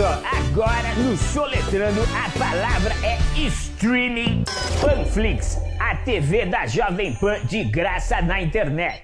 Só, 0.00 0.22
agora 0.24 0.94
no 0.94 1.14
Soletrando 1.14 2.00
a 2.16 2.30
palavra 2.38 2.94
é 3.02 3.18
streaming. 3.36 4.44
Panflix, 4.80 5.58
a 5.78 5.94
TV 5.94 6.46
da 6.46 6.66
Jovem 6.66 7.12
Pan 7.16 7.38
de 7.44 7.64
graça 7.64 8.22
na 8.22 8.40
internet. 8.40 9.02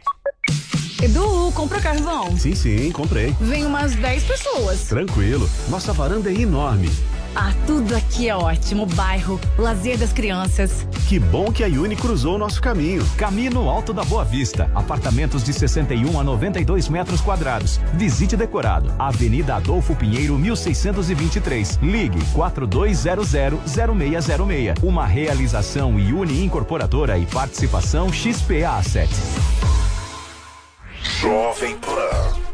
Edu, 1.03 1.53
comprou 1.53 1.83
carvão? 1.83 2.35
Sim, 2.39 2.55
sim, 2.55 2.91
comprei. 2.93 3.37
Vem 3.39 3.67
umas 3.67 3.95
10 3.95 4.25
pessoas. 4.25 4.85
Tranquilo. 4.85 5.47
Nossa 5.69 5.93
varanda 5.93 6.31
é 6.31 6.35
enorme. 6.35 6.89
Ah, 7.39 7.53
tudo 7.67 7.95
aqui 7.95 8.31
é 8.31 8.35
ótimo. 8.35 8.85
O 8.85 8.87
bairro, 8.87 9.39
o 9.59 9.63
lazer 9.63 9.99
das 9.99 10.11
crianças. 10.11 10.89
Que 11.07 11.19
bom 11.19 11.53
que 11.53 11.63
a 11.63 11.67
Uni 11.67 11.95
cruzou 11.95 12.37
o 12.37 12.39
nosso 12.39 12.63
caminho. 12.63 13.05
Camino 13.19 13.69
Alto 13.69 13.93
da 13.93 14.03
Boa 14.03 14.25
Vista. 14.25 14.71
Apartamentos 14.75 15.45
de 15.45 15.53
61 15.53 16.19
a 16.19 16.25
92 16.25 16.89
metros 16.89 17.21
quadrados. 17.21 17.79
Visite 17.93 18.39
decorado. 18.39 18.91
Avenida 18.99 19.57
Adolfo 19.57 19.95
Pinheiro, 19.95 20.39
1623. 20.39 21.79
Ligue 21.83 22.21
4200-0606. 22.35 24.83
Uma 24.83 25.05
realização 25.05 25.91
Uni 25.91 26.43
Incorporadora 26.43 27.19
e 27.19 27.27
participação 27.27 28.11
XPA 28.11 28.79
Assets. 28.79 29.21
Jovem 31.21 31.77
Pan. 31.77 32.46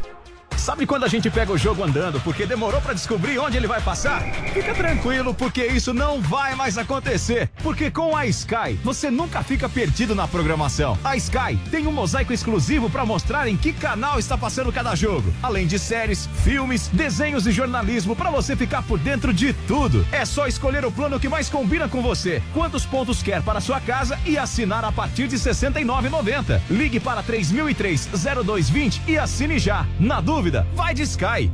Sabe 0.63 0.85
quando 0.85 1.03
a 1.03 1.09
gente 1.09 1.29
pega 1.29 1.51
o 1.51 1.57
jogo 1.57 1.83
andando 1.83 2.21
porque 2.21 2.45
demorou 2.45 2.79
para 2.79 2.93
descobrir 2.93 3.37
onde 3.37 3.57
ele 3.57 3.67
vai 3.67 3.81
passar? 3.81 4.21
Fica 4.53 4.73
tranquilo, 4.73 5.33
porque 5.33 5.65
isso 5.65 5.93
não 5.93 6.21
vai 6.21 6.55
mais 6.55 6.77
acontecer. 6.77 7.49
Porque 7.61 7.91
com 7.91 8.15
a 8.15 8.25
Sky, 8.27 8.79
você 8.81 9.11
nunca 9.11 9.43
fica 9.43 9.67
perdido 9.67 10.15
na 10.15 10.25
programação. 10.25 10.97
A 11.03 11.17
Sky 11.17 11.59
tem 11.69 11.85
um 11.85 11.91
mosaico 11.91 12.31
exclusivo 12.31 12.89
para 12.89 13.05
mostrar 13.05 13.49
em 13.49 13.57
que 13.57 13.73
canal 13.73 14.17
está 14.17 14.37
passando 14.37 14.71
cada 14.71 14.95
jogo. 14.95 15.33
Além 15.43 15.67
de 15.67 15.77
séries, 15.77 16.29
filmes, 16.45 16.87
desenhos 16.93 17.45
e 17.45 17.51
jornalismo 17.51 18.15
para 18.15 18.31
você 18.31 18.55
ficar 18.55 18.83
por 18.83 18.97
dentro 18.97 19.33
de 19.33 19.51
tudo. 19.51 20.07
É 20.13 20.23
só 20.23 20.47
escolher 20.47 20.85
o 20.85 20.91
plano 20.93 21.19
que 21.19 21.27
mais 21.27 21.49
combina 21.49 21.89
com 21.89 22.01
você. 22.01 22.41
Quantos 22.53 22.85
pontos 22.85 23.21
quer 23.21 23.41
para 23.41 23.59
sua 23.59 23.81
casa 23.81 24.17
e 24.25 24.37
assinar 24.37 24.85
a 24.85 24.93
partir 24.93 25.27
de 25.27 25.35
R$ 25.35 25.41
69,90. 25.41 26.61
Ligue 26.69 27.01
para 27.01 27.21
3003 27.21 28.07
0220 28.45 29.01
e 29.09 29.17
assine 29.17 29.59
já. 29.59 29.85
Na 29.99 30.21
dúvida, 30.21 30.52
vai 30.61 30.93
de 30.93 31.05
Sky. 31.05 31.49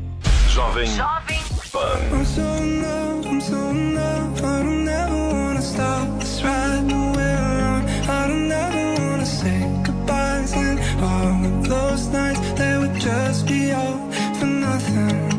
Jovem 0.49 0.85
Jovem 0.85 1.39
Pan. 1.71 2.11
I'm 2.11 2.26
so 2.26 2.41
in 2.41 2.81
love, 2.81 3.26
I'm 3.27 3.41
so 3.41 3.69
in 3.69 3.95
love. 3.95 4.43
I 4.43 4.63
don't 4.63 4.88
ever 4.88 5.34
wanna 5.34 5.61
stop 5.61 6.19
this 6.19 6.41
ride 6.43 6.84
no 6.84 7.13
we're 7.15 7.38
on. 7.71 7.85
I 8.09 8.27
don't 8.27 8.51
ever 8.51 9.01
wanna 9.01 9.26
say 9.26 9.59
goodbyes 9.84 10.53
and 10.53 10.80
all 11.01 11.45
of 11.45 11.67
those 11.69 12.07
nights 12.07 12.39
they 12.59 12.77
would 12.77 12.99
just 12.99 13.45
be 13.47 13.71
all 13.71 14.11
for 14.38 14.47
nothing. 14.47 15.30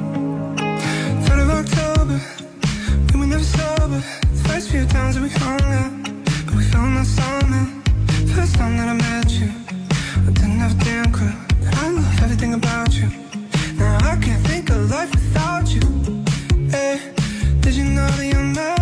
Third 1.25 1.41
of 1.41 1.51
October, 1.51 2.21
we 3.13 3.21
were 3.21 3.27
never 3.27 3.45
sober. 3.45 4.01
The 4.33 4.49
first 4.49 4.71
few 4.71 4.87
times 4.87 5.17
that 5.17 5.23
we 5.23 5.31
hung 5.31 5.61
out, 5.61 5.93
but 6.47 6.55
we 6.55 6.63
found 6.65 6.97
our 6.99 7.05
something. 7.05 7.83
First 8.35 8.55
time 8.55 8.77
that 8.79 8.89
I 8.89 8.95
met 8.95 9.31
you, 9.31 9.51
I 10.29 10.31
didn't 10.31 10.61
have 10.65 10.81
a 10.81 10.85
damn 10.85 11.13
clue 11.13 11.35
that 11.63 11.75
I 11.77 11.91
love 11.91 12.23
everything 12.23 12.55
about 12.55 12.95
you. 12.95 13.11
I 14.11 14.17
can't 14.17 14.45
think 14.49 14.71
of 14.71 14.91
life 14.91 15.09
without 15.13 15.73
you. 15.73 15.81
Hey, 16.69 17.13
did 17.61 17.75
you 17.75 17.85
know 17.85 18.09
that 18.09 18.27
you're 18.27 18.43
my 18.43 18.80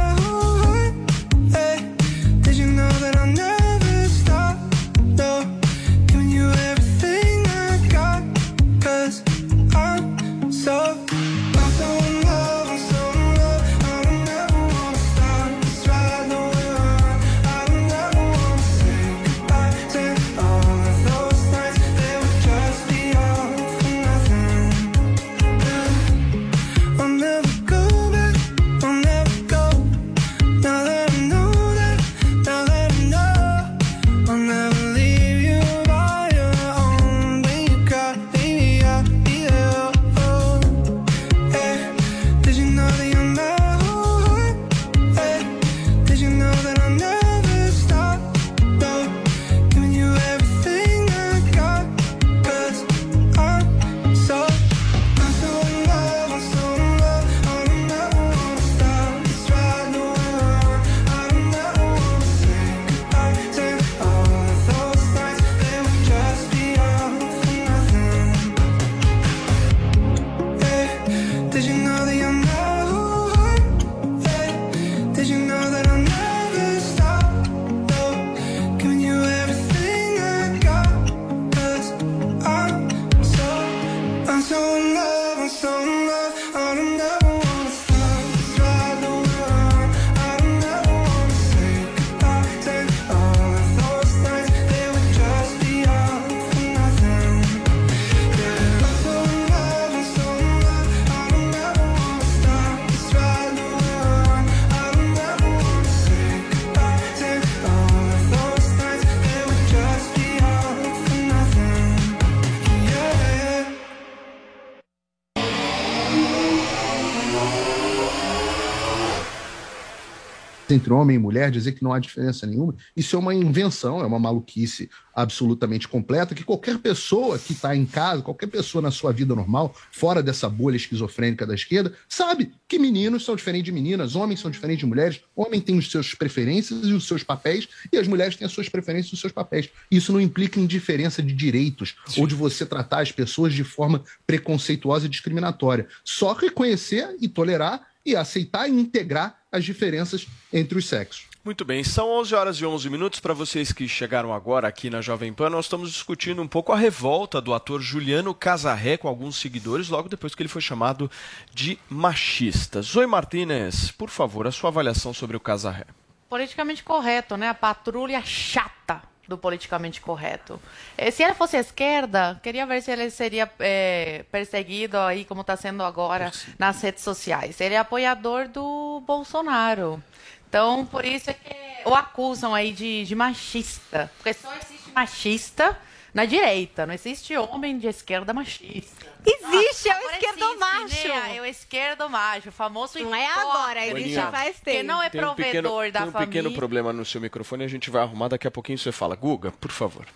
entre 120.75 120.93
homem 120.93 121.17
e 121.17 121.19
mulher, 121.19 121.51
dizer 121.51 121.73
que 121.73 121.83
não 121.83 121.93
há 121.93 121.99
diferença 121.99 122.47
nenhuma, 122.47 122.75
isso 122.97 123.17
é 123.17 123.19
uma 123.19 123.35
invenção, 123.35 124.01
é 124.01 124.07
uma 124.07 124.19
maluquice 124.19 124.91
absolutamente 125.15 125.89
completa, 125.89 126.35
que 126.35 126.45
qualquer 126.45 126.79
pessoa 126.79 127.39
que 127.39 127.53
está 127.53 127.75
em 127.75 127.85
casa, 127.85 128.23
qualquer 128.23 128.47
pessoa 128.47 128.81
na 128.81 128.91
sua 128.91 129.13
vida 129.13 129.35
normal, 129.35 129.75
fora 129.91 130.23
dessa 130.23 130.49
bolha 130.49 130.77
esquizofrênica 130.77 131.45
da 131.45 131.55
esquerda, 131.55 131.93
sabe 132.09 132.53
que 132.69 132.79
meninos 132.79 133.25
são 133.25 133.35
diferentes 133.35 133.65
de 133.65 133.73
meninas, 133.73 134.15
homens 134.15 134.39
são 134.39 134.51
diferentes 134.51 134.81
de 134.81 134.87
mulheres, 134.87 135.21
homem 135.35 135.61
tem 135.61 135.77
os 135.77 135.91
seus 135.91 136.15
preferências 136.15 136.87
e 136.87 136.93
os 136.93 137.07
seus 137.07 137.25
papéis, 137.25 137.69
e 137.93 137.99
as 137.99 138.07
mulheres 138.07 138.37
têm 138.37 138.47
as 138.47 138.53
suas 138.53 138.69
preferências 138.69 139.11
e 139.11 139.15
os 139.15 139.21
seus 139.21 139.33
papéis. 139.33 139.69
Isso 139.91 140.13
não 140.13 140.21
implica 140.21 140.61
em 140.61 140.67
diferença 140.67 141.21
de 141.21 141.33
direitos 141.33 141.97
ou 142.17 142.27
de 142.27 142.37
você 142.37 142.65
tratar 142.65 143.01
as 143.01 143.11
pessoas 143.11 143.53
de 143.53 143.65
forma 143.65 144.05
preconceituosa 144.27 145.07
e 145.07 145.09
discriminatória. 145.09 145.89
Só 146.05 146.33
reconhecer 146.33 147.17
e 147.21 147.29
tolerar 147.29 147.89
e 148.05 148.17
aceitar 148.17 148.69
e 148.69 148.73
integrar 148.73 149.38
as 149.51 149.65
diferenças 149.65 150.27
entre 150.53 150.79
os 150.79 150.87
sexos. 150.87 151.27
Muito 151.45 151.65
bem, 151.65 151.83
são 151.83 152.11
11 152.11 152.35
horas 152.35 152.57
e 152.59 152.67
11 152.67 152.91
minutos. 152.91 153.21
Para 153.21 153.33
vocês 153.33 153.73
que 153.73 153.89
chegaram 153.89 154.35
agora 154.35 154.69
aqui 154.69 154.91
na 154.91 155.01
Jovem 155.01 155.33
Pan, 155.33 155.49
nós 155.49 155.65
estamos 155.65 155.91
discutindo 155.91 156.43
um 156.43 156.49
pouco 156.49 156.73
a 156.73 156.77
revolta 156.77 157.41
do 157.41 157.55
ator 157.55 157.81
Juliano 157.81 158.35
Casarré 158.35 158.99
com 158.99 159.09
alguns 159.09 159.37
seguidores, 159.37 159.89
logo 159.89 160.09
depois 160.09 160.35
que 160.35 160.43
ele 160.43 160.49
foi 160.49 160.61
chamado 160.61 161.11
de 161.55 161.79
machista. 161.89 162.83
Zoe 162.83 163.07
Martinez, 163.07 163.91
por 163.91 164.11
favor, 164.11 164.47
a 164.47 164.53
sua 164.53 164.69
avaliação 164.69 165.15
sobre 165.15 165.37
o 165.37 165.41
Casarré. 165.41 165.87
Politicamente 166.29 166.83
correto, 166.83 167.37
né? 167.39 167.49
A 167.49 167.55
patrulha 167.55 168.21
chata 168.23 169.03
do 169.29 169.37
politicamente 169.37 170.01
correto. 170.01 170.59
Eh, 170.97 171.11
Se 171.11 171.23
ele 171.23 171.35
fosse 171.35 171.57
à 171.57 171.61
esquerda, 171.61 172.41
queria 172.43 172.65
ver 172.67 172.83
se 172.83 172.91
ele 172.91 173.11
seria 173.11 173.49
eh, 173.61 174.25
perseguido 174.33 174.99
aí, 174.99 175.25
como 175.25 175.43
está 175.43 175.55
sendo 175.57 175.83
agora 175.85 176.33
nas 176.59 176.81
redes 176.81 177.05
sociais. 177.05 177.61
Ele 177.61 177.75
é 177.75 177.79
apoiador 177.79 178.49
do 178.49 179.03
Bolsonaro. 179.07 180.03
Então, 180.49 180.87
por 180.87 181.05
isso 181.05 181.29
é 181.29 181.35
que 181.35 181.55
o 181.85 181.95
acusam 181.95 182.55
aí 182.55 182.73
de, 182.73 183.05
de 183.05 183.15
machista. 183.15 184.11
Porque 184.17 184.33
só 184.33 184.51
existe 184.55 184.91
machista 184.95 185.77
na 186.19 186.25
direita, 186.25 186.85
não 186.85 186.93
existe 186.93 187.37
homem 187.37 187.79
de 187.79 187.87
esquerda 187.87 188.35
machista. 188.35 189.07
Existe, 189.25 189.89
é 189.89 189.93
o 189.93 189.99
Agora 189.99 190.13
esquerdomacho. 190.15 190.85
existe, 190.87 191.09
né? 191.09 191.37
É 191.37 191.41
o 191.41 191.45
esquerdomacho, 191.45 192.49
o 192.49 192.53
famoso 192.53 192.99
Não 192.99 193.15
é 193.15 193.25
agora, 193.25 193.87
existe 193.87 194.19
Aninha, 194.19 194.31
faz 194.33 194.57
Que 194.57 194.65
tempo. 194.65 194.85
não 194.89 195.01
é 195.01 195.09
Tem 195.11 195.21
um 195.21 195.25
provedor 195.25 195.45
pequeno, 195.47 195.93
da 195.93 196.01
tem 196.01 196.09
um 196.09 196.13
família. 196.13 196.27
pequeno 196.43 196.55
problema 196.57 196.93
no 196.93 197.05
seu 197.05 197.21
microfone, 197.21 197.63
a 197.63 197.69
gente 197.69 197.89
vai 197.89 198.03
arrumar, 198.03 198.27
daqui 198.27 198.49
a 198.49 198.51
pouquinho 198.51 198.77
você 198.77 198.91
fala. 198.91 199.15
Guga, 199.15 199.53
por 199.53 199.71
favor. 199.71 200.07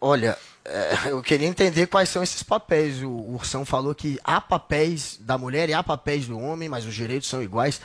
Olha, 0.00 0.38
é, 0.64 0.94
eu 1.12 1.22
queria 1.22 1.46
entender 1.46 1.88
quais 1.88 2.08
são 2.08 2.22
esses 2.22 2.42
papéis. 2.42 3.02
O 3.02 3.10
Ursão 3.34 3.66
falou 3.66 3.94
que 3.94 4.18
há 4.24 4.40
papéis 4.40 5.18
da 5.20 5.36
mulher 5.36 5.68
e 5.68 5.74
há 5.74 5.82
papéis 5.82 6.26
do 6.26 6.38
homem, 6.38 6.70
mas 6.70 6.86
os 6.86 6.94
direitos 6.94 7.28
são 7.28 7.42
iguais. 7.42 7.82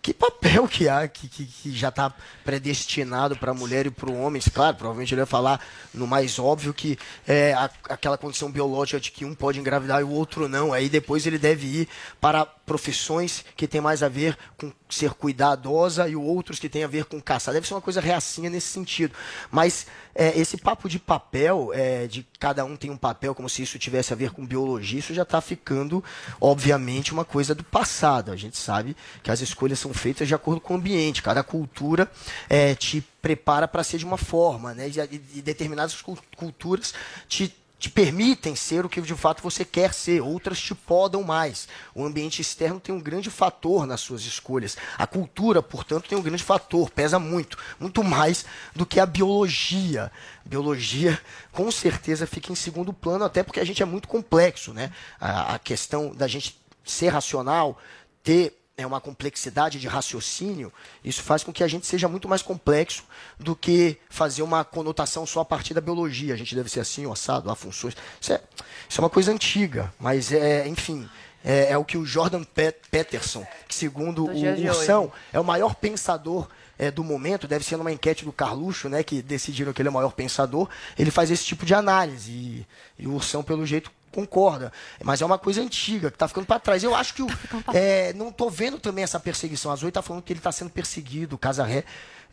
Que 0.00 0.14
papel 0.14 0.66
que 0.68 0.88
há 0.88 1.06
que, 1.08 1.28
que, 1.28 1.44
que 1.44 1.72
já 1.76 1.88
está 1.88 2.12
predestinado 2.44 3.36
para 3.36 3.50
a 3.50 3.54
mulher 3.54 3.86
e 3.86 3.90
para 3.90 4.08
o 4.10 4.20
homem? 4.22 4.40
Claro, 4.54 4.76
provavelmente 4.76 5.12
ele 5.12 5.20
vai 5.20 5.26
falar 5.26 5.60
no 5.92 6.06
mais 6.06 6.38
óbvio 6.38 6.72
que 6.72 6.98
é 7.26 7.52
a- 7.52 7.70
aquela 7.88 8.16
condição 8.16 8.50
biológica 8.50 8.98
de 9.00 9.10
que 9.10 9.24
um 9.24 9.34
pode 9.34 9.58
engravidar 9.60 10.00
e 10.00 10.04
o 10.04 10.10
outro 10.10 10.48
não. 10.48 10.72
Aí 10.72 10.88
depois 10.88 11.26
ele 11.26 11.38
deve 11.38 11.66
ir 11.66 11.88
para 12.20 12.46
profissões 12.68 13.44
que 13.56 13.66
tem 13.66 13.80
mais 13.80 14.02
a 14.02 14.08
ver 14.08 14.36
com 14.56 14.70
ser 14.88 15.14
cuidadosa 15.14 16.08
e 16.08 16.14
outros 16.14 16.58
que 16.58 16.68
tem 16.68 16.84
a 16.84 16.86
ver 16.86 17.06
com 17.06 17.20
caçar. 17.20 17.52
Deve 17.54 17.66
ser 17.66 17.74
uma 17.74 17.80
coisa 17.80 18.00
reacinha 18.00 18.50
nesse 18.50 18.68
sentido. 18.68 19.14
Mas 19.50 19.86
é, 20.14 20.38
esse 20.38 20.56
papo 20.58 20.88
de 20.88 20.98
papel, 20.98 21.70
é, 21.74 22.06
de 22.06 22.26
cada 22.38 22.64
um 22.64 22.76
tem 22.76 22.90
um 22.90 22.96
papel, 22.96 23.34
como 23.34 23.48
se 23.48 23.62
isso 23.62 23.78
tivesse 23.78 24.12
a 24.12 24.16
ver 24.16 24.30
com 24.30 24.46
biologia, 24.46 24.98
isso 25.00 25.14
já 25.14 25.22
está 25.22 25.40
ficando, 25.40 26.04
obviamente, 26.40 27.12
uma 27.12 27.24
coisa 27.24 27.54
do 27.54 27.64
passado. 27.64 28.30
A 28.30 28.36
gente 28.36 28.56
sabe 28.56 28.94
que 29.22 29.30
as 29.30 29.40
escolhas 29.40 29.78
são 29.78 29.92
feitas 29.92 30.28
de 30.28 30.34
acordo 30.34 30.60
com 30.60 30.74
o 30.74 30.76
ambiente. 30.76 31.22
Cada 31.22 31.42
cultura 31.42 32.10
é, 32.48 32.74
te 32.74 33.02
prepara 33.22 33.66
para 33.66 33.82
ser 33.82 33.98
de 33.98 34.04
uma 34.04 34.18
forma, 34.18 34.74
né? 34.74 34.88
E, 34.88 35.38
e 35.38 35.42
determinadas 35.42 36.00
cul- 36.02 36.18
culturas 36.36 36.94
te 37.28 37.52
te 37.78 37.88
permitem 37.88 38.56
ser 38.56 38.84
o 38.84 38.88
que 38.88 39.00
de 39.00 39.14
fato 39.14 39.42
você 39.42 39.64
quer 39.64 39.94
ser, 39.94 40.20
outras 40.20 40.60
te 40.60 40.74
podam 40.74 41.22
mais. 41.22 41.68
O 41.94 42.04
ambiente 42.04 42.42
externo 42.42 42.80
tem 42.80 42.92
um 42.92 43.00
grande 43.00 43.30
fator 43.30 43.86
nas 43.86 44.00
suas 44.00 44.22
escolhas. 44.22 44.76
A 44.96 45.06
cultura, 45.06 45.62
portanto, 45.62 46.08
tem 46.08 46.18
um 46.18 46.22
grande 46.22 46.42
fator, 46.42 46.90
pesa 46.90 47.18
muito, 47.20 47.56
muito 47.78 48.02
mais 48.02 48.44
do 48.74 48.84
que 48.84 48.98
a 48.98 49.06
biologia. 49.06 50.10
Biologia, 50.44 51.20
com 51.52 51.70
certeza, 51.70 52.26
fica 52.26 52.50
em 52.50 52.56
segundo 52.56 52.92
plano, 52.92 53.24
até 53.24 53.44
porque 53.44 53.60
a 53.60 53.64
gente 53.64 53.82
é 53.82 53.86
muito 53.86 54.08
complexo, 54.08 54.72
né? 54.72 54.90
A, 55.20 55.54
a 55.54 55.58
questão 55.58 56.12
da 56.12 56.26
gente 56.26 56.60
ser 56.84 57.08
racional, 57.10 57.78
ter 58.24 58.57
é 58.78 58.86
uma 58.86 59.00
complexidade 59.00 59.80
de 59.80 59.88
raciocínio, 59.88 60.72
isso 61.04 61.20
faz 61.20 61.42
com 61.42 61.52
que 61.52 61.64
a 61.64 61.68
gente 61.68 61.84
seja 61.84 62.06
muito 62.06 62.28
mais 62.28 62.42
complexo 62.42 63.02
do 63.36 63.56
que 63.56 63.98
fazer 64.08 64.42
uma 64.42 64.64
conotação 64.64 65.26
só 65.26 65.40
a 65.40 65.44
partir 65.44 65.74
da 65.74 65.80
biologia. 65.80 66.32
A 66.32 66.36
gente 66.36 66.54
deve 66.54 66.70
ser 66.70 66.78
assim, 66.78 67.04
o 67.04 67.12
assado, 67.12 67.50
há 67.50 67.56
funções. 67.56 67.96
Isso 68.20 68.32
é, 68.32 68.40
isso 68.88 69.00
é 69.00 69.02
uma 69.02 69.10
coisa 69.10 69.32
antiga, 69.32 69.92
mas 69.98 70.30
é, 70.32 70.68
enfim, 70.68 71.08
é, 71.44 71.72
é 71.72 71.76
o 71.76 71.84
que 71.84 71.98
o 71.98 72.06
Jordan 72.06 72.44
Pe- 72.44 72.76
Peterson, 72.88 73.44
que 73.66 73.74
segundo 73.74 74.26
Do 74.26 74.32
o 74.32 74.68
Ursão, 74.68 75.12
é 75.32 75.40
o 75.40 75.44
maior 75.44 75.74
pensador 75.74 76.48
é, 76.78 76.88
do 76.88 77.02
momento, 77.02 77.48
deve 77.48 77.64
ser 77.64 77.76
numa 77.76 77.90
enquete 77.90 78.24
do 78.24 78.32
Carluxo, 78.32 78.88
né, 78.88 79.02
que 79.02 79.20
decidiram 79.20 79.72
que 79.72 79.82
ele 79.82 79.88
é 79.88 79.90
o 79.90 79.94
maior 79.94 80.12
pensador, 80.12 80.68
ele 80.96 81.10
faz 81.10 81.32
esse 81.32 81.44
tipo 81.44 81.66
de 81.66 81.74
análise. 81.74 82.30
E, 82.30 82.66
e 82.96 83.08
o 83.08 83.14
Ursão, 83.14 83.42
pelo 83.42 83.66
jeito, 83.66 83.90
concorda. 84.12 84.72
Mas 85.02 85.20
é 85.22 85.24
uma 85.26 85.38
coisa 85.38 85.60
antiga, 85.60 86.10
que 86.10 86.16
está 86.16 86.26
ficando 86.28 86.46
para 86.46 86.58
trás. 86.58 86.82
Eu 86.82 86.94
acho 86.94 87.14
que 87.14 87.22
o, 87.22 87.26
é, 87.74 88.12
não 88.14 88.28
estou 88.28 88.50
vendo 88.50 88.78
também 88.78 89.04
essa 89.04 89.18
perseguição. 89.20 89.70
A 89.72 89.76
Zoe 89.76 89.88
está 89.88 90.02
falando 90.02 90.22
que 90.22 90.32
ele 90.32 90.40
está 90.40 90.52
sendo 90.52 90.70
perseguido, 90.70 91.36
o 91.36 91.38
Casarré, 91.38 91.84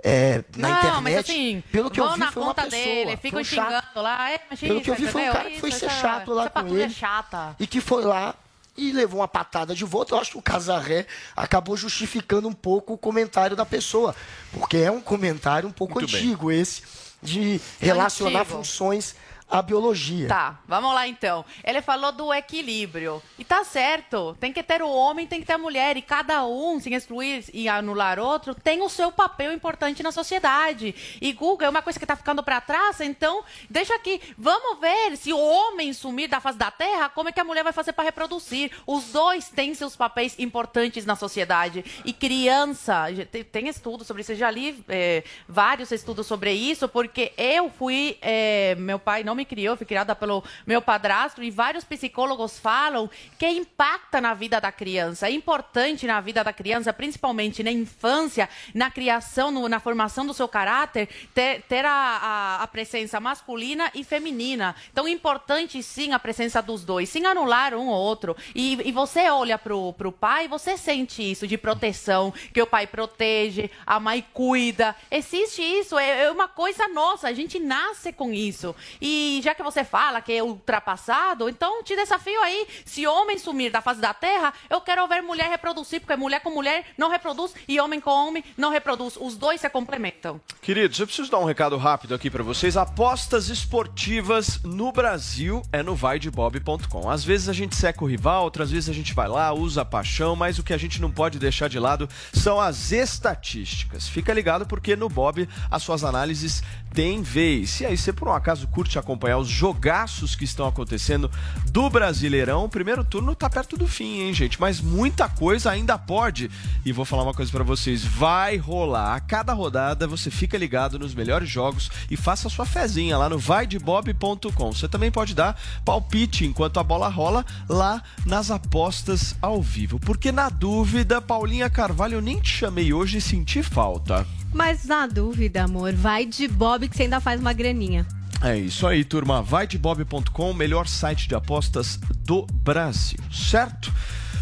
é, 0.04 0.44
na 0.58 0.68
não, 0.70 0.78
internet. 0.78 1.02
mas 1.04 1.18
assim, 1.18 1.64
pelo 1.72 1.90
que 1.90 2.00
eu 2.00 2.12
vi, 2.14 2.20
na 2.20 2.32
foi 2.32 2.42
uma 2.44 2.50
conta 2.54 2.64
pessoa. 2.70 2.84
dele, 2.84 3.18
ficam 3.18 3.40
um 3.40 3.44
chato. 3.44 3.66
xingando 3.66 4.02
lá, 4.02 4.30
é 4.32 4.40
machista, 4.50 4.68
Pelo 4.68 4.82
que 4.82 4.90
eu 4.92 4.96
vi, 4.96 5.08
foi 5.08 5.30
um 5.30 5.32
cara 5.32 5.50
que 5.50 5.60
foi 5.60 5.70
Isso, 5.70 5.80
ser 5.80 5.86
essa- 5.88 6.02
chato 6.02 6.32
lá 6.34 6.44
com 6.50 6.54
patrulha 6.54 6.84
ele. 6.84 6.94
chata. 6.94 7.56
E 7.60 7.66
que 7.66 7.80
foi 7.82 8.04
lá 8.04 8.36
e 8.78 8.92
levou 8.92 9.22
uma 9.22 9.28
patada 9.28 9.74
de 9.74 9.86
volta. 9.86 10.14
Eu 10.14 10.20
acho 10.20 10.32
que 10.32 10.38
o 10.38 10.42
Casarré 10.42 11.08
acabou 11.36 11.78
justificando 11.78 12.48
um 12.48 12.54
pouco 12.54 12.94
o 12.94 12.98
comentário 12.98 13.56
da 13.56 13.66
pessoa. 13.66 14.14
Porque 14.52 14.78
é 14.78 14.92
um 14.92 15.00
comentário 15.00 15.68
um 15.70 15.72
pouco 15.72 15.94
Muito 15.94 16.12
bem. 16.12 16.22
antigo 16.22 16.52
esse, 16.52 16.84
de 17.24 17.62
relacionar 17.80 18.42
antigo. 18.42 18.58
funções 18.58 19.16
à 19.57 19.61
biologia. 19.61 20.27
Tá, 20.27 20.60
vamos 20.68 20.94
lá 20.94 21.07
então. 21.07 21.45
Ele 21.64 21.82
falou 21.82 22.11
do 22.11 22.34
equilíbrio. 22.34 23.23
E 23.40 23.45
tá 23.45 23.64
certo. 23.64 24.36
Tem 24.40 24.52
que 24.52 24.61
ter 24.61 24.82
o 24.82 24.90
homem, 24.90 25.26
tem 25.26 25.40
que 25.40 25.45
ter 25.45 25.53
a 25.53 25.57
mulher. 25.57 25.95
E 25.95 26.02
cada 26.02 26.45
um, 26.45 26.80
sem 26.80 26.94
excluir 26.94 27.45
e 27.53 27.69
anular 27.69 28.19
outro, 28.19 28.53
tem 28.53 28.82
o 28.82 28.90
seu 28.90 29.11
papel 29.11 29.53
importante 29.53 30.03
na 30.03 30.11
sociedade. 30.11 30.94
E 31.22 31.32
Google 31.32 31.68
é 31.68 31.69
uma 31.69 31.82
coisa 31.82 31.98
que 31.98 32.06
tá 32.06 32.15
ficando 32.15 32.44
para 32.44 32.60
trás, 32.60 32.99
então 32.99 33.44
deixa 33.69 33.95
aqui. 33.95 34.22
Vamos 34.38 34.80
ver 34.80 35.15
se 35.15 35.32
o 35.32 35.40
homem 35.40 35.94
sumir 35.94 36.27
da 36.27 36.41
face 36.41 36.57
da 36.57 36.69
terra, 36.69 37.07
como 37.10 37.30
é 37.30 37.32
que 37.32 37.40
a 37.40 37.44
mulher 37.44 37.64
vai 37.64 37.73
fazer 37.73 37.94
para 37.94 38.03
reproduzir. 38.03 38.72
Os 38.86 39.06
dois 39.06 39.49
têm 39.49 39.73
seus 39.73 39.95
papéis 39.95 40.38
importantes 40.38 41.06
na 41.06 41.15
sociedade. 41.15 41.86
E 42.03 42.11
criança, 42.11 43.06
tem, 43.52 43.69
estudos 43.69 44.06
sobre 44.06 44.22
isso. 44.22 44.34
Eu 44.34 44.38
já 44.38 44.52
li 44.52 44.84
é, 44.90 45.23
vários 45.48 45.91
estudos 45.91 46.27
sobre 46.27 46.52
isso, 46.52 46.90
porque 46.90 47.32
eu 47.38 47.69
fui. 47.69 48.18
é, 48.22 48.76
meu 48.76 48.99
pai 48.99 49.23
não 49.23 49.34
me 49.34 49.45
criou, 49.46 49.78
fui 49.78 49.86
criada 49.86 50.16
pelo 50.16 50.44
meu 50.66 50.82
padrasto, 50.82 51.42
e 51.44 51.50
vários 51.52 51.84
psicólogos 51.84 52.60
falam 52.60 53.10
que 53.40 53.48
impacta 53.48 54.20
na 54.20 54.34
vida 54.34 54.60
da 54.60 54.72
criança. 54.72 55.28
É 55.28 55.32
importante 55.32 56.06
na 56.08 56.20
vida 56.20 56.44
da 56.44 56.52
criança, 56.52 56.92
principalmente 56.92 57.64
na 57.64 57.72
infância, 57.72 58.50
na 58.74 58.90
criação, 58.92 59.52
no- 59.52 59.70
na 59.70 59.80
formação 59.80 60.26
do 60.26 60.34
seu 60.34 60.48
caráter, 60.48 61.08
ter, 61.34 61.62
ter 61.64 61.86
a, 61.86 61.92
a- 61.92 62.64
a 62.64 62.68
presença 62.68 63.20
masculina 63.20 63.92
e 63.94 64.04
feminina. 64.04 64.76
Então, 64.92 65.08
importante 65.08 65.82
sim 65.84 66.12
a 66.14 66.20
presença 66.20 66.62
dos 66.62 66.84
dois, 66.84 67.10
sem 67.10 67.26
anular 67.26 67.74
um 67.74 67.88
ou 67.88 67.96
outro. 67.96 68.36
E, 68.54 68.74
e 68.88 68.92
você 68.92 69.30
olha 69.30 69.58
pro, 69.58 69.94
pro 69.94 70.12
pai, 70.12 70.48
você 70.48 70.78
sente 70.78 71.22
isso 71.32 71.48
de 71.48 71.58
proteção, 71.58 72.34
que 72.54 72.62
o 72.62 72.68
pai 72.68 72.88
protege, 72.88 73.70
a 73.86 74.00
mãe 74.00 74.26
cuida. 74.34 74.96
Existe 75.12 75.62
isso, 75.62 75.98
é, 75.98 76.24
é 76.24 76.32
uma 76.32 76.48
coisa 76.48 76.88
nossa, 76.88 77.28
a 77.28 77.34
gente 77.34 77.60
nasce 77.60 78.12
com 78.12 78.32
isso. 78.34 78.76
E 79.02 79.25
já 79.44 79.54
que 79.56 79.64
você 79.64 79.84
fala 79.84 80.22
que 80.22 80.34
é 80.34 80.44
ultrapassado, 80.44 81.50
então 81.50 81.84
te 81.84 81.96
desafio 81.96 82.42
aí, 82.42 82.68
se 82.86 83.06
homem 83.08 83.38
sumir 83.38 83.72
da 83.72 83.82
face 83.82 84.00
da 84.00 84.14
terra, 84.14 84.54
eu 84.70 84.82
quero 84.82 85.08
ver 85.08 85.22
mulher 85.22 85.50
reproduzir, 85.50 86.00
porque 86.02 86.16
mulher 86.16 86.42
com 86.42 86.50
mulher 86.50 86.86
não 86.98 87.10
reproduz 87.10 87.54
e 87.68 87.80
homem 87.80 88.00
com 88.00 88.10
homem 88.10 88.44
não 88.58 88.70
reproduz. 88.70 89.18
Os 89.20 89.36
dois 89.36 89.62
se 89.62 89.70
complementam. 89.70 90.40
Queridos, 90.62 91.00
eu 91.00 91.06
preciso 91.06 91.30
dar 91.30 91.40
um 91.40 91.46
recado 91.46 91.78
rápido 91.78 92.16
aqui 92.16 92.30
pra 92.30 92.44
vocês. 92.44 92.78
Apostas 92.78 93.50
esportivas 93.50 94.62
no 94.64 94.92
Brasil 94.92 95.62
é 95.72 95.82
no 95.84 95.96
vaidebob.com. 95.96 97.10
Às 97.10 97.24
vezes 97.24 97.50
a 97.50 97.54
gente 97.54 97.76
seca 97.76 98.04
o 98.04 98.08
rival, 98.08 98.44
outras 98.44 98.72
vezes 98.72 98.90
a 98.90 98.94
gente 98.94 99.14
vai 99.14 99.28
lá, 99.28 99.54
usa 99.54 99.82
a 99.82 99.86
paixão, 99.86 100.36
mas 100.36 100.60
o 100.60 100.64
que 100.64 100.74
a 100.74 100.78
gente 100.78 101.02
não 101.02 101.12
pode 101.12 101.40
deixar 101.40 101.68
de 101.68 101.80
lado 101.80 102.10
são 102.34 102.60
as 102.60 102.92
estatísticas. 102.92 104.08
Fica 104.08 104.34
ligado 104.34 104.66
porque 104.66 104.96
no 104.96 105.10
Bob 105.10 105.48
as 105.70 105.84
suas 105.84 106.04
análises 106.04 106.64
têm 106.96 107.22
vez. 107.22 107.82
E 107.82 107.86
aí, 107.86 107.98
se 107.98 108.14
por 108.14 108.30
um 108.30 108.34
acaso 108.34 108.68
curte 108.70 108.98
acompanhar 108.98 109.38
os 109.38 109.50
jogaços 109.50 110.34
que 110.34 110.46
estão 110.46 110.66
acontecendo 110.66 111.30
do 111.70 111.90
Brasileirão, 111.90 112.64
o 112.64 112.70
primeiro 112.70 113.04
turno 113.04 113.36
tá 113.36 113.50
perto 113.50 113.78
do 113.78 113.86
fim, 113.86 114.22
hein, 114.22 114.34
gente? 114.34 114.60
Mas 114.60 114.80
muita 114.80 115.28
coisa 115.28 115.70
ainda 115.70 115.98
pode. 115.98 116.50
E 116.86 116.94
vou 116.94 117.04
falar 117.04 117.24
uma 117.24 117.34
coisa 117.34 117.52
pra 117.52 117.66
vocês, 117.66 118.06
vai 118.06 118.56
rolar. 118.56 119.14
A 119.14 119.20
cada 119.20 119.52
rodada 119.52 120.08
você 120.08 120.32
fica 120.32 120.58
ligado 120.58 120.98
nos 120.98 121.14
melhores 121.14 121.50
jogos 121.50 121.92
e 122.10 122.16
faça 122.16 122.48
sua 122.48 122.66
fezinha 122.66 123.18
lá 123.18 123.28
no 123.28 123.38
vaidebob.com. 123.38 124.72
Você 124.72 124.88
também 124.88 125.12
pode 125.12 125.36
dar 125.36 125.60
palpite 125.84 126.46
enquanto 126.46 126.80
a 126.80 126.84
bola 126.84 127.10
rola 127.10 127.46
lá 127.68 128.02
nas 128.26 128.50
apostas 128.50 129.36
ao 129.42 129.62
vivo. 129.62 130.00
Porque 130.00 130.32
na 130.32 130.48
dúvida, 130.48 131.22
Paulinha 131.22 131.70
Carvalho, 131.70 132.16
eu 132.16 132.22
nem 132.22 132.40
te 132.40 132.52
chamei 132.52 132.94
hoje 132.94 133.18
e 133.18 133.22
senti 133.22 133.62
falta. 133.62 134.26
Mas 134.56 134.86
na 134.86 135.06
dúvida, 135.06 135.65
amor, 135.65 135.91
vai 135.94 136.26
de 136.26 136.48
Bob 136.48 136.88
que 136.88 136.95
você 136.95 137.03
ainda 137.03 137.19
faz 137.19 137.41
uma 137.41 137.52
graninha. 137.52 138.07
É 138.41 138.57
isso 138.57 138.88
aí, 138.88 139.03
turma. 139.03 139.41
Vaidebob.com, 139.41 140.53
melhor 140.53 140.88
site 140.88 141.27
de 141.27 141.36
apostas 141.36 141.99
do 142.19 142.48
Brasil, 142.64 143.19
certo? 143.30 143.94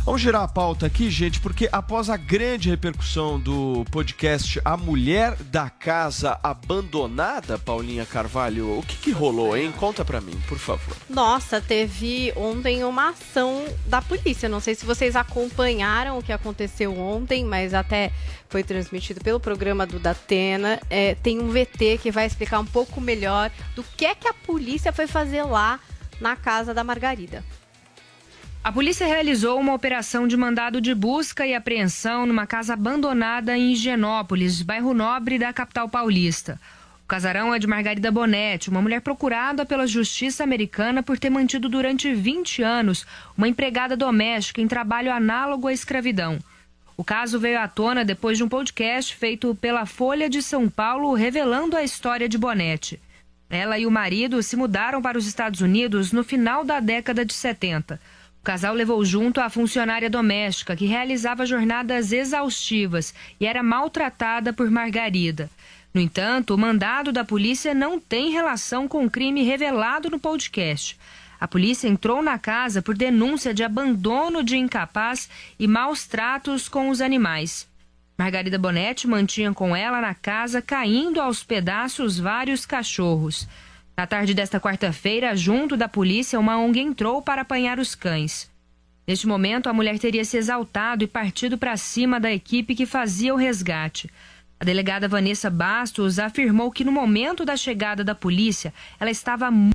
Vamos 0.06 0.22
girar 0.22 0.44
a 0.44 0.48
pauta 0.50 0.86
aqui, 0.86 1.10
gente, 1.10 1.40
porque 1.40 1.70
após 1.72 2.10
a 2.10 2.18
grande 2.18 2.70
repercussão 2.70 3.40
do 3.40 3.86
podcast 3.90 4.60
A 4.66 4.76
Mulher 4.76 5.34
da 5.44 5.70
Casa 5.70 6.38
Abandonada, 6.44 7.58
Paulinha 7.58 8.06
Carvalho, 8.06 8.80
o 8.80 8.84
que, 8.84 8.98
que 8.98 9.12
rolou, 9.12 9.56
hein? 9.56 9.72
Conta 9.72 10.04
pra 10.04 10.20
mim, 10.20 10.38
por 10.46 10.58
favor. 10.58 10.94
Nossa, 11.10 11.62
teve 11.62 12.34
ontem 12.36 12.84
uma 12.84 13.12
ação 13.12 13.64
da 13.86 14.02
polícia. 14.02 14.50
Não 14.50 14.60
sei 14.60 14.76
se 14.76 14.86
vocês 14.86 15.16
acompanharam 15.16 16.18
o 16.18 16.22
que 16.22 16.34
aconteceu 16.34 17.00
ontem, 17.00 17.46
mas 17.46 17.74
até 17.74 18.12
foi 18.50 18.62
transmitido 18.62 19.22
pelo 19.22 19.40
programa 19.40 19.88
do 19.88 20.00
Datena. 20.00 20.82
É, 20.90 21.16
tem 21.16 21.40
um 21.40 21.48
VT 21.50 22.00
que 22.02 22.12
vai 22.12 22.26
explicar 22.26 22.60
um 22.60 22.66
pouco 22.66 23.00
melhor 23.00 23.50
do 23.74 23.82
que 23.96 24.04
é 24.04 24.14
que 24.14 24.28
a 24.28 24.34
polícia 24.34 24.92
foi 24.92 25.08
fazer 25.08 25.44
lá 25.44 25.80
na 26.20 26.36
casa 26.36 26.74
da 26.74 26.84
Margarida. 26.84 27.42
A 28.64 28.72
polícia 28.72 29.06
realizou 29.06 29.60
uma 29.60 29.74
operação 29.74 30.26
de 30.26 30.38
mandado 30.38 30.80
de 30.80 30.96
busca 30.96 31.46
e 31.46 31.54
apreensão 31.54 32.26
numa 32.26 32.48
casa 32.48 32.74
abandonada 32.74 33.58
em 33.58 33.74
Higienópolis, 33.74 34.62
bairro 34.62 34.94
nobre 34.94 35.38
da 35.38 35.52
capital 35.52 35.90
paulista. 35.90 36.58
O 37.04 37.06
casarão 37.06 37.54
é 37.54 37.60
de 37.60 37.68
Margarida 37.68 38.10
Bonetti, 38.10 38.70
uma 38.70 38.82
mulher 38.82 39.02
procurada 39.02 39.66
pela 39.66 39.86
justiça 39.86 40.46
americana 40.46 41.04
por 41.04 41.20
ter 41.20 41.30
mantido 41.30 41.68
durante 41.68 42.14
20 42.14 42.64
anos 42.64 43.06
uma 43.38 43.50
empregada 43.50 43.98
doméstica 43.98 44.62
em 44.62 44.68
trabalho 44.68 45.12
análogo 45.12 45.68
à 45.68 45.74
escravidão. 45.74 46.40
O 46.96 47.04
caso 47.04 47.38
veio 47.38 47.60
à 47.60 47.68
tona 47.68 48.06
depois 48.06 48.38
de 48.38 48.46
um 48.46 48.50
podcast 48.50 49.14
feito 49.14 49.54
pela 49.56 49.86
Folha 49.86 50.30
de 50.30 50.42
São 50.42 50.70
Paulo 50.70 51.14
revelando 51.14 51.76
a 51.76 51.84
história 51.84 52.30
de 52.30 52.38
Bonetti. 52.38 52.98
Ela 53.50 53.78
e 53.78 53.86
o 53.86 53.92
marido 53.92 54.42
se 54.42 54.56
mudaram 54.56 55.02
para 55.02 55.18
os 55.18 55.28
Estados 55.28 55.60
Unidos 55.60 56.14
no 56.14 56.24
final 56.24 56.64
da 56.64 56.80
década 56.80 57.26
de 57.26 57.34
70. 57.34 58.00
O 58.44 58.46
casal 58.46 58.74
levou 58.74 59.06
junto 59.06 59.40
a 59.40 59.50
funcionária 59.50 60.10
doméstica 60.10 60.76
que 60.76 60.86
realizava 60.86 61.46
jornadas 61.46 62.12
exaustivas 62.12 63.14
e 63.40 63.46
era 63.46 63.64
maltratada 63.64 64.52
por 64.52 64.70
Margarida. 64.70 65.50
No 65.94 66.02
entanto, 66.02 66.54
o 66.54 66.58
mandado 66.58 67.14
da 67.14 67.24
polícia 67.24 67.74
não 67.74 67.98
tem 67.98 68.32
relação 68.32 68.86
com 68.86 69.06
o 69.06 69.10
crime 69.10 69.44
revelado 69.44 70.10
no 70.10 70.20
podcast. 70.20 71.00
A 71.40 71.48
polícia 71.48 71.88
entrou 71.88 72.22
na 72.22 72.38
casa 72.38 72.82
por 72.82 72.98
denúncia 72.98 73.54
de 73.54 73.64
abandono 73.64 74.44
de 74.44 74.58
incapaz 74.58 75.30
e 75.58 75.66
maus 75.66 76.06
tratos 76.06 76.68
com 76.68 76.90
os 76.90 77.00
animais. 77.00 77.66
Margarida 78.18 78.60
Bonetti 78.60 79.08
mantinha 79.08 79.54
com 79.54 79.74
ela 79.74 80.02
na 80.02 80.14
casa, 80.14 80.62
caindo 80.62 81.22
aos 81.22 81.46
pedaços 81.46 82.20
vários 82.20 82.66
cachorros. 82.66 83.48
Na 83.96 84.08
tarde 84.08 84.34
desta 84.34 84.60
quarta-feira, 84.60 85.36
junto 85.36 85.78
da 85.78 85.88
polícia, 85.88 86.40
uma 86.40 86.58
ONG 86.58 86.80
entrou 86.80 87.22
para 87.22 87.42
apanhar 87.42 87.78
os 87.78 87.94
cães. 87.94 88.52
Neste 89.06 89.28
momento, 89.28 89.70
a 89.70 89.74
mulher 89.74 90.00
teria 90.00 90.26
se 90.26 90.38
exaltado 90.38 91.04
e 91.04 91.08
partido 91.08 91.58
para 91.58 91.78
cima 91.78 92.20
da 92.20 92.32
equipe 92.32 92.74
que 92.74 92.86
fazia 92.86 93.34
o 93.34 93.38
resgate. 93.38 94.10
A 94.60 94.66
delegada 94.66 95.08
Vanessa 95.08 95.50
Bastos 95.50 96.18
afirmou 96.18 96.72
que 96.72 96.84
no 96.84 96.92
momento 96.92 97.46
da 97.46 97.56
chegada 97.56 98.04
da 98.04 98.16
polícia, 98.16 98.74
ela 99.00 99.12
estava 99.12 99.52
muito 99.52 99.74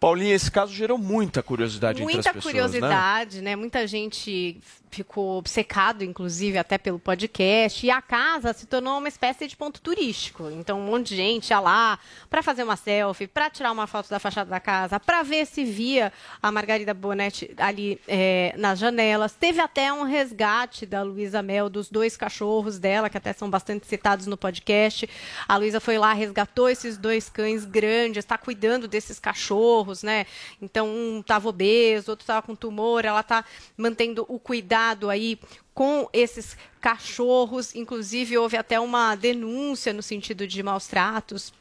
Paulinha, 0.00 0.34
esse 0.34 0.50
caso 0.50 0.74
gerou 0.74 0.98
muita 0.98 1.44
curiosidade 1.44 2.02
Muita 2.02 2.18
entre 2.18 2.30
as 2.30 2.34
pessoas, 2.34 2.52
curiosidade, 2.52 3.40
né? 3.40 3.54
Muita 3.54 3.86
gente 3.86 4.58
ficou 4.92 5.38
obcecado, 5.38 6.04
inclusive, 6.04 6.58
até 6.58 6.76
pelo 6.76 6.98
podcast. 6.98 7.84
E 7.86 7.90
a 7.90 8.02
casa 8.02 8.52
se 8.52 8.66
tornou 8.66 8.98
uma 8.98 9.08
espécie 9.08 9.48
de 9.48 9.56
ponto 9.56 9.80
turístico. 9.80 10.50
Então, 10.50 10.78
um 10.78 10.84
monte 10.84 11.08
de 11.08 11.16
gente 11.16 11.50
ia 11.50 11.58
lá 11.58 11.98
para 12.28 12.42
fazer 12.42 12.62
uma 12.62 12.76
selfie, 12.76 13.26
para 13.26 13.48
tirar 13.48 13.72
uma 13.72 13.86
foto 13.86 14.10
da 14.10 14.18
fachada 14.18 14.50
da 14.50 14.60
casa, 14.60 15.00
para 15.00 15.22
ver 15.22 15.46
se 15.46 15.64
via 15.64 16.12
a 16.42 16.52
Margarida 16.52 16.92
Bonetti 16.92 17.54
ali 17.56 17.98
é, 18.06 18.54
nas 18.58 18.78
janelas. 18.78 19.32
Teve 19.32 19.60
até 19.60 19.90
um 19.92 20.02
resgate 20.02 20.84
da 20.84 21.02
Luísa 21.02 21.42
Mel, 21.42 21.70
dos 21.70 21.88
dois 21.88 22.16
cachorros 22.16 22.78
dela, 22.78 23.08
que 23.08 23.16
até 23.16 23.32
são 23.32 23.48
bastante 23.48 23.86
citados 23.86 24.26
no 24.26 24.36
podcast. 24.36 25.08
A 25.48 25.56
Luísa 25.56 25.80
foi 25.80 25.96
lá, 25.96 26.12
resgatou 26.12 26.68
esses 26.68 26.98
dois 26.98 27.30
cães 27.30 27.64
grandes, 27.64 28.18
está 28.18 28.36
cuidando 28.36 28.86
desses 28.86 29.18
cachorros, 29.18 30.02
né? 30.02 30.26
Então, 30.60 30.86
um 30.86 31.20
estava 31.20 31.48
obeso, 31.48 32.10
outro 32.10 32.24
estava 32.24 32.42
com 32.42 32.54
tumor, 32.54 33.04
ela 33.04 33.20
está 33.20 33.42
mantendo 33.76 34.26
o 34.28 34.38
cuidado 34.38 34.81
aí 35.08 35.38
com 35.74 36.08
esses 36.12 36.56
cachorros. 36.80 37.74
Inclusive, 37.74 38.38
houve 38.38 38.56
até 38.56 38.78
uma 38.80 39.14
denúncia 39.14 39.92
no 39.92 40.02
sentido 40.02 40.46
de 40.46 40.62
maus 40.62 40.86
tratos. 40.86 41.52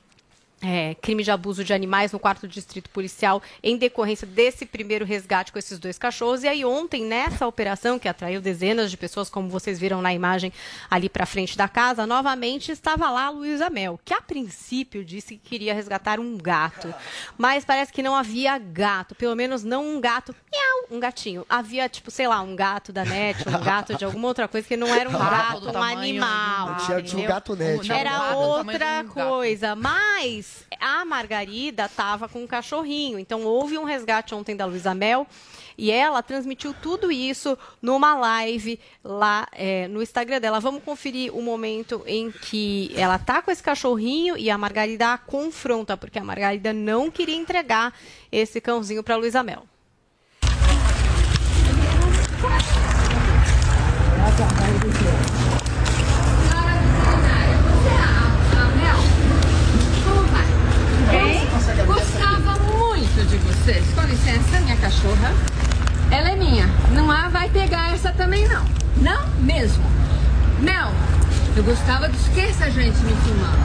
É, 0.64 0.96
crime 1.02 1.24
de 1.24 1.32
abuso 1.32 1.64
de 1.64 1.74
animais 1.74 2.12
no 2.12 2.20
quarto 2.20 2.48
distrito 2.48 2.88
policial 2.92 3.42
em 3.64 3.78
decorrência 3.78 4.28
desse 4.28 4.64
primeiro 4.64 5.04
resgate 5.04 5.52
com 5.52 5.58
esses 5.58 5.80
dois 5.80 5.98
cachorros. 5.98 6.44
E 6.44 6.48
aí 6.48 6.64
ontem, 6.64 7.04
nessa 7.04 7.48
operação 7.48 7.98
que 7.98 8.08
atraiu 8.08 8.40
dezenas 8.40 8.92
de 8.92 8.96
pessoas, 8.98 9.28
como 9.28 9.50
vocês 9.50 9.80
viram 9.80 10.04
na 10.04 10.14
imagem 10.14 10.54
ali 10.88 11.10
para 11.10 11.26
frente 11.26 11.58
da 11.58 11.68
casa, 11.68 12.06
novamente 12.06 12.72
estava 12.72 13.10
lá 13.10 13.26
a 13.26 13.30
Luísa 13.32 13.72
Mel, 13.72 14.00
que 14.06 14.14
a 14.14 14.22
princípio 14.22 15.04
disse 15.04 15.36
que 15.36 15.50
queria 15.50 15.74
resgatar 15.74 16.20
um 16.20 16.38
gato, 16.38 16.94
mas 17.40 17.66
parece 17.66 17.92
que 17.92 18.04
não 18.04 18.16
havia 18.16 18.58
gato, 18.60 19.16
pelo 19.16 19.36
menos 19.36 19.64
não 19.64 19.96
um 19.96 20.00
gato, 20.00 20.36
miau, 20.54 20.86
um 20.92 21.00
gatinho. 21.00 21.44
Havia 21.50 21.90
tipo, 21.90 22.12
sei 22.12 22.28
lá, 22.28 22.40
um 22.42 22.56
gato 22.56 22.94
da 22.94 23.04
net, 23.04 23.48
um 23.50 23.64
gato 23.64 23.96
de 23.96 24.06
alguma 24.06 24.28
outra 24.28 24.48
coisa 24.48 24.68
que 24.68 24.78
não 24.78 24.94
era 24.94 25.10
um 25.10 25.16
Ah, 25.18 25.30
gato, 25.56 25.70
um 25.76 25.82
animal. 25.82 26.78
Tinha- 26.86 27.00
entendeu? 27.00 27.28
gato 27.28 27.56
net. 27.56 27.92
Era 27.92 28.12
tamanho 28.12 28.40
outra 28.42 29.04
um 29.04 29.08
coisa, 29.08 29.76
mas 29.76 30.51
a 30.80 31.06
Margarida 31.06 31.86
estava 31.86 32.28
com 32.28 32.44
um 32.44 32.48
cachorrinho. 32.48 33.20
Então 33.20 33.44
houve 33.44 33.78
um 33.78 33.84
resgate 33.84 34.34
ontem 34.34 34.56
da 34.56 34.66
Luísa 34.66 34.94
Mel 34.94 35.28
e 35.78 35.92
ela 35.92 36.22
transmitiu 36.22 36.74
tudo 36.74 37.12
isso 37.12 37.58
numa 37.82 38.16
live 38.16 38.80
lá 39.04 39.48
é, 39.52 39.88
no 39.88 40.02
Instagram 40.02 40.40
dela. 40.40 40.60
Vamos 40.60 40.84
conferir 40.84 41.36
o 41.36 41.42
momento 41.42 42.04
em 42.06 42.32
que 42.32 42.92
ela 42.96 43.18
tá 43.18 43.42
com 43.42 43.52
esse 43.52 43.64
cachorrinho 43.64 44.38
e 44.38 44.50
a 44.50 44.58
Margarida 44.58 45.14
a 45.14 45.18
confronta, 45.18 45.96
porque 45.98 46.20
a 46.20 46.24
Margarida 46.24 46.74
não 46.74 47.10
queria 47.10 47.36
entregar 47.36 47.94
esse 48.32 48.60
cãozinho 48.62 49.04
para 49.04 49.16
Luísa 49.16 49.44
Mel. 49.44 49.64
Hein? 54.44 54.91
Vocês. 63.62 63.86
Com 63.94 64.02
licença, 64.02 64.60
minha 64.62 64.76
cachorra. 64.78 65.34
Ela 66.10 66.32
é 66.32 66.36
minha. 66.36 66.68
Não 66.94 67.12
há 67.12 67.30
vai 67.30 67.48
pegar 67.50 67.94
essa 67.94 68.12
também, 68.12 68.48
não. 68.48 68.66
Não 68.98 69.28
mesmo. 69.40 69.84
Mel, 70.60 70.92
eu 71.56 71.64
gostava 71.64 72.10
dos 72.10 72.28
que 72.30 72.40
essa 72.40 72.72
gente 72.72 72.98
me 73.00 73.14
filmando. 73.22 73.58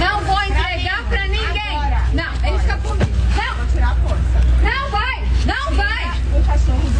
Não 0.00 0.20
vou 0.22 0.42
entregar 0.42 1.04
pra 1.08 1.26
ninguém. 1.26 1.78
Não, 2.14 2.48
ele 2.48 2.58
fica 2.58 2.76
comigo. 2.78 3.10
Não. 3.36 3.56
Vou 3.56 3.66
tirar 3.66 3.90
a 3.90 3.94
força. 3.96 4.40
Não 4.62 4.90
vai. 4.90 5.22
Não 5.44 5.76
vai. 5.76 6.20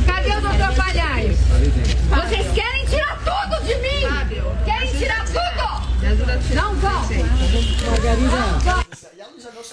Cadê 0.07 0.37
o 0.37 0.41
doutor 0.43 0.75
Palhares? 0.75 1.39
Vocês 2.11 2.53
querem 2.53 2.87
tirar 2.87 3.19
tudo 3.19 3.67
de 3.67 3.75
mim. 3.77 4.65
Querem 4.65 4.93
tirar 4.95 5.25
tudo. 5.25 5.51
Não 6.55 6.75
vão. 6.75 7.40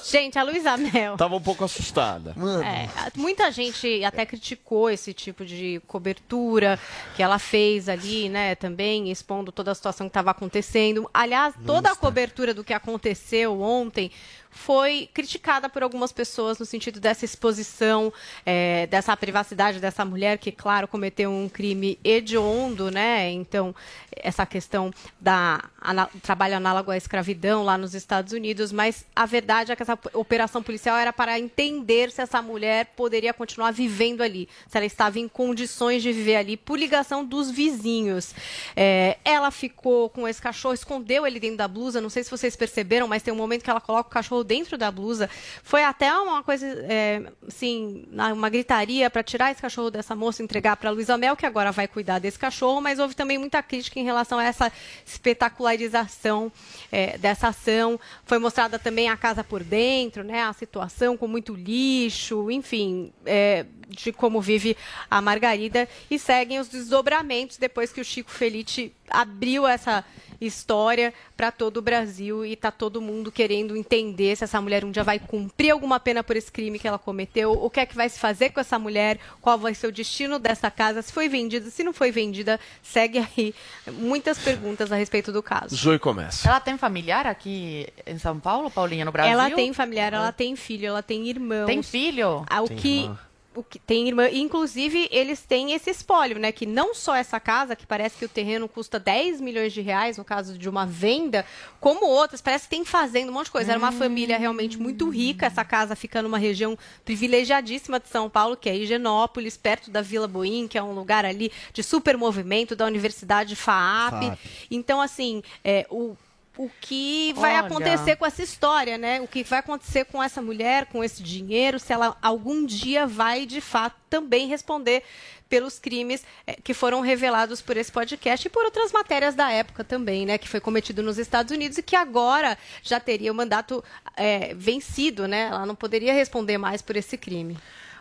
Gente, 0.03 0.37
a 0.37 0.43
Luísa 0.43 0.77
Mel. 0.77 1.17
Tava 1.17 1.35
um 1.35 1.41
pouco 1.41 1.63
assustada. 1.63 2.35
É, 2.63 3.11
muita 3.15 3.51
gente 3.51 4.03
até 4.03 4.25
criticou 4.25 4.89
esse 4.89 5.13
tipo 5.13 5.45
de 5.45 5.81
cobertura 5.87 6.79
que 7.15 7.23
ela 7.23 7.39
fez 7.39 7.89
ali, 7.89 8.29
né, 8.29 8.55
também 8.55 9.11
expondo 9.11 9.51
toda 9.51 9.71
a 9.71 9.75
situação 9.75 10.07
que 10.07 10.11
estava 10.11 10.31
acontecendo. 10.31 11.09
Aliás, 11.13 11.53
toda 11.65 11.91
a 11.91 11.95
cobertura 11.95 12.53
do 12.53 12.63
que 12.63 12.73
aconteceu 12.73 13.61
ontem 13.61 14.11
foi 14.57 15.09
criticada 15.13 15.69
por 15.69 15.83
algumas 15.83 16.11
pessoas 16.11 16.57
no 16.57 16.65
sentido 16.65 16.99
dessa 16.99 17.23
exposição, 17.23 18.11
é, 18.45 18.87
dessa 18.87 19.15
privacidade 19.15 19.79
dessa 19.79 20.03
mulher 20.03 20.37
que, 20.37 20.51
claro, 20.51 20.87
cometeu 20.87 21.31
um 21.31 21.47
crime 21.47 21.99
hediondo, 22.03 22.89
né? 22.91 23.29
Então, 23.31 23.73
essa 24.11 24.45
questão 24.45 24.91
da 25.21 25.63
ana- 25.81 26.09
trabalho 26.21 26.57
análogo 26.57 26.91
à 26.91 26.97
escravidão 26.97 27.63
lá 27.63 27.77
nos 27.77 27.93
Estados 27.93 28.33
Unidos, 28.33 28.71
mas 28.71 29.05
a 29.15 29.25
verdade 29.25 29.71
é 29.71 29.75
que 29.75 29.83
essa 29.83 29.97
operação 30.13 30.63
policial 30.63 30.97
era 30.97 31.13
para 31.13 31.39
entender 31.39 32.11
se 32.11 32.21
essa 32.21 32.41
mulher 32.41 32.87
poderia 32.95 33.33
continuar 33.33 33.71
vivendo 33.71 34.21
ali, 34.21 34.49
se 34.67 34.75
ela 34.75 34.85
estava 34.85 35.19
em 35.19 35.27
condições 35.27 36.01
de 36.01 36.11
viver 36.11 36.35
ali 36.35 36.57
por 36.57 36.79
ligação 36.79 37.23
dos 37.23 37.51
vizinhos. 37.51 38.33
É, 38.75 39.17
ela 39.23 39.51
ficou 39.51 40.09
com 40.09 40.27
esse 40.27 40.41
cachorro, 40.41 40.73
escondeu 40.73 41.25
ele 41.27 41.39
dentro 41.39 41.57
da 41.57 41.67
blusa, 41.67 42.01
não 42.01 42.09
sei 42.09 42.23
se 42.23 42.31
vocês 42.31 42.55
perceberam, 42.55 43.07
mas 43.07 43.21
tem 43.21 43.33
um 43.33 43.37
momento 43.37 43.63
que 43.63 43.69
ela 43.69 43.79
coloca 43.81 44.09
o 44.09 44.11
cachorro 44.11 44.43
dentro 44.47 44.77
da 44.77 44.89
blusa. 44.89 45.29
Foi 45.61 45.83
até 45.83 46.11
uma 46.13 46.41
coisa, 46.41 46.65
é, 46.65 47.21
assim, 47.47 48.07
uma 48.11 48.49
gritaria 48.49 49.09
para 49.09 49.21
tirar 49.21 49.51
esse 49.51 49.61
cachorro 49.61 49.91
dessa 49.91 50.15
moça 50.15 50.41
e 50.41 50.45
entregar 50.45 50.77
para 50.77 50.89
Luísa 50.89 51.17
Mel, 51.17 51.35
que 51.35 51.45
agora 51.45 51.71
vai 51.71 51.87
cuidar 51.87 52.19
desse 52.19 52.39
cachorro, 52.39 52.81
mas 52.81 52.97
houve 52.97 53.15
também 53.15 53.37
muita 53.37 53.61
crítica 53.61 53.99
em 53.99 54.03
relação 54.03 54.39
a 54.39 54.43
essa 54.43 54.71
espetacularização 55.05 56.51
é, 56.91 57.17
dessa 57.17 57.49
ação. 57.49 57.99
Foi 58.25 58.39
mostrada 58.39 58.79
também 58.79 59.09
a 59.09 59.17
casa 59.17 59.43
por 59.43 59.63
dentro, 59.63 60.23
né, 60.23 60.43
a 60.43 60.53
situação 60.53 61.17
com 61.17 61.27
muito 61.27 61.53
lixo, 61.53 62.49
enfim, 62.49 63.11
é, 63.25 63.65
de 63.87 64.11
como 64.11 64.41
vive 64.41 64.75
a 65.09 65.21
Margarida 65.21 65.87
e 66.09 66.19
seguem 66.19 66.59
os 66.59 66.67
desdobramentos 66.67 67.57
depois 67.57 67.91
que 67.91 68.01
o 68.01 68.05
Chico 68.05 68.31
Felite 68.31 68.93
abriu 69.09 69.65
essa 69.67 70.03
história 70.39 71.13
para 71.35 71.51
todo 71.51 71.77
o 71.77 71.81
Brasil 71.81 72.45
e 72.45 72.55
tá 72.55 72.71
todo 72.71 73.01
mundo 73.01 73.31
querendo 73.31 73.75
entender 73.75 74.35
se 74.35 74.43
essa 74.43 74.61
mulher 74.61 74.85
um 74.85 74.91
dia 74.91 75.03
vai 75.03 75.19
cumprir 75.19 75.71
alguma 75.71 75.99
pena 75.99 76.23
por 76.23 76.35
esse 76.35 76.51
crime 76.51 76.77
que 76.77 76.87
ela 76.87 76.99
cometeu, 76.99 77.51
o 77.51 77.69
que 77.69 77.79
é 77.79 77.85
que 77.85 77.95
vai 77.95 78.07
se 78.07 78.19
fazer 78.19 78.51
com 78.51 78.59
essa 78.59 78.77
mulher, 78.77 79.17
qual 79.41 79.57
vai 79.57 79.73
ser 79.73 79.87
o 79.87 79.91
destino 79.91 80.37
dessa 80.37 80.69
casa, 80.69 81.01
se 81.01 81.11
foi 81.11 81.27
vendida, 81.27 81.69
se 81.69 81.83
não 81.83 81.93
foi 81.93 82.11
vendida, 82.11 82.59
segue 82.83 83.19
aí 83.19 83.53
muitas 83.93 84.37
perguntas 84.37 84.91
a 84.91 84.95
respeito 84.95 85.31
do 85.31 85.41
caso. 85.41 85.75
Zoe 85.75 85.99
começa. 85.99 86.47
Ela 86.47 86.59
tem 86.59 86.77
familiar 86.77 87.25
aqui 87.25 87.87
em 88.05 88.19
São 88.19 88.39
Paulo, 88.39 88.69
Paulinha, 88.69 89.05
no 89.05 89.11
Brasil? 89.11 89.33
Ela 89.33 89.49
tem 89.49 89.73
familiar, 89.73 90.13
ela 90.13 90.31
tem 90.31 90.55
filho, 90.55 90.87
ela 90.87 91.01
tem 91.01 91.27
irmãos. 91.27 91.65
Tem 91.65 91.81
filho? 91.81 92.45
Ah, 92.49 92.61
O 92.61 92.67
Tem 92.67 92.77
que 92.77 92.99
irmã. 92.99 93.19
O 93.57 93.63
que 93.63 93.79
tem 93.79 94.07
irmã, 94.07 94.29
inclusive 94.29 95.07
eles 95.11 95.41
têm 95.41 95.73
esse 95.73 95.89
espólio, 95.89 96.37
né, 96.37 96.51
que 96.51 96.65
não 96.65 96.93
só 96.93 97.15
essa 97.15 97.39
casa, 97.39 97.75
que 97.75 97.87
parece 97.87 98.17
que 98.17 98.25
o 98.25 98.29
terreno 98.29 98.69
custa 98.69 98.99
10 98.99 99.41
milhões 99.41 99.73
de 99.73 99.81
reais 99.81 100.17
no 100.17 100.23
caso 100.23 100.57
de 100.57 100.69
uma 100.69 100.85
venda, 100.85 101.43
como 101.79 102.05
outras, 102.05 102.39
parece 102.39 102.65
que 102.65 102.69
tem 102.69 102.85
fazenda, 102.85 103.31
um 103.31 103.33
monte 103.33 103.45
de 103.45 103.51
coisa. 103.51 103.71
Era 103.71 103.79
uma 103.79 103.91
família 103.91 104.37
realmente 104.37 104.77
muito 104.77 105.09
rica, 105.09 105.47
essa 105.47 105.65
casa 105.65 105.95
fica 105.95 106.21
numa 106.21 106.37
região 106.37 106.77
privilegiadíssima 107.03 107.99
de 107.99 108.09
São 108.09 108.29
Paulo, 108.29 108.55
que 108.55 108.69
é 108.69 108.75
Higienópolis, 108.77 109.57
perto 109.57 109.89
da 109.89 110.01
Vila 110.01 110.27
Boim, 110.27 110.67
que 110.67 110.77
é 110.77 110.83
um 110.83 110.93
lugar 110.93 111.25
ali 111.25 111.51
de 111.73 111.81
super 111.81 112.15
movimento 112.15 112.75
da 112.75 112.85
Universidade 112.85 113.55
FAAP. 113.55 114.21
FAAP. 114.21 114.39
Então, 114.69 115.01
assim, 115.01 115.41
é, 115.63 115.87
o 115.89 116.15
o 116.57 116.69
que 116.81 117.33
vai 117.33 117.55
Olha. 117.55 117.67
acontecer 117.67 118.15
com 118.15 118.25
essa 118.25 118.41
história, 118.41 118.97
né? 118.97 119.21
O 119.21 119.27
que 119.27 119.43
vai 119.43 119.59
acontecer 119.59 120.05
com 120.05 120.21
essa 120.21 120.41
mulher, 120.41 120.87
com 120.87 121.03
esse 121.03 121.21
dinheiro, 121.21 121.79
se 121.79 121.93
ela 121.93 122.17
algum 122.21 122.65
dia 122.65 123.05
vai 123.05 123.45
de 123.45 123.61
fato 123.61 123.95
também 124.09 124.47
responder 124.47 125.03
pelos 125.47 125.79
crimes 125.79 126.25
eh, 126.45 126.57
que 126.63 126.73
foram 126.73 127.01
revelados 127.01 127.61
por 127.61 127.77
esse 127.77 127.91
podcast 127.91 128.47
e 128.47 128.49
por 128.49 128.65
outras 128.65 128.91
matérias 128.91 129.35
da 129.35 129.51
época 129.51 129.83
também, 129.83 130.25
né? 130.25 130.37
Que 130.37 130.49
foi 130.49 130.59
cometido 130.59 131.01
nos 131.01 131.17
Estados 131.17 131.51
Unidos 131.51 131.77
e 131.77 131.83
que 131.83 131.95
agora 131.95 132.57
já 132.81 132.99
teria 132.99 133.31
o 133.31 133.35
mandato 133.35 133.83
eh, 134.15 134.53
vencido, 134.55 135.27
né? 135.27 135.47
Ela 135.49 135.65
não 135.65 135.75
poderia 135.75 136.13
responder 136.13 136.57
mais 136.57 136.81
por 136.81 136.95
esse 136.95 137.17
crime. 137.17 137.57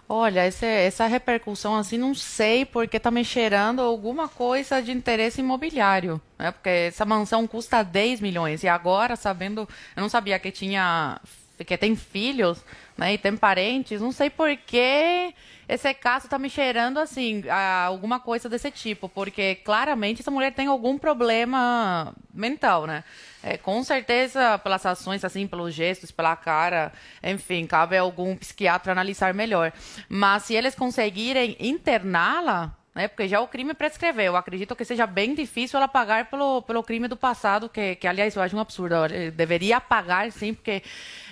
Olha, 0.08 0.46
esse- 0.46 0.64
essa 0.64 1.06
repercussão, 1.06 1.74
assim, 1.74 1.98
não 1.98 2.14
sei 2.14 2.64
porque 2.64 3.00
tá 3.00 3.10
me 3.10 3.24
cheirando 3.24 3.80
alguma 3.82 4.28
coisa 4.28 4.80
de 4.80 4.92
interesse 4.92 5.40
imobiliário, 5.40 6.20
né? 6.38 6.52
Porque 6.52 6.68
essa 6.68 7.04
mansão 7.04 7.44
custa 7.46 7.82
10 7.82 8.20
milhões 8.20 8.62
e 8.62 8.68
agora, 8.68 9.16
sabendo, 9.16 9.68
eu 9.96 10.00
não 10.00 10.08
sabia 10.08 10.38
que 10.38 10.52
tinha, 10.52 11.20
que 11.64 11.76
tem 11.76 11.96
filhos, 11.96 12.64
né? 12.96 13.14
E 13.14 13.18
tem 13.18 13.36
parentes, 13.36 14.00
não 14.00 14.12
sei 14.12 14.30
por 14.30 14.54
que 14.56 15.34
esse 15.68 15.92
caso 15.94 16.28
tá 16.28 16.38
me 16.38 16.48
cheirando, 16.48 16.98
assim, 16.98 17.42
alguma 17.86 18.20
coisa 18.20 18.48
desse 18.48 18.70
tipo, 18.70 19.08
porque 19.08 19.56
claramente 19.56 20.20
essa 20.20 20.30
mulher 20.30 20.52
tem 20.52 20.68
algum 20.68 20.96
problema 20.96 22.14
mental, 22.32 22.86
né? 22.86 23.02
É, 23.42 23.56
com 23.56 23.82
certeza, 23.82 24.58
pelas 24.58 24.86
ações, 24.86 25.24
assim, 25.24 25.46
pelos 25.46 25.74
gestos, 25.74 26.10
pela 26.10 26.36
cara, 26.36 26.92
enfim, 27.22 27.66
cabe 27.66 27.96
algum 27.96 28.36
psiquiatra 28.36 28.92
analisar 28.92 29.34
melhor. 29.34 29.72
Mas 30.08 30.44
se 30.44 30.54
eles 30.54 30.74
conseguirem 30.74 31.56
interná-la, 31.58 32.72
né, 32.96 33.08
porque 33.08 33.28
já 33.28 33.42
o 33.42 33.46
crime 33.46 33.74
prescreveu, 33.74 34.24
eu 34.24 34.36
acredito 34.36 34.74
que 34.74 34.82
seja 34.82 35.06
bem 35.06 35.34
difícil 35.34 35.76
ela 35.76 35.86
pagar 35.86 36.30
pelo, 36.30 36.62
pelo 36.62 36.82
crime 36.82 37.06
do 37.06 37.16
passado, 37.16 37.68
que, 37.68 37.94
que 37.96 38.08
aliás 38.08 38.34
eu 38.34 38.40
acho 38.40 38.56
um 38.56 38.60
absurdo. 38.60 38.94
Ela 38.94 39.30
Deveria 39.30 39.78
pagar, 39.78 40.32
sim, 40.32 40.54
porque 40.54 40.82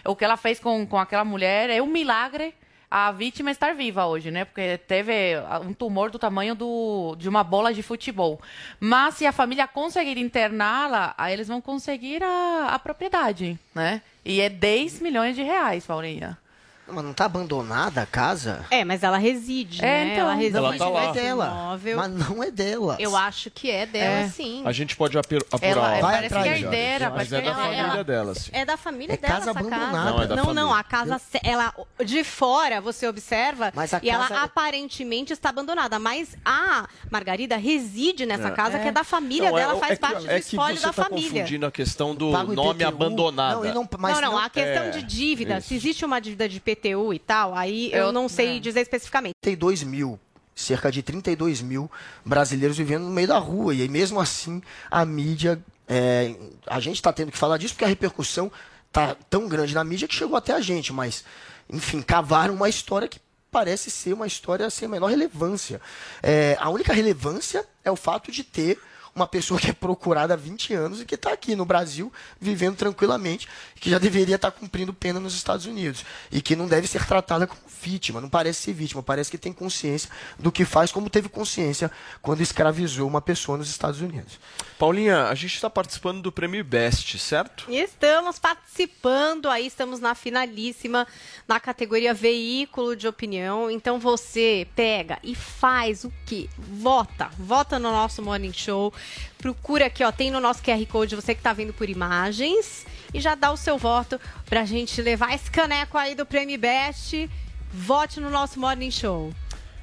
o 0.05 0.15
que 0.15 0.27
ela 0.27 0.36
fez 0.36 0.61
com, 0.61 0.86
com 0.86 0.99
aquela 0.99 1.24
mulher 1.24 1.70
é 1.70 1.81
um 1.81 1.86
milagre 1.86 2.55
a 2.91 3.11
vítima 3.11 3.51
estar 3.51 3.74
viva 3.74 4.07
hoje, 4.07 4.31
né? 4.31 4.45
Porque 4.45 4.78
teve 4.78 5.35
ah, 5.49 5.59
um 5.59 5.73
tumor 5.73 6.11
do 6.11 6.19
tamanho 6.19 6.55
do, 6.55 7.16
de 7.19 7.28
uma 7.28 7.43
bola 7.43 7.73
de 7.73 7.82
futebol. 7.82 8.41
Mas 8.78 9.15
se 9.15 9.27
a 9.27 9.32
família 9.32 9.66
conseguir 9.66 10.19
interná-la, 10.19 11.15
aí 11.16 11.32
eles 11.32 11.49
vão 11.49 11.61
conseguir 11.61 12.23
a, 12.23 12.69
a 12.73 12.78
propriedade, 12.78 13.59
né? 13.74 14.03
E 14.23 14.41
é 14.41 14.49
10 14.51 15.01
milhões 15.01 15.35
de 15.35 15.43
reais, 15.43 15.86
Paulinha. 15.86 16.39
Mas 16.86 17.02
não 17.02 17.15
tá 17.15 17.24
abandonada 17.24 18.02
a 18.02 18.06
casa? 18.06 18.66
É, 18.70 18.85
mas 18.85 19.02
ela 19.02 19.16
reside, 19.16 19.82
É, 19.82 20.05
né? 20.05 20.12
então. 20.12 20.24
ela 20.24 20.35
reside 20.35 20.56
Ela 20.59 20.77
tá 20.77 20.89
lá. 20.89 21.06
nesse 21.06 21.19
É 21.19 21.23
dela. 21.23 21.47
imóvel. 21.47 21.97
Mas 21.97 22.11
não 22.11 22.43
é 22.43 22.51
dela. 22.51 22.97
Eu 23.01 23.16
acho 23.16 23.51
que 23.51 23.70
é 23.70 23.86
dela, 23.86 24.20
É. 24.20 24.28
sim. 24.28 24.62
A 24.66 24.70
gente 24.73 24.94
pode 24.94 25.16
apurar. 25.16 25.43
Ela-. 25.62 25.81
Vai 25.89 26.01
parece 26.02 26.20
que 26.20 26.27
atrás, 26.27 26.47
é 26.47 26.51
Jorge. 26.51 26.65
herdeira, 26.65 27.05
Mas 27.11 27.15
parece 27.15 27.35
é 27.35 27.39
que 27.40 27.44
da 27.47 27.51
ela- 27.52 27.62
família 27.62 27.82
ela- 27.94 28.05
dela, 28.05 28.35
sim. 28.35 28.51
É 28.52 28.65
da 28.66 28.77
família 28.77 29.15
É 29.15 29.16
dela 29.16 29.32
casa 29.35 29.51
essa 29.51 29.59
abandonada. 29.59 29.93
casa. 29.93 30.11
Não, 30.11 30.23
é 30.23 30.27
da 30.27 30.36
não, 30.36 30.55
não, 30.55 30.74
a 30.74 30.85
casa, 30.85 31.20
ela 31.43 31.74
de 32.05 32.23
fora 32.23 32.81
você 32.82 33.09
observa 33.09 33.73
Mas 33.74 33.94
a 33.94 34.01
e 34.02 34.11
ela 34.11 34.28
casa- 34.28 34.43
aparentemente 34.43 35.32
está 35.32 35.48
abandonada, 35.48 35.98
mas 35.98 36.36
a 36.44 36.86
Margarida 37.11 37.56
reside 37.56 38.27
nessa 38.27 38.48
É. 38.48 38.51
casa 38.51 38.78
que 38.78 38.89
é 38.89 38.93
da 38.93 39.05
família 39.05 39.48
Não, 39.51 39.56
dela, 39.56 39.74
é, 39.77 39.81
faz 39.81 39.93
é 39.93 39.94
que, 39.97 40.01
parte 40.02 40.19
do 40.24 40.31
é 40.31 40.35
que 40.40 40.47
espólio 40.48 40.77
você 40.77 40.86
da 40.86 40.93
tá 40.93 41.05
família. 41.05 41.31
confundindo 41.31 41.65
a 41.66 41.73
questão 41.73 42.15
do 42.15 42.27
nome 42.31 42.82
IPTU. 42.82 42.89
abandonada. 42.89 43.55
Não, 43.73 43.74
não, 43.82 43.89
mas 43.98 44.20
não, 44.20 44.32
não, 44.32 44.39
a 44.39 44.51
questão 44.51 44.85
É, 44.85 44.90
de 44.90 45.02
dívida, 45.02 45.61
se 45.62 45.74
existe 45.74 46.05
uma 46.05 46.20
dívida 46.20 46.47
de 46.47 46.61
PTU 46.74 47.12
e 47.14 47.18
tal, 47.18 47.55
aí 47.55 47.90
eu, 47.92 48.06
Eu- 48.06 48.12
não 48.12 48.28
sei 48.28 48.56
é. 48.56 48.60
dizer 48.60 48.80
especificamente. 48.80 49.34
32 49.42 49.82
mil, 49.82 50.18
cerca 50.55 50.90
de 50.90 51.02
32 51.02 51.60
mil 51.60 51.90
brasileiros 52.24 52.76
vivendo 52.76 53.05
no 53.05 53.10
meio 53.10 53.28
da 53.28 53.38
rua. 53.38 53.74
E 53.74 53.82
aí, 53.82 53.88
mesmo 53.88 54.20
assim, 54.20 54.62
a 54.90 55.05
mídia. 55.05 55.62
é, 55.86 56.34
a 56.66 56.80
gente 56.80 56.96
está 56.96 57.12
tendo 57.12 57.30
que 57.30 57.36
falar 57.38 57.59
disso 57.59 57.74
porque 57.74 57.84
a 57.84 57.88
repercussão 57.88 58.51
tá 58.90 59.14
tão 59.28 59.46
grande 59.48 59.74
na 59.74 59.84
mídia 59.84 60.09
que 60.09 60.14
chegou 60.14 60.36
até 60.36 60.52
a 60.55 60.60
gente. 60.60 60.92
Mas, 60.92 61.24
enfim, 61.68 62.01
cavaram 62.01 62.55
uma 62.55 62.68
história 62.68 63.06
que 63.09 63.20
parece 63.51 63.90
ser 63.90 64.12
uma 64.14 64.26
história 64.26 64.68
sem 64.70 64.86
a 64.86 64.90
menor 64.90 65.09
relevância. 65.09 65.80
É, 66.22 66.56
a 66.59 66.70
única 66.70 66.92
relevância 66.92 67.66
é 67.84 67.90
o 67.90 67.96
fato 67.96 68.32
de 68.32 68.42
ter 68.42 68.78
uma 69.15 69.27
pessoa 69.27 69.61
que 69.61 69.70
é 69.70 69.73
procurada 69.73 70.35
há 70.35 70.36
20 70.36 70.74
anos 70.74 71.01
e 71.01 71.05
que 71.05 71.15
está 71.15 71.32
aqui 71.32 71.55
no 71.55 71.65
Brasil 71.65 72.12
vivendo 72.41 72.77
tranquilamente, 72.77 73.49
que 73.77 73.91
já 73.91 73.99
deveria 73.99 74.36
estar 74.36 74.51
cumprindo 74.51 74.93
pena 74.93 75.20
nos 75.20 75.35
Estados 75.35 75.66
Unidos 75.66 76.05
e 76.32 76.43
que 76.43 76.57
não 76.57 76.66
deve 76.66 76.86
ser 76.86 77.07
tratada 77.07 77.47
como 77.47 77.61
vítima, 77.81 78.20
não 78.20 78.31
parece 78.31 78.62
ser 78.62 78.73
vítima, 78.73 79.03
parece 79.03 79.31
que 79.31 79.36
tem 79.36 79.53
consciência 79.53 80.11
do 80.39 80.51
que 80.51 80.65
faz, 80.65 80.91
como 80.91 81.11
teve 81.11 81.28
consciência 81.28 81.91
quando 82.23 82.41
escravizou 82.41 83.07
uma 83.07 83.20
pessoa 83.20 83.59
nos 83.59 83.69
Estados 83.69 84.01
Unidos. 84.01 84.39
Paulinha, 84.78 85.24
a 85.28 85.35
gente 85.35 85.55
está 85.55 85.69
participando 85.69 86.23
do 86.23 86.32
prêmio 86.32 86.65
Best, 86.65 87.19
certo? 87.19 87.66
Estamos 87.69 88.39
participando, 88.39 89.49
aí 89.49 89.66
estamos 89.66 90.01
na 90.01 90.15
finalíssima, 90.15 91.07
na 91.47 91.61
categoria 91.61 92.15
veículo 92.15 92.97
de 92.97 93.07
opinião. 93.07 93.70
Então 93.70 93.99
você 93.99 94.66
pega 94.74 95.19
e 95.23 95.35
faz 95.35 96.05
o 96.05 96.12
quê? 96.27 96.49
Vota. 96.59 97.31
Vota 97.39 97.78
no 97.78 97.91
nosso 97.91 98.23
Morning 98.23 98.53
Show. 98.53 98.93
Procura 99.39 99.86
aqui, 99.86 100.02
ó, 100.02 100.10
tem 100.10 100.31
no 100.31 100.40
nosso 100.40 100.62
QR 100.62 100.85
Code, 100.86 101.16
você 101.16 101.35
que 101.35 101.43
tá 101.43 101.52
vendo 101.52 101.72
por 101.72 101.89
imagens. 101.89 102.86
E 103.12 103.20
já 103.20 103.35
dá 103.35 103.52
o 103.52 103.56
seu 103.56 103.78
voto 103.78 104.20
pra 104.47 104.64
gente 104.64 105.01
levar 105.01 105.35
esse 105.35 105.51
caneco 105.51 105.97
aí 105.97 106.14
do 106.14 106.26
Prêmio 106.26 106.59
Best. 106.59 107.31
Vote 107.72 108.20
no 108.20 108.31
nosso 108.31 108.59
Morning 108.59 108.90
Show. 108.90 109.32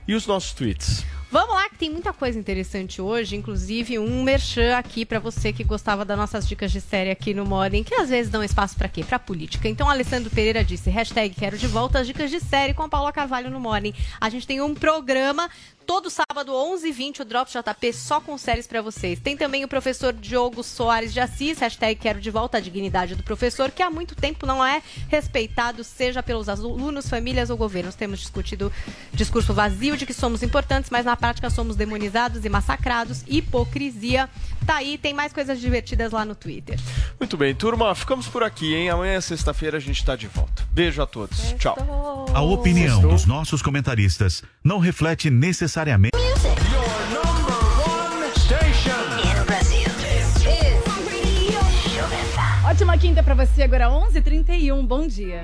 E 0.07 0.15
os 0.15 0.25
nossos 0.25 0.53
tweets? 0.53 1.05
Vamos 1.31 1.55
lá, 1.55 1.69
que 1.69 1.77
tem 1.77 1.89
muita 1.89 2.11
coisa 2.11 2.37
interessante 2.37 3.01
hoje, 3.01 3.37
inclusive 3.37 3.97
um 3.97 4.21
merchan 4.21 4.75
aqui 4.75 5.05
pra 5.05 5.17
você 5.17 5.53
que 5.53 5.63
gostava 5.63 6.03
das 6.03 6.17
nossas 6.17 6.45
dicas 6.45 6.73
de 6.73 6.81
série 6.81 7.09
aqui 7.09 7.33
no 7.33 7.45
Morning, 7.45 7.85
que 7.85 7.95
às 7.95 8.09
vezes 8.09 8.29
dão 8.29 8.43
espaço 8.43 8.75
pra 8.75 8.89
quê? 8.89 9.01
Pra 9.01 9.17
política. 9.17 9.69
Então, 9.69 9.89
Alessandro 9.89 10.29
Pereira 10.29 10.61
disse, 10.61 10.89
hashtag 10.89 11.33
quero 11.33 11.57
de 11.57 11.67
volta 11.67 11.99
as 11.99 12.07
dicas 12.07 12.29
de 12.29 12.41
série 12.41 12.73
com 12.73 12.83
a 12.83 12.89
Paula 12.89 13.13
Carvalho 13.13 13.49
no 13.49 13.61
Morning. 13.61 13.93
A 14.19 14.29
gente 14.29 14.45
tem 14.45 14.59
um 14.59 14.75
programa 14.75 15.49
todo 15.91 16.09
sábado, 16.09 16.53
11h20, 16.53 17.19
o 17.19 17.25
Drops 17.25 17.51
JP 17.51 17.91
só 17.91 18.21
com 18.21 18.37
séries 18.37 18.65
pra 18.65 18.81
vocês. 18.81 19.19
Tem 19.19 19.35
também 19.35 19.65
o 19.65 19.67
professor 19.67 20.13
Diogo 20.13 20.63
Soares 20.63 21.11
de 21.11 21.19
Assis, 21.19 21.59
hashtag 21.59 21.99
quero 21.99 22.21
de 22.21 22.31
volta 22.31 22.59
a 22.59 22.61
dignidade 22.61 23.13
do 23.13 23.23
professor, 23.23 23.69
que 23.69 23.83
há 23.83 23.89
muito 23.89 24.15
tempo 24.15 24.45
não 24.45 24.65
é 24.65 24.81
respeitado, 25.09 25.83
seja 25.83 26.23
pelos 26.23 26.47
alunos, 26.47 27.09
famílias 27.09 27.49
ou 27.49 27.57
governos. 27.57 27.93
Temos 27.93 28.21
discutido 28.21 28.71
discurso 29.11 29.53
vazio 29.53 29.97
de 29.97 30.05
que 30.05 30.13
somos 30.13 30.41
importantes, 30.41 30.89
mas 30.89 31.03
na 31.03 31.17
prática 31.17 31.49
somos 31.49 31.75
demonizados 31.75 32.45
e 32.45 32.47
massacrados. 32.47 33.25
Hipocrisia. 33.27 34.29
Tá 34.65 34.75
aí, 34.75 34.97
tem 34.97 35.13
mais 35.13 35.33
coisas 35.33 35.59
divertidas 35.59 36.13
lá 36.13 36.23
no 36.23 36.35
Twitter. 36.35 36.79
Muito 37.19 37.35
bem, 37.35 37.53
turma, 37.53 37.93
ficamos 37.95 38.27
por 38.27 38.43
aqui, 38.43 38.73
hein? 38.75 38.89
Amanhã, 38.89 39.19
sexta-feira, 39.19 39.75
a 39.75 39.81
gente 39.81 40.05
tá 40.05 40.15
de 40.15 40.27
volta. 40.27 40.63
Beijo 40.71 41.01
a 41.01 41.05
todos. 41.05 41.53
Tchau. 41.59 41.75
A 42.33 42.41
opinião 42.41 43.01
dos 43.01 43.25
nossos 43.25 43.61
comentaristas 43.61 44.41
não 44.63 44.79
reflete 44.79 45.29
necessariamente. 45.29 45.80
Ótima 52.69 52.97
quinta 52.97 53.23
pra 53.23 53.33
você, 53.33 53.63
agora 53.63 53.89
11h31. 53.89 54.85
Bom 54.85 55.07
dia. 55.07 55.43